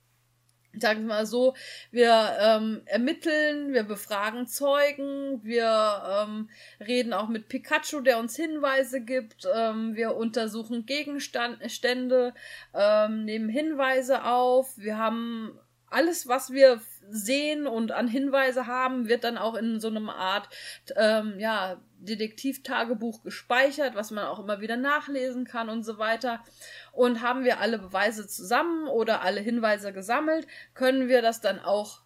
sagen 0.80 1.02
wir 1.02 1.08
mal 1.08 1.26
so, 1.26 1.56
wir 1.92 2.38
ähm, 2.40 2.82
ermitteln, 2.86 3.74
wir 3.74 3.84
befragen 3.84 4.48
Zeugen, 4.48 5.44
wir 5.44 6.26
ähm, 6.28 6.50
reden 6.86 7.14
auch 7.14 7.28
mit 7.28 7.48
Pikachu, 7.48 8.02
der 8.02 8.20
uns 8.20 8.36
Hinweise 8.36 9.02
gibt, 9.02 9.48
ähm, 9.54 9.96
wir 9.96 10.16
untersuchen 10.16 10.86
Gegenstände, 10.86 12.34
ähm, 12.74 13.26
nehmen 13.26 13.50
Hinweise 13.50 14.24
auf, 14.26 14.78
wir 14.78 14.98
haben 14.98 15.60
alles, 15.90 16.28
was 16.28 16.52
wir 16.52 16.82
sehen 17.10 17.68
und 17.68 17.92
an 17.92 18.08
Hinweise 18.08 18.68
haben, 18.68 19.08
wird 19.08 19.24
dann 19.24 19.38
auch 19.38 19.56
in 19.56 19.80
so 19.80 19.88
einem 19.88 20.10
Art 20.10 20.50
ähm, 20.96 21.40
ja, 21.40 21.78
Detektivtagebuch 22.00 23.24
gespeichert, 23.24 23.96
was 23.96 24.12
man 24.12 24.26
auch 24.26 24.40
immer 24.40 24.62
wieder 24.62 24.78
nachlesen 24.78 25.46
kann 25.46 25.70
und 25.70 25.84
so 25.84 25.98
weiter. 25.98 26.44
Und 26.92 27.22
haben 27.22 27.44
wir 27.44 27.60
alle 27.60 27.80
Beweise 27.80 28.28
zusammen 28.28 28.88
oder 28.88 29.22
alle 29.22 29.42
Hinweise 29.42 29.94
gesammelt, 29.94 30.48
können 30.74 31.08
wir 31.08 31.22
das 31.22 31.42
dann 31.42 31.60
auch 31.60 32.02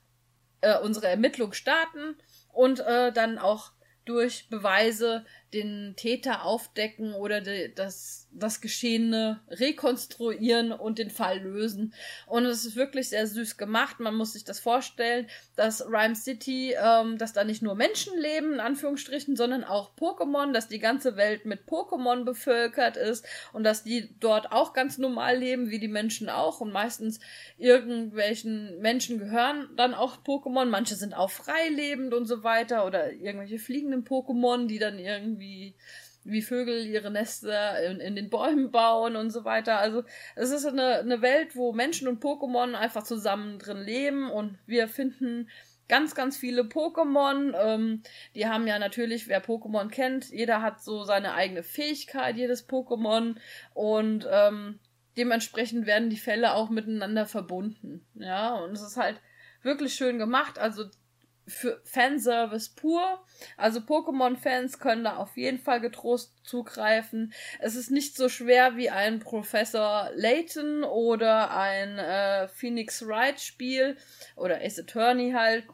äh, 0.62 0.78
unsere 0.80 1.08
Ermittlung 1.08 1.54
starten 1.54 2.16
und 2.52 2.80
äh, 2.80 3.12
dann 3.12 3.38
auch 3.38 3.72
durch 4.06 4.50
Beweise 4.50 5.26
den 5.54 5.96
Täter 5.96 6.46
aufdecken 6.46 7.14
oder 7.14 7.42
de, 7.42 7.74
das, 7.74 8.28
das 8.32 8.62
Geschehene 8.62 9.42
rekonstruieren 9.50 10.72
und 10.72 11.00
den 11.00 11.10
Fall 11.10 11.40
lösen. 11.40 11.94
Und 12.28 12.46
es 12.46 12.66
ist 12.66 12.76
wirklich 12.76 13.10
sehr 13.10 13.26
süß 13.26 13.58
gemacht. 13.58 14.00
Man 14.00 14.16
muss 14.16 14.34
sich 14.34 14.44
das 14.44 14.60
vorstellen, 14.60 15.28
dass 15.56 15.86
Rhyme 15.86 16.16
City, 16.16 16.76
ähm, 16.80 17.18
dass 17.18 17.34
da 17.34 17.44
nicht 17.44 17.62
nur 17.62 17.76
Menschen 17.76 18.18
leben, 18.20 18.54
in 18.54 18.60
Anführungsstrichen, 18.60 19.36
sondern 19.36 19.64
auch 19.64 19.96
Pokémon, 19.96 20.54
dass 20.54 20.68
die 20.68 20.80
ganze 20.80 21.16
Welt 21.16 21.46
mit 21.46 21.68
Pokémon 21.68 22.26
bevölkert 22.26 22.98
ist 22.98 23.26
und 23.52 23.64
dass 23.64 23.84
die 23.84 24.10
dort 24.20 24.52
auch 24.52 24.74
ganz 24.74 24.98
normal 25.00 25.38
leben, 25.38 25.72
wie 25.72 25.80
die 25.80 25.88
Menschen 25.88 26.30
auch. 26.30 26.62
Und 26.62 26.72
meistens 26.72 27.20
irgendwelchen 27.58 28.80
Menschen 28.80 29.18
gehören 29.18 29.70
dann 29.76 29.96
auch 29.96 30.18
Pokémon. 30.24 30.66
Manche 30.66 30.96
sind 30.96 31.16
auch 31.16 31.32
freilebend 31.32 32.14
und 32.14 32.26
so 32.26 32.44
weiter 32.44 32.86
oder 32.86 33.12
irgendwelche 33.12 33.58
fliegenden 33.58 34.04
Pokémon, 34.04 34.68
die 34.68 34.78
dann 34.78 35.00
irgendwie 35.00 35.39
wie, 35.40 35.76
wie 36.24 36.42
Vögel 36.42 36.86
ihre 36.86 37.12
Nester 37.12 37.84
in, 37.84 38.00
in 38.00 38.16
den 38.16 38.30
Bäumen 38.30 38.72
bauen 38.72 39.16
und 39.16 39.32
so 39.32 39.46
weiter. 39.46 39.80
Also 39.80 40.04
es 40.36 40.52
ist 40.52 40.66
eine, 40.66 41.00
eine 41.00 41.22
Welt, 41.22 41.56
wo 41.56 41.74
Menschen 41.74 42.08
und 42.08 42.24
Pokémon 42.24 42.74
einfach 42.74 43.04
zusammen 43.04 43.60
drin 43.60 43.80
leben 43.80 44.30
und 44.30 44.58
wir 44.66 44.88
finden 44.88 45.50
ganz, 45.90 46.16
ganz 46.16 46.38
viele 46.38 46.62
Pokémon. 46.62 47.54
Ähm, 47.60 48.04
die 48.36 48.48
haben 48.48 48.68
ja 48.68 48.80
natürlich, 48.80 49.28
wer 49.28 49.44
Pokémon 49.44 49.90
kennt, 49.90 50.30
jeder 50.30 50.62
hat 50.62 50.82
so 50.82 51.04
seine 51.04 51.34
eigene 51.34 51.64
Fähigkeit, 51.64 52.38
jedes 52.38 52.70
Pokémon. 52.70 53.36
Und 53.74 54.28
ähm, 54.32 54.80
dementsprechend 55.18 55.86
werden 55.86 56.10
die 56.10 56.18
Fälle 56.18 56.54
auch 56.54 56.70
miteinander 56.70 57.26
verbunden. 57.26 58.06
Ja, 58.14 58.56
und 58.56 58.72
es 58.72 58.82
ist 58.82 58.96
halt 58.96 59.20
wirklich 59.64 59.94
schön 59.96 60.20
gemacht. 60.20 60.58
Also 60.60 60.86
für 61.50 61.82
Fanservice 61.84 62.70
pur. 62.70 63.24
Also 63.58 63.80
Pokémon-Fans 63.80 64.80
können 64.80 65.04
da 65.04 65.18
auf 65.18 65.36
jeden 65.38 65.60
Fall 65.60 65.82
getrost 65.82 66.34
zugreifen. 66.44 67.34
Es 67.60 67.76
ist 67.76 67.92
nicht 67.92 68.16
so 68.16 68.30
schwer 68.30 68.78
wie 68.78 68.90
ein 68.90 69.20
Professor 69.20 70.10
Layton 70.16 70.84
oder 70.84 71.52
ein 71.52 71.98
äh, 71.98 72.48
Phoenix 72.48 73.06
Wright 73.06 73.40
Spiel 73.40 73.98
oder 74.36 74.62
Ace 74.62 74.80
Attorney 74.80 75.32
halt. 75.32 75.66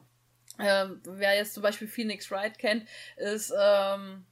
Ähm, 0.59 1.01
wer 1.03 1.35
jetzt 1.35 1.53
zum 1.53 1.63
Beispiel 1.63 1.87
Phoenix 1.87 2.31
Wright 2.31 2.57
kennt, 2.57 2.87
ist, 3.17 3.53
ähm, 3.59 4.25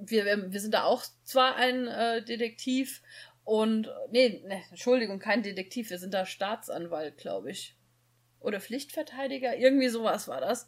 wir, 0.00 0.52
wir 0.52 0.60
sind 0.60 0.74
da 0.74 0.84
auch 0.84 1.02
zwar 1.24 1.56
ein 1.56 1.86
äh, 1.86 2.22
Detektiv 2.22 3.02
und, 3.44 3.90
nee, 4.10 4.42
nee, 4.46 4.64
Entschuldigung, 4.70 5.18
kein 5.18 5.42
Detektiv, 5.42 5.90
wir 5.90 5.98
sind 5.98 6.14
da 6.14 6.26
Staatsanwalt, 6.26 7.18
glaube 7.18 7.50
ich. 7.50 7.76
Oder 8.40 8.60
Pflichtverteidiger, 8.60 9.56
irgendwie 9.56 9.88
sowas 9.88 10.28
war 10.28 10.40
das. 10.40 10.66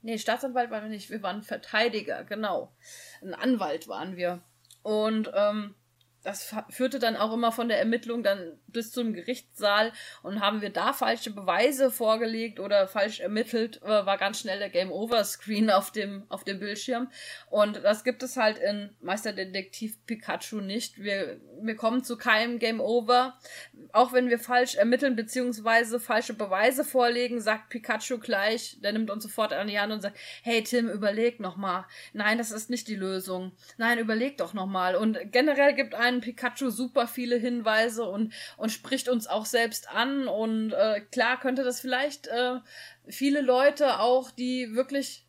Nee, 0.00 0.18
Staatsanwalt 0.18 0.70
waren 0.70 0.84
wir 0.84 0.90
nicht, 0.90 1.10
wir 1.10 1.22
waren 1.22 1.42
Verteidiger, 1.42 2.24
genau. 2.24 2.72
Ein 3.20 3.34
Anwalt 3.34 3.88
waren 3.88 4.16
wir. 4.16 4.40
Und 4.82 5.30
ähm, 5.34 5.74
das 6.22 6.54
führte 6.70 6.98
dann 6.98 7.16
auch 7.16 7.32
immer 7.32 7.52
von 7.52 7.68
der 7.68 7.78
Ermittlung 7.78 8.22
dann 8.22 8.58
bis 8.66 8.90
zum 8.90 9.12
Gerichtssaal 9.12 9.92
und 10.22 10.40
haben 10.40 10.60
wir 10.60 10.70
da 10.70 10.92
falsche 10.92 11.30
Beweise 11.30 11.90
vorgelegt 11.90 12.60
oder 12.60 12.88
falsch 12.88 13.20
ermittelt, 13.20 13.80
äh, 13.82 13.88
war 14.06 14.18
ganz 14.18 14.40
schnell 14.40 14.58
der 14.58 14.68
Game 14.68 14.90
Over 14.90 15.24
Screen 15.24 15.70
auf 15.78 15.92
dem 15.92 16.24
auf 16.28 16.44
dem 16.44 16.58
Bildschirm 16.58 17.10
und 17.50 17.76
das 17.82 18.04
gibt 18.04 18.22
es 18.22 18.36
halt 18.36 18.58
in 18.58 18.90
Meisterdetektiv 19.00 20.04
Pikachu 20.06 20.60
nicht. 20.60 21.02
Wir 21.02 21.40
wir 21.60 21.76
kommen 21.76 22.04
zu 22.04 22.16
keinem 22.16 22.58
Game 22.58 22.80
Over, 22.80 23.38
auch 23.92 24.12
wenn 24.12 24.28
wir 24.28 24.38
falsch 24.38 24.74
ermitteln 24.74 25.16
beziehungsweise 25.16 26.00
falsche 26.00 26.34
Beweise 26.34 26.84
vorlegen, 26.84 27.40
sagt 27.40 27.70
Pikachu 27.70 28.18
gleich, 28.18 28.80
der 28.80 28.92
nimmt 28.92 29.10
uns 29.10 29.22
sofort 29.22 29.52
an 29.52 29.68
die 29.68 29.78
Hand 29.78 29.92
und 29.92 30.00
sagt, 30.00 30.16
hey 30.42 30.62
Tim, 30.62 30.88
überleg 30.88 31.40
noch 31.40 31.56
mal. 31.56 31.86
Nein, 32.12 32.38
das 32.38 32.50
ist 32.50 32.70
nicht 32.70 32.88
die 32.88 32.96
Lösung. 32.96 33.52
Nein, 33.76 33.98
überleg 33.98 34.36
doch 34.38 34.54
noch 34.54 34.66
mal 34.66 34.94
und 34.96 35.18
generell 35.32 35.74
gibt 35.74 35.94
ein 35.94 36.07
einen 36.08 36.20
Pikachu 36.20 36.70
super 36.70 37.06
viele 37.06 37.36
Hinweise 37.36 38.04
und, 38.04 38.32
und 38.56 38.70
spricht 38.70 39.08
uns 39.08 39.26
auch 39.26 39.46
selbst 39.46 39.90
an. 39.90 40.28
Und 40.28 40.72
äh, 40.72 41.00
klar 41.12 41.38
könnte 41.38 41.64
das 41.64 41.80
vielleicht 41.80 42.26
äh, 42.26 42.56
viele 43.06 43.40
Leute 43.40 44.00
auch, 44.00 44.30
die 44.30 44.74
wirklich 44.74 45.26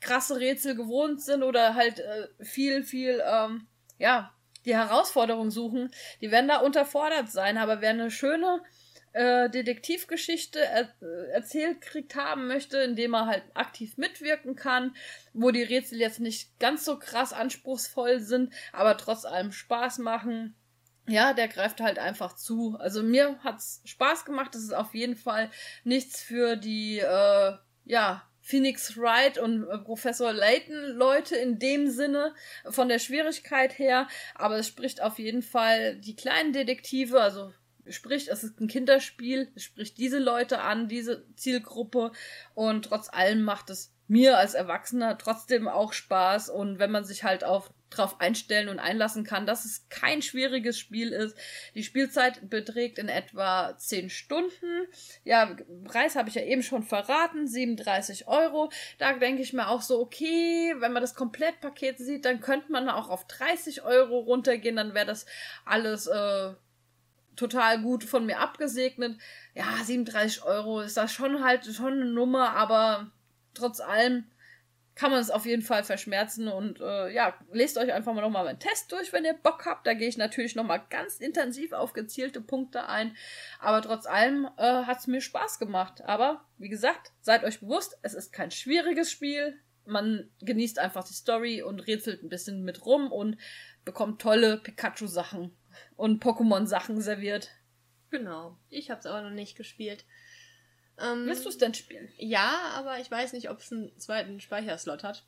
krasse 0.00 0.38
Rätsel 0.38 0.74
gewohnt 0.74 1.22
sind 1.22 1.42
oder 1.42 1.74
halt 1.74 2.00
äh, 2.00 2.28
viel, 2.40 2.82
viel, 2.84 3.22
ähm, 3.26 3.66
ja, 3.98 4.32
die 4.64 4.74
Herausforderung 4.74 5.50
suchen, 5.50 5.90
die 6.20 6.30
werden 6.30 6.48
da 6.48 6.58
unterfordert 6.58 7.30
sein. 7.30 7.56
Aber 7.56 7.80
wer 7.80 7.90
eine 7.90 8.10
schöne 8.10 8.62
äh, 9.16 9.48
Detektivgeschichte 9.48 10.60
er 10.60 10.90
erzählt 11.32 11.80
kriegt 11.80 12.16
haben 12.16 12.46
möchte, 12.48 12.76
indem 12.78 13.14
er 13.14 13.26
halt 13.26 13.44
aktiv 13.54 13.96
mitwirken 13.96 14.56
kann, 14.56 14.94
wo 15.32 15.50
die 15.50 15.62
Rätsel 15.62 15.98
jetzt 15.98 16.20
nicht 16.20 16.58
ganz 16.60 16.84
so 16.84 16.98
krass 16.98 17.32
anspruchsvoll 17.32 18.20
sind, 18.20 18.52
aber 18.72 18.98
trotz 18.98 19.24
allem 19.24 19.52
Spaß 19.52 19.98
machen. 19.98 20.54
Ja, 21.08 21.32
der 21.32 21.48
greift 21.48 21.80
halt 21.80 21.98
einfach 21.98 22.34
zu. 22.34 22.76
Also 22.78 23.02
mir 23.02 23.38
hat's 23.42 23.80
Spaß 23.86 24.26
gemacht. 24.26 24.54
Das 24.54 24.62
ist 24.62 24.74
auf 24.74 24.94
jeden 24.94 25.16
Fall 25.16 25.50
nichts 25.84 26.20
für 26.20 26.56
die, 26.56 26.98
äh, 26.98 27.52
ja, 27.84 28.28
Phoenix 28.42 28.98
Wright 28.98 29.38
und 29.38 29.66
äh, 29.66 29.78
Professor 29.78 30.32
Layton 30.32 30.94
Leute 30.94 31.36
in 31.36 31.58
dem 31.58 31.88
Sinne 31.88 32.34
von 32.68 32.88
der 32.88 32.98
Schwierigkeit 32.98 33.78
her, 33.78 34.08
aber 34.34 34.58
es 34.58 34.68
spricht 34.68 35.02
auf 35.02 35.18
jeden 35.18 35.42
Fall 35.42 35.96
die 35.96 36.14
kleinen 36.14 36.52
Detektive, 36.52 37.20
also 37.20 37.52
Sprich, 37.88 38.28
es 38.28 38.44
ist 38.44 38.60
ein 38.60 38.68
Kinderspiel, 38.68 39.50
es 39.54 39.64
spricht 39.64 39.98
diese 39.98 40.18
Leute 40.18 40.60
an, 40.60 40.88
diese 40.88 41.24
Zielgruppe 41.36 42.12
und 42.54 42.86
trotz 42.86 43.08
allem 43.08 43.42
macht 43.42 43.70
es 43.70 43.92
mir 44.08 44.38
als 44.38 44.54
Erwachsener 44.54 45.18
trotzdem 45.18 45.68
auch 45.68 45.92
Spaß 45.92 46.48
und 46.48 46.78
wenn 46.78 46.90
man 46.90 47.04
sich 47.04 47.24
halt 47.24 47.44
auf 47.44 47.70
drauf 47.90 48.20
einstellen 48.20 48.68
und 48.68 48.78
einlassen 48.78 49.24
kann, 49.24 49.46
dass 49.46 49.64
es 49.64 49.88
kein 49.88 50.20
schwieriges 50.20 50.78
Spiel 50.78 51.12
ist. 51.12 51.36
Die 51.74 51.84
Spielzeit 51.84 52.50
beträgt 52.50 52.98
in 52.98 53.08
etwa 53.08 53.76
10 53.76 54.10
Stunden. 54.10 54.86
Ja, 55.24 55.56
Preis 55.84 56.16
habe 56.16 56.28
ich 56.28 56.34
ja 56.34 56.42
eben 56.42 56.62
schon 56.62 56.82
verraten, 56.82 57.46
37 57.46 58.26
Euro. 58.26 58.70
Da 58.98 59.12
denke 59.14 59.42
ich 59.42 59.52
mir 59.52 59.68
auch 59.68 59.82
so, 59.82 60.00
okay, 60.00 60.74
wenn 60.78 60.92
man 60.92 61.02
das 61.02 61.14
Komplettpaket 61.14 61.98
sieht, 61.98 62.24
dann 62.24 62.40
könnte 62.40 62.72
man 62.72 62.88
auch 62.88 63.08
auf 63.08 63.26
30 63.26 63.82
Euro 63.82 64.18
runtergehen, 64.18 64.76
dann 64.76 64.94
wäre 64.94 65.06
das 65.06 65.26
alles 65.64 66.06
äh, 66.06 66.54
total 67.36 67.80
gut 67.80 68.04
von 68.04 68.26
mir 68.26 68.40
abgesegnet. 68.40 69.18
Ja, 69.54 69.66
37 69.82 70.42
Euro 70.42 70.80
ist 70.80 70.96
das 70.96 71.12
schon 71.12 71.44
halt 71.44 71.66
schon 71.66 71.94
eine 71.94 72.06
Nummer, 72.06 72.50
aber 72.50 73.10
trotz 73.54 73.80
allem 73.80 74.24
kann 74.96 75.10
man 75.10 75.20
es 75.20 75.30
auf 75.30 75.44
jeden 75.44 75.62
Fall 75.62 75.84
verschmerzen 75.84 76.48
und 76.48 76.80
äh, 76.80 77.12
ja, 77.12 77.38
lest 77.52 77.76
euch 77.76 77.92
einfach 77.92 78.14
mal 78.14 78.22
nochmal 78.22 78.44
meinen 78.44 78.58
Test 78.58 78.90
durch, 78.90 79.12
wenn 79.12 79.26
ihr 79.26 79.34
Bock 79.34 79.66
habt. 79.66 79.86
Da 79.86 79.92
gehe 79.92 80.08
ich 80.08 80.16
natürlich 80.16 80.56
nochmal 80.56 80.82
ganz 80.88 81.18
intensiv 81.18 81.72
auf 81.72 81.92
gezielte 81.92 82.40
Punkte 82.40 82.88
ein. 82.88 83.14
Aber 83.60 83.82
trotz 83.82 84.06
allem 84.06 84.48
äh, 84.56 84.84
hat 84.84 85.00
es 85.00 85.06
mir 85.06 85.20
Spaß 85.20 85.58
gemacht. 85.58 86.02
Aber 86.06 86.46
wie 86.56 86.70
gesagt, 86.70 87.12
seid 87.20 87.44
euch 87.44 87.60
bewusst, 87.60 87.98
es 88.00 88.14
ist 88.14 88.32
kein 88.32 88.50
schwieriges 88.50 89.10
Spiel. 89.10 89.58
Man 89.84 90.30
genießt 90.40 90.78
einfach 90.78 91.04
die 91.04 91.12
Story 91.12 91.62
und 91.62 91.86
rätselt 91.86 92.22
ein 92.22 92.30
bisschen 92.30 92.64
mit 92.64 92.86
rum 92.86 93.12
und 93.12 93.36
bekommt 93.84 94.22
tolle 94.22 94.56
Pikachu-Sachen 94.56 95.54
und 95.96 96.22
Pokémon-Sachen 96.22 97.00
serviert. 97.00 97.50
Genau. 98.10 98.56
Ich 98.68 98.90
habe 98.90 99.00
es 99.00 99.06
aber 99.06 99.22
noch 99.22 99.30
nicht 99.30 99.56
gespielt. 99.56 100.04
Ähm, 100.98 101.26
Willst 101.26 101.44
du 101.44 101.48
es 101.48 101.58
denn 101.58 101.74
spielen? 101.74 102.08
Ja, 102.16 102.72
aber 102.74 102.98
ich 103.00 103.10
weiß 103.10 103.32
nicht, 103.32 103.50
ob 103.50 103.58
es 103.58 103.72
einen 103.72 103.98
zweiten 103.98 104.40
Speicherslot 104.40 105.02
hat. 105.04 105.24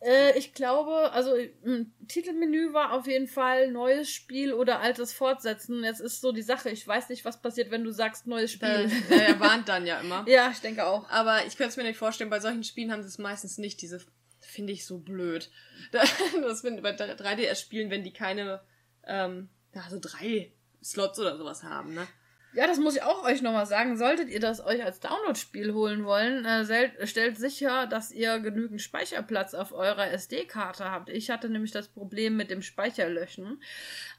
Äh, 0.00 0.38
ich 0.38 0.54
glaube, 0.54 1.12
also 1.12 1.34
im 1.34 1.92
Titelmenü 2.08 2.72
war 2.72 2.92
auf 2.92 3.06
jeden 3.06 3.28
Fall 3.28 3.70
neues 3.70 4.10
Spiel 4.10 4.54
oder 4.54 4.80
altes 4.80 5.12
Fortsetzen. 5.12 5.84
Jetzt 5.84 6.00
ist 6.00 6.22
so 6.22 6.32
die 6.32 6.42
Sache, 6.42 6.70
ich 6.70 6.86
weiß 6.86 7.10
nicht, 7.10 7.24
was 7.26 7.42
passiert, 7.42 7.70
wenn 7.70 7.84
du 7.84 7.90
sagst 7.90 8.26
neues 8.26 8.52
Spiel. 8.52 8.90
Äh, 9.10 9.14
er 9.28 9.40
warnt 9.40 9.68
dann 9.68 9.86
ja 9.86 10.00
immer. 10.00 10.24
ja, 10.26 10.50
ich 10.50 10.60
denke 10.60 10.86
auch. 10.86 11.08
Aber 11.10 11.44
ich 11.44 11.56
könnte 11.56 11.70
es 11.70 11.76
mir 11.76 11.82
nicht 11.84 11.98
vorstellen, 11.98 12.30
bei 12.30 12.40
solchen 12.40 12.64
Spielen 12.64 12.92
haben 12.92 13.02
sie 13.02 13.08
es 13.08 13.18
meistens 13.18 13.58
nicht, 13.58 13.82
diese 13.82 14.00
finde 14.40 14.72
ich 14.72 14.86
so 14.86 14.98
blöd. 14.98 15.50
Das 15.92 16.60
finde 16.60 16.82
bei 16.82 16.94
3DS-Spielen, 16.94 17.90
wenn 17.90 18.04
die 18.04 18.12
keine, 18.12 18.62
ähm, 19.06 19.48
ja, 19.74 19.82
so 19.88 19.98
drei 20.00 20.52
Slots 20.82 21.18
oder 21.18 21.36
sowas 21.36 21.62
haben, 21.62 21.94
ne? 21.94 22.06
Ja, 22.52 22.66
das 22.66 22.78
muss 22.80 22.96
ich 22.96 23.02
auch 23.02 23.22
euch 23.24 23.42
nochmal 23.42 23.66
sagen. 23.66 23.96
Solltet 23.96 24.28
ihr 24.28 24.40
das 24.40 24.64
euch 24.64 24.82
als 24.82 24.98
Download-Spiel 24.98 25.72
holen 25.72 26.04
wollen, 26.04 26.44
äh, 26.44 27.06
stellt 27.06 27.38
sicher, 27.38 27.86
dass 27.86 28.10
ihr 28.10 28.40
genügend 28.40 28.82
Speicherplatz 28.82 29.54
auf 29.54 29.72
eurer 29.72 30.10
SD-Karte 30.10 30.90
habt. 30.90 31.10
Ich 31.10 31.30
hatte 31.30 31.48
nämlich 31.48 31.70
das 31.70 31.86
Problem 31.86 32.36
mit 32.36 32.50
dem 32.50 32.62
Speicherlöschen. 32.62 33.62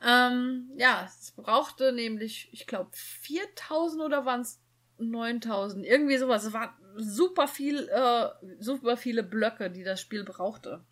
Ähm, 0.05 0.71
ja, 0.77 1.05
es 1.05 1.31
brauchte 1.31 1.91
nämlich, 1.91 2.47
ich 2.53 2.67
glaube, 2.67 2.91
4000 2.93 4.01
oder 4.01 4.25
waren 4.25 4.41
es 4.41 4.61
9000? 4.97 5.85
Irgendwie 5.85 6.17
sowas. 6.17 6.45
Es 6.45 6.53
war 6.53 6.77
super 6.95 7.49
viel, 7.49 7.89
äh, 7.89 8.29
super 8.59 8.95
viele 8.95 9.23
Blöcke, 9.23 9.69
die 9.69 9.83
das 9.83 9.99
Spiel 9.99 10.23
brauchte. 10.23 10.85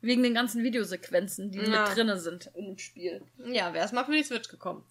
Wegen 0.00 0.22
den 0.22 0.34
ganzen 0.34 0.62
Videosequenzen, 0.62 1.50
die 1.50 1.58
ja. 1.58 1.82
mit 1.82 1.96
drinne 1.96 2.18
sind 2.18 2.50
im 2.54 2.78
Spiel. 2.78 3.22
Ja, 3.50 3.72
wäre 3.72 3.84
es 3.84 3.92
mal 3.92 4.04
für 4.04 4.12
die 4.12 4.22
Switch 4.22 4.48
gekommen. 4.48 4.84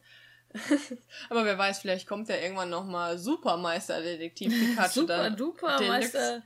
Aber 1.30 1.46
wer 1.46 1.58
weiß, 1.58 1.80
vielleicht 1.80 2.08
kommt 2.08 2.30
ja 2.30 2.36
irgendwann 2.38 2.70
nochmal 2.70 3.18
Supermeister-Detektiv 3.18 4.54
Pikachu 4.54 5.02
Super. 5.02 5.30
Duper 5.30 5.82
Meister. 5.82 6.44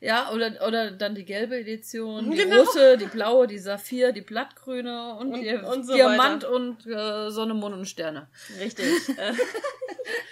Ja, 0.00 0.30
oder, 0.30 0.64
oder 0.66 0.92
dann 0.92 1.16
die 1.16 1.24
gelbe 1.24 1.58
Edition, 1.58 2.30
die 2.30 2.36
genau. 2.36 2.62
rote, 2.62 2.98
die 2.98 3.06
blaue, 3.06 3.48
die 3.48 3.58
Saphir, 3.58 4.12
die 4.12 4.20
blattgrüne 4.20 5.16
und, 5.16 5.32
und, 5.32 5.40
die 5.40 5.52
und 5.54 5.84
so 5.84 5.94
Diamant 5.94 6.44
weiter. 6.44 6.52
und 6.52 6.86
äh, 6.86 7.30
Sonne, 7.30 7.54
Mond 7.54 7.74
und 7.74 7.86
Sterne. 7.86 8.28
Richtig. 8.60 8.86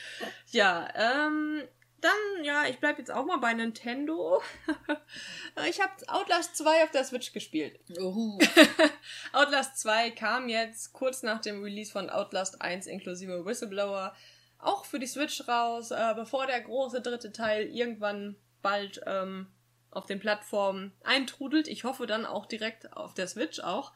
ja, 0.52 0.88
ähm, 0.94 1.62
dann, 2.06 2.44
ja, 2.44 2.64
ich 2.66 2.78
bleib 2.78 2.98
jetzt 2.98 3.10
auch 3.10 3.24
mal 3.24 3.38
bei 3.38 3.52
Nintendo. 3.52 4.42
ich 5.68 5.80
habe 5.80 5.92
Outlast 6.08 6.56
2 6.56 6.84
auf 6.84 6.90
der 6.90 7.04
Switch 7.04 7.32
gespielt. 7.32 7.78
Outlast 9.32 9.78
2 9.78 10.12
kam 10.12 10.48
jetzt 10.48 10.92
kurz 10.92 11.22
nach 11.22 11.40
dem 11.40 11.62
Release 11.62 11.92
von 11.92 12.08
Outlast 12.08 12.62
1 12.62 12.86
inklusive 12.86 13.44
Whistleblower 13.44 14.14
auch 14.58 14.84
für 14.84 14.98
die 14.98 15.06
Switch 15.06 15.46
raus, 15.46 15.90
äh, 15.90 16.14
bevor 16.14 16.46
der 16.46 16.60
große 16.60 17.00
dritte 17.00 17.32
Teil 17.32 17.66
irgendwann 17.66 18.36
bald 18.62 19.00
ähm, 19.06 19.48
auf 19.90 20.06
den 20.06 20.20
Plattformen 20.20 20.92
eintrudelt. 21.04 21.68
Ich 21.68 21.84
hoffe 21.84 22.06
dann 22.06 22.26
auch 22.26 22.46
direkt 22.46 22.96
auf 22.96 23.14
der 23.14 23.28
Switch 23.28 23.60
auch. 23.60 23.92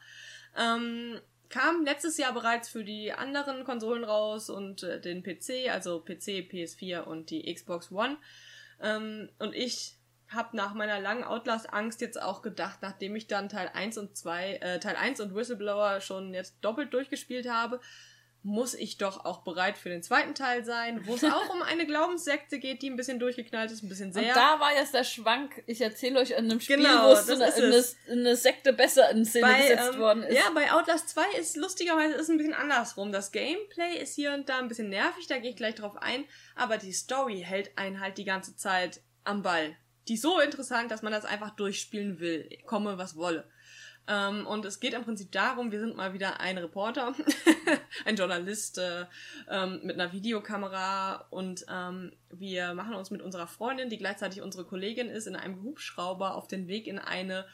Ähm, 0.57 1.19
kam 1.51 1.85
letztes 1.85 2.17
Jahr 2.17 2.33
bereits 2.33 2.69
für 2.69 2.83
die 2.83 3.13
anderen 3.13 3.63
Konsolen 3.63 4.03
raus 4.03 4.49
und 4.49 4.83
äh, 4.83 4.99
den 4.99 5.21
PC, 5.21 5.69
also 5.69 5.99
PC, 5.99 6.49
PS4 6.49 7.01
und 7.01 7.29
die 7.29 7.53
Xbox 7.53 7.91
One. 7.91 8.17
Ähm, 8.81 9.29
und 9.37 9.53
ich 9.53 9.97
habe 10.29 10.55
nach 10.55 10.73
meiner 10.73 10.99
langen 10.99 11.23
Outlast-Angst 11.23 12.01
jetzt 12.01 12.21
auch 12.21 12.41
gedacht, 12.41 12.79
nachdem 12.81 13.15
ich 13.15 13.27
dann 13.27 13.49
Teil 13.49 13.69
1 13.73 13.97
und 13.97 14.17
2, 14.17 14.53
äh, 14.55 14.79
Teil 14.79 14.95
1 14.95 15.19
und 15.19 15.35
Whistleblower 15.35 15.99
schon 15.99 16.33
jetzt 16.33 16.55
doppelt 16.61 16.93
durchgespielt 16.93 17.49
habe, 17.49 17.81
muss 18.43 18.73
ich 18.73 18.97
doch 18.97 19.23
auch 19.23 19.43
bereit 19.43 19.77
für 19.77 19.89
den 19.89 20.01
zweiten 20.01 20.33
Teil 20.33 20.65
sein, 20.65 21.05
wo 21.05 21.13
es 21.13 21.23
auch 21.23 21.49
um 21.53 21.61
eine 21.61 21.85
Glaubenssekte 21.85 22.57
geht, 22.57 22.81
die 22.81 22.89
ein 22.89 22.95
bisschen 22.95 23.19
durchgeknallt 23.19 23.71
ist, 23.71 23.83
ein 23.83 23.89
bisschen 23.89 24.11
sehr. 24.11 24.29
Und 24.29 24.35
da 24.35 24.59
war 24.59 24.73
jetzt 24.73 24.93
der 24.93 25.03
Schwank, 25.03 25.63
ich 25.67 25.81
erzähle 25.81 26.19
euch 26.19 26.31
in 26.31 26.37
einem 26.37 26.59
Spiel, 26.59 26.77
genau, 26.77 27.09
wo 27.09 27.11
es 27.11 27.29
in, 27.29 27.41
eine, 27.41 27.83
eine, 28.09 28.35
Sekte 28.35 28.73
besser 28.73 29.11
in 29.11 29.25
Szene 29.25 29.45
bei, 29.45 29.61
gesetzt 29.61 29.91
ähm, 29.93 29.99
worden 29.99 30.23
ist. 30.23 30.35
Ja, 30.35 30.49
bei 30.55 30.71
Outlast 30.71 31.09
2 31.09 31.21
ist 31.39 31.55
lustigerweise 31.55 32.15
ist 32.15 32.29
ein 32.29 32.37
bisschen 32.37 32.55
andersrum. 32.55 33.11
Das 33.11 33.31
Gameplay 33.31 33.97
ist 34.01 34.15
hier 34.15 34.33
und 34.33 34.49
da 34.49 34.57
ein 34.57 34.67
bisschen 34.67 34.89
nervig, 34.89 35.27
da 35.27 35.37
gehe 35.37 35.51
ich 35.51 35.55
gleich 35.55 35.75
drauf 35.75 35.97
ein, 35.97 36.25
aber 36.55 36.77
die 36.77 36.93
Story 36.93 37.43
hält 37.45 37.77
einen 37.77 37.99
halt 37.99 38.17
die 38.17 38.25
ganze 38.25 38.55
Zeit 38.55 39.01
am 39.23 39.43
Ball. 39.43 39.75
Die 40.07 40.15
ist 40.15 40.23
so 40.23 40.39
interessant, 40.39 40.89
dass 40.89 41.03
man 41.03 41.11
das 41.11 41.25
einfach 41.25 41.51
durchspielen 41.51 42.19
will, 42.19 42.49
komme 42.65 42.97
was 42.97 43.15
wolle. 43.15 43.47
Ähm, 44.07 44.47
und 44.47 44.65
es 44.65 44.79
geht 44.79 44.93
im 44.93 45.03
Prinzip 45.03 45.31
darum, 45.31 45.71
wir 45.71 45.79
sind 45.79 45.95
mal 45.95 46.13
wieder 46.13 46.39
ein 46.39 46.57
Reporter, 46.57 47.13
ein 48.05 48.15
Journalist 48.15 48.77
äh, 48.77 49.05
ähm, 49.49 49.81
mit 49.83 49.99
einer 49.99 50.11
Videokamera 50.11 51.27
und 51.29 51.65
ähm, 51.69 52.11
wir 52.29 52.73
machen 52.73 52.95
uns 52.95 53.11
mit 53.11 53.21
unserer 53.21 53.47
Freundin, 53.47 53.89
die 53.89 53.97
gleichzeitig 53.97 54.41
unsere 54.41 54.65
Kollegin 54.65 55.09
ist, 55.09 55.27
in 55.27 55.35
einem 55.35 55.61
Hubschrauber 55.61 56.35
auf 56.35 56.47
den 56.47 56.67
Weg 56.67 56.87
in 56.87 56.99
eine 56.99 57.45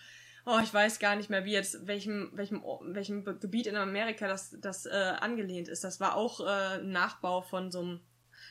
oh, 0.48 0.60
ich 0.64 0.74
weiß 0.74 1.00
gar 1.00 1.18
nicht 1.18 1.30
mehr, 1.30 1.44
wie 1.44 1.52
jetzt, 1.52 1.88
welchem, 1.88 2.32
welchem, 2.34 2.64
welchem 2.82 3.26
Gebiet 3.26 3.68
in 3.68 3.76
Amerika 3.76 4.30
das, 4.30 4.56
das 4.62 4.86
äh, 4.86 5.14
angelehnt 5.20 5.68
ist. 5.68 5.84
Das 5.84 6.00
war 6.00 6.16
auch 6.16 6.40
äh, 6.40 6.80
ein 6.80 6.90
Nachbau 6.90 7.42
von 7.42 7.70
so 7.70 7.82
einem 7.82 8.00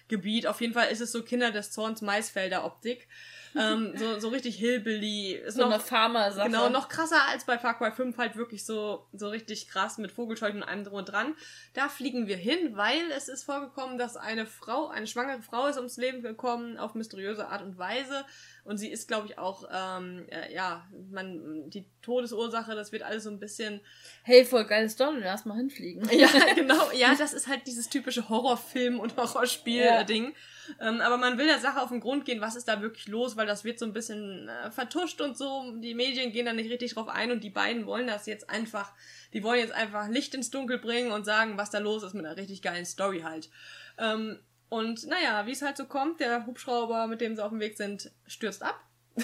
Gebiet. 0.08 0.46
Auf 0.46 0.60
jeden 0.60 0.74
Fall 0.74 0.88
ist 0.88 1.00
es 1.00 1.10
so 1.10 1.22
Kinder 1.22 1.50
des 1.50 1.72
Zorns 1.72 2.02
Maisfelder 2.02 2.64
Optik 2.64 3.08
ähm, 3.54 3.92
so, 3.96 4.18
so 4.18 4.28
richtig 4.28 4.56
Hillbilly. 4.56 5.32
Ist 5.32 5.56
so 5.56 5.62
noch, 5.62 5.72
eine 5.72 5.80
Farmer-Sache. 5.80 6.48
Genau, 6.48 6.68
noch 6.68 6.88
krasser 6.88 7.22
als 7.30 7.44
bei 7.44 7.58
Far 7.58 7.78
Cry 7.78 7.92
5, 7.92 8.16
halt 8.18 8.36
wirklich 8.36 8.64
so, 8.64 9.06
so 9.12 9.28
richtig 9.28 9.68
krass 9.68 9.98
mit 9.98 10.10
Vogelscheuchen 10.10 10.62
und 10.62 10.68
allem 10.68 10.84
drum 10.84 10.98
und 10.98 11.06
dran. 11.06 11.34
Da 11.74 11.88
fliegen 11.88 12.26
wir 12.26 12.36
hin, 12.36 12.76
weil 12.76 13.10
es 13.16 13.28
ist 13.28 13.44
vorgekommen, 13.44 13.98
dass 13.98 14.16
eine 14.16 14.46
Frau, 14.46 14.88
eine 14.88 15.06
schwangere 15.06 15.42
Frau 15.42 15.66
ist 15.66 15.76
ums 15.76 15.96
Leben 15.96 16.22
gekommen 16.22 16.78
auf 16.78 16.94
mysteriöse 16.94 17.48
Art 17.48 17.62
und 17.62 17.78
Weise. 17.78 18.24
Und 18.64 18.78
sie 18.78 18.88
ist, 18.88 19.06
glaube 19.06 19.28
ich, 19.28 19.38
auch, 19.38 19.68
ähm, 19.72 20.26
äh, 20.28 20.52
ja, 20.52 20.84
man, 21.12 21.70
die 21.70 21.86
Todesursache, 22.02 22.74
das 22.74 22.90
wird 22.90 23.04
alles 23.04 23.22
so 23.22 23.30
ein 23.30 23.38
bisschen. 23.38 23.80
Hey, 24.22 24.44
voll 24.44 24.64
geiles 24.64 24.92
Story, 24.92 25.20
lass 25.22 25.44
mal 25.44 25.56
hinfliegen. 25.56 26.08
Ja, 26.10 26.28
genau. 26.54 26.90
Ja, 26.92 27.14
das 27.14 27.32
ist 27.32 27.46
halt 27.46 27.66
dieses 27.66 27.88
typische 27.88 28.28
Horrorfilm- 28.28 28.98
und 28.98 29.16
Horrorspiel-Ding. 29.16 30.24
Ja. 30.24 30.32
Ähm, 30.80 31.00
aber 31.00 31.16
man 31.16 31.38
will 31.38 31.46
der 31.46 31.58
Sache 31.58 31.80
auf 31.80 31.90
den 31.90 32.00
Grund 32.00 32.24
gehen, 32.24 32.40
was 32.40 32.56
ist 32.56 32.68
da 32.68 32.80
wirklich 32.80 33.08
los, 33.08 33.36
weil 33.36 33.46
das 33.46 33.64
wird 33.64 33.78
so 33.78 33.86
ein 33.86 33.92
bisschen 33.92 34.48
äh, 34.48 34.70
vertuscht 34.70 35.20
und 35.20 35.36
so. 35.36 35.74
Die 35.78 35.94
Medien 35.94 36.32
gehen 36.32 36.46
da 36.46 36.52
nicht 36.52 36.70
richtig 36.70 36.94
drauf 36.94 37.08
ein 37.08 37.30
und 37.30 37.44
die 37.44 37.50
beiden 37.50 37.86
wollen 37.86 38.06
das 38.06 38.26
jetzt 38.26 38.50
einfach, 38.50 38.92
die 39.32 39.42
wollen 39.42 39.60
jetzt 39.60 39.72
einfach 39.72 40.08
Licht 40.08 40.34
ins 40.34 40.50
Dunkel 40.50 40.78
bringen 40.78 41.12
und 41.12 41.24
sagen, 41.24 41.56
was 41.56 41.70
da 41.70 41.78
los 41.78 42.02
ist 42.02 42.14
mit 42.14 42.26
einer 42.26 42.36
richtig 42.36 42.62
geilen 42.62 42.86
Story 42.86 43.20
halt. 43.20 43.50
Ähm, 43.98 44.38
und 44.68 45.06
naja, 45.06 45.46
wie 45.46 45.52
es 45.52 45.62
halt 45.62 45.76
so 45.76 45.86
kommt, 45.86 46.20
der 46.20 46.46
Hubschrauber, 46.46 47.06
mit 47.06 47.20
dem 47.20 47.36
sie 47.36 47.44
auf 47.44 47.50
dem 47.50 47.60
Weg 47.60 47.76
sind, 47.76 48.10
stürzt 48.26 48.62
ab. 48.62 48.80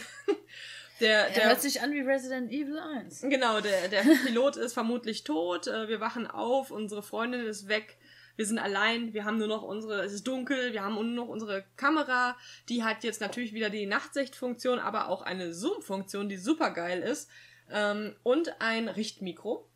Der, 1.01 1.31
der 1.31 1.49
hört 1.49 1.61
sich 1.61 1.83
an 1.83 1.93
wie 1.93 2.01
Resident 2.01 2.53
Evil 2.53 2.79
1. 2.79 3.23
Genau, 3.23 3.61
der, 3.61 3.89
der 3.89 4.03
Pilot 4.25 4.57
ist 4.57 4.73
vermutlich 4.73 5.25
tot. 5.25 5.67
Äh, 5.67 5.89
wir 5.89 6.01
wachen 6.01 6.29
auf, 6.29 6.71
unsere 6.71 7.03
Freundin 7.03 7.45
ist 7.45 7.67
weg. 7.67 7.99
Wir 8.37 8.47
sind 8.47 8.59
allein, 8.59 9.13
wir 9.13 9.25
haben 9.25 9.39
nur 9.39 9.49
noch 9.49 9.63
unsere, 9.63 10.03
es 10.03 10.13
ist 10.13 10.27
dunkel, 10.27 10.73
wir 10.73 10.83
haben 10.83 10.95
nur 10.95 11.05
noch 11.05 11.29
unsere 11.29 11.65
Kamera. 11.77 12.37
Die 12.69 12.83
hat 12.83 13.05
jetzt 13.05 13.21
natürlich 13.21 13.53
wieder 13.53 13.71
die 13.71 13.87
Nachtsichtfunktion, 13.87 14.79
aber 14.79 15.09
auch 15.09 15.23
eine 15.23 15.53
Zoom-Funktion, 15.53 16.29
die 16.29 16.37
super 16.37 16.71
geil 16.71 17.01
ist. 17.03 17.31
Ähm, 17.71 18.17
und 18.23 18.61
ein 18.61 18.89
Richtmikro. 18.89 19.69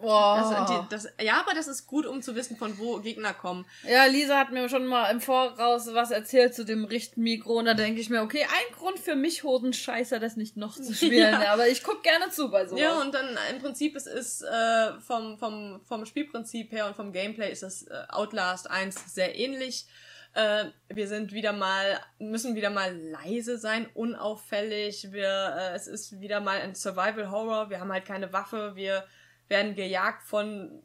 Boah. 0.00 0.86
Das, 0.90 1.04
das, 1.04 1.12
ja, 1.22 1.40
aber 1.40 1.54
das 1.54 1.68
ist 1.68 1.86
gut, 1.86 2.06
um 2.06 2.22
zu 2.22 2.34
wissen, 2.34 2.56
von 2.56 2.78
wo 2.78 2.98
Gegner 2.98 3.34
kommen. 3.34 3.64
Ja, 3.88 4.06
Lisa 4.06 4.38
hat 4.38 4.52
mir 4.52 4.68
schon 4.68 4.86
mal 4.86 5.10
im 5.10 5.20
Voraus 5.20 5.92
was 5.92 6.10
erzählt 6.10 6.54
zu 6.54 6.64
dem 6.64 6.84
Richtmikro 6.84 7.58
und 7.58 7.64
da 7.64 7.74
denke 7.74 8.00
ich 8.00 8.10
mir, 8.10 8.22
okay, 8.22 8.42
ein 8.42 8.74
Grund 8.76 8.98
für 8.98 9.16
mich, 9.16 9.42
Hosenscheißer, 9.42 10.18
das 10.18 10.36
nicht 10.36 10.56
noch 10.56 10.74
zu 10.76 10.94
spielen. 10.94 11.40
ja. 11.40 11.52
aber 11.52 11.68
ich 11.68 11.82
gucke 11.82 12.02
gerne 12.02 12.30
zu 12.30 12.50
bei 12.50 12.66
sowas. 12.66 12.80
Ja, 12.80 13.00
und 13.00 13.14
dann 13.14 13.36
im 13.50 13.60
Prinzip 13.60 13.96
es 13.96 14.06
ist 14.06 14.42
äh, 14.42 14.92
vom, 15.00 15.38
vom, 15.38 15.80
vom 15.84 16.06
Spielprinzip 16.06 16.72
her 16.72 16.86
und 16.86 16.96
vom 16.96 17.12
Gameplay 17.12 17.50
ist 17.50 17.62
das 17.62 17.82
äh, 17.82 17.94
Outlast 18.08 18.70
1 18.70 19.14
sehr 19.14 19.36
ähnlich. 19.38 19.86
Äh, 20.34 20.66
wir 20.88 21.08
sind 21.08 21.32
wieder 21.32 21.52
mal, 21.52 22.00
müssen 22.18 22.54
wieder 22.54 22.70
mal 22.70 22.96
leise 22.96 23.58
sein, 23.58 23.88
unauffällig. 23.94 25.08
Wir, 25.12 25.56
äh, 25.58 25.74
es 25.74 25.86
ist 25.86 26.20
wieder 26.20 26.40
mal 26.40 26.60
ein 26.60 26.74
Survival 26.74 27.30
Horror. 27.30 27.70
Wir 27.70 27.80
haben 27.80 27.92
halt 27.92 28.04
keine 28.04 28.32
Waffe. 28.32 28.72
Wir 28.76 29.04
werden 29.48 29.74
gejagt 29.74 30.22
von 30.22 30.82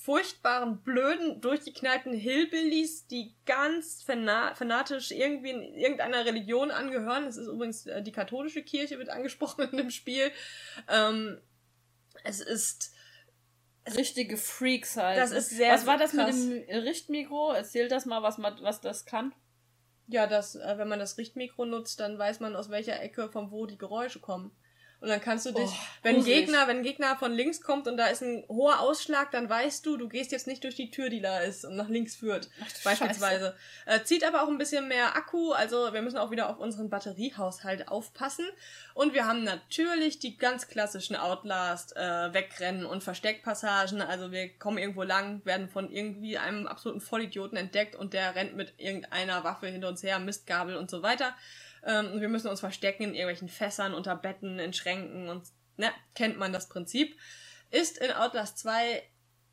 furchtbaren, 0.00 0.82
blöden, 0.82 1.42
durchgeknallten 1.42 2.14
Hillbillies, 2.14 3.06
die 3.06 3.34
ganz 3.44 4.02
fanatisch 4.02 5.10
irgendwie 5.10 5.50
in 5.50 5.62
irgendeiner 5.74 6.24
Religion 6.24 6.70
angehören. 6.70 7.26
Das 7.26 7.36
ist 7.36 7.48
übrigens 7.48 7.86
äh, 7.86 8.02
die 8.02 8.12
katholische 8.12 8.62
Kirche, 8.62 8.98
wird 8.98 9.10
angesprochen 9.10 9.68
in 9.72 9.76
dem 9.76 9.90
Spiel. 9.90 10.32
Ähm, 10.88 11.38
es 12.24 12.40
ist 12.40 12.94
richtige 13.94 14.38
Freaks 14.38 14.96
halt. 14.96 15.18
Das 15.18 15.32
ist 15.32 15.50
sehr 15.50 15.74
Was 15.74 15.86
war 15.86 15.98
das 15.98 16.12
krass. 16.12 16.34
mit 16.34 16.68
dem 16.68 16.82
Richtmikro? 16.82 17.52
Erzähl 17.52 17.88
das 17.88 18.06
mal, 18.06 18.22
was, 18.22 18.38
man, 18.38 18.56
was 18.62 18.80
das 18.80 19.04
kann. 19.04 19.34
Ja, 20.06 20.26
dass, 20.26 20.54
äh, 20.54 20.78
wenn 20.78 20.88
man 20.88 20.98
das 20.98 21.18
Richtmikro 21.18 21.66
nutzt, 21.66 22.00
dann 22.00 22.18
weiß 22.18 22.40
man, 22.40 22.56
aus 22.56 22.70
welcher 22.70 23.00
Ecke, 23.00 23.30
von 23.30 23.50
wo 23.50 23.66
die 23.66 23.78
Geräusche 23.78 24.20
kommen. 24.20 24.50
Und 25.00 25.08
dann 25.08 25.20
kannst 25.20 25.46
du 25.46 25.52
dich, 25.52 25.70
oh, 25.70 25.84
wenn 26.02 26.22
Gegner, 26.22 26.68
wenn 26.68 26.82
Gegner 26.82 27.16
von 27.16 27.32
links 27.32 27.62
kommt 27.62 27.88
und 27.88 27.96
da 27.96 28.08
ist 28.08 28.22
ein 28.22 28.44
hoher 28.48 28.80
Ausschlag, 28.80 29.30
dann 29.30 29.48
weißt 29.48 29.84
du, 29.86 29.96
du 29.96 30.08
gehst 30.08 30.30
jetzt 30.30 30.46
nicht 30.46 30.62
durch 30.62 30.74
die 30.74 30.90
Tür, 30.90 31.08
die 31.08 31.22
da 31.22 31.38
ist 31.38 31.64
und 31.64 31.76
nach 31.76 31.88
links 31.88 32.16
führt, 32.16 32.50
Ach, 32.62 32.84
beispielsweise. 32.84 33.56
Äh, 33.86 34.02
zieht 34.02 34.24
aber 34.24 34.42
auch 34.42 34.48
ein 34.48 34.58
bisschen 34.58 34.88
mehr 34.88 35.16
Akku, 35.16 35.52
also 35.52 35.94
wir 35.94 36.02
müssen 36.02 36.18
auch 36.18 36.30
wieder 36.30 36.50
auf 36.50 36.58
unseren 36.58 36.90
Batteriehaushalt 36.90 37.88
aufpassen. 37.88 38.44
Und 38.92 39.14
wir 39.14 39.26
haben 39.26 39.42
natürlich 39.42 40.18
die 40.18 40.36
ganz 40.36 40.68
klassischen 40.68 41.16
Outlast, 41.16 41.96
äh, 41.96 42.34
Wegrennen 42.34 42.84
und 42.84 43.02
Versteckpassagen. 43.02 44.02
Also 44.02 44.32
wir 44.32 44.50
kommen 44.58 44.76
irgendwo 44.76 45.02
lang, 45.02 45.40
werden 45.46 45.70
von 45.70 45.90
irgendwie 45.90 46.36
einem 46.36 46.66
absoluten 46.66 47.00
Vollidioten 47.00 47.56
entdeckt 47.56 47.96
und 47.96 48.12
der 48.12 48.34
rennt 48.34 48.54
mit 48.54 48.74
irgendeiner 48.76 49.44
Waffe 49.44 49.68
hinter 49.68 49.88
uns 49.88 50.02
her, 50.02 50.18
Mistgabel 50.18 50.76
und 50.76 50.90
so 50.90 51.02
weiter. 51.02 51.34
Ähm, 51.84 52.20
wir 52.20 52.28
müssen 52.28 52.48
uns 52.48 52.60
verstecken 52.60 53.04
in 53.04 53.14
irgendwelchen 53.14 53.48
Fässern, 53.48 53.94
unter 53.94 54.16
Betten, 54.16 54.58
in 54.58 54.72
Schränken 54.72 55.28
und 55.28 55.44
ne, 55.76 55.90
kennt 56.14 56.38
man 56.38 56.52
das 56.52 56.68
Prinzip. 56.68 57.16
Ist 57.70 57.98
in 57.98 58.12
Outlast 58.12 58.58
2 58.58 59.02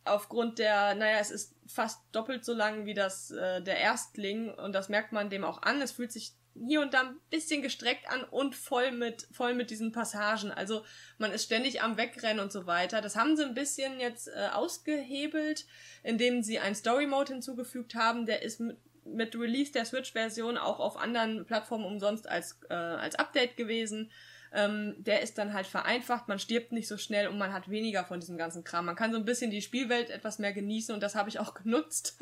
aufgrund 0.06 0.60
der, 0.60 0.96
naja, 0.96 1.20
es 1.20 1.32
ist 1.32 1.56
fast 1.68 2.00
doppelt 2.12 2.46
so 2.46 2.54
lang 2.54 2.86
wie 2.86 2.94
das 2.94 3.32
äh, 3.32 3.62
der 3.62 3.78
Erstling 3.78 4.54
und 4.54 4.74
das 4.74 4.90
merkt 4.90 5.12
man 5.12 5.30
dem 5.30 5.44
auch 5.44 5.62
an. 5.62 5.82
Es 5.82 5.92
fühlt 5.92 6.12
sich 6.12 6.34
hier 6.66 6.82
und 6.82 6.94
da 6.94 7.02
ein 7.02 7.20
bisschen 7.30 7.62
gestreckt 7.62 8.10
an 8.10 8.24
und 8.24 8.56
voll 8.56 8.92
mit, 8.92 9.28
voll 9.32 9.54
mit 9.54 9.70
diesen 9.70 9.92
Passagen. 9.92 10.52
Also 10.52 10.84
man 11.18 11.32
ist 11.32 11.44
ständig 11.44 11.82
am 11.82 11.98
Wegrennen 11.98 12.40
und 12.40 12.52
so 12.52 12.66
weiter. 12.66 13.02
Das 13.02 13.16
haben 13.16 13.38
sie 13.38 13.44
ein 13.44 13.54
bisschen 13.54 14.00
jetzt 14.00 14.28
äh, 14.28 14.50
ausgehebelt, 14.54 15.66
indem 16.04 16.42
sie 16.42 16.60
einen 16.60 16.76
Story 16.76 17.06
Mode 17.06 17.34
hinzugefügt 17.34 17.96
haben. 17.96 18.26
Der 18.26 18.42
ist 18.42 18.60
mit, 18.60 18.78
mit 19.14 19.36
Release 19.36 19.72
der 19.72 19.86
Switch-Version 19.86 20.58
auch 20.58 20.80
auf 20.80 20.98
anderen 20.98 21.46
Plattformen 21.46 21.86
umsonst 21.86 22.28
als, 22.28 22.60
äh, 22.70 22.74
als 22.74 23.16
Update 23.16 23.58
gewesen. 23.58 24.12
Ähm, 24.54 24.96
der 24.98 25.22
ist 25.22 25.38
dann 25.38 25.54
halt 25.54 25.68
vereinfacht, 25.68 26.28
man 26.28 26.40
stirbt 26.40 26.72
nicht 26.72 26.88
so 26.88 26.98
schnell 26.98 27.28
und 27.28 27.38
man 27.38 27.54
hat 27.54 27.70
weniger 27.70 28.06
von 28.06 28.20
diesem 28.20 28.38
ganzen 28.38 28.64
Kram. 28.64 28.86
Man 28.86 28.96
kann 28.96 29.12
so 29.12 29.18
ein 29.18 29.26
bisschen 29.26 29.52
die 29.52 29.62
Spielwelt 29.62 30.10
etwas 30.10 30.40
mehr 30.40 30.54
genießen 30.54 30.94
und 30.94 31.02
das 31.02 31.16
habe 31.16 31.30
ich 31.30 31.40
auch 31.40 31.54
genutzt. 31.64 32.18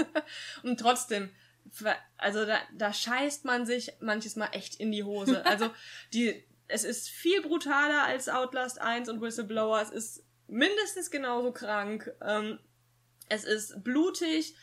und 0.63 0.79
trotzdem, 0.79 1.29
also 2.17 2.45
da, 2.45 2.57
da 2.73 2.93
scheißt 2.93 3.45
man 3.45 3.65
sich 3.65 3.93
manches 3.99 4.35
Mal 4.35 4.49
echt 4.53 4.75
in 4.75 4.91
die 4.91 5.03
Hose. 5.03 5.43
Also 5.45 5.69
die, 6.13 6.43
es 6.67 6.83
ist 6.83 7.09
viel 7.09 7.41
brutaler 7.41 8.03
als 8.03 8.27
Outlast 8.27 8.81
1 8.81 9.09
und 9.09 9.21
Whistleblower. 9.21 9.81
Es 9.81 9.91
ist 9.91 10.25
mindestens 10.47 11.11
genauso 11.11 11.51
krank. 11.51 12.11
Ähm, 12.21 12.59
es 13.29 13.43
ist 13.43 13.83
blutig. 13.83 14.55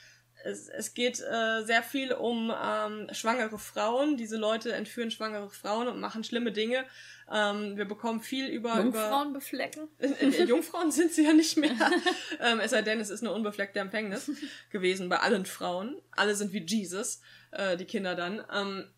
Es, 0.44 0.68
es 0.68 0.94
geht 0.94 1.20
äh, 1.20 1.62
sehr 1.64 1.82
viel 1.82 2.12
um 2.12 2.52
ähm, 2.52 3.08
schwangere 3.12 3.58
Frauen. 3.58 4.16
Diese 4.16 4.36
Leute 4.36 4.72
entführen 4.72 5.10
schwangere 5.10 5.50
Frauen 5.50 5.88
und 5.88 6.00
machen 6.00 6.24
schlimme 6.24 6.52
Dinge. 6.52 6.84
Ähm, 7.32 7.76
wir 7.76 7.84
bekommen 7.84 8.20
viel 8.20 8.48
über. 8.48 8.76
Jungfrauen 8.76 9.30
über, 9.30 9.38
beflecken? 9.38 9.88
Äh, 9.98 10.44
Jungfrauen 10.44 10.90
sind 10.90 11.12
sie 11.12 11.24
ja 11.24 11.32
nicht 11.32 11.56
mehr. 11.56 11.76
ähm, 12.40 12.60
es 12.60 12.72
sei 12.72 12.82
denn, 12.82 13.00
es 13.00 13.10
ist 13.10 13.22
eine 13.22 13.32
unbefleckte 13.32 13.78
Empfängnis 13.78 14.30
gewesen 14.70 15.08
bei 15.08 15.18
allen 15.18 15.46
Frauen. 15.46 16.00
Alle 16.10 16.34
sind 16.34 16.52
wie 16.52 16.64
Jesus, 16.64 17.20
äh, 17.52 17.76
die 17.76 17.86
Kinder 17.86 18.14
dann. 18.14 18.44
Ähm, 18.52 18.88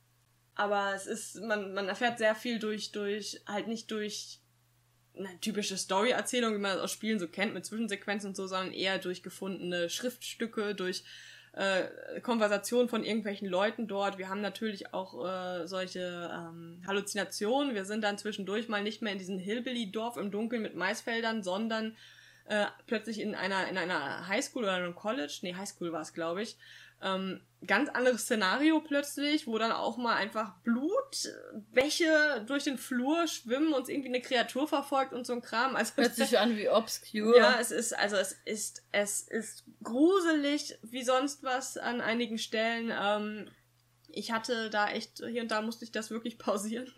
aber 0.55 0.95
es 0.95 1.07
ist, 1.07 1.41
man, 1.41 1.75
man 1.75 1.89
erfährt 1.89 2.19
sehr 2.19 2.35
viel 2.35 2.59
durch, 2.59 2.93
durch, 2.93 3.41
halt 3.47 3.66
nicht 3.66 3.91
durch 3.91 4.41
eine 5.16 5.41
typische 5.41 5.77
Story-Erzählung, 5.77 6.55
wie 6.55 6.59
man 6.59 6.73
das 6.73 6.81
aus 6.81 6.93
Spielen 6.93 7.19
so 7.19 7.29
kennt, 7.29 7.55
mit 7.55 7.65
Zwischensequenzen 7.65 8.31
und 8.31 8.37
so, 8.37 8.47
sondern 8.47 8.73
eher 8.73 8.99
durch 8.99 9.23
gefundene 9.23 9.89
Schriftstücke, 9.89 10.75
durch 10.75 11.05
äh, 11.57 12.21
Konversationen 12.21 12.89
von 12.89 13.05
irgendwelchen 13.05 13.49
Leuten 13.49 13.87
dort. 13.87 14.19
Wir 14.19 14.29
haben 14.29 14.41
natürlich 14.41 14.93
auch 14.93 15.25
äh, 15.25 15.67
solche 15.67 16.31
ähm, 16.33 16.83
Halluzinationen. 16.87 17.75
Wir 17.75 17.85
sind 17.85 18.03
dann 18.03 18.19
zwischendurch 18.19 18.69
mal 18.69 18.83
nicht 18.83 19.03
mehr 19.03 19.13
in 19.13 19.19
diesem 19.19 19.39
Hillbilly-Dorf 19.39 20.17
im 20.17 20.31
Dunkeln 20.31 20.63
mit 20.63 20.75
Maisfeldern, 20.75 21.43
sondern 21.43 21.97
äh, 22.47 22.67
plötzlich 22.87 23.21
in 23.21 23.35
einer, 23.35 23.69
in 23.69 23.79
einer 23.79 24.27
Highschool 24.27 24.65
oder 24.65 24.75
einem 24.75 24.95
College. 24.95 25.39
Nee, 25.43 25.55
Highschool 25.55 25.93
war 25.93 26.03
es, 26.03 26.13
glaube 26.13 26.43
ich. 26.43 26.57
Ähm, 27.03 27.41
ganz 27.66 27.89
anderes 27.91 28.23
Szenario 28.23 28.81
plötzlich, 28.81 29.47
wo 29.47 29.59
dann 29.59 29.73
auch 29.73 29.97
mal 29.97 30.16
einfach 30.16 30.55
Blutbäche 30.62 32.45
durch 32.47 32.65
den 32.65 32.79
Flur 32.79 33.27
schwimmen 33.27 33.73
und 33.73 33.89
irgendwie 33.89 34.09
eine 34.09 34.21
Kreatur 34.21 34.69
verfolgt 34.69 35.12
und 35.12 35.27
so 35.27 35.33
ein 35.33 35.43
Kram. 35.43 35.77
Also 35.77 35.97
hört 35.97 36.15
sich 36.15 36.39
an 36.39 36.57
wie 36.57 36.69
obscure. 36.69 37.37
Ja, 37.37 37.59
es 37.61 37.71
ist 37.71 37.97
also 37.97 38.16
es 38.16 38.33
ist 38.45 38.83
es 38.93 39.23
ist 39.23 39.65
gruselig 39.83 40.79
wie 40.83 41.03
sonst 41.03 41.43
was 41.43 41.77
an 41.77 42.01
einigen 42.01 42.39
Stellen. 42.39 42.93
Ähm, 42.97 43.51
ich 44.16 44.32
hatte 44.32 44.70
da 44.70 44.89
echt, 44.89 45.23
hier 45.27 45.43
und 45.43 45.51
da 45.51 45.61
musste 45.61 45.85
ich 45.85 45.93
das 45.93 46.11
wirklich 46.11 46.39
pausieren, 46.39 46.91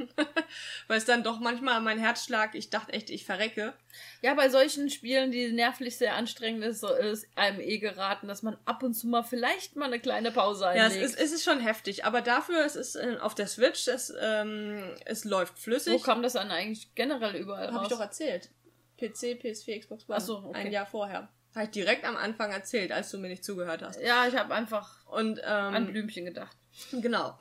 weil 0.88 0.98
es 0.98 1.04
dann 1.04 1.22
doch 1.22 1.40
manchmal 1.40 1.80
mein 1.80 1.98
Herzschlag, 1.98 2.54
ich 2.54 2.70
dachte 2.70 2.92
echt, 2.92 3.10
ich 3.10 3.24
verrecke. 3.24 3.74
Ja, 4.22 4.34
bei 4.34 4.48
solchen 4.48 4.90
Spielen, 4.90 5.30
die 5.30 5.52
nervlich 5.52 5.96
sehr 5.96 6.14
anstrengend 6.14 6.64
ist, 6.64 6.80
so 6.80 6.94
ist 6.94 7.26
einem 7.36 7.60
eh 7.60 7.78
geraten, 7.78 8.28
dass 8.28 8.42
man 8.42 8.56
ab 8.64 8.82
und 8.82 8.94
zu 8.94 9.06
mal 9.06 9.22
vielleicht 9.22 9.76
mal 9.76 9.86
eine 9.86 10.00
kleine 10.00 10.30
Pause 10.30 10.68
einlegt. 10.68 10.96
Ja, 10.96 11.02
es 11.02 11.12
ist, 11.12 11.18
es 11.18 11.32
ist 11.32 11.44
schon 11.44 11.60
heftig, 11.60 12.04
aber 12.04 12.22
dafür, 12.22 12.64
es 12.64 12.76
ist 12.76 12.96
äh, 12.96 13.16
auf 13.20 13.34
der 13.34 13.46
Switch, 13.46 13.88
es, 13.88 14.12
ähm, 14.20 14.94
es 15.04 15.24
läuft 15.24 15.58
flüssig. 15.58 15.94
Wo 15.94 15.98
kam 15.98 16.22
das 16.22 16.34
dann 16.34 16.50
eigentlich 16.50 16.94
generell 16.94 17.36
überall 17.36 17.68
Hab 17.68 17.80
raus? 17.80 17.82
ich 17.84 17.88
doch 17.88 18.00
erzählt. 18.00 18.50
PC, 18.98 19.40
PS4, 19.42 19.80
Xbox 19.80 20.08
One. 20.08 20.16
Ach 20.16 20.20
so, 20.20 20.38
okay. 20.38 20.58
Ein 20.58 20.72
Jahr 20.72 20.86
vorher. 20.86 21.28
Habe 21.54 21.64
ich 21.64 21.70
direkt 21.70 22.04
am 22.04 22.16
Anfang 22.16 22.52
erzählt, 22.52 22.92
als 22.92 23.10
du 23.10 23.18
mir 23.18 23.28
nicht 23.28 23.44
zugehört 23.44 23.82
hast. 23.82 24.00
Ja, 24.00 24.26
ich 24.26 24.36
habe 24.36 24.54
einfach 24.54 25.06
und, 25.06 25.38
ähm, 25.38 25.44
an 25.46 25.86
Blümchen 25.86 26.26
gedacht. 26.26 26.56
Genau. 26.92 27.38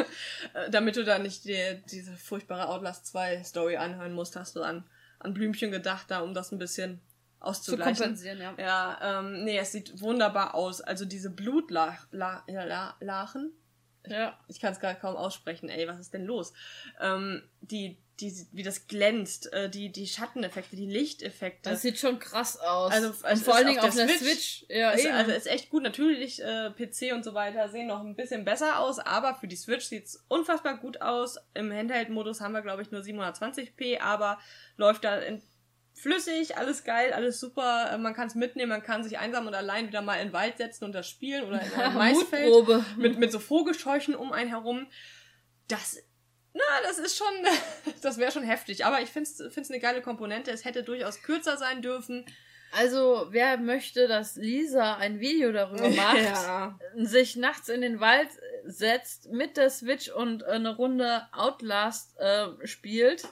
Damit 0.70 0.96
du 0.96 1.04
da 1.04 1.18
nicht 1.18 1.44
die, 1.44 1.82
diese 1.90 2.16
furchtbare 2.16 2.68
Outlast 2.68 3.06
2 3.06 3.42
Story 3.44 3.76
anhören 3.76 4.12
musst, 4.12 4.36
hast 4.36 4.56
du 4.56 4.62
an, 4.62 4.84
an 5.18 5.34
Blümchen 5.34 5.70
gedacht, 5.70 6.10
da 6.10 6.20
um 6.20 6.34
das 6.34 6.52
ein 6.52 6.58
bisschen 6.58 7.00
auszugleichen. 7.40 7.94
Zu 7.94 8.02
kompensieren, 8.02 8.40
ja. 8.40 8.54
Ja, 8.58 9.20
ähm, 9.20 9.44
nee, 9.44 9.58
es 9.58 9.72
sieht 9.72 10.00
wunderbar 10.00 10.54
aus. 10.54 10.80
Also 10.80 11.04
diese 11.04 11.30
Blutlachen, 11.30 12.08
La, 12.12 12.44
La, 12.46 12.96
La, 13.00 13.28
ja. 14.06 14.38
Ich 14.48 14.60
kann 14.60 14.72
es 14.72 14.80
gar 14.80 14.94
kaum 14.94 15.16
aussprechen, 15.16 15.68
ey, 15.68 15.88
was 15.88 15.98
ist 15.98 16.14
denn 16.14 16.24
los? 16.24 16.52
Ähm, 17.00 17.42
die, 17.60 17.98
die, 18.20 18.32
wie 18.52 18.62
das 18.62 18.86
glänzt, 18.86 19.52
äh, 19.52 19.68
die, 19.68 19.90
die 19.90 20.06
Schatteneffekte, 20.06 20.76
die 20.76 20.86
Lichteffekte. 20.86 21.70
Das 21.70 21.82
sieht 21.82 21.98
schon 21.98 22.18
krass 22.18 22.58
aus. 22.58 22.92
Also, 22.92 23.12
also 23.22 23.44
vor 23.44 23.56
allen 23.56 23.66
Dingen 23.66 23.80
auf, 23.80 23.88
auf 23.88 23.94
der 23.94 24.08
Switch. 24.08 24.20
Switch. 24.20 24.66
Ja, 24.68 24.92
ist, 24.92 25.06
also 25.06 25.32
ist 25.32 25.46
echt 25.46 25.70
gut. 25.70 25.82
Natürlich, 25.82 26.42
äh, 26.42 26.70
PC 26.70 27.12
und 27.12 27.24
so 27.24 27.34
weiter 27.34 27.68
sehen 27.68 27.88
noch 27.88 28.00
ein 28.00 28.14
bisschen 28.14 28.44
besser 28.44 28.78
aus, 28.78 29.00
aber 29.00 29.34
für 29.34 29.48
die 29.48 29.56
Switch 29.56 29.86
sieht's 29.86 30.24
unfassbar 30.28 30.78
gut 30.78 31.02
aus. 31.02 31.38
Im 31.54 31.72
Handheld-Modus 31.72 32.40
haben 32.40 32.52
wir, 32.52 32.62
glaube 32.62 32.82
ich, 32.82 32.92
nur 32.92 33.00
720p, 33.00 34.00
aber 34.00 34.38
läuft 34.76 35.04
da 35.04 35.18
in 35.18 35.42
flüssig, 35.94 36.56
alles 36.56 36.84
geil, 36.84 37.12
alles 37.12 37.40
super. 37.40 37.90
Äh, 37.92 37.98
man 37.98 38.14
kann 38.14 38.28
es 38.28 38.34
mitnehmen, 38.36 38.70
man 38.70 38.82
kann 38.82 39.02
sich 39.02 39.18
einsam 39.18 39.46
und 39.46 39.54
allein 39.54 39.88
wieder 39.88 40.02
mal 40.02 40.16
in 40.16 40.28
den 40.28 40.32
Wald 40.32 40.58
setzen 40.58 40.84
und 40.84 40.92
das 40.92 41.08
spielen 41.08 41.44
oder 41.44 41.60
in 41.60 41.72
ein 41.72 41.94
Maisfeld 41.98 42.96
mit, 42.96 43.18
mit 43.18 43.32
so 43.32 43.38
Vogelscheuchen 43.38 44.14
um 44.14 44.32
einen 44.32 44.50
herum. 44.50 44.86
Das 45.66 45.98
na, 46.54 46.62
das 46.82 46.98
ist 46.98 47.18
schon, 47.18 47.34
das 48.02 48.18
wäre 48.18 48.32
schon 48.32 48.44
heftig. 48.44 48.86
Aber 48.86 49.00
ich 49.00 49.10
finde 49.10 49.28
es 49.28 49.70
eine 49.70 49.80
geile 49.80 50.02
Komponente. 50.02 50.50
Es 50.50 50.64
hätte 50.64 50.82
durchaus 50.82 51.22
kürzer 51.22 51.56
sein 51.56 51.82
dürfen. 51.82 52.24
Also, 52.76 53.26
wer 53.30 53.56
möchte, 53.58 54.08
dass 54.08 54.36
Lisa 54.36 54.96
ein 54.96 55.20
Video 55.20 55.52
darüber 55.52 55.88
macht, 55.90 56.22
ja. 56.22 56.78
sich 56.96 57.36
nachts 57.36 57.68
in 57.68 57.82
den 57.82 58.00
Wald 58.00 58.28
setzt, 58.64 59.30
mit 59.30 59.56
der 59.56 59.70
Switch 59.70 60.08
und 60.08 60.44
eine 60.44 60.74
Runde 60.74 61.26
Outlast 61.32 62.18
äh, 62.18 62.48
spielt, 62.66 63.28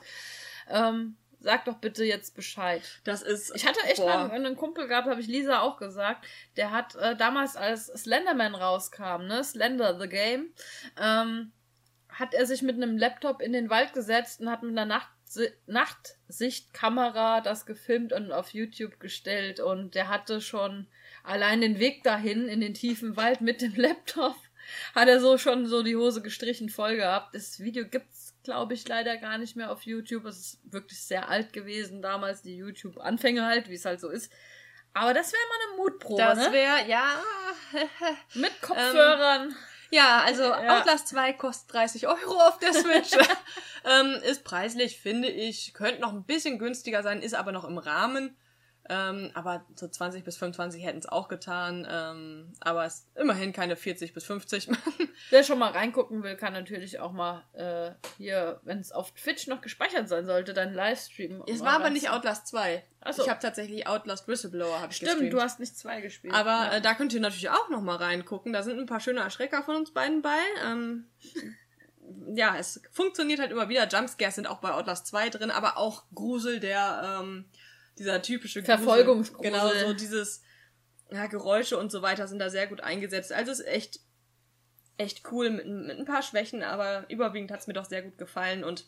ähm, 0.68 1.16
sag 1.40 1.64
doch 1.64 1.78
bitte 1.78 2.04
jetzt 2.04 2.36
Bescheid. 2.36 2.82
Das 3.04 3.22
ist. 3.22 3.52
Ich 3.56 3.66
hatte 3.66 3.80
echt 3.84 3.96
boah. 3.96 4.30
einen, 4.30 4.46
einen 4.46 4.56
Kumpel 4.56 4.86
gehabt, 4.86 5.08
habe 5.08 5.20
ich 5.20 5.26
Lisa 5.26 5.60
auch 5.60 5.76
gesagt. 5.76 6.24
Der 6.56 6.70
hat 6.70 6.94
äh, 6.96 7.16
damals, 7.16 7.56
als 7.56 7.86
Slenderman 7.86 8.54
rauskam, 8.54 9.26
ne, 9.26 9.42
Slender 9.42 9.98
the 9.98 10.08
Game, 10.08 10.52
ähm, 11.00 11.52
hat 12.12 12.34
er 12.34 12.46
sich 12.46 12.62
mit 12.62 12.76
einem 12.76 12.96
Laptop 12.96 13.40
in 13.40 13.52
den 13.52 13.70
Wald 13.70 13.92
gesetzt 13.92 14.40
und 14.40 14.50
hat 14.50 14.62
mit 14.62 14.72
einer 14.72 14.86
Nacht 14.86 15.08
Nachtsichtkamera 15.66 17.40
das 17.40 17.64
gefilmt 17.64 18.12
und 18.12 18.32
auf 18.32 18.50
YouTube 18.50 19.00
gestellt 19.00 19.60
und 19.60 19.94
der 19.94 20.08
hatte 20.08 20.42
schon 20.42 20.88
allein 21.24 21.62
den 21.62 21.78
Weg 21.78 22.02
dahin 22.02 22.48
in 22.48 22.60
den 22.60 22.74
tiefen 22.74 23.16
Wald 23.16 23.40
mit 23.40 23.62
dem 23.62 23.74
Laptop 23.74 24.36
hat 24.94 25.08
er 25.08 25.20
so 25.20 25.38
schon 25.38 25.66
so 25.66 25.82
die 25.82 25.96
Hose 25.96 26.22
gestrichen 26.22 26.68
voll 26.68 26.96
gehabt. 26.96 27.34
Das 27.34 27.60
Video 27.60 27.86
gibt's 27.86 28.34
glaube 28.42 28.74
ich 28.74 28.86
leider 28.88 29.16
gar 29.16 29.38
nicht 29.38 29.56
mehr 29.56 29.70
auf 29.70 29.82
YouTube. 29.82 30.24
Es 30.26 30.38
ist 30.38 30.60
wirklich 30.64 31.00
sehr 31.02 31.28
alt 31.28 31.52
gewesen 31.52 32.02
damals 32.02 32.42
die 32.42 32.56
YouTube 32.56 32.98
Anfänge 32.98 33.46
halt, 33.46 33.68
wie 33.68 33.74
es 33.74 33.84
halt 33.84 34.00
so 34.00 34.08
ist. 34.08 34.30
Aber 34.94 35.14
das 35.14 35.32
wäre 35.32 35.42
mal 35.48 35.68
eine 35.68 35.76
Mutprobe, 35.78 36.22
das 36.22 36.38
ne? 36.38 36.52
Wäre 36.52 36.86
ja 36.86 37.22
mit 38.34 38.60
Kopfhörern. 38.60 39.48
Ähm, 39.48 39.56
ja, 39.92 40.22
also 40.24 40.42
ja. 40.42 40.78
Outlast 40.78 41.08
2 41.08 41.34
kostet 41.34 41.72
30 41.72 42.08
Euro 42.08 42.40
auf 42.48 42.58
der 42.58 42.72
Switch. 42.72 43.12
ähm, 43.84 44.20
ist 44.24 44.42
preislich, 44.42 44.98
finde 44.98 45.28
ich. 45.28 45.74
Könnte 45.74 46.00
noch 46.00 46.12
ein 46.12 46.24
bisschen 46.24 46.58
günstiger 46.58 47.02
sein, 47.02 47.20
ist 47.20 47.34
aber 47.34 47.52
noch 47.52 47.64
im 47.64 47.78
Rahmen. 47.78 48.36
Ähm, 48.88 49.30
aber 49.34 49.64
so 49.76 49.86
20 49.86 50.24
bis 50.24 50.36
25 50.36 50.84
hätten 50.84 50.98
es 50.98 51.06
auch 51.06 51.28
getan. 51.28 51.86
Ähm, 51.88 52.52
aber 52.60 52.84
es 52.84 53.06
immerhin 53.14 53.52
keine 53.52 53.76
40 53.76 54.12
bis 54.12 54.24
50. 54.24 54.68
Wer 55.30 55.44
schon 55.44 55.58
mal 55.58 55.70
reingucken 55.70 56.22
will, 56.22 56.36
kann 56.36 56.52
natürlich 56.52 56.98
auch 56.98 57.12
mal 57.12 57.44
äh, 57.52 57.92
hier, 58.16 58.60
wenn 58.64 58.80
es 58.80 58.92
auf 58.92 59.12
Twitch 59.12 59.46
noch 59.46 59.60
gespeichert 59.60 60.08
sein 60.08 60.26
sollte, 60.26 60.52
dann 60.52 60.74
Livestreamen. 60.74 61.42
Es 61.46 61.60
war 61.60 61.74
aber 61.74 61.90
nicht 61.90 62.10
Outlast 62.10 62.48
2. 62.48 62.82
Achso. 63.00 63.22
Ich 63.22 63.28
habe 63.28 63.40
tatsächlich 63.40 63.86
Outlast 63.86 64.28
Whistleblower 64.28 64.80
hab 64.80 64.94
Stimmt, 64.94 65.10
gestreamt. 65.12 65.32
du 65.32 65.40
hast 65.40 65.60
nicht 65.60 65.76
zwei 65.76 66.00
gespielt. 66.00 66.34
Aber 66.34 66.50
ja. 66.50 66.72
äh, 66.74 66.80
da 66.80 66.94
könnt 66.94 67.12
ihr 67.12 67.20
natürlich 67.20 67.50
auch 67.50 67.68
noch 67.68 67.80
mal 67.80 67.96
reingucken. 67.96 68.52
Da 68.52 68.62
sind 68.62 68.78
ein 68.78 68.86
paar 68.86 69.00
schöne 69.00 69.20
Erschrecker 69.20 69.62
von 69.62 69.76
uns 69.76 69.92
beiden 69.92 70.22
bei. 70.22 70.38
Ähm, 70.64 71.06
ja, 72.34 72.56
es 72.56 72.80
funktioniert 72.90 73.40
halt 73.40 73.50
immer 73.50 73.68
wieder. 73.68 73.88
Jumpscares 73.88 74.36
sind 74.36 74.46
auch 74.46 74.58
bei 74.58 74.72
Outlast 74.72 75.06
2 75.08 75.30
drin, 75.30 75.50
aber 75.50 75.78
auch 75.78 76.04
Grusel, 76.14 76.60
der 76.60 77.20
ähm, 77.22 77.46
dieser 78.02 78.22
typische 78.22 78.62
Verfolgungsgrusel. 78.62 79.50
Genau, 79.50 79.68
so 79.68 79.92
dieses 79.92 80.42
ja, 81.10 81.26
Geräusche 81.26 81.78
und 81.78 81.92
so 81.92 82.02
weiter 82.02 82.26
sind 82.26 82.38
da 82.38 82.50
sehr 82.50 82.66
gut 82.66 82.80
eingesetzt. 82.80 83.32
Also 83.32 83.52
ist 83.52 83.66
echt 83.66 84.00
echt 84.98 85.30
cool 85.30 85.50
mit, 85.50 85.66
mit 85.66 85.98
ein 85.98 86.04
paar 86.04 86.22
Schwächen, 86.22 86.62
aber 86.62 87.06
überwiegend 87.08 87.50
hat 87.50 87.60
es 87.60 87.66
mir 87.66 87.72
doch 87.72 87.84
sehr 87.84 88.02
gut 88.02 88.18
gefallen 88.18 88.64
und 88.64 88.86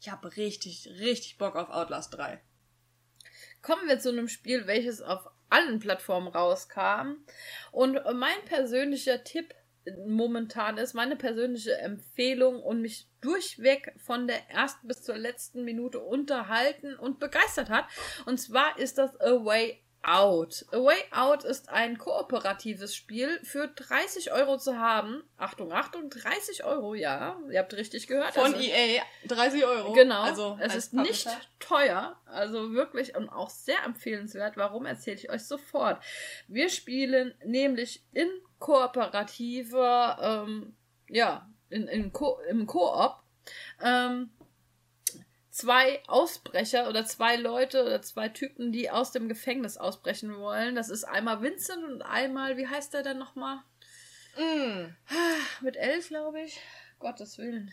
ich 0.00 0.10
habe 0.10 0.36
richtig, 0.36 0.88
richtig 0.98 1.38
Bock 1.38 1.56
auf 1.56 1.70
Outlast 1.70 2.14
3. 2.14 2.40
Kommen 3.62 3.88
wir 3.88 3.98
zu 3.98 4.10
einem 4.10 4.28
Spiel, 4.28 4.66
welches 4.66 5.00
auf 5.02 5.28
allen 5.48 5.78
Plattformen 5.78 6.28
rauskam. 6.28 7.16
Und 7.72 7.98
mein 8.14 8.44
persönlicher 8.44 9.24
Tipp 9.24 9.54
momentan 10.06 10.78
ist, 10.78 10.94
meine 10.94 11.16
persönliche 11.16 11.76
Empfehlung 11.78 12.62
und 12.62 12.80
mich 12.80 13.08
durchweg 13.20 13.94
von 13.98 14.26
der 14.26 14.50
ersten 14.50 14.88
bis 14.88 15.02
zur 15.02 15.16
letzten 15.16 15.64
Minute 15.64 16.00
unterhalten 16.00 16.96
und 16.96 17.18
begeistert 17.18 17.70
hat. 17.70 17.86
Und 18.24 18.38
zwar 18.38 18.78
ist 18.78 18.98
das 18.98 19.20
A 19.20 19.44
Way 19.44 19.82
Out. 20.06 20.64
A 20.70 20.76
Way 20.76 20.98
Out 21.10 21.42
ist 21.42 21.68
ein 21.68 21.98
kooperatives 21.98 22.94
Spiel 22.94 23.40
für 23.42 23.66
30 23.66 24.30
Euro 24.30 24.56
zu 24.56 24.78
haben. 24.78 25.24
Achtung, 25.36 25.72
Achtung, 25.72 26.10
30 26.10 26.62
Euro, 26.62 26.94
ja. 26.94 27.40
Ihr 27.50 27.58
habt 27.58 27.74
richtig 27.74 28.06
gehört. 28.06 28.34
Von 28.34 28.54
also, 28.54 28.58
EA, 28.60 29.02
30 29.26 29.64
Euro. 29.64 29.92
Genau. 29.94 30.22
Also 30.22 30.56
es 30.60 30.76
ist 30.76 30.90
Publisher. 30.92 31.30
nicht 31.30 31.50
teuer. 31.58 32.20
Also 32.26 32.72
wirklich 32.72 33.16
und 33.16 33.28
auch 33.28 33.50
sehr 33.50 33.82
empfehlenswert. 33.84 34.56
Warum 34.56 34.86
erzähle 34.86 35.16
ich 35.16 35.30
euch 35.30 35.44
sofort. 35.44 36.00
Wir 36.46 36.68
spielen 36.68 37.34
nämlich 37.44 38.04
in 38.12 38.28
kooperativer, 38.58 40.18
ähm, 40.20 40.76
ja, 41.08 41.48
in, 41.68 41.88
in 41.88 42.12
Ko 42.12 42.38
im 42.48 42.66
Koop. 42.66 43.16
Ähm, 43.82 44.30
zwei 45.50 46.02
Ausbrecher 46.06 46.88
oder 46.88 47.06
zwei 47.06 47.36
Leute 47.36 47.82
oder 47.82 48.02
zwei 48.02 48.28
Typen, 48.28 48.72
die 48.72 48.90
aus 48.90 49.12
dem 49.12 49.28
Gefängnis 49.28 49.76
ausbrechen 49.76 50.36
wollen. 50.36 50.74
Das 50.74 50.90
ist 50.90 51.04
einmal 51.04 51.42
Vincent 51.42 51.84
und 51.84 52.02
einmal, 52.02 52.56
wie 52.56 52.66
heißt 52.66 52.92
der 52.94 53.02
dann 53.02 53.18
nochmal? 53.18 53.62
Mm. 54.36 54.94
Mit 55.62 55.76
L, 55.76 56.00
glaube 56.02 56.42
ich. 56.42 56.60
Gottes 56.98 57.38
Willen. 57.38 57.72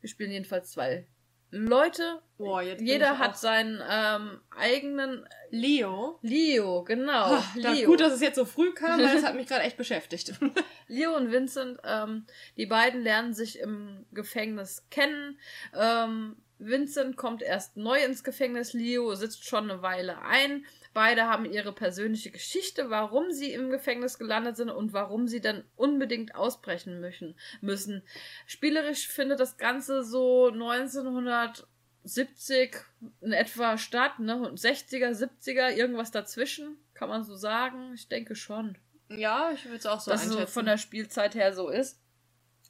Wir 0.00 0.08
spielen 0.08 0.30
jedenfalls 0.30 0.72
zwei 0.72 1.06
Leute. 1.50 2.20
Boah, 2.38 2.60
jeder 2.60 3.18
hat 3.18 3.38
seinen 3.38 3.82
ähm, 3.88 4.40
eigenen 4.54 5.26
Leo. 5.50 6.18
Leo, 6.22 6.82
genau. 6.84 7.36
Ach, 7.38 7.54
Leo. 7.54 7.86
Gut, 7.88 8.00
dass 8.00 8.12
es 8.12 8.20
jetzt 8.20 8.36
so 8.36 8.44
früh 8.44 8.74
kam, 8.74 9.00
weil 9.00 9.16
es 9.16 9.24
hat 9.24 9.34
mich 9.34 9.46
gerade 9.48 9.62
echt 9.62 9.76
beschäftigt. 9.76 10.34
Leo 10.88 11.16
und 11.16 11.32
Vincent, 11.32 11.78
ähm, 11.84 12.26
die 12.56 12.66
beiden 12.66 13.02
lernen 13.02 13.32
sich 13.32 13.58
im 13.58 14.04
Gefängnis 14.12 14.84
kennen. 14.90 15.38
Ähm, 15.74 16.36
Vincent 16.58 17.16
kommt 17.16 17.42
erst 17.42 17.76
neu 17.76 18.02
ins 18.02 18.24
Gefängnis, 18.24 18.72
Leo 18.72 19.14
sitzt 19.14 19.46
schon 19.46 19.70
eine 19.70 19.82
Weile 19.82 20.22
ein. 20.22 20.64
Beide 20.96 21.26
haben 21.26 21.44
ihre 21.44 21.74
persönliche 21.74 22.30
Geschichte, 22.30 22.88
warum 22.88 23.30
sie 23.30 23.52
im 23.52 23.68
Gefängnis 23.68 24.18
gelandet 24.18 24.56
sind 24.56 24.70
und 24.70 24.94
warum 24.94 25.28
sie 25.28 25.42
dann 25.42 25.62
unbedingt 25.76 26.34
ausbrechen 26.34 27.00
müssen. 27.00 27.38
müssen. 27.60 28.02
Spielerisch 28.46 29.06
findet 29.06 29.38
das 29.38 29.58
Ganze 29.58 30.02
so 30.02 30.48
1970 30.48 32.76
in 33.20 33.34
etwa 33.34 33.76
statt, 33.76 34.20
ne? 34.20 34.36
60er, 34.36 35.10
70er, 35.10 35.68
irgendwas 35.68 36.12
dazwischen, 36.12 36.78
kann 36.94 37.10
man 37.10 37.24
so 37.24 37.36
sagen. 37.36 37.92
Ich 37.92 38.08
denke 38.08 38.34
schon. 38.34 38.78
Ja, 39.10 39.50
ich 39.52 39.66
würde 39.66 39.76
es 39.76 39.84
auch 39.84 40.00
so 40.00 40.10
Dass 40.10 40.22
einschätzen. 40.22 40.44
es 40.44 40.52
von 40.54 40.64
der 40.64 40.78
Spielzeit 40.78 41.34
her 41.34 41.52
so 41.52 41.68
ist. 41.68 42.00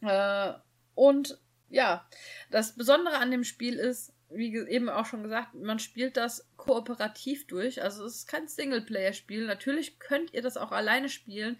Äh, 0.03 0.53
und 0.97 1.39
ja, 1.69 2.05
das 2.51 2.74
Besondere 2.74 3.19
an 3.19 3.31
dem 3.31 3.44
Spiel 3.44 3.77
ist, 3.77 4.16
wie 4.31 4.57
eben 4.57 4.89
auch 4.89 5.07
schon 5.07 5.23
gesagt, 5.23 5.55
man 5.55 5.78
spielt 5.78 6.16
das 6.16 6.48
kooperativ 6.57 7.47
durch. 7.47 7.82
Also 7.82 8.05
es 8.05 8.16
ist 8.16 8.28
kein 8.28 8.48
Singleplayer-Spiel. 8.48 9.47
Natürlich 9.47 9.98
könnt 9.98 10.32
ihr 10.35 10.43
das 10.43 10.57
auch 10.57 10.73
alleine 10.73 11.09
spielen. 11.09 11.59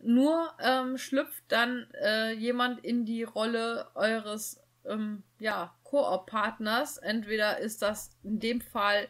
Nur 0.00 0.52
ähm, 0.62 0.96
schlüpft 0.96 1.44
dann 1.48 1.86
äh, 2.02 2.32
jemand 2.32 2.84
in 2.84 3.04
die 3.04 3.22
Rolle 3.22 3.88
eures 3.94 4.60
ähm, 4.86 5.22
ja, 5.38 5.74
Koop-Partners. 5.84 6.98
Entweder 6.98 7.58
ist 7.58 7.82
das 7.82 8.16
in 8.22 8.40
dem 8.40 8.60
Fall 8.60 9.08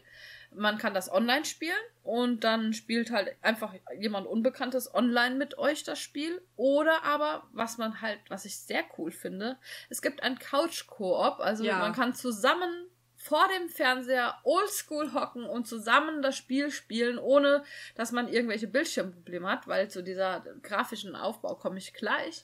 man 0.53 0.77
kann 0.77 0.93
das 0.93 1.11
online 1.11 1.45
spielen 1.45 1.71
und 2.03 2.43
dann 2.43 2.73
spielt 2.73 3.11
halt 3.11 3.35
einfach 3.41 3.73
jemand 3.97 4.27
Unbekanntes 4.27 4.93
online 4.93 5.35
mit 5.35 5.57
euch 5.57 5.83
das 5.83 5.99
Spiel. 5.99 6.41
Oder 6.55 7.03
aber, 7.03 7.47
was 7.53 7.77
man 7.77 8.01
halt, 8.01 8.19
was 8.27 8.45
ich 8.45 8.57
sehr 8.57 8.83
cool 8.97 9.11
finde, 9.11 9.57
es 9.89 10.01
gibt 10.01 10.23
ein 10.23 10.37
Couch-Koop. 10.37 11.39
Also 11.39 11.63
ja. 11.63 11.79
man 11.79 11.93
kann 11.93 12.13
zusammen 12.13 12.87
vor 13.21 13.47
dem 13.55 13.69
Fernseher 13.69 14.35
oldschool 14.43 15.13
hocken 15.13 15.43
und 15.43 15.67
zusammen 15.67 16.23
das 16.23 16.35
Spiel 16.35 16.71
spielen, 16.71 17.19
ohne 17.19 17.63
dass 17.93 18.11
man 18.11 18.27
irgendwelche 18.27 18.67
Bildschirmprobleme 18.67 19.47
hat, 19.47 19.67
weil 19.67 19.91
zu 19.91 20.01
dieser 20.01 20.43
grafischen 20.63 21.15
Aufbau 21.15 21.53
komme 21.53 21.77
ich 21.77 21.93
gleich. 21.93 22.43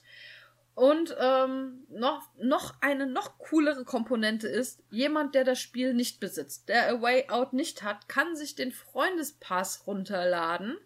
Und 0.78 1.16
ähm, 1.18 1.84
noch, 1.88 2.22
noch 2.40 2.72
eine 2.80 3.08
noch 3.08 3.38
coolere 3.38 3.84
Komponente 3.84 4.46
ist, 4.46 4.80
jemand, 4.90 5.34
der 5.34 5.42
das 5.42 5.58
Spiel 5.58 5.92
nicht 5.92 6.20
besitzt, 6.20 6.68
der 6.68 6.88
A 6.88 7.02
Way 7.02 7.30
Out 7.30 7.52
nicht 7.52 7.82
hat, 7.82 8.08
kann 8.08 8.36
sich 8.36 8.54
den 8.54 8.70
Freundespass 8.70 9.88
runterladen 9.88 10.78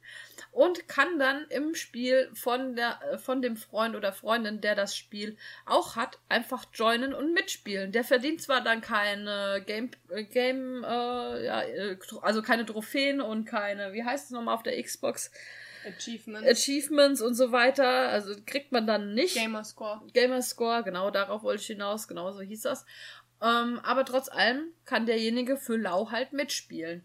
und 0.51 0.89
kann 0.89 1.19
dann 1.19 1.45
im 1.51 1.75
Spiel 1.75 2.31
von, 2.33 2.75
der, 2.75 3.19
von 3.23 3.43
dem 3.43 3.59
Freund 3.59 3.95
oder 3.95 4.15
Freundin, 4.15 4.63
der 4.63 4.75
das 4.75 4.97
Spiel 4.97 5.37
auch 5.67 5.95
hat, 5.95 6.19
einfach 6.31 6.65
joinen 6.73 7.13
und 7.13 7.35
mitspielen. 7.35 7.93
Der 7.93 8.03
verdient 8.03 8.41
zwar 8.41 8.63
dann 8.63 8.81
keine 8.81 9.63
Game, 9.67 9.91
Game 10.31 10.85
äh, 10.85 11.45
ja, 11.45 11.61
äh, 11.65 11.99
also 12.23 12.41
keine 12.41 12.65
Trophäen 12.65 13.21
und 13.21 13.45
keine, 13.45 13.93
wie 13.93 14.05
heißt 14.05 14.25
es 14.25 14.31
nochmal 14.31 14.55
auf 14.55 14.63
der 14.63 14.83
Xbox? 14.83 15.31
Achievements. 15.87 16.49
Achievements 16.49 17.21
und 17.21 17.35
so 17.35 17.53
weiter. 17.53 18.09
Also 18.09 18.35
kriegt 18.47 18.73
man 18.73 18.87
dann 18.87 19.15
nicht. 19.15 19.35
Gamerscore. 19.35 20.03
Gamerscore, 20.13 20.83
genau, 20.85 21.11
darauf 21.11 21.43
wollte 21.43 21.63
ich 21.63 21.67
hinaus, 21.67 22.09
genau 22.09 22.33
so 22.33 22.41
hieß 22.41 22.63
das. 22.63 22.85
Ähm, 23.43 23.81
aber 23.83 24.05
trotz 24.05 24.29
allem 24.29 24.73
kann 24.85 25.07
derjenige 25.07 25.57
für 25.57 25.77
Lau 25.77 26.11
halt 26.11 26.33
mitspielen. 26.33 27.05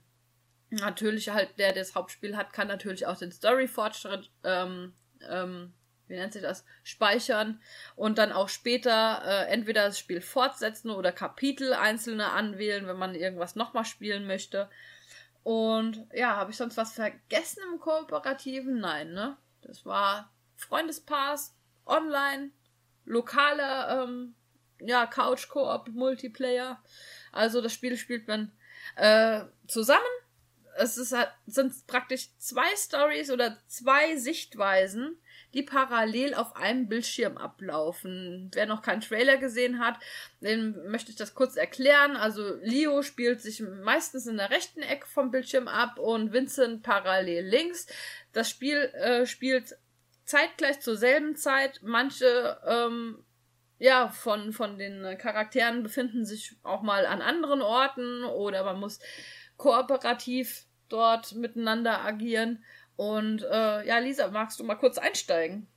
Natürlich 0.69 1.29
halt, 1.29 1.57
der 1.57 1.73
das 1.73 1.95
Hauptspiel 1.95 2.37
hat, 2.37 2.53
kann 2.53 2.67
natürlich 2.67 3.07
auch 3.07 3.17
den 3.17 3.31
Story-Fortschritt, 3.31 4.29
ähm, 4.43 4.93
ähm, 5.27 5.73
wie 6.07 6.15
nennt 6.15 6.33
sich 6.33 6.41
das, 6.41 6.63
speichern 6.83 7.61
und 7.95 8.17
dann 8.17 8.31
auch 8.31 8.49
später 8.49 9.21
äh, 9.25 9.51
entweder 9.51 9.85
das 9.85 9.97
Spiel 9.97 10.21
fortsetzen 10.21 10.91
oder 10.91 11.11
Kapitel 11.11 11.73
einzelne 11.73 12.31
anwählen, 12.31 12.85
wenn 12.85 12.97
man 12.97 13.15
irgendwas 13.15 13.55
nochmal 13.55 13.85
spielen 13.85 14.27
möchte. 14.27 14.69
Und 15.47 16.05
ja, 16.13 16.35
habe 16.35 16.51
ich 16.51 16.57
sonst 16.57 16.75
was 16.75 16.91
vergessen 16.91 17.63
im 17.71 17.79
Kooperativen? 17.79 18.81
Nein, 18.81 19.13
ne? 19.13 19.37
Das 19.61 19.85
war 19.85 20.29
Freundespaars, 20.57 21.55
online, 21.85 22.51
lokale, 23.05 24.03
ähm, 24.03 24.35
ja, 24.81 25.05
Couch-Koop, 25.05 25.87
Multiplayer. 25.93 26.83
Also 27.31 27.61
das 27.61 27.71
Spiel 27.71 27.95
spielt 27.95 28.27
man 28.27 28.51
äh, 28.97 29.45
zusammen. 29.67 30.03
Es 30.75 30.97
ist, 30.97 31.15
sind 31.45 31.87
praktisch 31.87 32.27
zwei 32.39 32.75
Stories 32.75 33.31
oder 33.31 33.57
zwei 33.67 34.17
Sichtweisen 34.17 35.17
die 35.53 35.63
parallel 35.63 36.33
auf 36.33 36.55
einem 36.55 36.87
Bildschirm 36.87 37.37
ablaufen. 37.37 38.51
Wer 38.53 38.65
noch 38.65 38.81
keinen 38.81 39.01
Trailer 39.01 39.37
gesehen 39.37 39.79
hat, 39.79 39.95
den 40.41 40.75
möchte 40.89 41.11
ich 41.11 41.17
das 41.17 41.33
kurz 41.35 41.55
erklären. 41.55 42.15
Also 42.15 42.55
Leo 42.61 43.01
spielt 43.01 43.41
sich 43.41 43.61
meistens 43.61 44.27
in 44.27 44.37
der 44.37 44.49
rechten 44.49 44.81
Ecke 44.81 45.07
vom 45.07 45.31
Bildschirm 45.31 45.67
ab 45.67 45.99
und 45.99 46.33
Vincent 46.33 46.83
parallel 46.83 47.45
links. 47.47 47.87
Das 48.33 48.49
Spiel 48.49 48.77
äh, 48.77 49.25
spielt 49.25 49.77
zeitgleich 50.25 50.81
zur 50.81 50.97
selben 50.97 51.35
Zeit. 51.35 51.79
Manche 51.81 52.59
ähm, 52.67 53.23
ja, 53.79 54.09
von, 54.09 54.53
von 54.53 54.77
den 54.77 55.17
Charakteren 55.17 55.83
befinden 55.83 56.25
sich 56.25 56.55
auch 56.63 56.81
mal 56.81 57.05
an 57.05 57.21
anderen 57.21 57.61
Orten 57.61 58.23
oder 58.25 58.63
man 58.63 58.79
muss 58.79 58.99
kooperativ 59.55 60.65
dort 60.89 61.35
miteinander 61.35 62.03
agieren. 62.03 62.63
Und 62.97 63.43
äh, 63.43 63.87
ja, 63.87 63.99
Lisa, 63.99 64.27
magst 64.27 64.59
du 64.59 64.63
mal 64.63 64.75
kurz 64.75 64.97
einsteigen? 64.97 65.67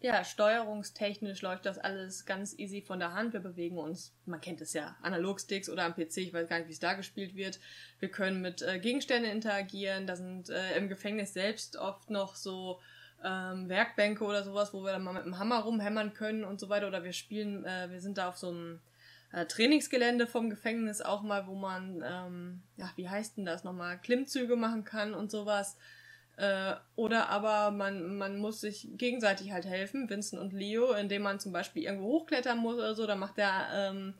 Ja, 0.00 0.22
steuerungstechnisch 0.22 1.42
läuft 1.42 1.66
das 1.66 1.78
alles 1.78 2.24
ganz 2.24 2.56
easy 2.56 2.82
von 2.82 3.00
der 3.00 3.14
Hand. 3.14 3.32
Wir 3.32 3.40
bewegen 3.40 3.78
uns, 3.78 4.14
man 4.26 4.40
kennt 4.40 4.60
es 4.60 4.72
ja, 4.72 4.96
Analogsticks 5.02 5.68
oder 5.68 5.84
am 5.84 5.94
PC, 5.94 6.18
ich 6.18 6.32
weiß 6.32 6.48
gar 6.48 6.58
nicht, 6.58 6.68
wie 6.68 6.72
es 6.72 6.78
da 6.78 6.92
gespielt 6.92 7.34
wird. 7.34 7.58
Wir 7.98 8.08
können 8.08 8.40
mit 8.40 8.62
äh, 8.62 8.78
Gegenständen 8.78 9.32
interagieren. 9.32 10.06
Da 10.06 10.14
sind 10.14 10.50
äh, 10.50 10.76
im 10.76 10.88
Gefängnis 10.88 11.32
selbst 11.32 11.76
oft 11.76 12.10
noch 12.10 12.36
so 12.36 12.78
ähm, 13.24 13.68
Werkbänke 13.68 14.22
oder 14.22 14.44
sowas, 14.44 14.72
wo 14.72 14.84
wir 14.84 14.92
dann 14.92 15.02
mal 15.02 15.14
mit 15.14 15.24
dem 15.24 15.38
Hammer 15.38 15.60
rumhämmern 15.60 16.14
können 16.14 16.44
und 16.44 16.60
so 16.60 16.68
weiter. 16.68 16.86
Oder 16.86 17.02
wir 17.02 17.12
spielen, 17.12 17.64
äh, 17.64 17.90
wir 17.90 18.00
sind 18.00 18.18
da 18.18 18.28
auf 18.28 18.36
so 18.36 18.50
einem 18.50 18.80
äh, 19.32 19.46
Trainingsgelände 19.46 20.28
vom 20.28 20.48
Gefängnis 20.48 21.00
auch 21.00 21.22
mal, 21.22 21.48
wo 21.48 21.56
man, 21.56 22.04
ähm, 22.06 22.62
ja, 22.76 22.92
wie 22.94 23.08
heißt 23.08 23.36
denn 23.36 23.44
das 23.44 23.64
nochmal, 23.64 23.98
Klimmzüge 23.98 24.54
machen 24.54 24.84
kann 24.84 25.12
und 25.12 25.32
sowas. 25.32 25.76
Äh, 26.38 26.76
oder 26.94 27.30
aber 27.30 27.72
man, 27.72 28.16
man 28.16 28.38
muss 28.38 28.60
sich 28.60 28.88
gegenseitig 28.92 29.50
halt 29.50 29.66
helfen, 29.66 30.08
Vincent 30.08 30.40
und 30.40 30.52
Leo, 30.52 30.92
indem 30.92 31.22
man 31.22 31.40
zum 31.40 31.52
Beispiel 31.52 31.82
irgendwo 31.82 32.06
hochklettern 32.06 32.58
muss 32.58 32.76
oder 32.76 32.94
so. 32.94 33.06
Da 33.08 33.16
macht 33.16 33.38
der, 33.38 33.66
ähm, 33.74 34.14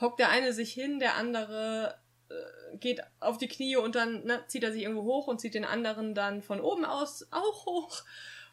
hockt 0.00 0.20
der 0.20 0.28
eine 0.28 0.52
sich 0.52 0.72
hin, 0.72 1.00
der 1.00 1.16
andere 1.16 1.96
äh, 2.28 2.76
geht 2.76 3.00
auf 3.18 3.38
die 3.38 3.48
Knie 3.48 3.76
und 3.76 3.96
dann 3.96 4.24
ne, 4.24 4.44
zieht 4.46 4.62
er 4.62 4.70
sich 4.70 4.82
irgendwo 4.82 5.02
hoch 5.02 5.26
und 5.26 5.40
zieht 5.40 5.54
den 5.54 5.64
anderen 5.64 6.14
dann 6.14 6.42
von 6.42 6.60
oben 6.60 6.84
aus 6.84 7.26
auch 7.32 7.66
hoch. 7.66 8.04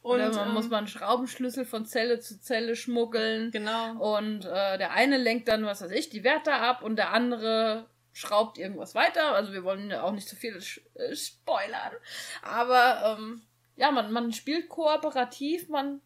Und 0.01 0.15
Oder 0.15 0.33
man 0.33 0.47
ähm, 0.47 0.53
muss 0.55 0.69
man 0.69 0.79
einen 0.79 0.87
Schraubenschlüssel 0.87 1.63
von 1.63 1.85
Zelle 1.85 2.19
zu 2.19 2.41
Zelle 2.41 2.75
schmuggeln. 2.75 3.51
Genau. 3.51 4.15
Und 4.15 4.45
äh, 4.45 4.79
der 4.79 4.93
eine 4.93 5.17
lenkt 5.17 5.47
dann, 5.47 5.63
was 5.63 5.83
weiß 5.83 5.91
ich, 5.91 6.09
die 6.09 6.23
Werte 6.23 6.53
ab 6.53 6.81
und 6.81 6.95
der 6.95 7.13
andere 7.13 7.85
schraubt 8.13 8.57
irgendwas 8.57 8.95
weiter. 8.95 9.33
Also 9.33 9.53
wir 9.53 9.63
wollen 9.63 9.89
ja 9.89 10.03
auch 10.03 10.11
nicht 10.11 10.27
zu 10.27 10.35
viel 10.35 10.61
äh, 10.95 11.15
spoilern. 11.15 11.93
Aber 12.41 13.17
ähm, 13.17 13.41
ja, 13.75 13.91
man, 13.91 14.11
man 14.11 14.33
spielt 14.33 14.69
kooperativ, 14.69 15.69
man 15.69 16.01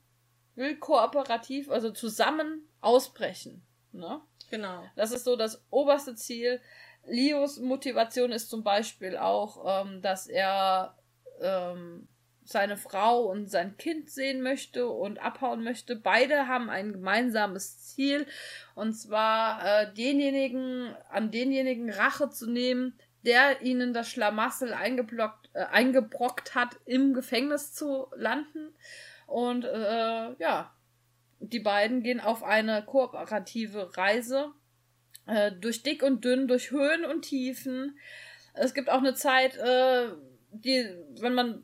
will 0.56 0.78
kooperativ, 0.78 1.70
also 1.70 1.92
zusammen 1.92 2.68
ausbrechen. 2.82 3.66
Ne? 3.92 4.22
Genau. 4.50 4.84
Das 4.96 5.12
ist 5.12 5.26
so 5.26 5.36
das 5.36 5.66
oberste 5.70 6.16
Ziel. 6.16 6.62
Leos 7.06 7.60
Motivation 7.60 8.32
ist 8.32 8.50
zum 8.50 8.64
Beispiel 8.64 9.18
auch, 9.18 9.84
ähm, 9.86 10.02
dass 10.02 10.28
er 10.28 10.98
ähm, 11.42 12.08
seine 12.46 12.78
Frau 12.78 13.24
und 13.24 13.50
sein 13.50 13.76
Kind 13.78 14.10
sehen 14.10 14.42
möchte 14.42 14.88
und 14.88 15.20
abhauen 15.20 15.64
möchte. 15.64 15.96
Beide 15.96 16.48
haben 16.48 16.70
ein 16.70 16.94
gemeinsames 16.94 17.80
Ziel 17.80 18.28
und 18.76 18.94
zwar 18.94 19.66
äh, 19.66 19.94
denjenigen, 19.94 20.96
an 21.10 21.32
denjenigen 21.32 21.90
Rache 21.90 22.30
zu 22.30 22.50
nehmen, 22.50 22.98
der 23.26 23.62
ihnen 23.62 23.94
das 23.94 24.10
Schlamassel 24.10 24.74
eingeblockt, 24.74 25.50
äh, 25.54 25.66
eingebrockt 25.66 26.54
hat, 26.54 26.78
im 26.86 27.14
Gefängnis 27.14 27.74
zu 27.74 28.08
landen. 28.16 28.76
Und 29.26 29.66
äh, 29.66 30.36
ja, 30.38 30.72
die 31.40 31.60
beiden 31.60 32.04
gehen 32.04 32.20
auf 32.20 32.44
eine 32.44 32.84
kooperative 32.86 33.98
Reise 33.98 34.52
äh, 35.26 35.52
durch 35.52 35.82
dick 35.82 36.04
und 36.04 36.24
dünn, 36.24 36.48
durch 36.48 36.70
Höhen 36.70 37.06
und 37.06 37.24
Tiefen. 37.24 37.98
Es 38.54 38.76
gibt 38.76 38.92
auch 38.92 39.00
eine 39.00 39.16
Zeit, 39.16 39.58
äh, 39.58 40.10
die, 40.52 40.88
wenn 41.20 41.34
man 41.34 41.64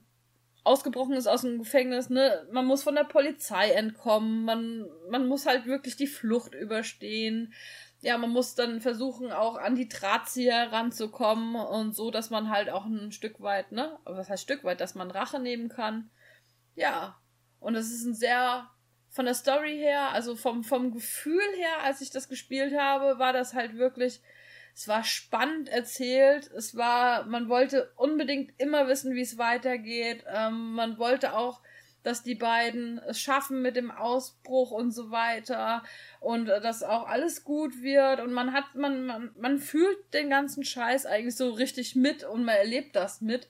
ausgebrochen 0.63 1.13
ist 1.13 1.27
aus 1.27 1.41
dem 1.41 1.59
Gefängnis, 1.59 2.09
ne, 2.09 2.47
man 2.51 2.65
muss 2.65 2.83
von 2.83 2.95
der 2.95 3.03
Polizei 3.03 3.71
entkommen, 3.71 4.45
man, 4.45 4.85
man 5.09 5.27
muss 5.27 5.45
halt 5.45 5.65
wirklich 5.65 5.95
die 5.95 6.07
Flucht 6.07 6.53
überstehen. 6.53 7.53
Ja, 8.01 8.17
man 8.17 8.31
muss 8.31 8.55
dann 8.55 8.81
versuchen, 8.81 9.31
auch 9.31 9.57
an 9.57 9.75
die 9.75 9.87
Drahtzieher 9.87 10.71
ranzukommen 10.71 11.55
und 11.55 11.95
so, 11.95 12.09
dass 12.09 12.31
man 12.31 12.49
halt 12.49 12.69
auch 12.69 12.85
ein 12.85 13.11
Stück 13.11 13.41
weit, 13.41 13.71
ne, 13.71 13.97
was 14.05 14.29
heißt 14.29 14.43
Stück 14.43 14.63
weit, 14.63 14.81
dass 14.81 14.95
man 14.95 15.11
Rache 15.11 15.39
nehmen 15.39 15.69
kann. 15.69 16.09
Ja. 16.75 17.17
Und 17.59 17.75
es 17.75 17.91
ist 17.91 18.05
ein 18.05 18.15
sehr, 18.15 18.67
von 19.09 19.25
der 19.25 19.35
Story 19.35 19.77
her, 19.77 20.09
also 20.13 20.35
vom, 20.35 20.63
vom 20.63 20.91
Gefühl 20.91 21.43
her, 21.57 21.83
als 21.83 22.01
ich 22.01 22.09
das 22.09 22.27
gespielt 22.27 22.75
habe, 22.75 23.19
war 23.19 23.33
das 23.33 23.53
halt 23.53 23.77
wirklich, 23.77 24.21
es 24.75 24.87
war 24.87 25.03
spannend 25.03 25.69
erzählt. 25.69 26.49
Es 26.51 26.75
war, 26.75 27.25
man 27.25 27.49
wollte 27.49 27.91
unbedingt 27.95 28.53
immer 28.57 28.87
wissen, 28.87 29.13
wie 29.13 29.21
es 29.21 29.37
weitergeht. 29.37 30.23
Ähm, 30.27 30.73
man 30.73 30.97
wollte 30.97 31.33
auch, 31.33 31.61
dass 32.03 32.23
die 32.23 32.35
beiden 32.35 32.99
es 33.07 33.19
schaffen 33.19 33.61
mit 33.61 33.75
dem 33.75 33.91
Ausbruch 33.91 34.71
und 34.71 34.91
so 34.91 35.11
weiter 35.11 35.83
und 36.19 36.49
äh, 36.49 36.59
dass 36.61 36.83
auch 36.83 37.07
alles 37.07 37.43
gut 37.43 37.81
wird 37.81 38.19
und 38.21 38.33
man 38.33 38.53
hat, 38.53 38.73
man, 38.73 39.05
man, 39.05 39.31
man 39.37 39.59
fühlt 39.59 39.97
den 40.13 40.29
ganzen 40.29 40.63
Scheiß 40.63 41.05
eigentlich 41.05 41.35
so 41.35 41.51
richtig 41.51 41.95
mit 41.95 42.23
und 42.23 42.43
man 42.43 42.55
erlebt 42.55 42.95
das 42.95 43.21
mit. 43.21 43.47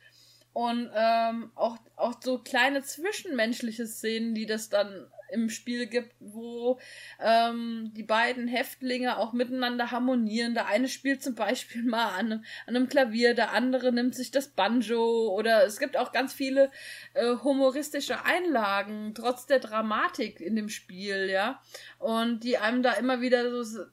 Und 0.53 0.91
ähm, 0.93 1.51
auch, 1.55 1.77
auch 1.95 2.15
so 2.21 2.39
kleine 2.39 2.83
zwischenmenschliche 2.83 3.87
Szenen, 3.87 4.35
die 4.35 4.45
das 4.45 4.67
dann 4.67 5.07
im 5.31 5.49
Spiel 5.49 5.87
gibt, 5.87 6.15
wo 6.19 6.79
ähm, 7.19 7.91
die 7.95 8.03
beiden 8.03 8.47
Häftlinge 8.47 9.17
auch 9.17 9.33
miteinander 9.33 9.91
harmonieren. 9.91 10.53
Der 10.53 10.67
eine 10.67 10.87
spielt 10.87 11.23
zum 11.23 11.35
Beispiel 11.35 11.83
mal 11.83 12.09
an, 12.17 12.31
an 12.33 12.43
einem 12.67 12.89
Klavier, 12.89 13.33
der 13.33 13.51
andere 13.53 13.91
nimmt 13.91 14.15
sich 14.15 14.31
das 14.31 14.49
Banjo 14.49 15.29
oder 15.35 15.65
es 15.65 15.79
gibt 15.79 15.97
auch 15.97 16.11
ganz 16.11 16.33
viele 16.33 16.71
äh, 17.13 17.35
humoristische 17.43 18.23
Einlagen, 18.25 19.13
trotz 19.15 19.45
der 19.45 19.59
Dramatik 19.59 20.39
in 20.39 20.55
dem 20.55 20.69
Spiel, 20.69 21.29
ja. 21.29 21.61
Und 21.99 22.43
die 22.43 22.57
einem 22.57 22.83
da 22.83 22.93
immer 22.93 23.21
wieder 23.21 23.63
so 23.63 23.83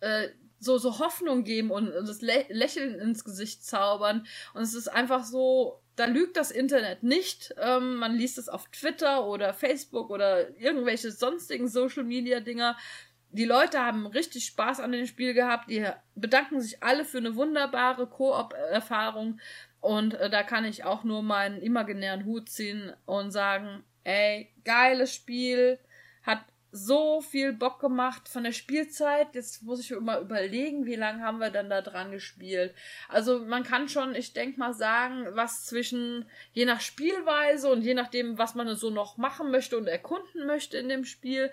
äh, 0.00 0.28
so, 0.64 0.78
so 0.78 0.98
Hoffnung 0.98 1.44
geben 1.44 1.70
und 1.70 1.92
das 1.92 2.22
Lä 2.22 2.46
Lächeln 2.48 2.98
ins 2.98 3.24
Gesicht 3.24 3.64
zaubern. 3.64 4.26
Und 4.54 4.62
es 4.62 4.74
ist 4.74 4.88
einfach 4.88 5.24
so 5.24 5.83
da 5.96 6.06
lügt 6.06 6.36
das 6.36 6.50
Internet 6.50 7.02
nicht. 7.02 7.54
Ähm, 7.58 7.96
man 7.96 8.14
liest 8.14 8.38
es 8.38 8.48
auf 8.48 8.66
Twitter 8.68 9.26
oder 9.26 9.54
Facebook 9.54 10.10
oder 10.10 10.56
irgendwelche 10.58 11.10
sonstigen 11.10 11.68
Social 11.68 12.04
Media 12.04 12.40
Dinger. 12.40 12.76
Die 13.30 13.44
Leute 13.44 13.80
haben 13.80 14.06
richtig 14.06 14.44
Spaß 14.46 14.80
an 14.80 14.92
dem 14.92 15.06
Spiel 15.06 15.34
gehabt. 15.34 15.70
Die 15.70 15.86
bedanken 16.14 16.60
sich 16.60 16.82
alle 16.82 17.04
für 17.04 17.18
eine 17.18 17.36
wunderbare 17.36 18.06
Koop-Erfahrung. 18.06 19.40
Und 19.80 20.14
äh, 20.14 20.30
da 20.30 20.42
kann 20.42 20.64
ich 20.64 20.84
auch 20.84 21.04
nur 21.04 21.22
meinen 21.22 21.60
imaginären 21.60 22.24
Hut 22.24 22.48
ziehen 22.48 22.92
und 23.06 23.30
sagen, 23.32 23.84
ey, 24.04 24.50
geiles 24.64 25.14
Spiel, 25.14 25.78
so 26.76 27.20
viel 27.20 27.52
Bock 27.52 27.78
gemacht 27.78 28.28
von 28.28 28.42
der 28.42 28.50
Spielzeit. 28.50 29.36
Jetzt 29.36 29.62
muss 29.62 29.78
ich 29.78 29.92
immer 29.92 30.18
überlegen, 30.18 30.86
wie 30.86 30.96
lange 30.96 31.22
haben 31.22 31.38
wir 31.38 31.50
dann 31.50 31.70
da 31.70 31.82
dran 31.82 32.10
gespielt. 32.10 32.74
Also 33.08 33.38
man 33.44 33.62
kann 33.62 33.88
schon, 33.88 34.16
ich 34.16 34.32
denke 34.32 34.58
mal 34.58 34.74
sagen, 34.74 35.24
was 35.34 35.64
zwischen 35.66 36.28
je 36.52 36.64
nach 36.64 36.80
Spielweise 36.80 37.70
und 37.70 37.82
je 37.82 37.94
nachdem, 37.94 38.38
was 38.38 38.56
man 38.56 38.74
so 38.74 38.90
noch 38.90 39.16
machen 39.18 39.52
möchte 39.52 39.78
und 39.78 39.86
erkunden 39.86 40.46
möchte 40.46 40.76
in 40.76 40.88
dem 40.88 41.04
Spiel, 41.04 41.52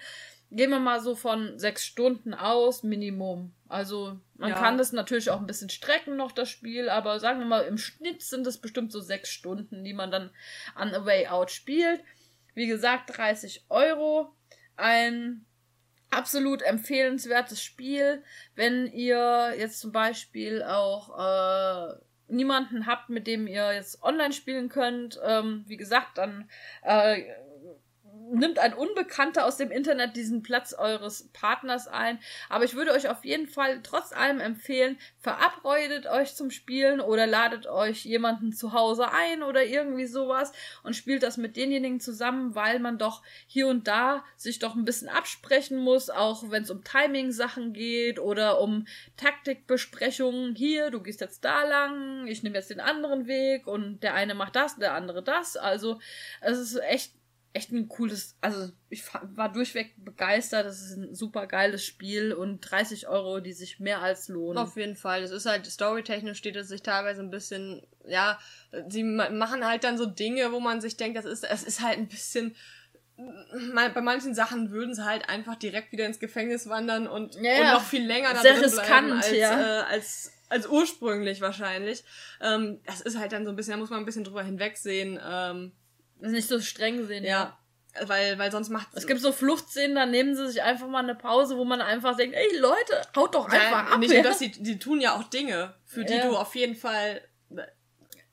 gehen 0.49 0.71
wir 0.71 0.79
mal 0.79 0.99
so 0.99 1.13
von 1.13 1.59
sechs 1.59 1.85
Stunden 1.85 2.33
aus, 2.33 2.81
Minimum. 2.81 3.53
Also 3.69 4.17
man 4.37 4.49
ja. 4.49 4.55
kann 4.55 4.79
das 4.79 4.91
natürlich 4.91 5.29
auch 5.29 5.39
ein 5.39 5.45
bisschen 5.45 5.69
strecken 5.69 6.15
noch, 6.15 6.31
das 6.31 6.49
Spiel, 6.49 6.89
aber 6.89 7.19
sagen 7.19 7.37
wir 7.37 7.45
mal, 7.45 7.61
im 7.61 7.77
Schnitt 7.77 8.23
sind 8.23 8.47
es 8.47 8.57
bestimmt 8.57 8.91
so 8.91 8.99
sechs 8.99 9.29
Stunden, 9.29 9.83
die 9.83 9.93
man 9.93 10.09
dann 10.09 10.31
an 10.73 10.95
A 10.95 11.05
Way 11.05 11.27
Out 11.27 11.51
spielt. 11.51 12.01
Wie 12.55 12.65
gesagt, 12.65 13.15
30 13.15 13.65
Euro 13.69 14.33
ein 14.81 15.45
absolut 16.09 16.61
empfehlenswertes 16.61 17.63
Spiel, 17.63 18.23
wenn 18.55 18.87
ihr 18.87 19.55
jetzt 19.57 19.79
zum 19.79 19.91
Beispiel 19.91 20.61
auch 20.63 21.17
äh, 21.17 21.95
niemanden 22.27 22.85
habt, 22.85 23.09
mit 23.09 23.27
dem 23.27 23.47
ihr 23.47 23.73
jetzt 23.73 24.03
online 24.03 24.33
spielen 24.33 24.69
könnt. 24.69 25.19
Ähm, 25.23 25.63
wie 25.67 25.77
gesagt, 25.77 26.17
dann 26.17 26.49
äh, 26.83 27.23
nimmt 28.31 28.59
ein 28.59 28.73
Unbekannter 28.73 29.45
aus 29.45 29.57
dem 29.57 29.71
Internet 29.71 30.15
diesen 30.15 30.41
Platz 30.41 30.73
eures 30.73 31.29
Partners 31.33 31.87
ein. 31.87 32.19
Aber 32.49 32.63
ich 32.63 32.75
würde 32.75 32.91
euch 32.91 33.09
auf 33.09 33.25
jeden 33.25 33.47
Fall 33.47 33.81
trotz 33.83 34.13
allem 34.13 34.39
empfehlen, 34.39 34.97
verabredet 35.19 36.07
euch 36.07 36.35
zum 36.35 36.49
Spielen 36.49 37.01
oder 37.01 37.27
ladet 37.27 37.67
euch 37.67 38.05
jemanden 38.05 38.53
zu 38.53 38.73
Hause 38.73 39.11
ein 39.11 39.43
oder 39.43 39.63
irgendwie 39.65 40.05
sowas 40.05 40.51
und 40.83 40.95
spielt 40.95 41.23
das 41.23 41.37
mit 41.37 41.57
denjenigen 41.57 41.99
zusammen, 41.99 42.55
weil 42.55 42.79
man 42.79 42.97
doch 42.97 43.21
hier 43.47 43.67
und 43.67 43.87
da 43.87 44.23
sich 44.37 44.59
doch 44.59 44.75
ein 44.75 44.85
bisschen 44.85 45.09
absprechen 45.09 45.77
muss, 45.77 46.09
auch 46.09 46.49
wenn 46.49 46.63
es 46.63 46.71
um 46.71 46.83
Timing-Sachen 46.83 47.73
geht 47.73 48.19
oder 48.19 48.61
um 48.61 48.87
Taktikbesprechungen. 49.17 50.55
Hier, 50.55 50.89
du 50.89 51.01
gehst 51.01 51.21
jetzt 51.21 51.43
da 51.43 51.63
lang, 51.63 52.27
ich 52.27 52.43
nehme 52.43 52.55
jetzt 52.55 52.69
den 52.69 52.79
anderen 52.79 53.27
Weg 53.27 53.67
und 53.67 54.01
der 54.01 54.13
eine 54.13 54.35
macht 54.35 54.55
das, 54.55 54.77
der 54.77 54.93
andere 54.93 55.21
das. 55.21 55.57
Also 55.57 55.99
es 56.41 56.57
ist 56.57 56.77
echt 56.77 57.20
echt 57.53 57.71
ein 57.71 57.89
cooles, 57.89 58.37
also 58.39 58.71
ich 58.89 59.03
war 59.13 59.51
durchweg 59.51 59.93
begeistert. 59.97 60.65
Das 60.65 60.81
ist 60.81 60.95
ein 60.95 61.13
super 61.13 61.47
geiles 61.47 61.85
Spiel 61.85 62.33
und 62.33 62.61
30 62.61 63.07
Euro, 63.07 63.39
die 63.39 63.53
sich 63.53 63.79
mehr 63.79 64.01
als 64.01 64.29
lohnen. 64.29 64.57
Auf 64.57 64.77
jeden 64.77 64.95
Fall. 64.95 65.21
Es 65.21 65.31
ist 65.31 65.45
halt, 65.45 65.65
storytechnisch 65.65 66.37
steht 66.37 66.55
es 66.55 66.69
sich 66.69 66.81
teilweise 66.81 67.21
ein 67.21 67.29
bisschen, 67.29 67.81
ja, 68.05 68.39
sie 68.87 69.03
machen 69.03 69.65
halt 69.65 69.83
dann 69.83 69.97
so 69.97 70.05
Dinge, 70.05 70.51
wo 70.51 70.59
man 70.59 70.79
sich 70.79 70.95
denkt, 70.97 71.17
das 71.17 71.25
ist, 71.25 71.43
es 71.43 71.63
ist 71.63 71.81
halt 71.81 71.97
ein 71.97 72.07
bisschen, 72.07 72.55
bei 73.75 74.01
manchen 74.01 74.33
Sachen 74.33 74.71
würden 74.71 74.95
sie 74.95 75.05
halt 75.05 75.29
einfach 75.29 75.55
direkt 75.55 75.91
wieder 75.91 76.05
ins 76.05 76.19
Gefängnis 76.19 76.67
wandern 76.69 77.07
und, 77.07 77.35
ja, 77.35 77.59
und 77.59 77.67
noch 77.73 77.83
viel 77.83 78.05
länger 78.05 78.33
da 78.33 78.41
drin 78.41 78.71
bleiben 78.71 79.11
als, 79.11 79.31
ja. 79.31 79.81
äh, 79.81 79.83
als, 79.83 80.31
als 80.47 80.67
ursprünglich 80.67 81.41
wahrscheinlich. 81.41 82.03
Ähm, 82.39 82.79
das 82.85 83.01
ist 83.01 83.17
halt 83.17 83.33
dann 83.33 83.43
so 83.43 83.51
ein 83.51 83.55
bisschen, 83.57 83.71
da 83.73 83.77
muss 83.77 83.89
man 83.89 83.99
ein 83.99 84.05
bisschen 84.05 84.23
drüber 84.23 84.43
hinwegsehen. 84.43 85.19
Ähm, 85.23 85.73
nicht 86.21 86.47
so 86.47 86.59
streng 86.59 87.07
sehen. 87.07 87.23
Ja. 87.23 87.29
ja. 87.29 87.57
Weil, 88.07 88.39
weil 88.39 88.51
sonst 88.51 88.69
macht 88.69 88.87
es. 88.93 89.05
gibt 89.05 89.19
so 89.19 89.33
Fluchtszenen, 89.33 89.95
da 89.95 90.05
nehmen 90.05 90.33
sie 90.33 90.47
sich 90.47 90.61
einfach 90.63 90.87
mal 90.87 91.03
eine 91.03 91.13
Pause, 91.13 91.57
wo 91.57 91.65
man 91.65 91.81
einfach 91.81 92.15
denkt, 92.15 92.37
ey 92.37 92.57
Leute, 92.57 93.01
haut 93.17 93.35
doch 93.35 93.45
einfach 93.49 93.87
ja, 93.87 93.93
ab. 93.93 93.99
Nicht 93.99 94.13
nur 94.13 94.23
das, 94.23 94.37
die, 94.37 94.49
die 94.49 94.79
tun 94.79 95.01
ja 95.01 95.13
auch 95.13 95.23
Dinge, 95.23 95.73
für 95.85 96.05
die 96.05 96.13
ja. 96.13 96.25
du 96.25 96.37
auf 96.37 96.55
jeden 96.55 96.75
Fall 96.75 97.21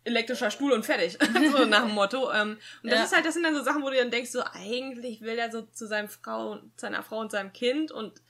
elektrischer 0.09 0.51
Stuhl 0.51 0.73
und 0.73 0.85
fertig. 0.85 1.19
so 1.53 1.65
nach 1.65 1.85
dem 1.85 1.95
Motto. 1.95 2.33
Ähm, 2.33 2.59
und 2.83 2.91
das 2.91 2.99
ja. 2.99 3.05
ist 3.05 3.15
halt, 3.15 3.27
das 3.27 3.35
sind 3.35 3.43
dann 3.43 3.55
so 3.55 3.63
Sachen, 3.63 3.83
wo 3.83 3.91
du 3.91 3.97
dann 3.97 4.11
denkst, 4.11 4.31
so 4.31 4.43
eigentlich 4.53 5.21
will 5.21 5.39
er 5.39 5.51
so 5.51 5.63
zu 5.63 5.87
seinem 5.87 6.09
Frau, 6.09 6.59
seiner 6.77 7.03
Frau 7.03 7.19
und 7.19 7.31
seinem 7.31 7.53
Kind 7.53 7.93
und 7.93 8.21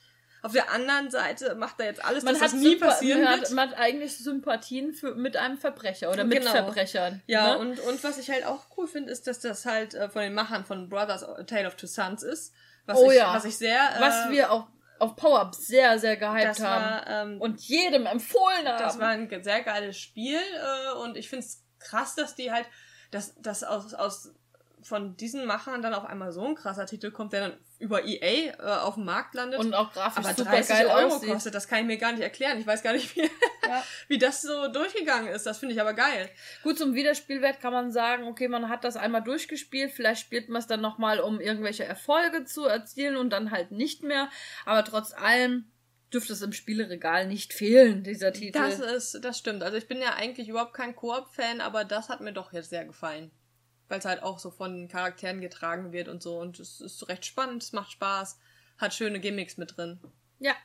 auf 0.41 0.53
der 0.53 0.71
anderen 0.71 1.11
Seite 1.11 1.55
macht 1.55 1.79
er 1.79 1.87
jetzt 1.87 2.03
alles, 2.03 2.23
man 2.23 2.33
dass 2.33 2.43
hat 2.43 2.53
das 2.53 2.59
nie 2.59 2.75
passieren 2.77 3.23
man. 3.23 3.41
Hat, 3.41 3.51
man 3.51 3.69
hat 3.69 3.77
eigentlich 3.77 4.17
Sympathien 4.17 4.93
für, 4.93 5.15
mit 5.15 5.35
einem 5.35 5.57
Verbrecher 5.57 6.09
oder 6.11 6.23
mit 6.23 6.39
genau. 6.39 6.51
Verbrechern. 6.51 7.21
Ja, 7.27 7.55
ne? 7.55 7.57
und, 7.59 7.79
und 7.79 8.03
was 8.03 8.17
ich 8.17 8.29
halt 8.29 8.45
auch 8.45 8.65
cool 8.77 8.87
finde, 8.87 9.11
ist, 9.11 9.27
dass 9.27 9.39
das 9.39 9.65
halt 9.65 9.93
äh, 9.95 10.09
von 10.09 10.21
den 10.21 10.33
Machern 10.33 10.63
von 10.63 10.87
Brothers 10.87 11.23
A 11.23 11.43
Tale 11.43 11.67
of 11.67 11.75
Two 11.75 11.87
Sons 11.87 12.23
ist. 12.23 12.53
Was 12.85 12.97
oh 12.97 13.11
ich, 13.11 13.17
ja. 13.17 13.33
Was 13.33 13.45
ich 13.45 13.57
sehr... 13.57 13.79
Äh, 13.97 14.01
was 14.01 14.29
wir 14.29 14.51
auch 14.51 14.67
auf 14.99 15.15
Power-Up 15.15 15.55
sehr, 15.55 15.97
sehr 15.99 16.17
gehypt 16.17 16.59
haben. 16.59 16.83
War, 16.83 17.07
ähm, 17.07 17.41
und 17.41 17.59
jedem 17.61 18.05
empfohlen 18.05 18.67
haben. 18.67 18.83
Das 18.83 18.99
war 18.99 19.09
ein 19.09 19.29
sehr 19.43 19.61
geiles 19.61 19.97
Spiel 19.97 20.39
äh, 20.39 20.97
und 20.99 21.17
ich 21.17 21.29
finde 21.29 21.45
es 21.45 21.63
krass, 21.79 22.15
dass 22.15 22.35
die 22.35 22.51
halt, 22.51 22.67
dass, 23.11 23.35
dass 23.41 23.63
aus, 23.63 23.93
aus 23.93 24.33
von 24.81 25.15
diesen 25.17 25.45
Machern 25.45 25.81
dann 25.81 25.93
auf 25.93 26.05
einmal 26.05 26.31
so 26.31 26.45
ein 26.45 26.55
krasser 26.55 26.85
Titel 26.85 27.11
kommt, 27.11 27.33
der 27.33 27.49
dann 27.49 27.57
über 27.79 28.05
EA 28.05 28.53
äh, 28.53 28.61
auf 28.61 28.95
dem 28.95 29.05
Markt 29.05 29.33
landet. 29.33 29.59
Und 29.59 29.73
auch 29.73 29.91
grafisch 29.93 30.25
aber 30.25 30.35
super 30.35 30.51
30 30.51 30.69
geil 30.69 30.87
Euro 30.87 31.15
aussieht. 31.15 31.29
kostet, 31.29 31.55
das 31.55 31.67
kann 31.67 31.79
ich 31.79 31.85
mir 31.85 31.97
gar 31.97 32.11
nicht 32.11 32.21
erklären. 32.21 32.59
Ich 32.59 32.67
weiß 32.67 32.83
gar 32.83 32.93
nicht, 32.93 33.15
wie, 33.15 33.21
Ja. 33.21 33.83
wie 34.09 34.17
das 34.17 34.41
so 34.41 34.67
durchgegangen 34.67 35.29
ist. 35.29 35.45
Das 35.45 35.59
finde 35.59 35.75
ich 35.75 35.81
aber 35.81 35.93
geil. 35.93 36.29
Gut, 36.63 36.77
zum 36.77 36.93
Wiederspielwert 36.93 37.61
kann 37.61 37.71
man 37.71 37.91
sagen, 37.91 38.27
okay, 38.27 38.49
man 38.49 38.69
hat 38.69 38.83
das 38.83 38.97
einmal 38.97 39.23
durchgespielt, 39.23 39.91
vielleicht 39.91 40.21
spielt 40.21 40.49
man 40.49 40.59
es 40.59 40.67
dann 40.67 40.81
nochmal, 40.81 41.19
um 41.21 41.39
irgendwelche 41.39 41.85
Erfolge 41.85 42.43
zu 42.45 42.65
erzielen 42.65 43.15
und 43.15 43.29
dann 43.29 43.51
halt 43.51 43.71
nicht 43.71 44.03
mehr. 44.03 44.29
Aber 44.65 44.83
trotz 44.83 45.13
allem 45.13 45.71
dürfte 46.13 46.33
es 46.33 46.41
im 46.41 46.53
Spieleregal 46.53 47.27
nicht 47.27 47.53
fehlen, 47.53 48.03
dieser 48.03 48.33
Titel. 48.33 48.59
Das 48.59 48.79
ist, 48.79 49.23
das 49.23 49.37
stimmt. 49.37 49.63
Also 49.63 49.77
ich 49.77 49.87
bin 49.87 50.01
ja 50.01 50.15
eigentlich 50.15 50.49
überhaupt 50.49 50.73
kein 50.73 50.95
Koop-Fan, 50.95 51.61
aber 51.61 51.85
das 51.85 52.09
hat 52.09 52.19
mir 52.21 52.33
doch 52.33 52.51
jetzt 52.51 52.71
sehr 52.71 52.83
gefallen. 52.85 53.31
Weil 53.89 53.99
es 53.99 54.05
halt 54.05 54.23
auch 54.23 54.39
so 54.39 54.51
von 54.51 54.87
Charakteren 54.87 55.41
getragen 55.41 55.91
wird 55.91 56.07
und 56.07 56.23
so. 56.23 56.39
Und 56.39 56.59
es 56.59 56.79
ist 56.79 57.09
recht 57.09 57.25
spannend, 57.25 57.63
es 57.63 57.73
macht 57.73 57.91
Spaß, 57.91 58.39
hat 58.77 58.93
schöne 58.93 59.19
Gimmicks 59.19 59.57
mit 59.57 59.75
drin. 59.77 59.99
ja. 60.39 60.55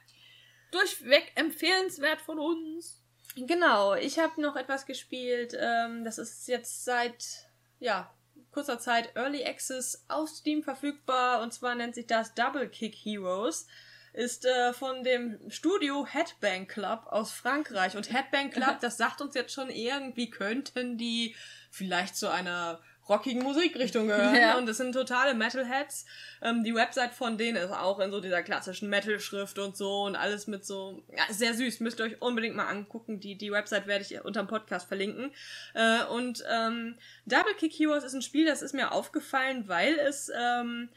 Durchweg 0.71 1.31
empfehlenswert 1.37 2.21
von 2.21 2.41
uns. 2.41 3.01
Genau, 3.37 3.95
ich 3.95 4.19
habe 4.19 4.41
noch 4.41 4.57
etwas 4.57 4.87
gespielt. 4.87 5.57
Ähm, 5.59 6.05
das 6.05 6.19
ist 6.19 6.49
jetzt 6.49 6.85
seit 6.85 7.49
ja, 7.79 8.13
kurzer 8.51 8.79
Zeit 8.79 9.15
Early 9.15 9.45
Access 9.45 10.05
auf 10.09 10.29
Steam 10.29 10.63
verfügbar. 10.63 11.43
Und 11.43 11.53
zwar 11.53 11.75
nennt 11.75 11.95
sich 11.95 12.07
das 12.07 12.35
Double 12.35 12.69
Kick 12.69 12.95
Heroes. 12.95 13.67
Ist 14.13 14.47
äh, 14.47 14.73
von 14.73 15.03
dem 15.03 15.39
Studio 15.49 16.07
Headbang 16.07 16.67
Club 16.69 17.07
aus 17.07 17.33
Frankreich. 17.33 17.97
Und 17.97 18.13
Headbang 18.13 18.51
Club, 18.51 18.79
das 18.81 18.97
sagt 18.97 19.21
uns 19.21 19.35
jetzt 19.35 19.53
schon 19.53 19.71
irgendwie, 19.71 20.31
könnten 20.31 20.97
die 20.97 21.35
vielleicht 21.71 22.17
zu 22.17 22.31
einer 22.31 22.81
rockigen 23.09 23.43
Musikrichtung 23.43 24.09
gehören. 24.09 24.35
Ja. 24.44 24.59
Und 24.59 24.68
es 24.68 24.78
sind 24.78 24.93
totale 24.93 25.35
Metalheads. 25.35 26.06
Ähm, 26.43 26.64
die 26.64 26.74
Website 26.74 27.14
von 27.14 27.39
denen 27.39 27.56
ist 27.56 27.70
auch 27.70 28.01
in 28.01 28.10
so 28.10 28.20
dieser 28.20 28.43
klassischen 28.43 28.89
Metal-Schrift 28.89 29.59
und 29.59 29.76
so 29.76 30.02
und 30.02 30.16
alles 30.16 30.47
mit 30.47 30.64
so, 30.64 31.02
ja, 31.16 31.32
sehr 31.32 31.55
süß. 31.55 31.81
Müsst 31.81 32.01
ihr 32.01 32.06
euch 32.06 32.20
unbedingt 32.20 32.56
mal 32.56 32.66
angucken. 32.66 33.20
Die, 33.20 33.36
die 33.36 33.52
Website 33.52 33.86
werde 33.86 34.05
ich 34.05 34.20
unterm 34.24 34.48
Podcast 34.48 34.89
verlinken. 34.89 35.32
Äh, 35.74 36.05
und 36.05 36.44
ähm, 36.51 36.97
Double 37.26 37.55
Kick 37.55 37.72
Heroes 37.72 38.05
ist 38.05 38.14
ein 38.14 38.22
Spiel, 38.22 38.47
das 38.47 38.62
ist 38.62 38.74
mir 38.74 38.93
aufgefallen, 38.93 39.68
weil 39.68 39.98
es, 39.98 40.31
ähm, 40.36 40.89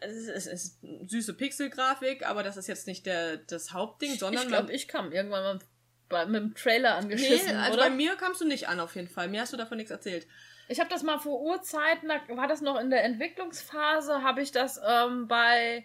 es 0.00 0.12
ist, 0.16 0.28
es 0.28 0.46
ist 0.46 0.78
süße 1.06 1.34
Pixelgrafik, 1.34 2.26
aber 2.26 2.42
das 2.42 2.56
ist 2.56 2.66
jetzt 2.66 2.86
nicht 2.86 3.06
der, 3.06 3.38
das 3.38 3.72
Hauptding, 3.72 4.16
sondern 4.16 4.42
ich 4.42 4.48
glaube, 4.48 4.72
ich 4.72 4.88
kam 4.88 5.12
irgendwann 5.12 5.42
mal 5.42 5.58
bei, 6.08 6.26
mit 6.26 6.42
dem 6.42 6.54
Trailer 6.54 6.94
Nee, 6.94 7.02
angeschissen, 7.02 7.56
also 7.56 7.74
oder? 7.74 7.88
bei 7.88 7.90
mir 7.90 8.16
kamst 8.16 8.40
du 8.40 8.46
nicht 8.46 8.68
an 8.68 8.80
auf 8.80 8.94
jeden 8.96 9.08
Fall. 9.08 9.28
Mir 9.28 9.42
hast 9.42 9.52
du 9.52 9.56
davon 9.56 9.76
nichts 9.76 9.90
erzählt. 9.90 10.26
Ich 10.68 10.80
habe 10.80 10.90
das 10.90 11.02
mal 11.02 11.18
vor 11.18 11.40
Urzeiten, 11.40 12.08
da 12.08 12.36
war 12.36 12.46
das 12.46 12.60
noch 12.60 12.78
in 12.78 12.90
der 12.90 13.04
Entwicklungsphase, 13.04 14.22
habe 14.22 14.42
ich 14.42 14.52
das 14.52 14.80
ähm, 14.86 15.26
bei 15.26 15.84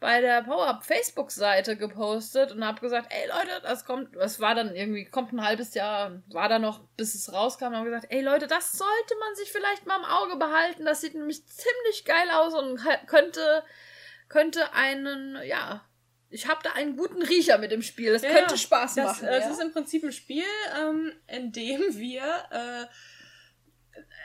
bei 0.00 0.20
der 0.20 0.42
Power-Up 0.42 0.84
Facebook-Seite 0.84 1.76
gepostet 1.76 2.52
und 2.52 2.64
habe 2.64 2.80
gesagt, 2.80 3.10
ey 3.10 3.28
Leute, 3.28 3.60
das 3.62 3.84
kommt, 3.84 4.14
es 4.16 4.38
war 4.38 4.54
dann 4.54 4.74
irgendwie, 4.74 5.04
kommt 5.04 5.32
ein 5.32 5.44
halbes 5.44 5.74
Jahr, 5.74 6.22
war 6.28 6.48
da 6.48 6.58
noch, 6.58 6.84
bis 6.96 7.14
es 7.14 7.32
rauskam, 7.32 7.66
und 7.66 7.76
habe 7.76 7.90
gesagt, 7.90 8.06
ey 8.10 8.20
Leute, 8.20 8.46
das 8.46 8.72
sollte 8.72 9.14
man 9.18 9.34
sich 9.34 9.50
vielleicht 9.50 9.86
mal 9.86 9.98
im 9.98 10.04
Auge 10.04 10.36
behalten, 10.36 10.84
das 10.84 11.00
sieht 11.00 11.14
nämlich 11.14 11.44
ziemlich 11.46 12.04
geil 12.04 12.30
aus 12.32 12.54
und 12.54 12.80
könnte, 13.06 13.64
könnte 14.28 14.72
einen, 14.72 15.36
ja, 15.44 15.84
ich 16.30 16.46
habe 16.46 16.60
da 16.62 16.72
einen 16.72 16.96
guten 16.96 17.22
Riecher 17.22 17.58
mit 17.58 17.72
dem 17.72 17.82
Spiel, 17.82 18.12
das 18.12 18.22
Ja, 18.22 18.30
könnte 18.30 18.56
Spaß 18.56 18.96
das, 18.96 19.04
machen. 19.04 19.28
Es 19.28 19.46
ja. 19.46 19.50
ist 19.50 19.60
im 19.60 19.72
Prinzip 19.72 20.04
ein 20.04 20.12
Spiel, 20.12 20.44
ähm, 20.78 21.12
in 21.26 21.50
dem 21.52 21.80
wir. 21.96 22.22
Äh, 22.50 22.86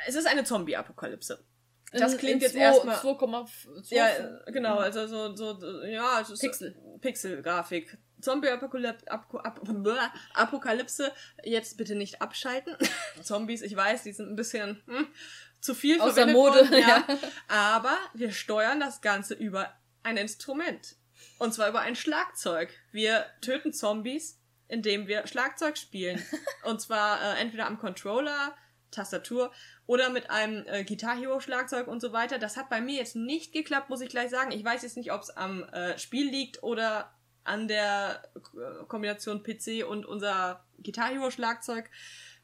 es 0.07 0.15
ist 0.15 0.25
eine 0.27 0.43
Zombie-Apokalypse. 0.43 1.43
Das 1.91 2.13
In- 2.13 2.19
klingt 2.19 2.35
in 2.35 2.41
jetzt 2.41 2.55
erstmal. 2.55 2.95
2,5 2.95 3.93
Ja, 3.93 4.07
genau, 4.47 4.77
also 4.77 5.05
so, 5.07 5.35
so, 5.35 5.83
ja, 5.83 6.21
es 6.21 6.29
ist 6.31 6.41
Pixel. 6.41 6.75
Pixel-Grafik. 7.01 7.97
Zombie-Apokalypse, 8.19 9.11
Ap 9.11 9.33
Ap 9.33 9.61
Apokalypse, 10.33 11.11
jetzt 11.43 11.77
bitte 11.77 11.95
nicht 11.95 12.21
abschalten. 12.21 12.75
Zombies, 13.21 13.61
ich 13.61 13.75
weiß, 13.75 14.03
die 14.03 14.13
sind 14.13 14.29
ein 14.29 14.35
bisschen 14.35 14.81
hm, 14.87 15.07
zu 15.59 15.75
viel 15.75 15.99
Außer 15.99 16.13
verwendet 16.13 16.35
Mode, 16.35 16.55
worden, 16.59 16.73
ja. 16.73 17.05
ja. 17.07 17.17
Aber 17.47 17.97
wir 18.13 18.31
steuern 18.31 18.79
das 18.79 19.01
Ganze 19.01 19.33
über 19.33 19.73
ein 20.03 20.17
Instrument. 20.17 20.95
Und 21.37 21.53
zwar 21.53 21.69
über 21.69 21.81
ein 21.81 21.95
Schlagzeug. 21.95 22.73
Wir 22.91 23.25
töten 23.41 23.73
Zombies, 23.73 24.39
indem 24.67 25.07
wir 25.07 25.27
Schlagzeug 25.27 25.77
spielen. 25.77 26.23
Und 26.63 26.81
zwar 26.81 27.21
äh, 27.21 27.41
entweder 27.41 27.65
am 27.67 27.77
Controller, 27.77 28.55
Tastatur 28.93 29.51
oder 29.85 30.09
mit 30.09 30.29
einem 30.29 30.65
äh, 30.67 30.83
Guitar 30.83 31.17
Hero 31.17 31.39
Schlagzeug 31.39 31.87
und 31.87 32.01
so 32.01 32.13
weiter. 32.13 32.39
Das 32.39 32.57
hat 32.57 32.69
bei 32.69 32.81
mir 32.81 32.95
jetzt 32.95 33.15
nicht 33.15 33.51
geklappt, 33.51 33.89
muss 33.89 34.01
ich 34.01 34.09
gleich 34.09 34.29
sagen. 34.29 34.51
Ich 34.51 34.63
weiß 34.63 34.83
jetzt 34.83 34.97
nicht, 34.97 35.11
ob 35.11 35.21
es 35.21 35.29
am 35.31 35.63
äh, 35.63 35.97
Spiel 35.97 36.29
liegt 36.29 36.63
oder 36.63 37.13
an 37.43 37.67
der 37.67 38.23
äh, 38.35 38.85
Kombination 38.87 39.43
PC 39.43 39.85
und 39.87 40.05
unser 40.05 40.65
Guitar 40.81 41.09
Hero 41.09 41.31
Schlagzeug. 41.31 41.89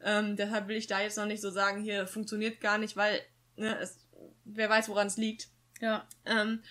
Ähm, 0.02 0.36
deshalb 0.36 0.68
will 0.68 0.78
ich 0.78 0.88
da 0.88 1.02
jetzt 1.02 1.18
noch 1.18 1.26
nicht 1.26 1.42
so 1.42 1.50
sagen, 1.50 1.82
hier 1.82 2.08
funktioniert 2.08 2.62
gar 2.62 2.78
nicht, 2.78 2.96
weil 2.96 3.22
ne, 3.56 3.78
es, 3.80 4.00
wer 4.46 4.70
weiß, 4.70 4.90
woran 4.90 5.08
es 5.08 5.18
liegt. 5.18 5.50
Ja. 5.82 6.08
Ähm, 6.26 6.62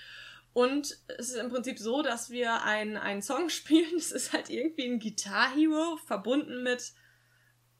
und 0.53 0.99
es 1.19 1.31
ist 1.31 1.37
im 1.37 1.51
Prinzip 1.51 1.79
so, 1.79 2.03
dass 2.03 2.31
wir 2.31 2.63
einen, 2.63 2.97
einen 2.97 3.23
Song 3.23 3.49
spielen. 3.49 3.97
Es 3.97 4.13
ist 4.13 4.33
halt 4.33 4.51
irgendwie 4.51 4.87
ein 4.87 4.99
Guitar 4.99 5.55
Hero 5.55 5.99
verbunden 6.07 6.63
mit, 6.63 6.93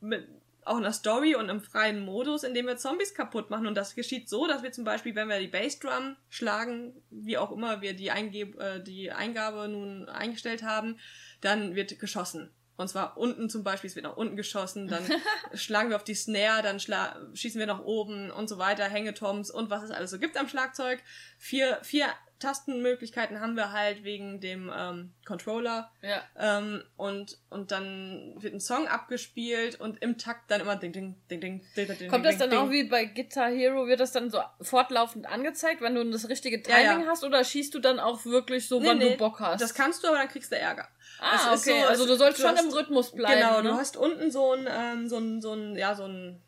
mit 0.01 0.29
auch 0.69 0.77
einer 0.77 0.93
Story 0.93 1.35
und 1.35 1.51
einem 1.51 1.61
freien 1.61 2.05
Modus, 2.05 2.43
in 2.43 2.55
dem 2.55 2.67
wir 2.67 2.77
Zombies 2.77 3.15
kaputt 3.15 3.51
machen. 3.51 3.67
Und 3.67 3.75
das 3.75 3.95
geschieht 3.95 4.29
so, 4.29 4.47
dass 4.47 4.63
wir 4.63 4.73
zum 4.73 4.85
Beispiel, 4.85 5.15
wenn 5.15 5.29
wir 5.29 5.39
die 5.39 5.49
Bassdrum 5.49 6.17
schlagen, 6.29 6.95
wie 7.11 7.39
auch 7.39 7.53
immer 7.53 7.81
wir 7.81 7.95
die, 7.95 8.11
Eingeb 8.11 8.59
äh, 8.61 8.81
die 8.81 9.11
Eingabe 9.11 9.69
nun 9.69 10.09
eingestellt 10.09 10.63
haben, 10.63 10.99
dann 11.41 11.75
wird 11.75 11.99
geschossen. 11.99 12.51
Und 12.77 12.89
zwar 12.89 13.19
unten 13.19 13.51
zum 13.51 13.65
Beispiel, 13.65 13.89
es 13.91 13.97
wird 13.97 14.05
nach 14.05 14.17
unten 14.17 14.37
geschossen, 14.37 14.87
dann 14.87 15.03
schlagen 15.55 15.91
wir 15.91 15.97
auf 15.97 16.05
die 16.05 16.15
Snare, 16.15 16.63
dann 16.63 16.79
schießen 16.79 17.59
wir 17.59 17.67
nach 17.67 17.81
oben 17.81 18.31
und 18.31 18.49
so 18.49 18.59
weiter, 18.59 18.85
Hängetoms 18.85 19.51
und 19.51 19.69
was 19.69 19.83
es 19.83 19.91
alles 19.91 20.13
so 20.13 20.21
gibt 20.21 20.37
am 20.37 20.49
Schlagzeug. 20.49 21.03
Vier, 21.39 21.81
vier 21.83 22.07
Tastenmöglichkeiten 22.39 23.41
haben 23.41 23.57
wir 23.57 23.73
halt 23.73 24.05
wegen 24.05 24.41
dem 24.41 24.71
ähm, 24.75 25.13
Controller. 25.27 25.91
Ja. 26.03 26.23
Ähm, 26.39 26.83
und, 26.97 27.39
und 27.51 27.71
dann 27.73 28.35
wird 28.39 28.55
ein 28.55 28.61
Song 28.61 28.87
abgespielt 28.89 29.81
und 29.81 30.03
im 30.03 30.19
Takt 30.19 30.51
dann 30.51 30.61
immer 30.61 30.77
ding, 30.77 30.93
ding, 30.93 31.17
ding, 31.31 31.41
ding, 31.41 31.61
ding, 31.77 31.87
ding, 31.89 31.99
ding, 31.99 32.11
Kommt 32.11 32.25
das 32.25 32.39
dann 32.39 32.51
ding, 32.51 32.59
auch 32.59 32.71
wie 32.71 32.85
bei 32.85 33.05
Guitar 33.07 33.51
Hero, 33.51 33.87
wird 33.87 34.01
das 34.01 34.13
dann 34.13 34.31
so 34.31 34.41
fortlaufend 34.61 35.27
angezeigt, 35.27 35.81
wenn 35.81 35.95
du 35.95 36.05
das 36.11 36.29
richtige 36.29 36.63
Timing 36.63 36.85
Ja, 36.85 37.01
ja. 37.01 37.07
hast, 37.07 37.25
oder 37.25 37.43
schießt 37.43 37.75
du 37.75 37.79
dann 37.81 37.99
auch 37.99 38.25
wirklich 38.25 38.69
so, 38.69 38.79
Nee, 38.81 38.87
wann 38.89 38.99
nee, 38.99 39.11
du 39.11 39.17
Bock 39.17 39.41
hast? 39.41 39.61
Das 39.61 39.75
kannst 39.75 40.03
du, 40.05 40.09
aber 40.09 40.19
dann 40.19 40.29
kriegst 40.29 40.53
du 40.53 40.57
Ärger. 40.57 40.89
ah, 41.21 41.55
es 41.55 41.63
okay. 41.63 41.81
so, 41.81 41.87
also 41.89 42.07
du 42.07 42.15
sollst 42.17 42.39
du 42.39 42.43
schon 42.43 42.57
hast- 42.57 42.65
im 42.65 42.73
Rhythmus 42.73 43.13
bleiben. 43.13 43.41
Genau, 43.41 43.63
ne? 43.63 43.71
du 43.71 43.75
hast 43.77 43.97
unten 43.97 44.31
so 44.31 44.53
ein, 44.53 44.69
ähm, 44.71 45.09
so 45.09 45.19
ein, 45.19 45.41
so 45.41 45.53
ein, 45.55 45.77
ja, 45.77 45.95
so 45.95 46.05
ein 46.05 46.41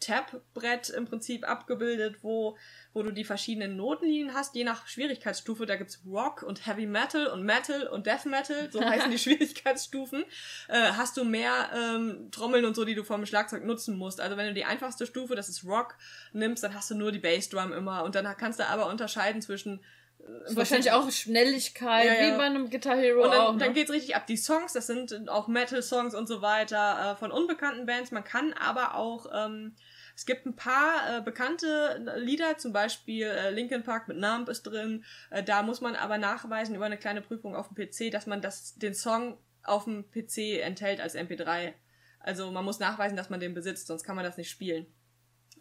Tab-Brett 0.00 0.90
im 0.90 1.06
Prinzip 1.06 1.48
abgebildet, 1.48 2.16
wo, 2.22 2.56
wo 2.94 3.02
du 3.02 3.10
die 3.10 3.24
verschiedenen 3.24 3.76
Notenlinien 3.76 4.34
hast, 4.34 4.54
je 4.54 4.62
nach 4.62 4.86
Schwierigkeitsstufe. 4.86 5.66
Da 5.66 5.74
gibt's 5.76 6.00
Rock 6.06 6.42
und 6.44 6.66
Heavy 6.66 6.86
Metal 6.86 7.26
und 7.26 7.42
Metal 7.42 7.88
und 7.88 8.06
Death 8.06 8.24
Metal, 8.24 8.70
so 8.70 8.80
heißen 8.84 9.10
die 9.10 9.18
Schwierigkeitsstufen. 9.18 10.24
Äh, 10.68 10.92
hast 10.92 11.16
du 11.16 11.24
mehr 11.24 11.70
ähm, 11.74 12.30
Trommeln 12.30 12.64
und 12.64 12.76
so, 12.76 12.84
die 12.84 12.94
du 12.94 13.02
vom 13.02 13.26
Schlagzeug 13.26 13.64
nutzen 13.64 13.98
musst. 13.98 14.20
Also 14.20 14.36
wenn 14.36 14.46
du 14.46 14.54
die 14.54 14.64
einfachste 14.64 15.06
Stufe, 15.06 15.34
das 15.34 15.48
ist 15.48 15.64
Rock, 15.64 15.96
nimmst, 16.32 16.62
dann 16.62 16.72
hast 16.74 16.88
du 16.90 16.94
nur 16.94 17.10
die 17.10 17.18
Bassdrum 17.18 17.72
immer. 17.72 18.04
Und 18.04 18.14
dann 18.14 18.24
kannst 18.36 18.60
du 18.60 18.68
aber 18.68 18.86
unterscheiden 18.86 19.42
zwischen 19.42 19.80
äh, 20.20 20.56
wahrscheinlich 20.56 20.92
auch 20.92 21.10
Schnelligkeit, 21.10 22.06
Ja, 22.06 22.14
ja. 22.14 22.32
wie 22.32 22.38
bei 22.38 22.44
einem 22.44 22.70
Guitar 22.70 22.96
Hero 22.96 23.24
und 23.24 23.30
dann, 23.30 23.40
auch. 23.40 23.52
Ne? 23.54 23.58
dann 23.58 23.74
geht's 23.74 23.90
richtig 23.90 24.14
ab. 24.14 24.28
Die 24.28 24.36
Songs, 24.36 24.72
das 24.72 24.86
sind 24.86 25.28
auch 25.28 25.48
Metal-Songs 25.48 26.14
und 26.14 26.28
so 26.28 26.42
weiter 26.42 27.12
äh, 27.12 27.16
von 27.16 27.32
unbekannten 27.32 27.86
Bands. 27.86 28.12
Man 28.12 28.22
kann 28.22 28.52
aber 28.52 28.94
auch, 28.94 29.26
ähm, 29.34 29.74
es 30.16 30.26
gibt 30.26 30.46
ein 30.46 30.54
paar 30.54 31.18
äh, 31.18 31.20
bekannte 31.22 32.14
Lieder, 32.16 32.56
zum 32.58 32.72
Beispiel 32.72 33.26
äh, 33.26 33.50
Linkin 33.50 33.82
Park 33.82 34.08
mit 34.08 34.16
Numb 34.16 34.48
ist 34.48 34.62
drin. 34.62 35.04
Äh, 35.30 35.42
da 35.42 35.62
muss 35.62 35.80
man 35.80 35.96
aber 35.96 36.18
nachweisen 36.18 36.74
über 36.74 36.84
eine 36.84 36.98
kleine 36.98 37.20
Prüfung 37.20 37.56
auf 37.56 37.68
dem 37.68 37.76
PC, 37.76 38.12
dass 38.12 38.26
man 38.26 38.40
das, 38.40 38.74
den 38.74 38.94
Song 38.94 39.38
auf 39.64 39.84
dem 39.84 40.10
PC 40.10 40.60
enthält 40.62 41.00
als 41.00 41.16
MP3. 41.16 41.72
Also 42.20 42.50
man 42.50 42.64
muss 42.64 42.78
nachweisen, 42.78 43.16
dass 43.16 43.30
man 43.30 43.40
den 43.40 43.54
besitzt, 43.54 43.86
sonst 43.86 44.04
kann 44.04 44.16
man 44.16 44.24
das 44.24 44.36
nicht 44.36 44.50
spielen. 44.50 44.86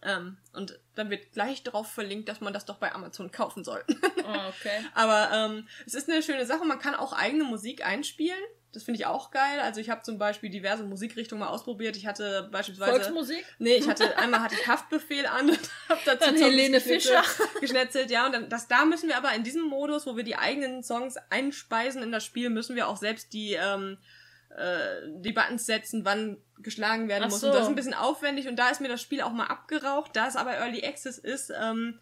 Ähm, 0.02 0.38
und 0.54 0.80
dann 0.96 1.10
wird 1.10 1.32
gleich 1.32 1.64
darauf 1.64 1.90
verlinkt, 1.90 2.30
dass 2.30 2.42
man 2.42 2.54
das 2.54 2.66
doch 2.66 2.78
bei 2.78 2.94
Amazon 2.94 3.32
kaufen 3.32 3.64
soll. 3.64 3.84
Ah, 4.26 4.50
okay. 4.50 4.80
Aber 4.94 5.30
ähm, 5.34 5.68
es 5.86 5.94
ist 5.94 6.10
eine 6.10 6.22
schöne 6.22 6.46
Sache. 6.46 6.66
Man 6.66 6.80
kann 6.80 6.96
auch 6.96 7.14
eigene 7.14 7.44
Musik 7.44 7.86
einspielen. 7.86 8.40
Das 8.74 8.84
finde 8.84 9.00
ich 9.00 9.06
auch 9.06 9.32
geil. 9.32 9.60
Also 9.62 9.80
ich 9.80 9.90
habe 9.90 10.02
zum 10.02 10.18
Beispiel 10.18 10.50
diverse 10.50 10.84
Musikrichtungen 10.84 11.42
mal 11.42 11.50
ausprobiert. 11.50 11.96
Ich 11.96 12.08
hatte 12.08 12.50
beispielsweise... 12.52 12.92
Volksmusik? 12.92 13.46
Nee, 13.60 13.76
ich 13.76 13.88
hatte 13.88 14.18
einmal 14.18 14.42
hatte 14.42 14.56
ich 14.60 14.68
Haftbefehl 14.68 15.26
an 15.28 15.50
und 15.52 15.60
habe 15.90 16.02
dazu 16.06 16.26
Dann 16.26 16.36
Helene 16.36 16.82
Fischer. 16.82 17.24
geschnetzelt, 17.62 18.10
ja. 18.10 18.26
Und 18.26 18.34
dann, 18.34 18.50
das, 18.50 18.68
da 18.68 18.84
müssen 18.86 19.08
wir 19.08 19.18
aber 19.18 19.32
in 19.34 19.44
diesem 19.44 19.64
Modus, 19.64 20.06
wo 20.08 20.18
wir 20.18 20.24
die 20.24 20.36
eigenen 20.36 20.84
Songs 20.84 21.16
einspeisen 21.30 22.02
in 22.02 22.12
das 22.12 22.26
Spiel, 22.26 22.50
müssen 22.50 22.76
wir 22.76 22.88
auch 22.88 22.98
selbst 22.98 23.32
die 23.34 23.54
ähm, 23.54 23.98
äh, 24.58 25.08
die 25.08 25.32
Buttons 25.32 25.66
setzen, 25.66 26.06
wann 26.06 26.38
geschlagen 26.60 27.08
werden 27.10 27.30
muss. 27.30 27.42
So. 27.42 27.48
Und 27.48 27.54
das 27.54 27.64
ist 27.64 27.70
ein 27.70 27.76
bisschen 27.76 27.94
aufwendig 27.94 28.48
und 28.48 28.58
da 28.58 28.70
ist 28.70 28.82
mir 28.82 28.88
das 28.88 29.02
Spiel 29.02 29.22
auch 29.22 29.32
mal 29.32 29.48
abgeraucht. 29.48 30.16
Da 30.16 30.28
es 30.28 30.36
aber 30.36 30.54
Early 30.54 30.86
Access 30.86 31.18
ist, 31.18 31.52
ähm, 31.60 32.00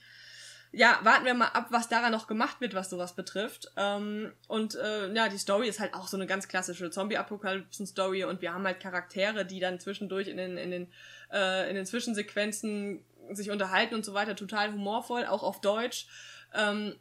ja, 0.73 0.99
warten 1.03 1.25
wir 1.25 1.33
mal 1.33 1.47
ab, 1.47 1.67
was 1.69 1.89
daran 1.89 2.11
noch 2.11 2.27
gemacht 2.27 2.61
wird, 2.61 2.73
was 2.73 2.89
sowas 2.89 3.13
betrifft. 3.13 3.71
Ähm, 3.75 4.31
und 4.47 4.75
äh, 4.75 5.13
ja, 5.13 5.27
die 5.27 5.37
Story 5.37 5.67
ist 5.67 5.79
halt 5.81 5.93
auch 5.93 6.07
so 6.07 6.15
eine 6.15 6.27
ganz 6.27 6.47
klassische 6.47 6.89
Zombie-Apokalypsen-Story 6.89 8.23
und 8.23 8.41
wir 8.41 8.53
haben 8.53 8.65
halt 8.65 8.79
Charaktere, 8.79 9.45
die 9.45 9.59
dann 9.59 9.79
zwischendurch 9.79 10.27
in 10.29 10.37
den, 10.37 10.57
in 10.57 10.71
den, 10.71 10.87
äh, 11.31 11.69
in 11.69 11.75
den 11.75 11.85
Zwischensequenzen 11.85 13.03
sich 13.31 13.51
unterhalten 13.51 13.95
und 13.95 14.05
so 14.05 14.13
weiter, 14.13 14.35
total 14.35 14.71
humorvoll, 14.71 15.25
auch 15.25 15.43
auf 15.43 15.59
Deutsch. 15.59 16.07
Ähm, 16.53 16.95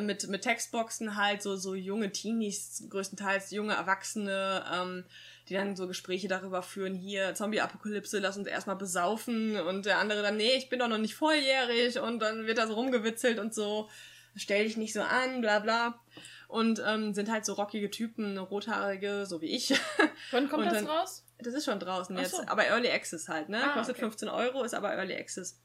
mit, 0.00 0.28
mit 0.28 0.42
Textboxen 0.42 1.16
halt, 1.16 1.42
so, 1.42 1.56
so 1.56 1.74
junge 1.74 2.12
Teenies, 2.12 2.84
größtenteils 2.88 3.50
junge 3.50 3.74
Erwachsene, 3.74 4.64
ähm, 4.72 5.04
die 5.48 5.54
dann 5.54 5.76
so 5.76 5.86
Gespräche 5.86 6.28
darüber 6.28 6.62
führen, 6.62 6.94
hier, 6.94 7.34
Zombie-Apokalypse, 7.34 8.18
lass 8.18 8.36
uns 8.36 8.48
erstmal 8.48 8.76
besaufen 8.76 9.58
und 9.60 9.86
der 9.86 9.98
andere 9.98 10.22
dann, 10.22 10.36
nee, 10.36 10.54
ich 10.56 10.68
bin 10.68 10.78
doch 10.78 10.88
noch 10.88 10.98
nicht 10.98 11.14
volljährig 11.14 12.00
und 12.00 12.20
dann 12.20 12.46
wird 12.46 12.58
da 12.58 12.66
so 12.66 12.74
rumgewitzelt 12.74 13.38
und 13.38 13.54
so, 13.54 13.88
stell 14.34 14.64
dich 14.64 14.76
nicht 14.76 14.92
so 14.92 15.02
an, 15.02 15.40
bla 15.40 15.60
bla. 15.60 16.00
Und 16.48 16.80
ähm, 16.86 17.12
sind 17.12 17.28
halt 17.28 17.44
so 17.44 17.54
rockige 17.54 17.90
Typen, 17.90 18.38
rothaarige, 18.38 19.26
so 19.26 19.40
wie 19.40 19.46
ich. 19.46 19.74
Wann 20.30 20.48
kommt 20.48 20.66
das 20.66 20.86
raus? 20.86 21.24
Das 21.38 21.54
ist 21.54 21.64
schon 21.64 21.80
draußen 21.80 22.16
jetzt, 22.16 22.36
so. 22.36 22.42
aber 22.46 22.66
Early 22.66 22.88
Access 22.88 23.28
halt, 23.28 23.48
ne? 23.48 23.62
Ah, 23.62 23.74
Kostet 23.74 23.96
okay. 23.96 24.04
15 24.04 24.28
Euro, 24.28 24.62
ist 24.62 24.74
aber 24.74 24.94
Early 24.94 25.16
Access. 25.16 25.60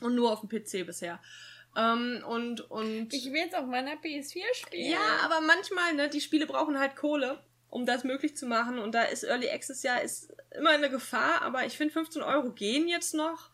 Und 0.00 0.14
nur 0.14 0.30
auf 0.30 0.40
dem 0.40 0.48
PC 0.48 0.86
bisher. 0.86 1.18
Ähm, 1.76 2.24
und, 2.26 2.70
und. 2.70 3.12
Ich 3.12 3.26
will 3.26 3.40
jetzt 3.40 3.54
auf 3.54 3.66
meiner 3.66 3.94
PS4 3.94 4.42
spielen. 4.54 4.90
Ja, 4.90 5.20
aber 5.24 5.40
manchmal, 5.40 5.94
ne, 5.94 6.08
die 6.08 6.20
Spiele 6.20 6.46
brauchen 6.46 6.78
halt 6.78 6.96
Kohle 6.96 7.38
um 7.70 7.86
das 7.86 8.04
möglich 8.04 8.36
zu 8.36 8.46
machen. 8.46 8.78
Und 8.78 8.94
da 8.94 9.02
ist 9.02 9.24
Early 9.24 9.50
Access 9.50 9.82
ja 9.82 9.96
ist 9.96 10.32
immer 10.56 10.70
eine 10.70 10.90
Gefahr, 10.90 11.42
aber 11.42 11.66
ich 11.66 11.76
finde 11.76 11.92
15 11.92 12.22
Euro 12.22 12.50
gehen 12.50 12.88
jetzt 12.88 13.14
noch, 13.14 13.50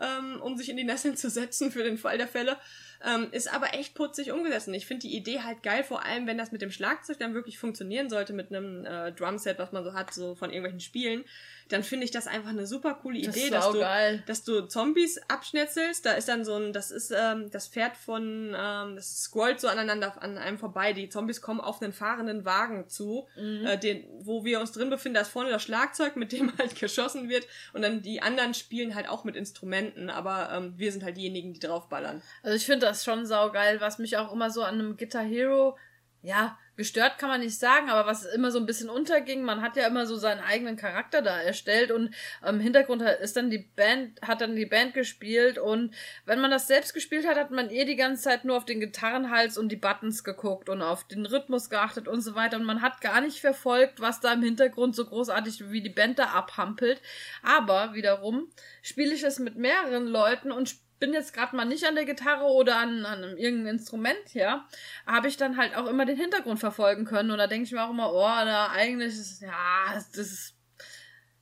ähm, 0.00 0.40
um 0.40 0.56
sich 0.56 0.68
in 0.68 0.76
die 0.76 0.84
Nesseln 0.84 1.16
zu 1.16 1.30
setzen 1.30 1.70
für 1.70 1.84
den 1.84 1.98
Fall 1.98 2.18
der 2.18 2.28
Fälle. 2.28 2.56
Ähm, 3.04 3.28
ist 3.32 3.52
aber 3.52 3.74
echt 3.74 3.94
putzig 3.94 4.30
umgesetzt. 4.30 4.68
Und 4.68 4.74
ich 4.74 4.86
finde 4.86 5.08
die 5.08 5.16
Idee 5.16 5.40
halt 5.40 5.62
geil, 5.62 5.82
vor 5.82 6.04
allem 6.04 6.26
wenn 6.26 6.38
das 6.38 6.52
mit 6.52 6.62
dem 6.62 6.70
Schlagzeug 6.70 7.18
dann 7.18 7.34
wirklich 7.34 7.58
funktionieren 7.58 8.08
sollte, 8.08 8.32
mit 8.32 8.50
einem 8.50 8.84
äh, 8.84 9.10
Drumset, 9.12 9.58
was 9.58 9.72
man 9.72 9.82
so 9.82 9.92
hat, 9.92 10.14
so 10.14 10.36
von 10.36 10.50
irgendwelchen 10.50 10.80
Spielen 10.80 11.24
dann 11.68 11.82
finde 11.82 12.04
ich 12.04 12.10
das 12.10 12.26
einfach 12.26 12.50
eine 12.50 12.66
super 12.66 12.94
coole 12.94 13.18
Idee, 13.18 13.50
das 13.50 13.64
dass, 13.64 13.72
du, 13.72 13.78
geil. 13.80 14.22
dass 14.26 14.44
du 14.44 14.62
Zombies 14.62 15.20
abschnetzelst. 15.28 16.04
Da 16.04 16.12
ist 16.12 16.28
dann 16.28 16.44
so 16.44 16.54
ein, 16.54 16.72
das 16.72 16.90
ist 16.90 17.12
ähm, 17.16 17.50
das 17.50 17.68
Pferd 17.68 17.96
von, 17.96 18.54
ähm, 18.56 18.96
das 18.96 19.22
scrollt 19.22 19.60
so 19.60 19.68
aneinander 19.68 20.20
an 20.22 20.38
einem 20.38 20.58
vorbei. 20.58 20.92
Die 20.92 21.08
Zombies 21.08 21.40
kommen 21.40 21.60
auf 21.60 21.82
einen 21.82 21.92
fahrenden 21.92 22.44
Wagen 22.44 22.88
zu, 22.88 23.26
mhm. 23.36 23.66
äh, 23.66 23.78
den, 23.78 24.04
wo 24.20 24.44
wir 24.44 24.60
uns 24.60 24.72
drin 24.72 24.90
befinden. 24.90 25.14
Da 25.14 25.22
ist 25.22 25.28
vorne 25.28 25.50
das 25.50 25.62
Schlagzeug, 25.62 26.16
mit 26.16 26.32
dem 26.32 26.52
halt 26.58 26.78
geschossen 26.78 27.28
wird. 27.28 27.46
Und 27.72 27.82
dann 27.82 28.02
die 28.02 28.22
anderen 28.22 28.54
spielen 28.54 28.94
halt 28.94 29.08
auch 29.08 29.24
mit 29.24 29.36
Instrumenten, 29.36 30.10
aber 30.10 30.50
ähm, 30.52 30.74
wir 30.76 30.92
sind 30.92 31.04
halt 31.04 31.16
diejenigen, 31.16 31.52
die 31.54 31.60
draufballern. 31.60 32.22
Also 32.42 32.56
ich 32.56 32.66
finde 32.66 32.86
das 32.86 33.04
schon 33.04 33.26
saugeil, 33.26 33.80
was 33.80 33.98
mich 33.98 34.16
auch 34.16 34.32
immer 34.32 34.50
so 34.50 34.62
an 34.62 34.74
einem 34.74 34.96
Guitar 34.96 35.24
Hero 35.24 35.76
ja, 36.22 36.56
gestört 36.76 37.18
kann 37.18 37.28
man 37.28 37.40
nicht 37.40 37.58
sagen, 37.58 37.90
aber 37.90 38.08
was 38.08 38.24
immer 38.24 38.50
so 38.50 38.58
ein 38.58 38.64
bisschen 38.66 38.88
unterging, 38.88 39.42
man 39.42 39.60
hat 39.60 39.76
ja 39.76 39.86
immer 39.86 40.06
so 40.06 40.16
seinen 40.16 40.40
eigenen 40.40 40.76
Charakter 40.76 41.20
da 41.20 41.40
erstellt 41.40 41.90
und 41.90 42.14
im 42.46 42.60
Hintergrund 42.60 43.02
ist 43.02 43.36
dann 43.36 43.50
die 43.50 43.58
Band, 43.58 44.22
hat 44.22 44.40
dann 44.40 44.56
die 44.56 44.66
Band 44.66 44.94
gespielt 44.94 45.58
und 45.58 45.94
wenn 46.24 46.40
man 46.40 46.50
das 46.50 46.68
selbst 46.68 46.94
gespielt 46.94 47.26
hat, 47.26 47.36
hat 47.36 47.50
man 47.50 47.70
eh 47.70 47.84
die 47.84 47.96
ganze 47.96 48.22
Zeit 48.22 48.44
nur 48.44 48.56
auf 48.56 48.64
den 48.64 48.80
Gitarrenhals 48.80 49.58
und 49.58 49.70
die 49.70 49.76
Buttons 49.76 50.22
geguckt 50.22 50.68
und 50.68 50.80
auf 50.80 51.06
den 51.08 51.26
Rhythmus 51.26 51.68
geachtet 51.68 52.06
und 52.06 52.20
so 52.20 52.36
weiter 52.36 52.56
und 52.56 52.64
man 52.64 52.82
hat 52.82 53.00
gar 53.00 53.20
nicht 53.20 53.40
verfolgt, 53.40 54.00
was 54.00 54.20
da 54.20 54.32
im 54.32 54.42
Hintergrund 54.42 54.94
so 54.94 55.04
großartig 55.04 55.70
wie 55.70 55.82
die 55.82 55.90
Band 55.90 56.20
da 56.20 56.26
abhampelt. 56.26 57.02
Aber 57.42 57.94
wiederum 57.94 58.48
spiele 58.80 59.12
ich 59.12 59.24
es 59.24 59.38
mit 59.38 59.56
mehreren 59.56 60.06
Leuten 60.06 60.52
und 60.52 60.76
bin 61.02 61.12
jetzt 61.12 61.34
gerade 61.34 61.56
mal 61.56 61.64
nicht 61.64 61.84
an 61.84 61.96
der 61.96 62.04
Gitarre 62.04 62.44
oder 62.44 62.76
an, 62.76 63.04
an 63.04 63.36
irgendeinem 63.36 63.74
Instrument, 63.74 64.34
ja, 64.34 64.68
habe 65.04 65.26
ich 65.26 65.36
dann 65.36 65.56
halt 65.56 65.74
auch 65.74 65.88
immer 65.88 66.06
den 66.06 66.16
Hintergrund 66.16 66.60
verfolgen 66.60 67.04
können. 67.04 67.32
Und 67.32 67.38
da 67.38 67.48
denke 67.48 67.64
ich 67.64 67.72
mir 67.72 67.82
auch 67.82 67.90
immer, 67.90 68.12
oh, 68.12 68.44
da 68.44 68.68
eigentlich 68.70 69.08
ist, 69.08 69.42
ja, 69.42 69.50
das 69.94 70.16
ist 70.16 70.54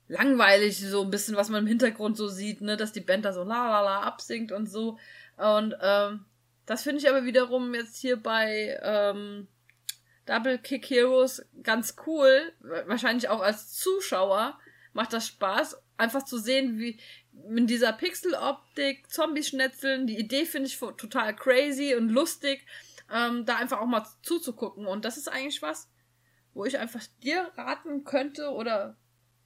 langweilig, 0.08 0.80
so 0.80 1.02
ein 1.02 1.10
bisschen, 1.10 1.36
was 1.36 1.50
man 1.50 1.64
im 1.64 1.66
Hintergrund 1.66 2.16
so 2.16 2.26
sieht, 2.26 2.62
ne, 2.62 2.78
dass 2.78 2.92
die 2.92 3.02
Band 3.02 3.26
da 3.26 3.34
so 3.34 3.44
la 3.44 3.68
la 3.68 3.82
la 3.82 4.00
absingt 4.00 4.50
und 4.50 4.64
so. 4.64 4.98
Und 5.36 5.76
ähm, 5.82 6.24
das 6.64 6.82
finde 6.82 7.02
ich 7.02 7.10
aber 7.10 7.26
wiederum 7.26 7.74
jetzt 7.74 7.98
hier 7.98 8.16
bei 8.16 8.80
ähm, 8.82 9.46
Double 10.24 10.56
Kick 10.56 10.88
Heroes 10.88 11.44
ganz 11.62 11.96
cool. 12.06 12.50
Wahrscheinlich 12.86 13.28
auch 13.28 13.42
als 13.42 13.74
Zuschauer 13.74 14.58
macht 14.94 15.12
das 15.12 15.26
Spaß, 15.26 15.82
einfach 15.98 16.24
zu 16.24 16.38
sehen, 16.38 16.78
wie, 16.78 16.98
in 17.48 17.66
dieser 17.66 17.92
Pixeloptik, 17.92 19.10
Zombies 19.10 19.48
schnetzeln, 19.48 20.06
die 20.06 20.18
Idee 20.18 20.44
finde 20.44 20.68
ich 20.68 20.78
total 20.78 21.34
crazy 21.34 21.94
und 21.94 22.08
lustig, 22.08 22.66
ähm, 23.12 23.44
da 23.44 23.56
einfach 23.56 23.80
auch 23.80 23.86
mal 23.86 24.06
zuzugucken. 24.22 24.86
Und 24.86 25.04
das 25.04 25.16
ist 25.16 25.28
eigentlich 25.28 25.62
was, 25.62 25.88
wo 26.54 26.64
ich 26.64 26.78
einfach 26.78 27.02
dir 27.22 27.50
raten 27.56 28.04
könnte 28.04 28.50
oder 28.50 28.96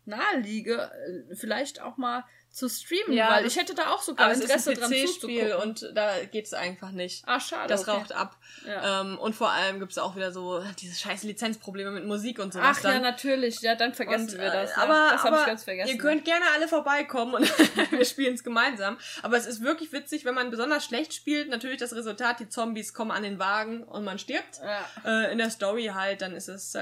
naheliege, 0.05 0.91
äh, 0.93 1.35
vielleicht 1.35 1.81
auch 1.81 1.97
mal 1.97 2.25
zu 2.55 2.69
streamen, 2.69 3.13
ja, 3.13 3.31
weil 3.33 3.47
ich 3.47 3.57
hätte 3.57 3.75
da 3.75 3.91
auch 3.91 4.01
sogar 4.01 4.27
aber 4.27 4.35
Interesse 4.37 4.71
es 4.71 4.79
ist 4.79 4.85
ein 4.85 4.91
dran 4.91 5.07
zuzugucken. 5.09 5.53
und 5.55 5.91
da 5.93 6.25
geht 6.25 6.47
es 6.47 6.55
einfach 6.55 6.93
nicht. 6.93 7.25
Ah, 7.27 7.41
schade. 7.41 7.69
Das 7.69 7.83
okay. 7.83 7.91
raucht 7.91 8.13
ab. 8.13 8.37
Ja. 8.65 9.01
Ähm, 9.01 9.19
und 9.19 9.35
vor 9.35 9.51
allem 9.51 9.81
gibt 9.81 9.91
es 9.91 9.99
auch 9.99 10.15
wieder 10.15 10.31
so 10.31 10.63
diese 10.79 10.95
scheiß 10.95 11.25
Lizenzprobleme 11.25 11.91
mit 11.91 12.07
Musik 12.07 12.39
und 12.39 12.53
sowas. 12.53 12.77
Ach 12.77 12.83
dann. 12.83 12.93
ja, 12.95 13.01
natürlich. 13.01 13.61
Ja, 13.61 13.75
dann 13.75 13.93
vergessen 13.93 14.29
und, 14.31 14.39
wir 14.39 14.51
das. 14.51 14.71
Äh, 14.71 14.75
aber, 14.81 15.09
das 15.11 15.25
habe 15.25 15.37
ich 15.41 15.47
ganz 15.47 15.65
vergessen. 15.65 15.89
Ihr 15.89 15.99
könnt 15.99 16.25
gerne 16.25 16.45
alle 16.55 16.69
vorbeikommen 16.69 17.35
und 17.35 17.43
wir 17.91 18.05
spielen 18.05 18.35
es 18.35 18.45
gemeinsam. 18.45 18.99
Aber 19.23 19.37
es 19.37 19.47
ist 19.47 19.61
wirklich 19.61 19.93
witzig, 19.93 20.25
wenn 20.25 20.35
man 20.35 20.51
besonders 20.51 20.85
schlecht 20.85 21.13
spielt. 21.13 21.49
Natürlich 21.49 21.79
das 21.79 21.93
Resultat, 21.93 22.39
die 22.39 22.49
Zombies 22.49 22.95
kommen 22.95 23.11
an 23.11 23.25
den 23.25 23.41
Wagen 23.41 23.83
und 23.83 24.05
man 24.05 24.21
stirbt. 24.21 24.61
Ja. 24.63 25.25
Äh, 25.25 25.33
in 25.33 25.39
der 25.39 25.51
Story 25.51 25.87
halt, 25.93 26.23
dann 26.23 26.37
ist 26.37 26.47
es, 26.47 26.79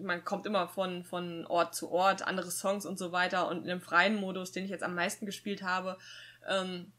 man 0.00 0.24
kommt 0.24 0.46
immer 0.46 0.66
von, 0.66 1.04
von 1.04 1.44
Ort 1.46 1.74
zu 1.74 1.90
Ort, 1.90 2.26
andere 2.26 2.50
Songs 2.50 2.86
und 2.86 2.98
so 2.98 3.12
weiter. 3.12 3.48
Und 3.48 3.58
in 3.58 3.68
dem 3.68 3.82
freien 3.82 4.16
Modus, 4.16 4.50
den 4.50 4.64
ich 4.64 4.70
jetzt 4.70 4.82
am 4.82 4.93
meisten 4.94 5.26
gespielt 5.26 5.62
habe, 5.62 5.98
ähm, 6.48 6.92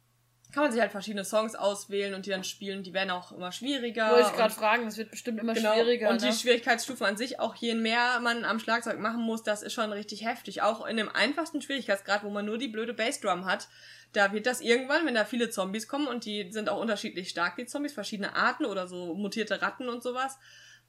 kann 0.55 0.63
man 0.63 0.71
sich 0.71 0.79
halt 0.79 0.91
verschiedene 0.91 1.25
Songs 1.25 1.53
auswählen 1.55 2.13
und 2.13 2.25
die 2.25 2.29
dann 2.29 2.45
spielen. 2.45 2.81
Die 2.81 2.93
werden 2.93 3.09
auch 3.09 3.33
immer 3.33 3.51
schwieriger. 3.51 4.11
Wollte 4.11 4.29
ich 4.29 4.35
gerade 4.35 4.53
fragen, 4.53 4.85
das 4.85 4.97
wird 4.97 5.11
bestimmt 5.11 5.39
immer 5.39 5.53
genau, 5.53 5.73
schwieriger. 5.73 6.09
Und 6.09 6.21
ne? 6.21 6.29
die 6.29 6.35
Schwierigkeitsstufen 6.35 7.05
an 7.05 7.17
sich, 7.17 7.39
auch 7.39 7.55
je 7.55 7.75
mehr 7.75 8.19
man 8.21 8.45
am 8.45 8.59
Schlagzeug 8.59 8.99
machen 8.99 9.21
muss, 9.21 9.43
das 9.43 9.63
ist 9.63 9.73
schon 9.73 9.91
richtig 9.91 10.25
heftig. 10.25 10.61
Auch 10.61 10.85
in 10.85 10.95
dem 10.95 11.09
einfachsten 11.09 11.61
Schwierigkeitsgrad, 11.61 12.23
wo 12.23 12.29
man 12.29 12.45
nur 12.45 12.57
die 12.57 12.69
blöde 12.69 12.93
Bassdrum 12.93 13.45
hat, 13.45 13.67
da 14.13 14.31
wird 14.31 14.45
das 14.45 14.61
irgendwann, 14.61 15.05
wenn 15.05 15.15
da 15.15 15.25
viele 15.25 15.49
Zombies 15.49 15.89
kommen 15.89 16.07
und 16.07 16.23
die 16.23 16.49
sind 16.51 16.69
auch 16.69 16.79
unterschiedlich 16.79 17.29
stark, 17.29 17.57
die 17.57 17.65
Zombies, 17.65 17.93
verschiedene 17.93 18.35
Arten 18.35 18.65
oder 18.65 18.87
so 18.87 19.13
mutierte 19.13 19.61
Ratten 19.61 19.89
und 19.89 20.03
sowas, 20.03 20.37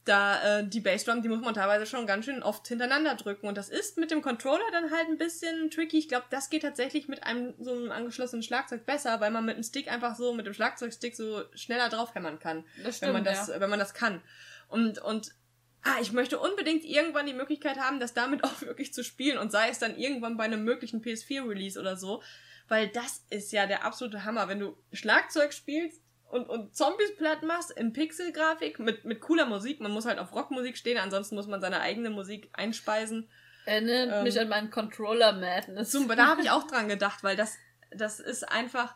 da 0.06 0.60
äh, 0.60 0.66
die 0.66 0.80
Bassdrum, 0.80 1.20
die 1.20 1.28
muss 1.28 1.40
man 1.40 1.52
teilweise 1.52 1.84
schon 1.84 2.06
ganz 2.06 2.24
schön 2.24 2.42
oft 2.42 2.66
hintereinander 2.66 3.16
drücken. 3.16 3.48
Und 3.48 3.58
das 3.58 3.68
ist 3.68 3.98
mit 3.98 4.10
dem 4.10 4.22
Controller 4.22 4.64
dann 4.70 4.90
halt 4.90 5.08
ein 5.08 5.18
bisschen 5.18 5.70
tricky. 5.70 5.98
Ich 5.98 6.08
glaube, 6.08 6.26
das 6.30 6.48
geht 6.48 6.62
tatsächlich 6.62 7.08
mit 7.08 7.24
einem 7.24 7.54
so 7.58 7.72
einem 7.72 7.90
angeschlossenen 7.90 8.42
Schlagzeug 8.42 8.86
besser, 8.86 9.20
weil 9.20 9.32
man 9.32 9.44
mit 9.44 9.56
dem 9.56 9.64
Stick 9.64 9.90
einfach 9.90 10.16
so, 10.16 10.32
mit 10.32 10.46
dem 10.46 10.54
Schlagzeugstick 10.54 11.16
so 11.16 11.42
schneller 11.54 11.88
draufhämmern 11.88 12.38
kann. 12.38 12.64
Das 12.84 12.98
stimmt, 12.98 13.14
wenn 13.14 13.24
man 13.24 13.24
das, 13.24 13.48
ja. 13.48 13.60
wenn 13.60 13.68
man 13.70 13.80
das 13.80 13.94
kann. 13.94 14.22
Und, 14.68 15.02
und 15.02 15.34
ah, 15.82 15.96
ich 16.00 16.12
möchte 16.12 16.38
unbedingt 16.38 16.84
irgendwann 16.84 17.26
die 17.26 17.34
Möglichkeit 17.34 17.78
haben, 17.78 17.98
das 17.98 18.14
damit 18.14 18.44
auch 18.44 18.60
wirklich 18.62 18.94
zu 18.94 19.02
spielen 19.02 19.38
und 19.38 19.50
sei 19.50 19.68
es 19.70 19.80
dann 19.80 19.98
irgendwann 19.98 20.36
bei 20.36 20.44
einem 20.44 20.64
möglichen 20.64 21.02
PS4-Release 21.02 21.78
oder 21.78 21.96
so. 21.96 22.22
Weil 22.68 22.88
das 22.88 23.24
ist 23.30 23.52
ja 23.52 23.66
der 23.66 23.84
absolute 23.84 24.24
Hammer. 24.24 24.48
Wenn 24.48 24.60
du 24.60 24.76
Schlagzeug 24.92 25.52
spielst, 25.52 26.00
und, 26.28 26.48
und 26.48 26.74
Zombies 26.74 27.16
platt 27.16 27.42
machst 27.42 27.70
in 27.70 27.92
Pixelgrafik 27.92 28.78
mit, 28.78 29.04
mit 29.04 29.20
cooler 29.20 29.46
Musik. 29.46 29.80
Man 29.80 29.92
muss 29.92 30.06
halt 30.06 30.18
auf 30.18 30.34
Rockmusik 30.34 30.76
stehen, 30.76 30.98
ansonsten 30.98 31.36
muss 31.36 31.46
man 31.46 31.60
seine 31.60 31.80
eigene 31.80 32.10
Musik 32.10 32.50
einspeisen. 32.52 33.28
Erinnert 33.64 34.10
ähm, 34.12 34.22
mich 34.24 34.38
an 34.38 34.48
meinen 34.48 34.70
Controller 34.70 35.32
Madness. 35.32 35.90
Zum, 35.90 36.08
da 36.08 36.26
habe 36.26 36.42
ich 36.42 36.50
auch 36.50 36.66
dran 36.66 36.88
gedacht, 36.88 37.22
weil 37.22 37.36
das, 37.36 37.56
das 37.90 38.20
ist 38.20 38.48
einfach 38.48 38.94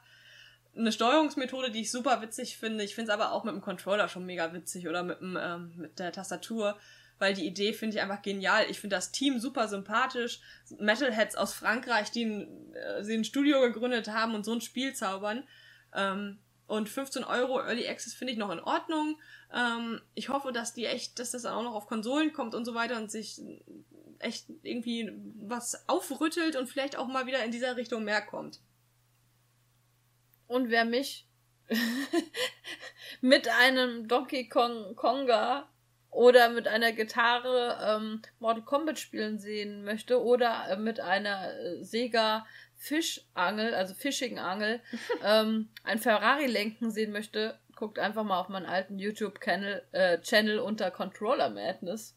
eine 0.77 0.93
Steuerungsmethode, 0.93 1.71
die 1.71 1.83
ich 1.83 1.91
super 1.91 2.23
witzig 2.23 2.57
finde. 2.57 2.85
Ich 2.85 2.95
finde 2.95 3.11
es 3.11 3.15
aber 3.15 3.33
auch 3.33 3.45
mit 3.45 3.55
dem 3.55 3.61
Controller 3.61 4.09
schon 4.09 4.27
mega 4.27 4.53
witzig 4.53 4.89
oder 4.89 5.03
mit, 5.03 5.21
dem, 5.21 5.39
ähm, 5.41 5.73
mit 5.77 5.99
der 5.99 6.13
Tastatur, 6.13 6.79
weil 7.19 7.35
die 7.35 7.47
Idee 7.47 7.73
finde 7.73 7.97
ich 7.97 8.03
einfach 8.03 8.23
genial. 8.23 8.65
Ich 8.69 8.81
finde 8.81 8.97
das 8.97 9.13
Team 9.13 9.39
super 9.39 9.69
sympathisch. 9.69 10.41
Metalheads 10.79 11.37
aus 11.37 11.53
Frankreich, 11.53 12.11
die 12.11 12.25
ein, 12.25 12.75
äh, 12.75 13.03
sie 13.03 13.15
ein 13.15 13.25
Studio 13.25 13.61
gegründet 13.61 14.09
haben 14.09 14.35
und 14.35 14.45
so 14.45 14.53
ein 14.53 14.61
Spiel 14.61 14.95
zaubern. 14.95 15.45
Ähm, 15.95 16.39
und 16.71 16.89
15 16.89 17.25
Euro 17.25 17.59
Early 17.61 17.89
Access 17.89 18.15
finde 18.15 18.33
ich 18.33 18.39
noch 18.39 18.51
in 18.51 18.61
Ordnung. 18.61 19.21
Ähm, 19.53 20.01
ich 20.15 20.29
hoffe, 20.29 20.53
dass 20.53 20.73
die 20.73 20.87
echt, 20.87 21.19
dass 21.19 21.33
das 21.33 21.45
auch 21.45 21.65
noch 21.65 21.75
auf 21.75 21.89
Konsolen 21.89 22.33
kommt 22.33 22.55
und 22.55 22.65
so 22.65 22.75
weiter 22.75 22.97
und 22.97 23.11
sich 23.11 23.41
echt 24.21 24.47
irgendwie 24.63 25.13
was 25.41 25.89
aufrüttelt 25.89 26.55
und 26.55 26.69
vielleicht 26.69 26.97
auch 26.97 27.09
mal 27.09 27.27
wieder 27.27 27.43
in 27.45 27.51
dieser 27.51 27.77
Richtung 27.77 28.05
mehr 28.05 28.23
kommt. 28.23 28.61
Und 30.47 30.71
wer 30.71 30.85
mich 30.85 31.27
mit 33.21 33.49
einem 33.49 34.07
Donkey 34.07 34.49
Kong 34.49 34.95
Konga 34.95 35.69
oder 36.11 36.51
mit 36.51 36.69
einer 36.69 36.93
Gitarre 36.93 37.79
ähm, 37.83 38.23
Mortal 38.39 38.63
Kombat 38.63 38.99
spielen 39.01 39.41
sehen 39.41 39.83
möchte 39.83 40.23
oder 40.23 40.69
äh, 40.69 40.77
mit 40.77 41.01
einer 41.01 41.53
äh, 41.53 41.83
Sega 41.83 42.47
Fischangel, 42.81 43.75
also 43.75 43.95
Fishing-Angel, 43.95 44.81
ähm, 45.25 45.69
ein 45.85 45.99
Ferrari 45.99 46.47
lenken 46.47 46.91
sehen 46.91 47.13
möchte, 47.13 47.59
guckt 47.77 47.99
einfach 47.99 48.25
mal 48.25 48.41
auf 48.41 48.49
meinen 48.49 48.65
alten 48.65 48.99
YouTube-Channel 48.99 49.83
äh, 49.93 50.19
Channel 50.23 50.59
unter 50.59 50.91
Controller 50.91 51.51
Madness. 51.51 52.17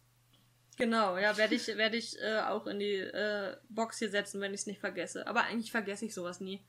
Genau, 0.77 1.17
ja, 1.17 1.37
werde 1.37 1.53
ich, 1.53 1.67
werd 1.67 1.93
ich 1.93 2.17
äh, 2.19 2.39
auch 2.39 2.65
in 2.65 2.79
die 2.79 2.95
äh, 2.95 3.57
Box 3.69 3.99
hier 3.99 4.09
setzen, 4.09 4.39
wenn 4.41 4.53
ich 4.53 4.61
es 4.61 4.67
nicht 4.67 4.79
vergesse. 4.79 5.27
Aber 5.27 5.43
eigentlich 5.43 5.71
vergesse 5.71 6.05
ich 6.05 6.13
sowas 6.13 6.39
nie. 6.39 6.65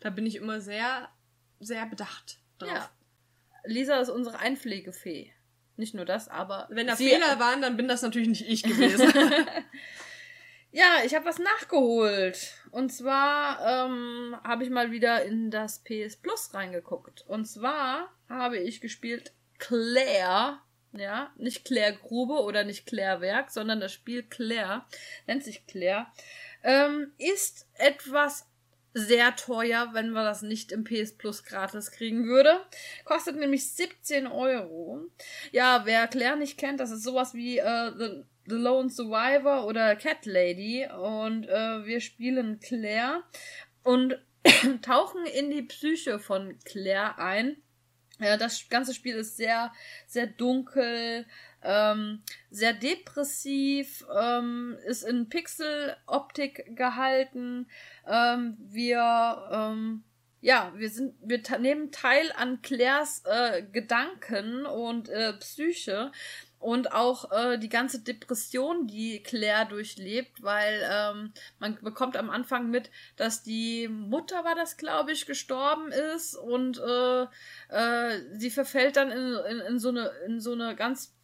Da 0.00 0.10
bin 0.10 0.26
ich 0.26 0.34
immer 0.34 0.60
sehr, 0.60 1.08
sehr 1.60 1.86
bedacht 1.86 2.40
drauf. 2.58 2.68
Ja. 2.68 2.90
Lisa 3.64 4.00
ist 4.00 4.10
unsere 4.10 4.40
Einpflegefee. 4.40 5.32
Nicht 5.76 5.94
nur 5.94 6.04
das, 6.04 6.28
aber. 6.28 6.66
Wenn 6.70 6.88
da 6.88 6.96
Fehler 6.96 7.38
waren, 7.38 7.62
dann 7.62 7.76
bin 7.76 7.88
das 7.88 8.02
natürlich 8.02 8.28
nicht 8.28 8.46
ich 8.46 8.62
gewesen. 8.62 9.10
ja, 10.72 10.98
ich 11.04 11.14
habe 11.14 11.24
was 11.24 11.38
nachgeholt. 11.38 12.54
Und 12.70 12.92
zwar 12.92 13.86
ähm, 13.86 14.36
habe 14.44 14.64
ich 14.64 14.70
mal 14.70 14.90
wieder 14.90 15.24
in 15.24 15.50
das 15.50 15.82
PS 15.82 16.16
Plus 16.16 16.54
reingeguckt. 16.54 17.24
Und 17.26 17.46
zwar 17.46 18.12
habe 18.28 18.58
ich 18.58 18.80
gespielt 18.80 19.32
Claire. 19.58 20.60
Ja, 20.92 21.32
nicht 21.36 21.64
Claire 21.64 21.96
Grube 21.96 22.42
oder 22.42 22.64
nicht 22.64 22.86
Claire 22.86 23.20
Werk, 23.20 23.50
sondern 23.52 23.78
das 23.78 23.92
Spiel 23.92 24.24
Claire, 24.24 24.86
nennt 25.28 25.44
sich 25.44 25.64
Claire, 25.68 26.08
ähm, 26.64 27.12
ist 27.16 27.68
etwas 27.74 28.50
sehr 28.92 29.36
teuer, 29.36 29.90
wenn 29.92 30.10
man 30.10 30.24
das 30.24 30.42
nicht 30.42 30.72
im 30.72 30.84
PS 30.84 31.12
Plus 31.16 31.44
gratis 31.44 31.92
kriegen 31.92 32.26
würde. 32.26 32.60
Kostet 33.04 33.36
nämlich 33.36 33.70
17 33.72 34.26
Euro. 34.26 35.02
Ja, 35.52 35.82
wer 35.84 36.08
Claire 36.08 36.36
nicht 36.36 36.58
kennt, 36.58 36.80
das 36.80 36.90
ist 36.90 37.04
sowas 37.04 37.34
wie 37.34 37.58
äh, 37.58 37.92
The, 37.96 38.24
The 38.46 38.56
Lone 38.56 38.90
Survivor 38.90 39.66
oder 39.66 39.96
Cat 39.96 40.26
Lady. 40.26 40.86
Und 40.86 41.48
äh, 41.48 41.84
wir 41.86 42.00
spielen 42.00 42.60
Claire 42.60 43.22
und 43.82 44.18
tauchen 44.82 45.26
in 45.26 45.50
die 45.50 45.62
Psyche 45.62 46.18
von 46.18 46.58
Claire 46.64 47.18
ein. 47.18 47.56
Ja, 48.20 48.36
das 48.36 48.68
ganze 48.68 48.92
Spiel 48.92 49.16
ist 49.16 49.38
sehr, 49.38 49.72
sehr 50.06 50.26
dunkel, 50.26 51.26
ähm, 51.62 52.22
sehr 52.50 52.74
depressiv, 52.74 54.04
ähm, 54.14 54.76
ist 54.84 55.04
in 55.04 55.30
Pixel-Optik 55.30 56.76
gehalten. 56.76 57.66
Ähm, 58.06 58.58
wir, 58.60 59.48
ähm, 59.50 60.04
ja, 60.42 60.70
wir 60.76 60.90
sind, 60.90 61.14
wir 61.22 61.40
nehmen 61.58 61.92
teil 61.92 62.30
an 62.36 62.60
Claires 62.60 63.22
äh, 63.24 63.62
Gedanken 63.62 64.66
und 64.66 65.08
äh, 65.08 65.32
Psyche 65.34 66.12
und 66.60 66.92
auch 66.92 67.32
äh, 67.32 67.58
die 67.58 67.70
ganze 67.70 68.00
Depression, 68.00 68.86
die 68.86 69.22
Claire 69.22 69.64
durchlebt, 69.64 70.42
weil 70.42 70.86
ähm, 70.88 71.32
man 71.58 71.78
bekommt 71.80 72.16
am 72.16 72.28
Anfang 72.30 72.70
mit, 72.70 72.90
dass 73.16 73.42
die 73.42 73.88
Mutter 73.88 74.44
war 74.44 74.54
das, 74.54 74.76
glaube 74.76 75.10
ich, 75.12 75.26
gestorben 75.26 75.90
ist 75.90 76.36
und 76.36 76.78
äh, 76.78 77.22
äh, 77.70 78.20
sie 78.38 78.50
verfällt 78.50 78.96
dann 78.96 79.10
in, 79.10 79.34
in, 79.50 79.60
in 79.60 79.78
so 79.78 79.88
eine 79.88 80.12
in 80.26 80.38
so 80.40 80.52
eine 80.52 80.76
ganz 80.76 81.14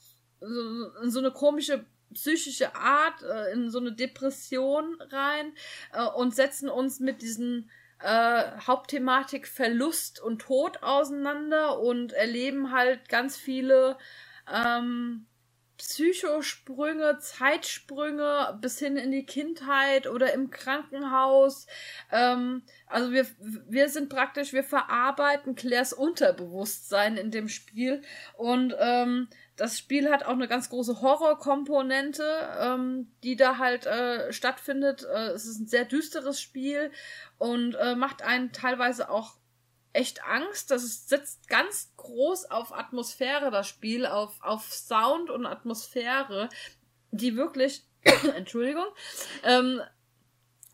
so, 0.40 0.90
in 1.02 1.10
so 1.10 1.18
eine 1.18 1.30
komische 1.30 1.84
psychische 2.14 2.74
Art, 2.74 3.22
äh, 3.22 3.52
in 3.52 3.70
so 3.70 3.78
eine 3.78 3.92
Depression 3.92 4.96
rein 5.10 5.52
äh, 5.92 6.02
und 6.02 6.34
setzen 6.34 6.70
uns 6.70 6.98
mit 6.98 7.20
diesen 7.20 7.70
äh, 8.00 8.42
Hauptthematik 8.66 9.46
Verlust 9.46 10.20
und 10.20 10.40
Tod 10.40 10.82
auseinander 10.82 11.78
und 11.78 12.12
erleben 12.12 12.72
halt 12.72 13.08
ganz 13.10 13.36
viele 13.36 13.98
ähm, 14.52 15.26
Psychosprünge, 15.78 17.18
Zeitsprünge 17.18 18.58
bis 18.60 18.78
hin 18.78 18.96
in 18.96 19.10
die 19.10 19.26
Kindheit 19.26 20.06
oder 20.06 20.32
im 20.32 20.50
Krankenhaus. 20.50 21.66
Ähm, 22.10 22.62
also 22.86 23.12
wir, 23.12 23.26
wir 23.38 23.88
sind 23.88 24.08
praktisch, 24.08 24.52
wir 24.52 24.64
verarbeiten 24.64 25.54
Claires 25.54 25.92
Unterbewusstsein 25.92 27.16
in 27.16 27.30
dem 27.30 27.48
Spiel 27.48 28.02
und 28.36 28.74
ähm, 28.78 29.28
das 29.56 29.78
Spiel 29.78 30.10
hat 30.10 30.24
auch 30.24 30.32
eine 30.32 30.48
ganz 30.48 30.68
große 30.68 31.00
Horrorkomponente, 31.00 32.24
ähm, 32.60 33.10
die 33.22 33.36
da 33.36 33.56
halt 33.56 33.86
äh, 33.86 34.30
stattfindet. 34.32 35.04
Äh, 35.04 35.28
es 35.28 35.46
ist 35.46 35.60
ein 35.60 35.66
sehr 35.66 35.86
düsteres 35.86 36.40
Spiel 36.40 36.90
und 37.38 37.74
äh, 37.74 37.96
macht 37.96 38.22
einen 38.22 38.52
teilweise 38.52 39.10
auch 39.10 39.36
echt 39.96 40.24
Angst. 40.24 40.70
Das 40.70 40.84
ist, 40.84 41.08
setzt 41.08 41.48
ganz 41.48 41.92
groß 41.96 42.50
auf 42.50 42.72
Atmosphäre, 42.72 43.50
das 43.50 43.68
Spiel, 43.68 44.06
auf, 44.06 44.38
auf 44.42 44.72
Sound 44.72 45.30
und 45.30 45.46
Atmosphäre, 45.46 46.48
die 47.10 47.36
wirklich, 47.36 47.82
Entschuldigung, 48.36 48.86
ähm, 49.42 49.80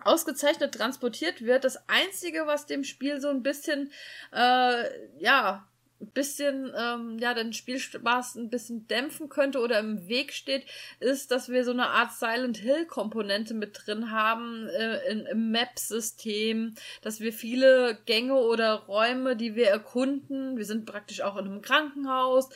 ausgezeichnet 0.04 0.74
transportiert 0.74 1.42
wird. 1.42 1.64
Das 1.64 1.88
Einzige, 1.88 2.46
was 2.46 2.66
dem 2.66 2.84
Spiel 2.84 3.20
so 3.20 3.28
ein 3.28 3.42
bisschen, 3.42 3.92
äh, 4.32 4.84
ja, 5.18 5.68
bisschen, 6.06 6.72
ähm, 6.76 7.18
ja, 7.18 7.34
den 7.34 7.52
Spielspaß 7.52 8.36
ein 8.36 8.50
bisschen 8.50 8.86
dämpfen 8.88 9.28
könnte 9.28 9.60
oder 9.60 9.78
im 9.78 10.08
Weg 10.08 10.32
steht, 10.32 10.64
ist, 11.00 11.30
dass 11.30 11.48
wir 11.48 11.64
so 11.64 11.70
eine 11.70 11.88
Art 11.88 12.12
Silent 12.12 12.56
Hill 12.56 12.86
Komponente 12.86 13.54
mit 13.54 13.78
drin 13.84 14.10
haben 14.10 14.68
äh, 14.68 15.10
in, 15.10 15.26
im 15.26 15.50
Map-System, 15.50 16.74
dass 17.02 17.20
wir 17.20 17.32
viele 17.32 17.98
Gänge 18.06 18.34
oder 18.34 18.74
Räume, 18.74 19.36
die 19.36 19.54
wir 19.54 19.68
erkunden, 19.68 20.56
wir 20.56 20.64
sind 20.64 20.86
praktisch 20.86 21.22
auch 21.22 21.36
in 21.36 21.46
einem 21.46 21.62
Krankenhaus 21.62 22.48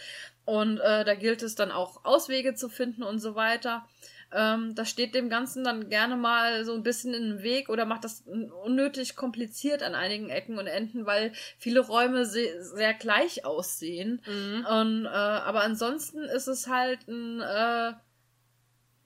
und 0.47 0.79
äh, 0.79 1.05
da 1.05 1.15
gilt 1.15 1.43
es 1.43 1.57
dann 1.57 1.73
auch 1.73 2.05
Auswege 2.05 2.55
zu 2.55 2.69
finden 2.69 3.03
und 3.03 3.19
so 3.19 3.35
weiter. 3.35 3.85
Ähm, 4.33 4.75
das 4.75 4.91
steht 4.91 5.15
dem 5.15 5.29
Ganzen 5.29 5.65
dann 5.65 5.89
gerne 5.89 6.17
mal 6.17 6.65
so 6.65 6.75
ein 6.75 6.83
bisschen 6.83 7.15
in 7.15 7.23
den 7.23 7.43
Weg 7.43 7.69
oder 7.69 7.85
macht 7.85 8.05
das 8.05 8.25
unnötig 8.65 9.17
kompliziert 9.17 9.83
an 9.83 9.95
einigen 9.95 10.31
Ecken 10.31 10.59
und 10.59 10.67
Enden, 10.67 11.07
weil 11.07 11.33
viele 11.59 11.81
Räume 11.81 12.27
se 12.27 12.63
sehr 12.63 12.95
gleich 12.95 13.45
aussehen. 13.45 14.23
Mhm. 14.27 14.67
Und, 14.67 15.05
äh, 15.07 15.09
aber 15.09 15.63
ansonsten 15.63 16.25
ist 16.25 16.49
es 16.49 16.67
halt 16.67 17.07
ein 17.09 17.41
äh, 17.41 17.93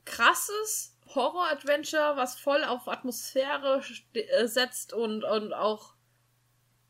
krasses 0.05 0.97
Horror-Adventure, 1.15 2.17
was 2.17 2.39
voll 2.39 2.65
auf 2.65 2.89
Atmosphäre 2.89 3.83
äh, 4.15 4.47
setzt 4.47 4.93
und, 4.93 5.25
und 5.25 5.53
auch 5.53 5.95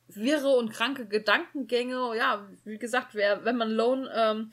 wirre 0.08 0.50
und 0.50 0.70
kranke 0.70 1.06
Gedankengänge. 1.06 2.16
Ja, 2.16 2.46
wie 2.64 2.78
gesagt, 2.78 3.14
wer, 3.14 3.44
wenn 3.44 3.56
man 3.56 3.70
Lone 3.70 4.10
ähm, 4.14 4.50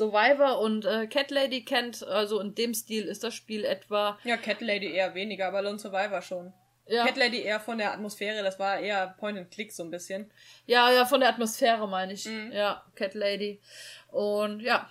Survivor 0.00 0.60
und 0.60 0.86
äh, 0.86 1.06
Cat 1.08 1.30
Lady 1.30 1.62
kennt, 1.62 2.02
also 2.02 2.40
in 2.40 2.54
dem 2.54 2.72
Stil 2.72 3.04
ist 3.04 3.22
das 3.22 3.34
Spiel 3.34 3.66
etwa. 3.66 4.18
Ja, 4.24 4.38
Cat 4.38 4.62
Lady 4.62 4.90
eher 4.90 5.14
weniger, 5.14 5.48
aber 5.48 5.60
Lone 5.60 5.78
Survivor 5.78 6.22
schon. 6.22 6.54
Ja. 6.86 7.04
Cat 7.04 7.18
Lady 7.18 7.42
eher 7.42 7.60
von 7.60 7.76
der 7.76 7.92
Atmosphäre, 7.92 8.42
das 8.42 8.58
war 8.58 8.80
eher 8.80 9.14
Point 9.18 9.36
and 9.36 9.50
Click 9.50 9.72
so 9.72 9.82
ein 9.82 9.90
bisschen. 9.90 10.30
Ja, 10.64 10.90
ja, 10.90 11.04
von 11.04 11.20
der 11.20 11.28
Atmosphäre 11.28 11.86
meine 11.86 12.14
ich. 12.14 12.24
Mhm. 12.24 12.50
Ja, 12.50 12.82
Cat 12.94 13.12
Lady. 13.12 13.60
Und 14.08 14.60
ja, 14.60 14.90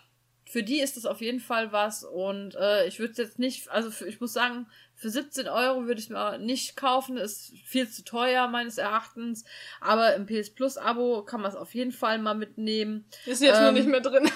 für 0.50 0.64
die 0.64 0.80
ist 0.80 0.98
das 0.98 1.06
auf 1.06 1.22
jeden 1.22 1.40
Fall 1.40 1.72
was. 1.72 2.04
Und 2.04 2.56
äh, 2.56 2.88
ich 2.88 3.00
würde 3.00 3.12
es 3.12 3.18
jetzt 3.18 3.40
nicht, 3.40 3.70
also 3.70 3.92
für, 3.92 4.08
ich 4.08 4.22
muss 4.22 4.34
sagen, 4.34 4.68
für 4.96 5.10
17 5.10 5.48
Euro 5.48 5.86
würde 5.86 6.00
ich 6.00 6.06
es 6.06 6.10
mir 6.10 6.38
nicht 6.40 6.76
kaufen, 6.76 7.18
ist 7.18 7.54
viel 7.66 7.90
zu 7.90 8.04
teuer 8.04 8.48
meines 8.48 8.78
Erachtens. 8.78 9.46
Aber 9.80 10.16
im 10.16 10.26
PS 10.26 10.50
Plus 10.50 10.78
Abo 10.78 11.24
kann 11.24 11.42
man 11.42 11.52
es 11.52 11.58
auf 11.58 11.74
jeden 11.74 11.92
Fall 11.92 12.18
mal 12.18 12.34
mitnehmen. 12.34 13.06
Ist 13.26 13.42
jetzt 13.42 13.58
ähm, 13.58 13.64
nur 13.64 13.72
nicht 13.74 13.88
mehr 13.88 14.02
drin. 14.02 14.30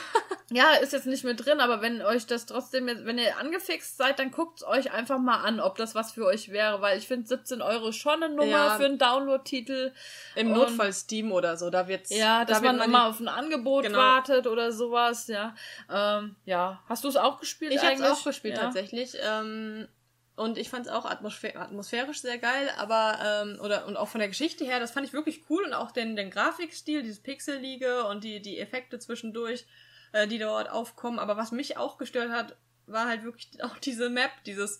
Ja, 0.53 0.73
ist 0.73 0.93
jetzt 0.93 1.07
nicht 1.07 1.23
mehr 1.23 1.33
drin, 1.33 1.59
aber 1.59 1.81
wenn 1.81 2.01
euch 2.01 2.27
das 2.27 2.45
trotzdem, 2.45 2.85
wenn 2.85 3.17
ihr 3.17 3.37
angefixt 3.37 3.97
seid, 3.97 4.19
dann 4.19 4.29
guckt 4.29 4.59
es 4.59 4.67
euch 4.67 4.91
einfach 4.91 5.17
mal 5.17 5.37
an, 5.37 5.59
ob 5.59 5.77
das 5.77 5.95
was 5.95 6.11
für 6.11 6.25
euch 6.25 6.49
wäre, 6.49 6.79
weil 6.81 6.97
ich 6.97 7.07
finde 7.07 7.27
17 7.27 7.61
Euro 7.61 7.91
schon 7.91 8.21
eine 8.21 8.33
Nummer 8.33 8.45
ja. 8.45 8.77
für 8.77 8.85
einen 8.85 8.99
Download-Titel. 8.99 9.91
Im 10.35 10.51
Und, 10.51 10.57
Notfall 10.57 10.93
Steam 10.93 11.31
oder 11.31 11.57
so, 11.57 11.69
da 11.69 11.87
wird's. 11.87 12.15
Ja, 12.15 12.45
dass 12.45 12.59
da 12.59 12.65
man, 12.65 12.77
man 12.77 12.91
mal 12.91 13.09
auf 13.09 13.19
ein 13.19 13.27
Angebot 13.27 13.85
genau. 13.85 13.97
wartet 13.97 14.45
oder 14.45 14.71
sowas, 14.71 15.27
ja. 15.27 15.55
Ähm, 15.91 16.35
ja. 16.45 16.81
Hast 16.87 17.03
du 17.03 17.07
es 17.07 17.15
auch 17.15 17.39
gespielt? 17.39 17.73
Ich 17.73 17.81
habe 17.81 17.95
es 17.95 18.01
auch 18.01 18.23
gespielt 18.23 18.57
ja. 18.57 18.63
tatsächlich. 18.63 19.17
Ähm, 19.21 19.87
und 20.35 20.57
ich 20.57 20.69
fand 20.69 20.87
es 20.87 20.91
auch 20.91 21.05
atmosphär 21.05 21.59
atmosphärisch 21.59 22.21
sehr 22.21 22.39
geil, 22.39 22.69
aber, 22.77 23.19
ähm, 23.23 23.59
oder, 23.61 23.85
und 23.85 23.97
auch 23.97 24.07
von 24.07 24.19
der 24.19 24.27
Geschichte 24.27 24.65
her, 24.65 24.79
das 24.79 24.91
fand 24.91 25.05
ich 25.05 25.13
wirklich 25.13 25.43
cool 25.49 25.63
und 25.63 25.73
auch 25.73 25.91
den, 25.91 26.15
den 26.15 26.31
Grafikstil, 26.31 27.03
dieses 27.03 27.21
Pixelige 27.21 28.05
und 28.05 28.23
die, 28.23 28.41
die 28.41 28.59
Effekte 28.59 28.97
zwischendurch, 28.97 29.65
äh, 30.13 30.27
die 30.27 30.39
dort 30.39 30.69
aufkommen. 30.69 31.19
Aber 31.19 31.35
was 31.35 31.51
mich 31.51 31.77
auch 31.77 31.97
gestört 31.97 32.31
hat, 32.31 32.55
war 32.87 33.07
halt 33.07 33.23
wirklich 33.23 33.49
auch 33.63 33.77
diese 33.77 34.09
Map, 34.09 34.31
dieses, 34.45 34.79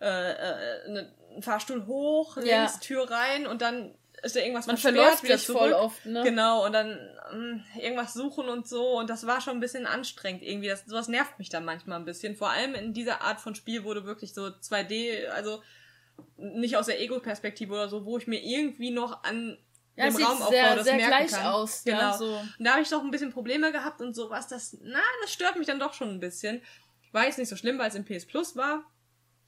äh, 0.00 0.32
äh, 0.32 0.90
ne, 0.90 1.14
Fahrstuhl 1.40 1.86
hoch, 1.86 2.36
links, 2.36 2.48
ja. 2.48 2.80
Tür 2.80 3.10
rein 3.10 3.46
und 3.46 3.62
dann 3.62 3.94
ist 4.22 4.36
da 4.36 4.40
irgendwas 4.40 4.66
Man 4.66 4.78
verläuft 4.78 5.22
wieder 5.22 5.38
zurück. 5.38 5.60
voll 5.60 5.72
oft, 5.74 6.06
ne? 6.06 6.22
Genau, 6.22 6.64
und 6.64 6.72
dann 6.72 6.98
ähm, 7.32 7.62
irgendwas 7.78 8.14
suchen 8.14 8.48
und 8.48 8.66
so. 8.66 8.98
Und 8.98 9.10
das 9.10 9.26
war 9.26 9.40
schon 9.40 9.56
ein 9.56 9.60
bisschen 9.60 9.86
anstrengend 9.86 10.42
irgendwie. 10.42 10.68
Das, 10.68 10.84
sowas 10.86 11.08
nervt 11.08 11.38
mich 11.38 11.50
dann 11.50 11.64
manchmal 11.64 11.98
ein 11.98 12.06
bisschen. 12.06 12.34
Vor 12.34 12.50
allem 12.50 12.74
in 12.74 12.94
dieser 12.94 13.20
Art 13.20 13.40
von 13.40 13.54
Spiel, 13.54 13.84
wo 13.84 13.92
du 13.92 14.04
wirklich 14.04 14.32
so 14.32 14.46
2D, 14.46 15.26
also 15.28 15.62
nicht 16.36 16.76
aus 16.76 16.86
der 16.86 17.00
Ego-Perspektive 17.00 17.74
oder 17.74 17.88
so, 17.88 18.06
wo 18.06 18.16
ich 18.16 18.26
mir 18.26 18.42
irgendwie 18.42 18.90
noch 18.90 19.24
an 19.24 19.58
Ja, 19.96 20.06
dem 20.06 20.14
sieht 20.16 20.26
Raumaufbau 20.26 20.50
sehr, 20.50 20.74
das 20.74 20.84
sehr 20.84 20.96
merken 20.96 21.10
gleich 21.10 21.30
kann. 21.30 21.46
aus, 21.46 21.84
ja, 21.84 21.98
Genau. 21.98 22.16
so. 22.16 22.36
Und 22.58 22.64
da 22.64 22.72
habe 22.72 22.82
ich 22.82 22.88
doch 22.88 23.02
ein 23.02 23.10
bisschen 23.10 23.32
Probleme 23.32 23.70
gehabt 23.72 24.00
und 24.00 24.14
sowas. 24.14 24.48
Das, 24.48 24.76
na, 24.82 25.00
das 25.22 25.32
stört 25.32 25.56
mich 25.56 25.66
dann 25.66 25.78
doch 25.78 25.94
schon 25.94 26.08
ein 26.10 26.20
bisschen. 26.20 26.62
War 27.12 27.26
jetzt 27.26 27.38
nicht 27.38 27.48
so 27.48 27.56
schlimm, 27.56 27.78
weil 27.78 27.88
es 27.88 27.94
im 27.94 28.04
PS 28.04 28.26
Plus 28.26 28.56
war. 28.56 28.84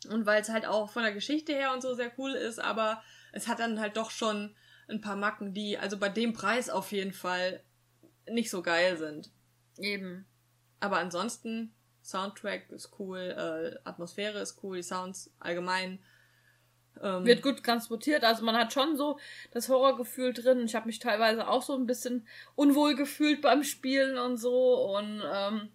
Und 0.09 0.24
weil 0.27 0.40
es 0.40 0.48
halt 0.51 0.66
auch 0.66 0.90
von 0.90 1.02
der 1.02 1.12
Geschichte 1.12 1.52
her 1.52 1.73
und 1.73 1.81
so 1.82 1.94
sehr 1.94 2.12
cool 2.18 2.32
ist, 2.32 2.60
aber 2.60 3.02
es 3.32 3.48
hat 3.48 3.59
dann 3.59 3.81
halt 3.81 3.97
doch 3.97 4.10
schon 4.10 4.55
ein 4.89 5.01
paar 5.01 5.16
Macken, 5.16 5.52
die 5.52 5.78
also 5.78 5.97
bei 5.98 6.09
dem 6.09 6.32
Preis 6.32 6.70
auf 6.70 6.93
jeden 6.93 7.12
Fall 7.12 7.60
nicht 8.28 8.51
so 8.51 8.62
geil 8.62 8.97
sind. 8.98 9.31
Eben. 9.78 10.27
Aber 10.78 10.98
ansonsten, 10.98 11.74
Soundtrack 12.05 12.70
ist 12.70 12.90
cool, 13.01 13.18
äh, 13.18 13.89
Atmosphäre 13.89 14.39
ist 14.39 14.62
cool, 14.62 14.77
die 14.77 14.82
Sounds 14.82 15.32
allgemein. 15.40 15.98
Ähm, 17.02 17.24
Wird 17.24 17.43
gut 17.43 17.62
transportiert. 17.62 18.24
Also 18.24 18.44
man 18.44 18.56
hat 18.56 18.73
schon 18.73 18.97
so 18.97 19.18
das 19.51 19.68
Horrorgefühl 19.68 20.32
drin. 20.32 20.64
Ich 20.64 20.74
habe 20.74 20.86
mich 20.86 20.98
teilweise 20.98 21.48
auch 21.48 21.62
so 21.62 21.74
ein 21.74 21.86
bisschen 21.86 22.27
unwohl 22.55 22.94
gefühlt 22.94 23.43
beim 23.43 23.62
Spielen 23.64 24.18
und 24.18 24.36
so. 24.36 24.97
Und 24.97 25.23
ähm, 25.32 25.68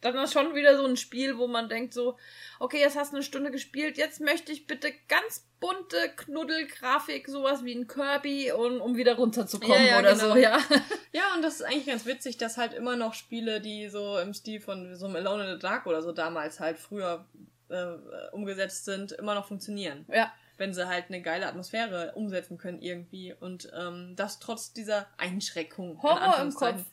dann 0.00 0.16
ist 0.16 0.32
schon 0.32 0.54
wieder 0.54 0.76
so 0.76 0.86
ein 0.86 0.96
Spiel, 0.96 1.38
wo 1.38 1.46
man 1.48 1.68
denkt 1.68 1.92
so, 1.92 2.16
okay, 2.60 2.78
jetzt 2.78 2.96
hast 2.96 3.12
du 3.12 3.16
eine 3.16 3.24
Stunde 3.24 3.50
gespielt, 3.50 3.98
jetzt 3.98 4.20
möchte 4.20 4.52
ich 4.52 4.66
bitte 4.66 4.92
ganz 5.08 5.46
bunte 5.60 5.96
Knuddelgrafik, 6.16 7.28
sowas 7.28 7.64
wie 7.64 7.74
ein 7.74 7.88
Kirby, 7.88 8.52
und, 8.52 8.80
um 8.80 8.96
wieder 8.96 9.16
runterzukommen 9.16 9.76
Ja, 9.76 9.82
ja, 9.82 9.98
oder 9.98 10.12
genau. 10.12 10.34
so, 10.34 10.36
ja. 10.36 10.58
Ja, 11.12 11.34
und 11.34 11.42
das 11.42 11.56
ist 11.56 11.62
eigentlich 11.62 11.86
ganz 11.86 12.06
witzig, 12.06 12.36
dass 12.36 12.58
halt 12.58 12.74
immer 12.74 12.94
noch 12.94 13.14
Spiele, 13.14 13.60
die 13.60 13.88
so 13.88 14.18
im 14.18 14.34
Stil 14.34 14.60
von 14.60 14.94
so 14.94 15.06
einem 15.06 15.16
Alone 15.16 15.44
in 15.46 15.56
the 15.56 15.58
Dark 15.58 15.86
oder 15.86 16.00
so 16.02 16.12
damals 16.12 16.60
halt 16.60 16.78
früher 16.78 17.26
äh, 17.68 17.94
umgesetzt 18.32 18.84
sind, 18.84 19.12
immer 19.12 19.34
noch 19.34 19.46
funktionieren. 19.46 20.06
Ja, 20.12 20.32
Wenn 20.58 20.74
sie 20.74 20.86
halt 20.86 21.06
eine 21.08 21.22
geile 21.22 21.46
Atmosphäre 21.46 22.12
umsetzen 22.14 22.58
können 22.58 22.82
irgendwie. 22.82 23.32
Und 23.32 23.70
ähm, 23.74 24.14
das 24.16 24.38
trotz 24.38 24.72
dieser 24.72 25.06
Einschränkung. 25.16 25.92
in 25.92 26.02
Horror 26.02 26.40
im. 26.40 26.52
Kopf. 26.52 26.84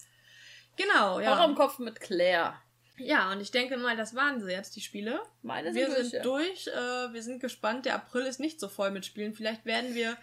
Genau, 0.78 1.20
ja. 1.20 1.32
Horror 1.32 1.50
im 1.50 1.56
Kopf 1.56 1.80
mit 1.80 2.00
Claire. 2.00 2.54
Ja, 2.98 3.32
und 3.32 3.42
ich 3.42 3.52
denke 3.52 3.76
mal, 3.76 3.98
das 3.98 4.16
waren 4.16 4.40
sie 4.40 4.52
jetzt, 4.52 4.76
die 4.76 4.82
Spiele. 4.82 5.20
Meine 5.42 5.74
wir 5.74 5.88
sind 5.88 5.98
durch, 5.98 6.10
sind 6.10 6.14
ja. 6.14 6.24
durch. 6.24 6.68
Äh, 6.68 7.14
wir 7.14 7.24
sind 7.24 7.40
gespannt. 7.42 7.86
Der 7.86 7.96
April 7.96 8.22
ist 8.26 8.40
nicht 8.40 8.60
so 8.60 8.70
voll 8.70 8.92
mit 8.92 9.06
Spielen. 9.06 9.34
Vielleicht 9.34 9.66
werden 9.66 9.96
wir. 9.96 10.16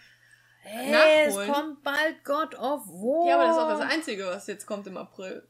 Hey, 0.61 1.27
es 1.27 1.35
nachholen. 1.35 1.51
kommt 1.51 1.83
bald 1.83 2.23
God 2.23 2.55
of 2.55 2.87
War. 2.87 3.27
Ja, 3.27 3.35
aber 3.35 3.47
das 3.47 3.57
ist 3.57 3.61
auch 3.63 3.79
das 3.79 3.93
Einzige, 3.93 4.25
was 4.25 4.47
jetzt 4.47 4.65
kommt 4.65 4.87
im 4.87 4.95
April. 4.97 5.45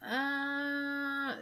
Ah, 0.00 1.34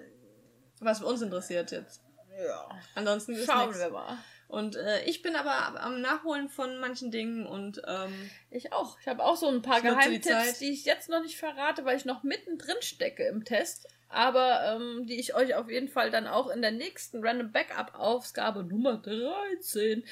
Was 0.78 1.02
uns 1.02 1.22
interessiert 1.22 1.70
jetzt. 1.72 2.00
ja. 2.38 2.68
Ansonsten 2.94 3.34
ist 3.34 3.46
Schauen 3.46 3.66
nichts. 3.66 3.82
wir 3.82 3.90
mal. 3.90 4.16
Und 4.48 4.76
äh, 4.76 5.04
ich 5.04 5.22
bin 5.22 5.34
aber 5.34 5.80
am 5.80 6.00
Nachholen 6.00 6.48
von 6.48 6.78
manchen 6.78 7.10
Dingen 7.10 7.46
und 7.46 7.82
ähm, 7.86 8.30
Ich 8.50 8.72
auch. 8.72 8.98
Ich 9.00 9.08
habe 9.08 9.24
auch 9.24 9.36
so 9.36 9.48
ein 9.48 9.62
paar 9.62 9.80
die 9.80 9.88
Geheimtipps, 9.88 10.26
Zeit. 10.26 10.60
die 10.60 10.70
ich 10.70 10.84
jetzt 10.84 11.08
noch 11.08 11.22
nicht 11.22 11.36
verrate, 11.36 11.84
weil 11.84 11.96
ich 11.96 12.04
noch 12.04 12.22
mittendrin 12.22 12.76
stecke 12.80 13.24
im 13.26 13.44
Test. 13.44 13.88
Aber 14.08 14.62
ähm, 14.64 15.06
die 15.06 15.18
ich 15.18 15.34
euch 15.34 15.56
auf 15.56 15.68
jeden 15.68 15.88
Fall 15.88 16.12
dann 16.12 16.28
auch 16.28 16.48
in 16.48 16.62
der 16.62 16.70
nächsten 16.70 17.26
Random 17.26 17.50
Backup-Ausgabe 17.50 18.62
Nummer 18.62 18.98
13 18.98 20.04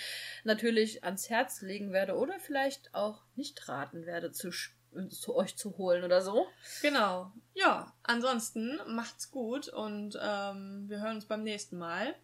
natürlich 0.42 1.04
ans 1.04 1.30
Herz 1.30 1.60
legen 1.62 1.92
werde 1.92 2.16
oder 2.16 2.40
vielleicht 2.40 2.92
auch 2.92 3.22
nicht 3.36 3.68
raten 3.68 4.04
werde, 4.04 4.32
zu, 4.32 4.50
zu 5.10 5.36
euch 5.36 5.56
zu 5.56 5.78
holen 5.78 6.02
oder 6.02 6.22
so. 6.22 6.48
genau. 6.82 7.30
Ja, 7.54 7.94
ansonsten 8.02 8.80
macht's 8.88 9.30
gut 9.30 9.68
und 9.68 10.18
ähm, 10.20 10.86
wir 10.88 11.00
hören 11.00 11.16
uns 11.16 11.26
beim 11.26 11.44
nächsten 11.44 11.78
Mal. 11.78 12.16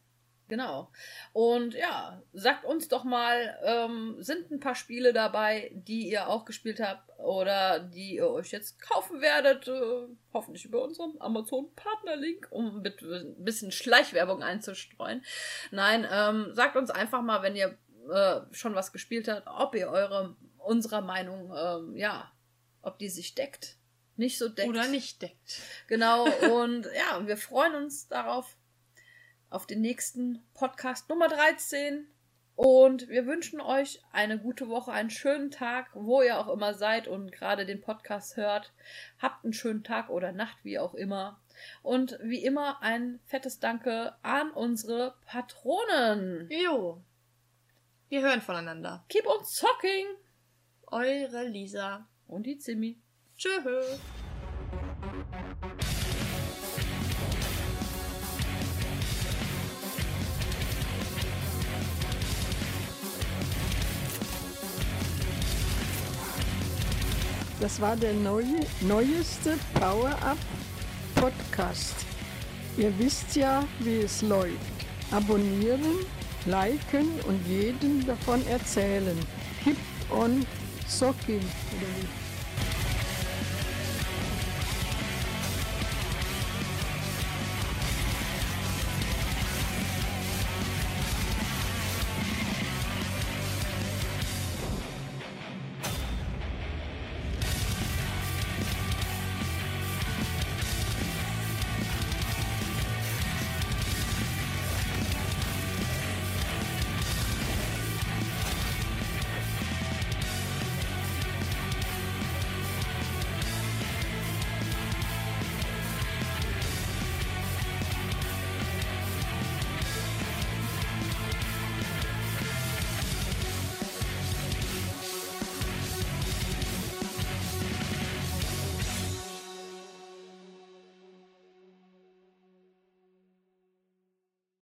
Genau. 0.50 0.90
Und 1.32 1.74
ja, 1.74 2.20
sagt 2.32 2.64
uns 2.64 2.88
doch 2.88 3.04
mal, 3.04 3.56
ähm, 3.62 4.16
sind 4.18 4.50
ein 4.50 4.58
paar 4.58 4.74
Spiele 4.74 5.12
dabei, 5.12 5.70
die 5.72 6.10
ihr 6.10 6.28
auch 6.28 6.44
gespielt 6.44 6.80
habt 6.80 7.08
oder 7.18 7.78
die 7.78 8.16
ihr 8.16 8.28
euch 8.28 8.50
jetzt 8.50 8.82
kaufen 8.82 9.20
werdet, 9.20 9.68
äh, 9.68 10.08
hoffentlich 10.34 10.64
über 10.64 10.82
unseren 10.82 11.14
Amazon-Partner-Link, 11.20 12.48
um 12.50 12.82
mit 12.82 13.00
ein 13.00 13.44
bisschen 13.44 13.70
Schleichwerbung 13.70 14.42
einzustreuen. 14.42 15.24
Nein, 15.70 16.04
ähm, 16.10 16.52
sagt 16.52 16.74
uns 16.74 16.90
einfach 16.90 17.22
mal, 17.22 17.42
wenn 17.42 17.54
ihr 17.54 17.78
äh, 18.12 18.40
schon 18.50 18.74
was 18.74 18.92
gespielt 18.92 19.28
habt, 19.28 19.46
ob 19.46 19.76
ihr 19.76 19.88
eure, 19.88 20.34
unserer 20.58 21.00
Meinung, 21.00 21.54
ähm, 21.56 21.96
ja, 21.96 22.32
ob 22.82 22.98
die 22.98 23.08
sich 23.08 23.36
deckt. 23.36 23.76
Nicht 24.16 24.36
so 24.36 24.48
deckt. 24.48 24.68
Oder 24.68 24.88
nicht 24.88 25.22
deckt. 25.22 25.60
Genau, 25.86 26.24
und 26.60 26.86
ja, 26.86 27.24
wir 27.24 27.36
freuen 27.36 27.76
uns 27.76 28.08
darauf, 28.08 28.56
auf 29.50 29.66
den 29.66 29.80
nächsten 29.80 30.42
Podcast 30.54 31.08
Nummer 31.08 31.28
13. 31.28 32.06
Und 32.56 33.08
wir 33.08 33.26
wünschen 33.26 33.60
euch 33.60 34.02
eine 34.12 34.38
gute 34.38 34.68
Woche, 34.68 34.92
einen 34.92 35.10
schönen 35.10 35.50
Tag, 35.50 35.90
wo 35.94 36.22
ihr 36.22 36.38
auch 36.38 36.48
immer 36.48 36.74
seid 36.74 37.08
und 37.08 37.32
gerade 37.32 37.64
den 37.64 37.80
Podcast 37.80 38.36
hört. 38.36 38.72
Habt 39.18 39.44
einen 39.44 39.54
schönen 39.54 39.82
Tag 39.82 40.10
oder 40.10 40.32
Nacht, 40.32 40.58
wie 40.62 40.78
auch 40.78 40.94
immer. 40.94 41.40
Und 41.82 42.18
wie 42.22 42.44
immer 42.44 42.82
ein 42.82 43.18
fettes 43.24 43.60
Danke 43.60 44.14
an 44.22 44.50
unsere 44.50 45.14
Patronen. 45.26 46.48
Jo. 46.50 47.02
Wir 48.08 48.22
hören 48.22 48.42
voneinander. 48.42 49.04
Keep 49.08 49.26
on 49.26 49.44
talking. 49.58 50.06
Eure 50.86 51.44
Lisa. 51.44 52.06
Und 52.26 52.44
die 52.44 52.58
Zimmi. 52.58 53.00
Tschüss. 53.36 53.98
Das 67.60 67.78
war 67.78 67.94
der 67.94 68.14
neue, 68.14 68.66
neueste 68.80 69.58
Power-Up 69.74 70.38
Podcast. 71.14 71.94
Ihr 72.78 72.90
wisst 72.98 73.36
ja, 73.36 73.64
wie 73.80 73.98
es 73.98 74.22
läuft. 74.22 74.56
Abonnieren, 75.10 76.06
liken 76.46 77.08
und 77.28 77.46
jedem 77.46 78.06
davon 78.06 78.46
erzählen. 78.46 79.18
Keep 79.62 79.76
on 80.10 80.46
Socking. 80.88 81.42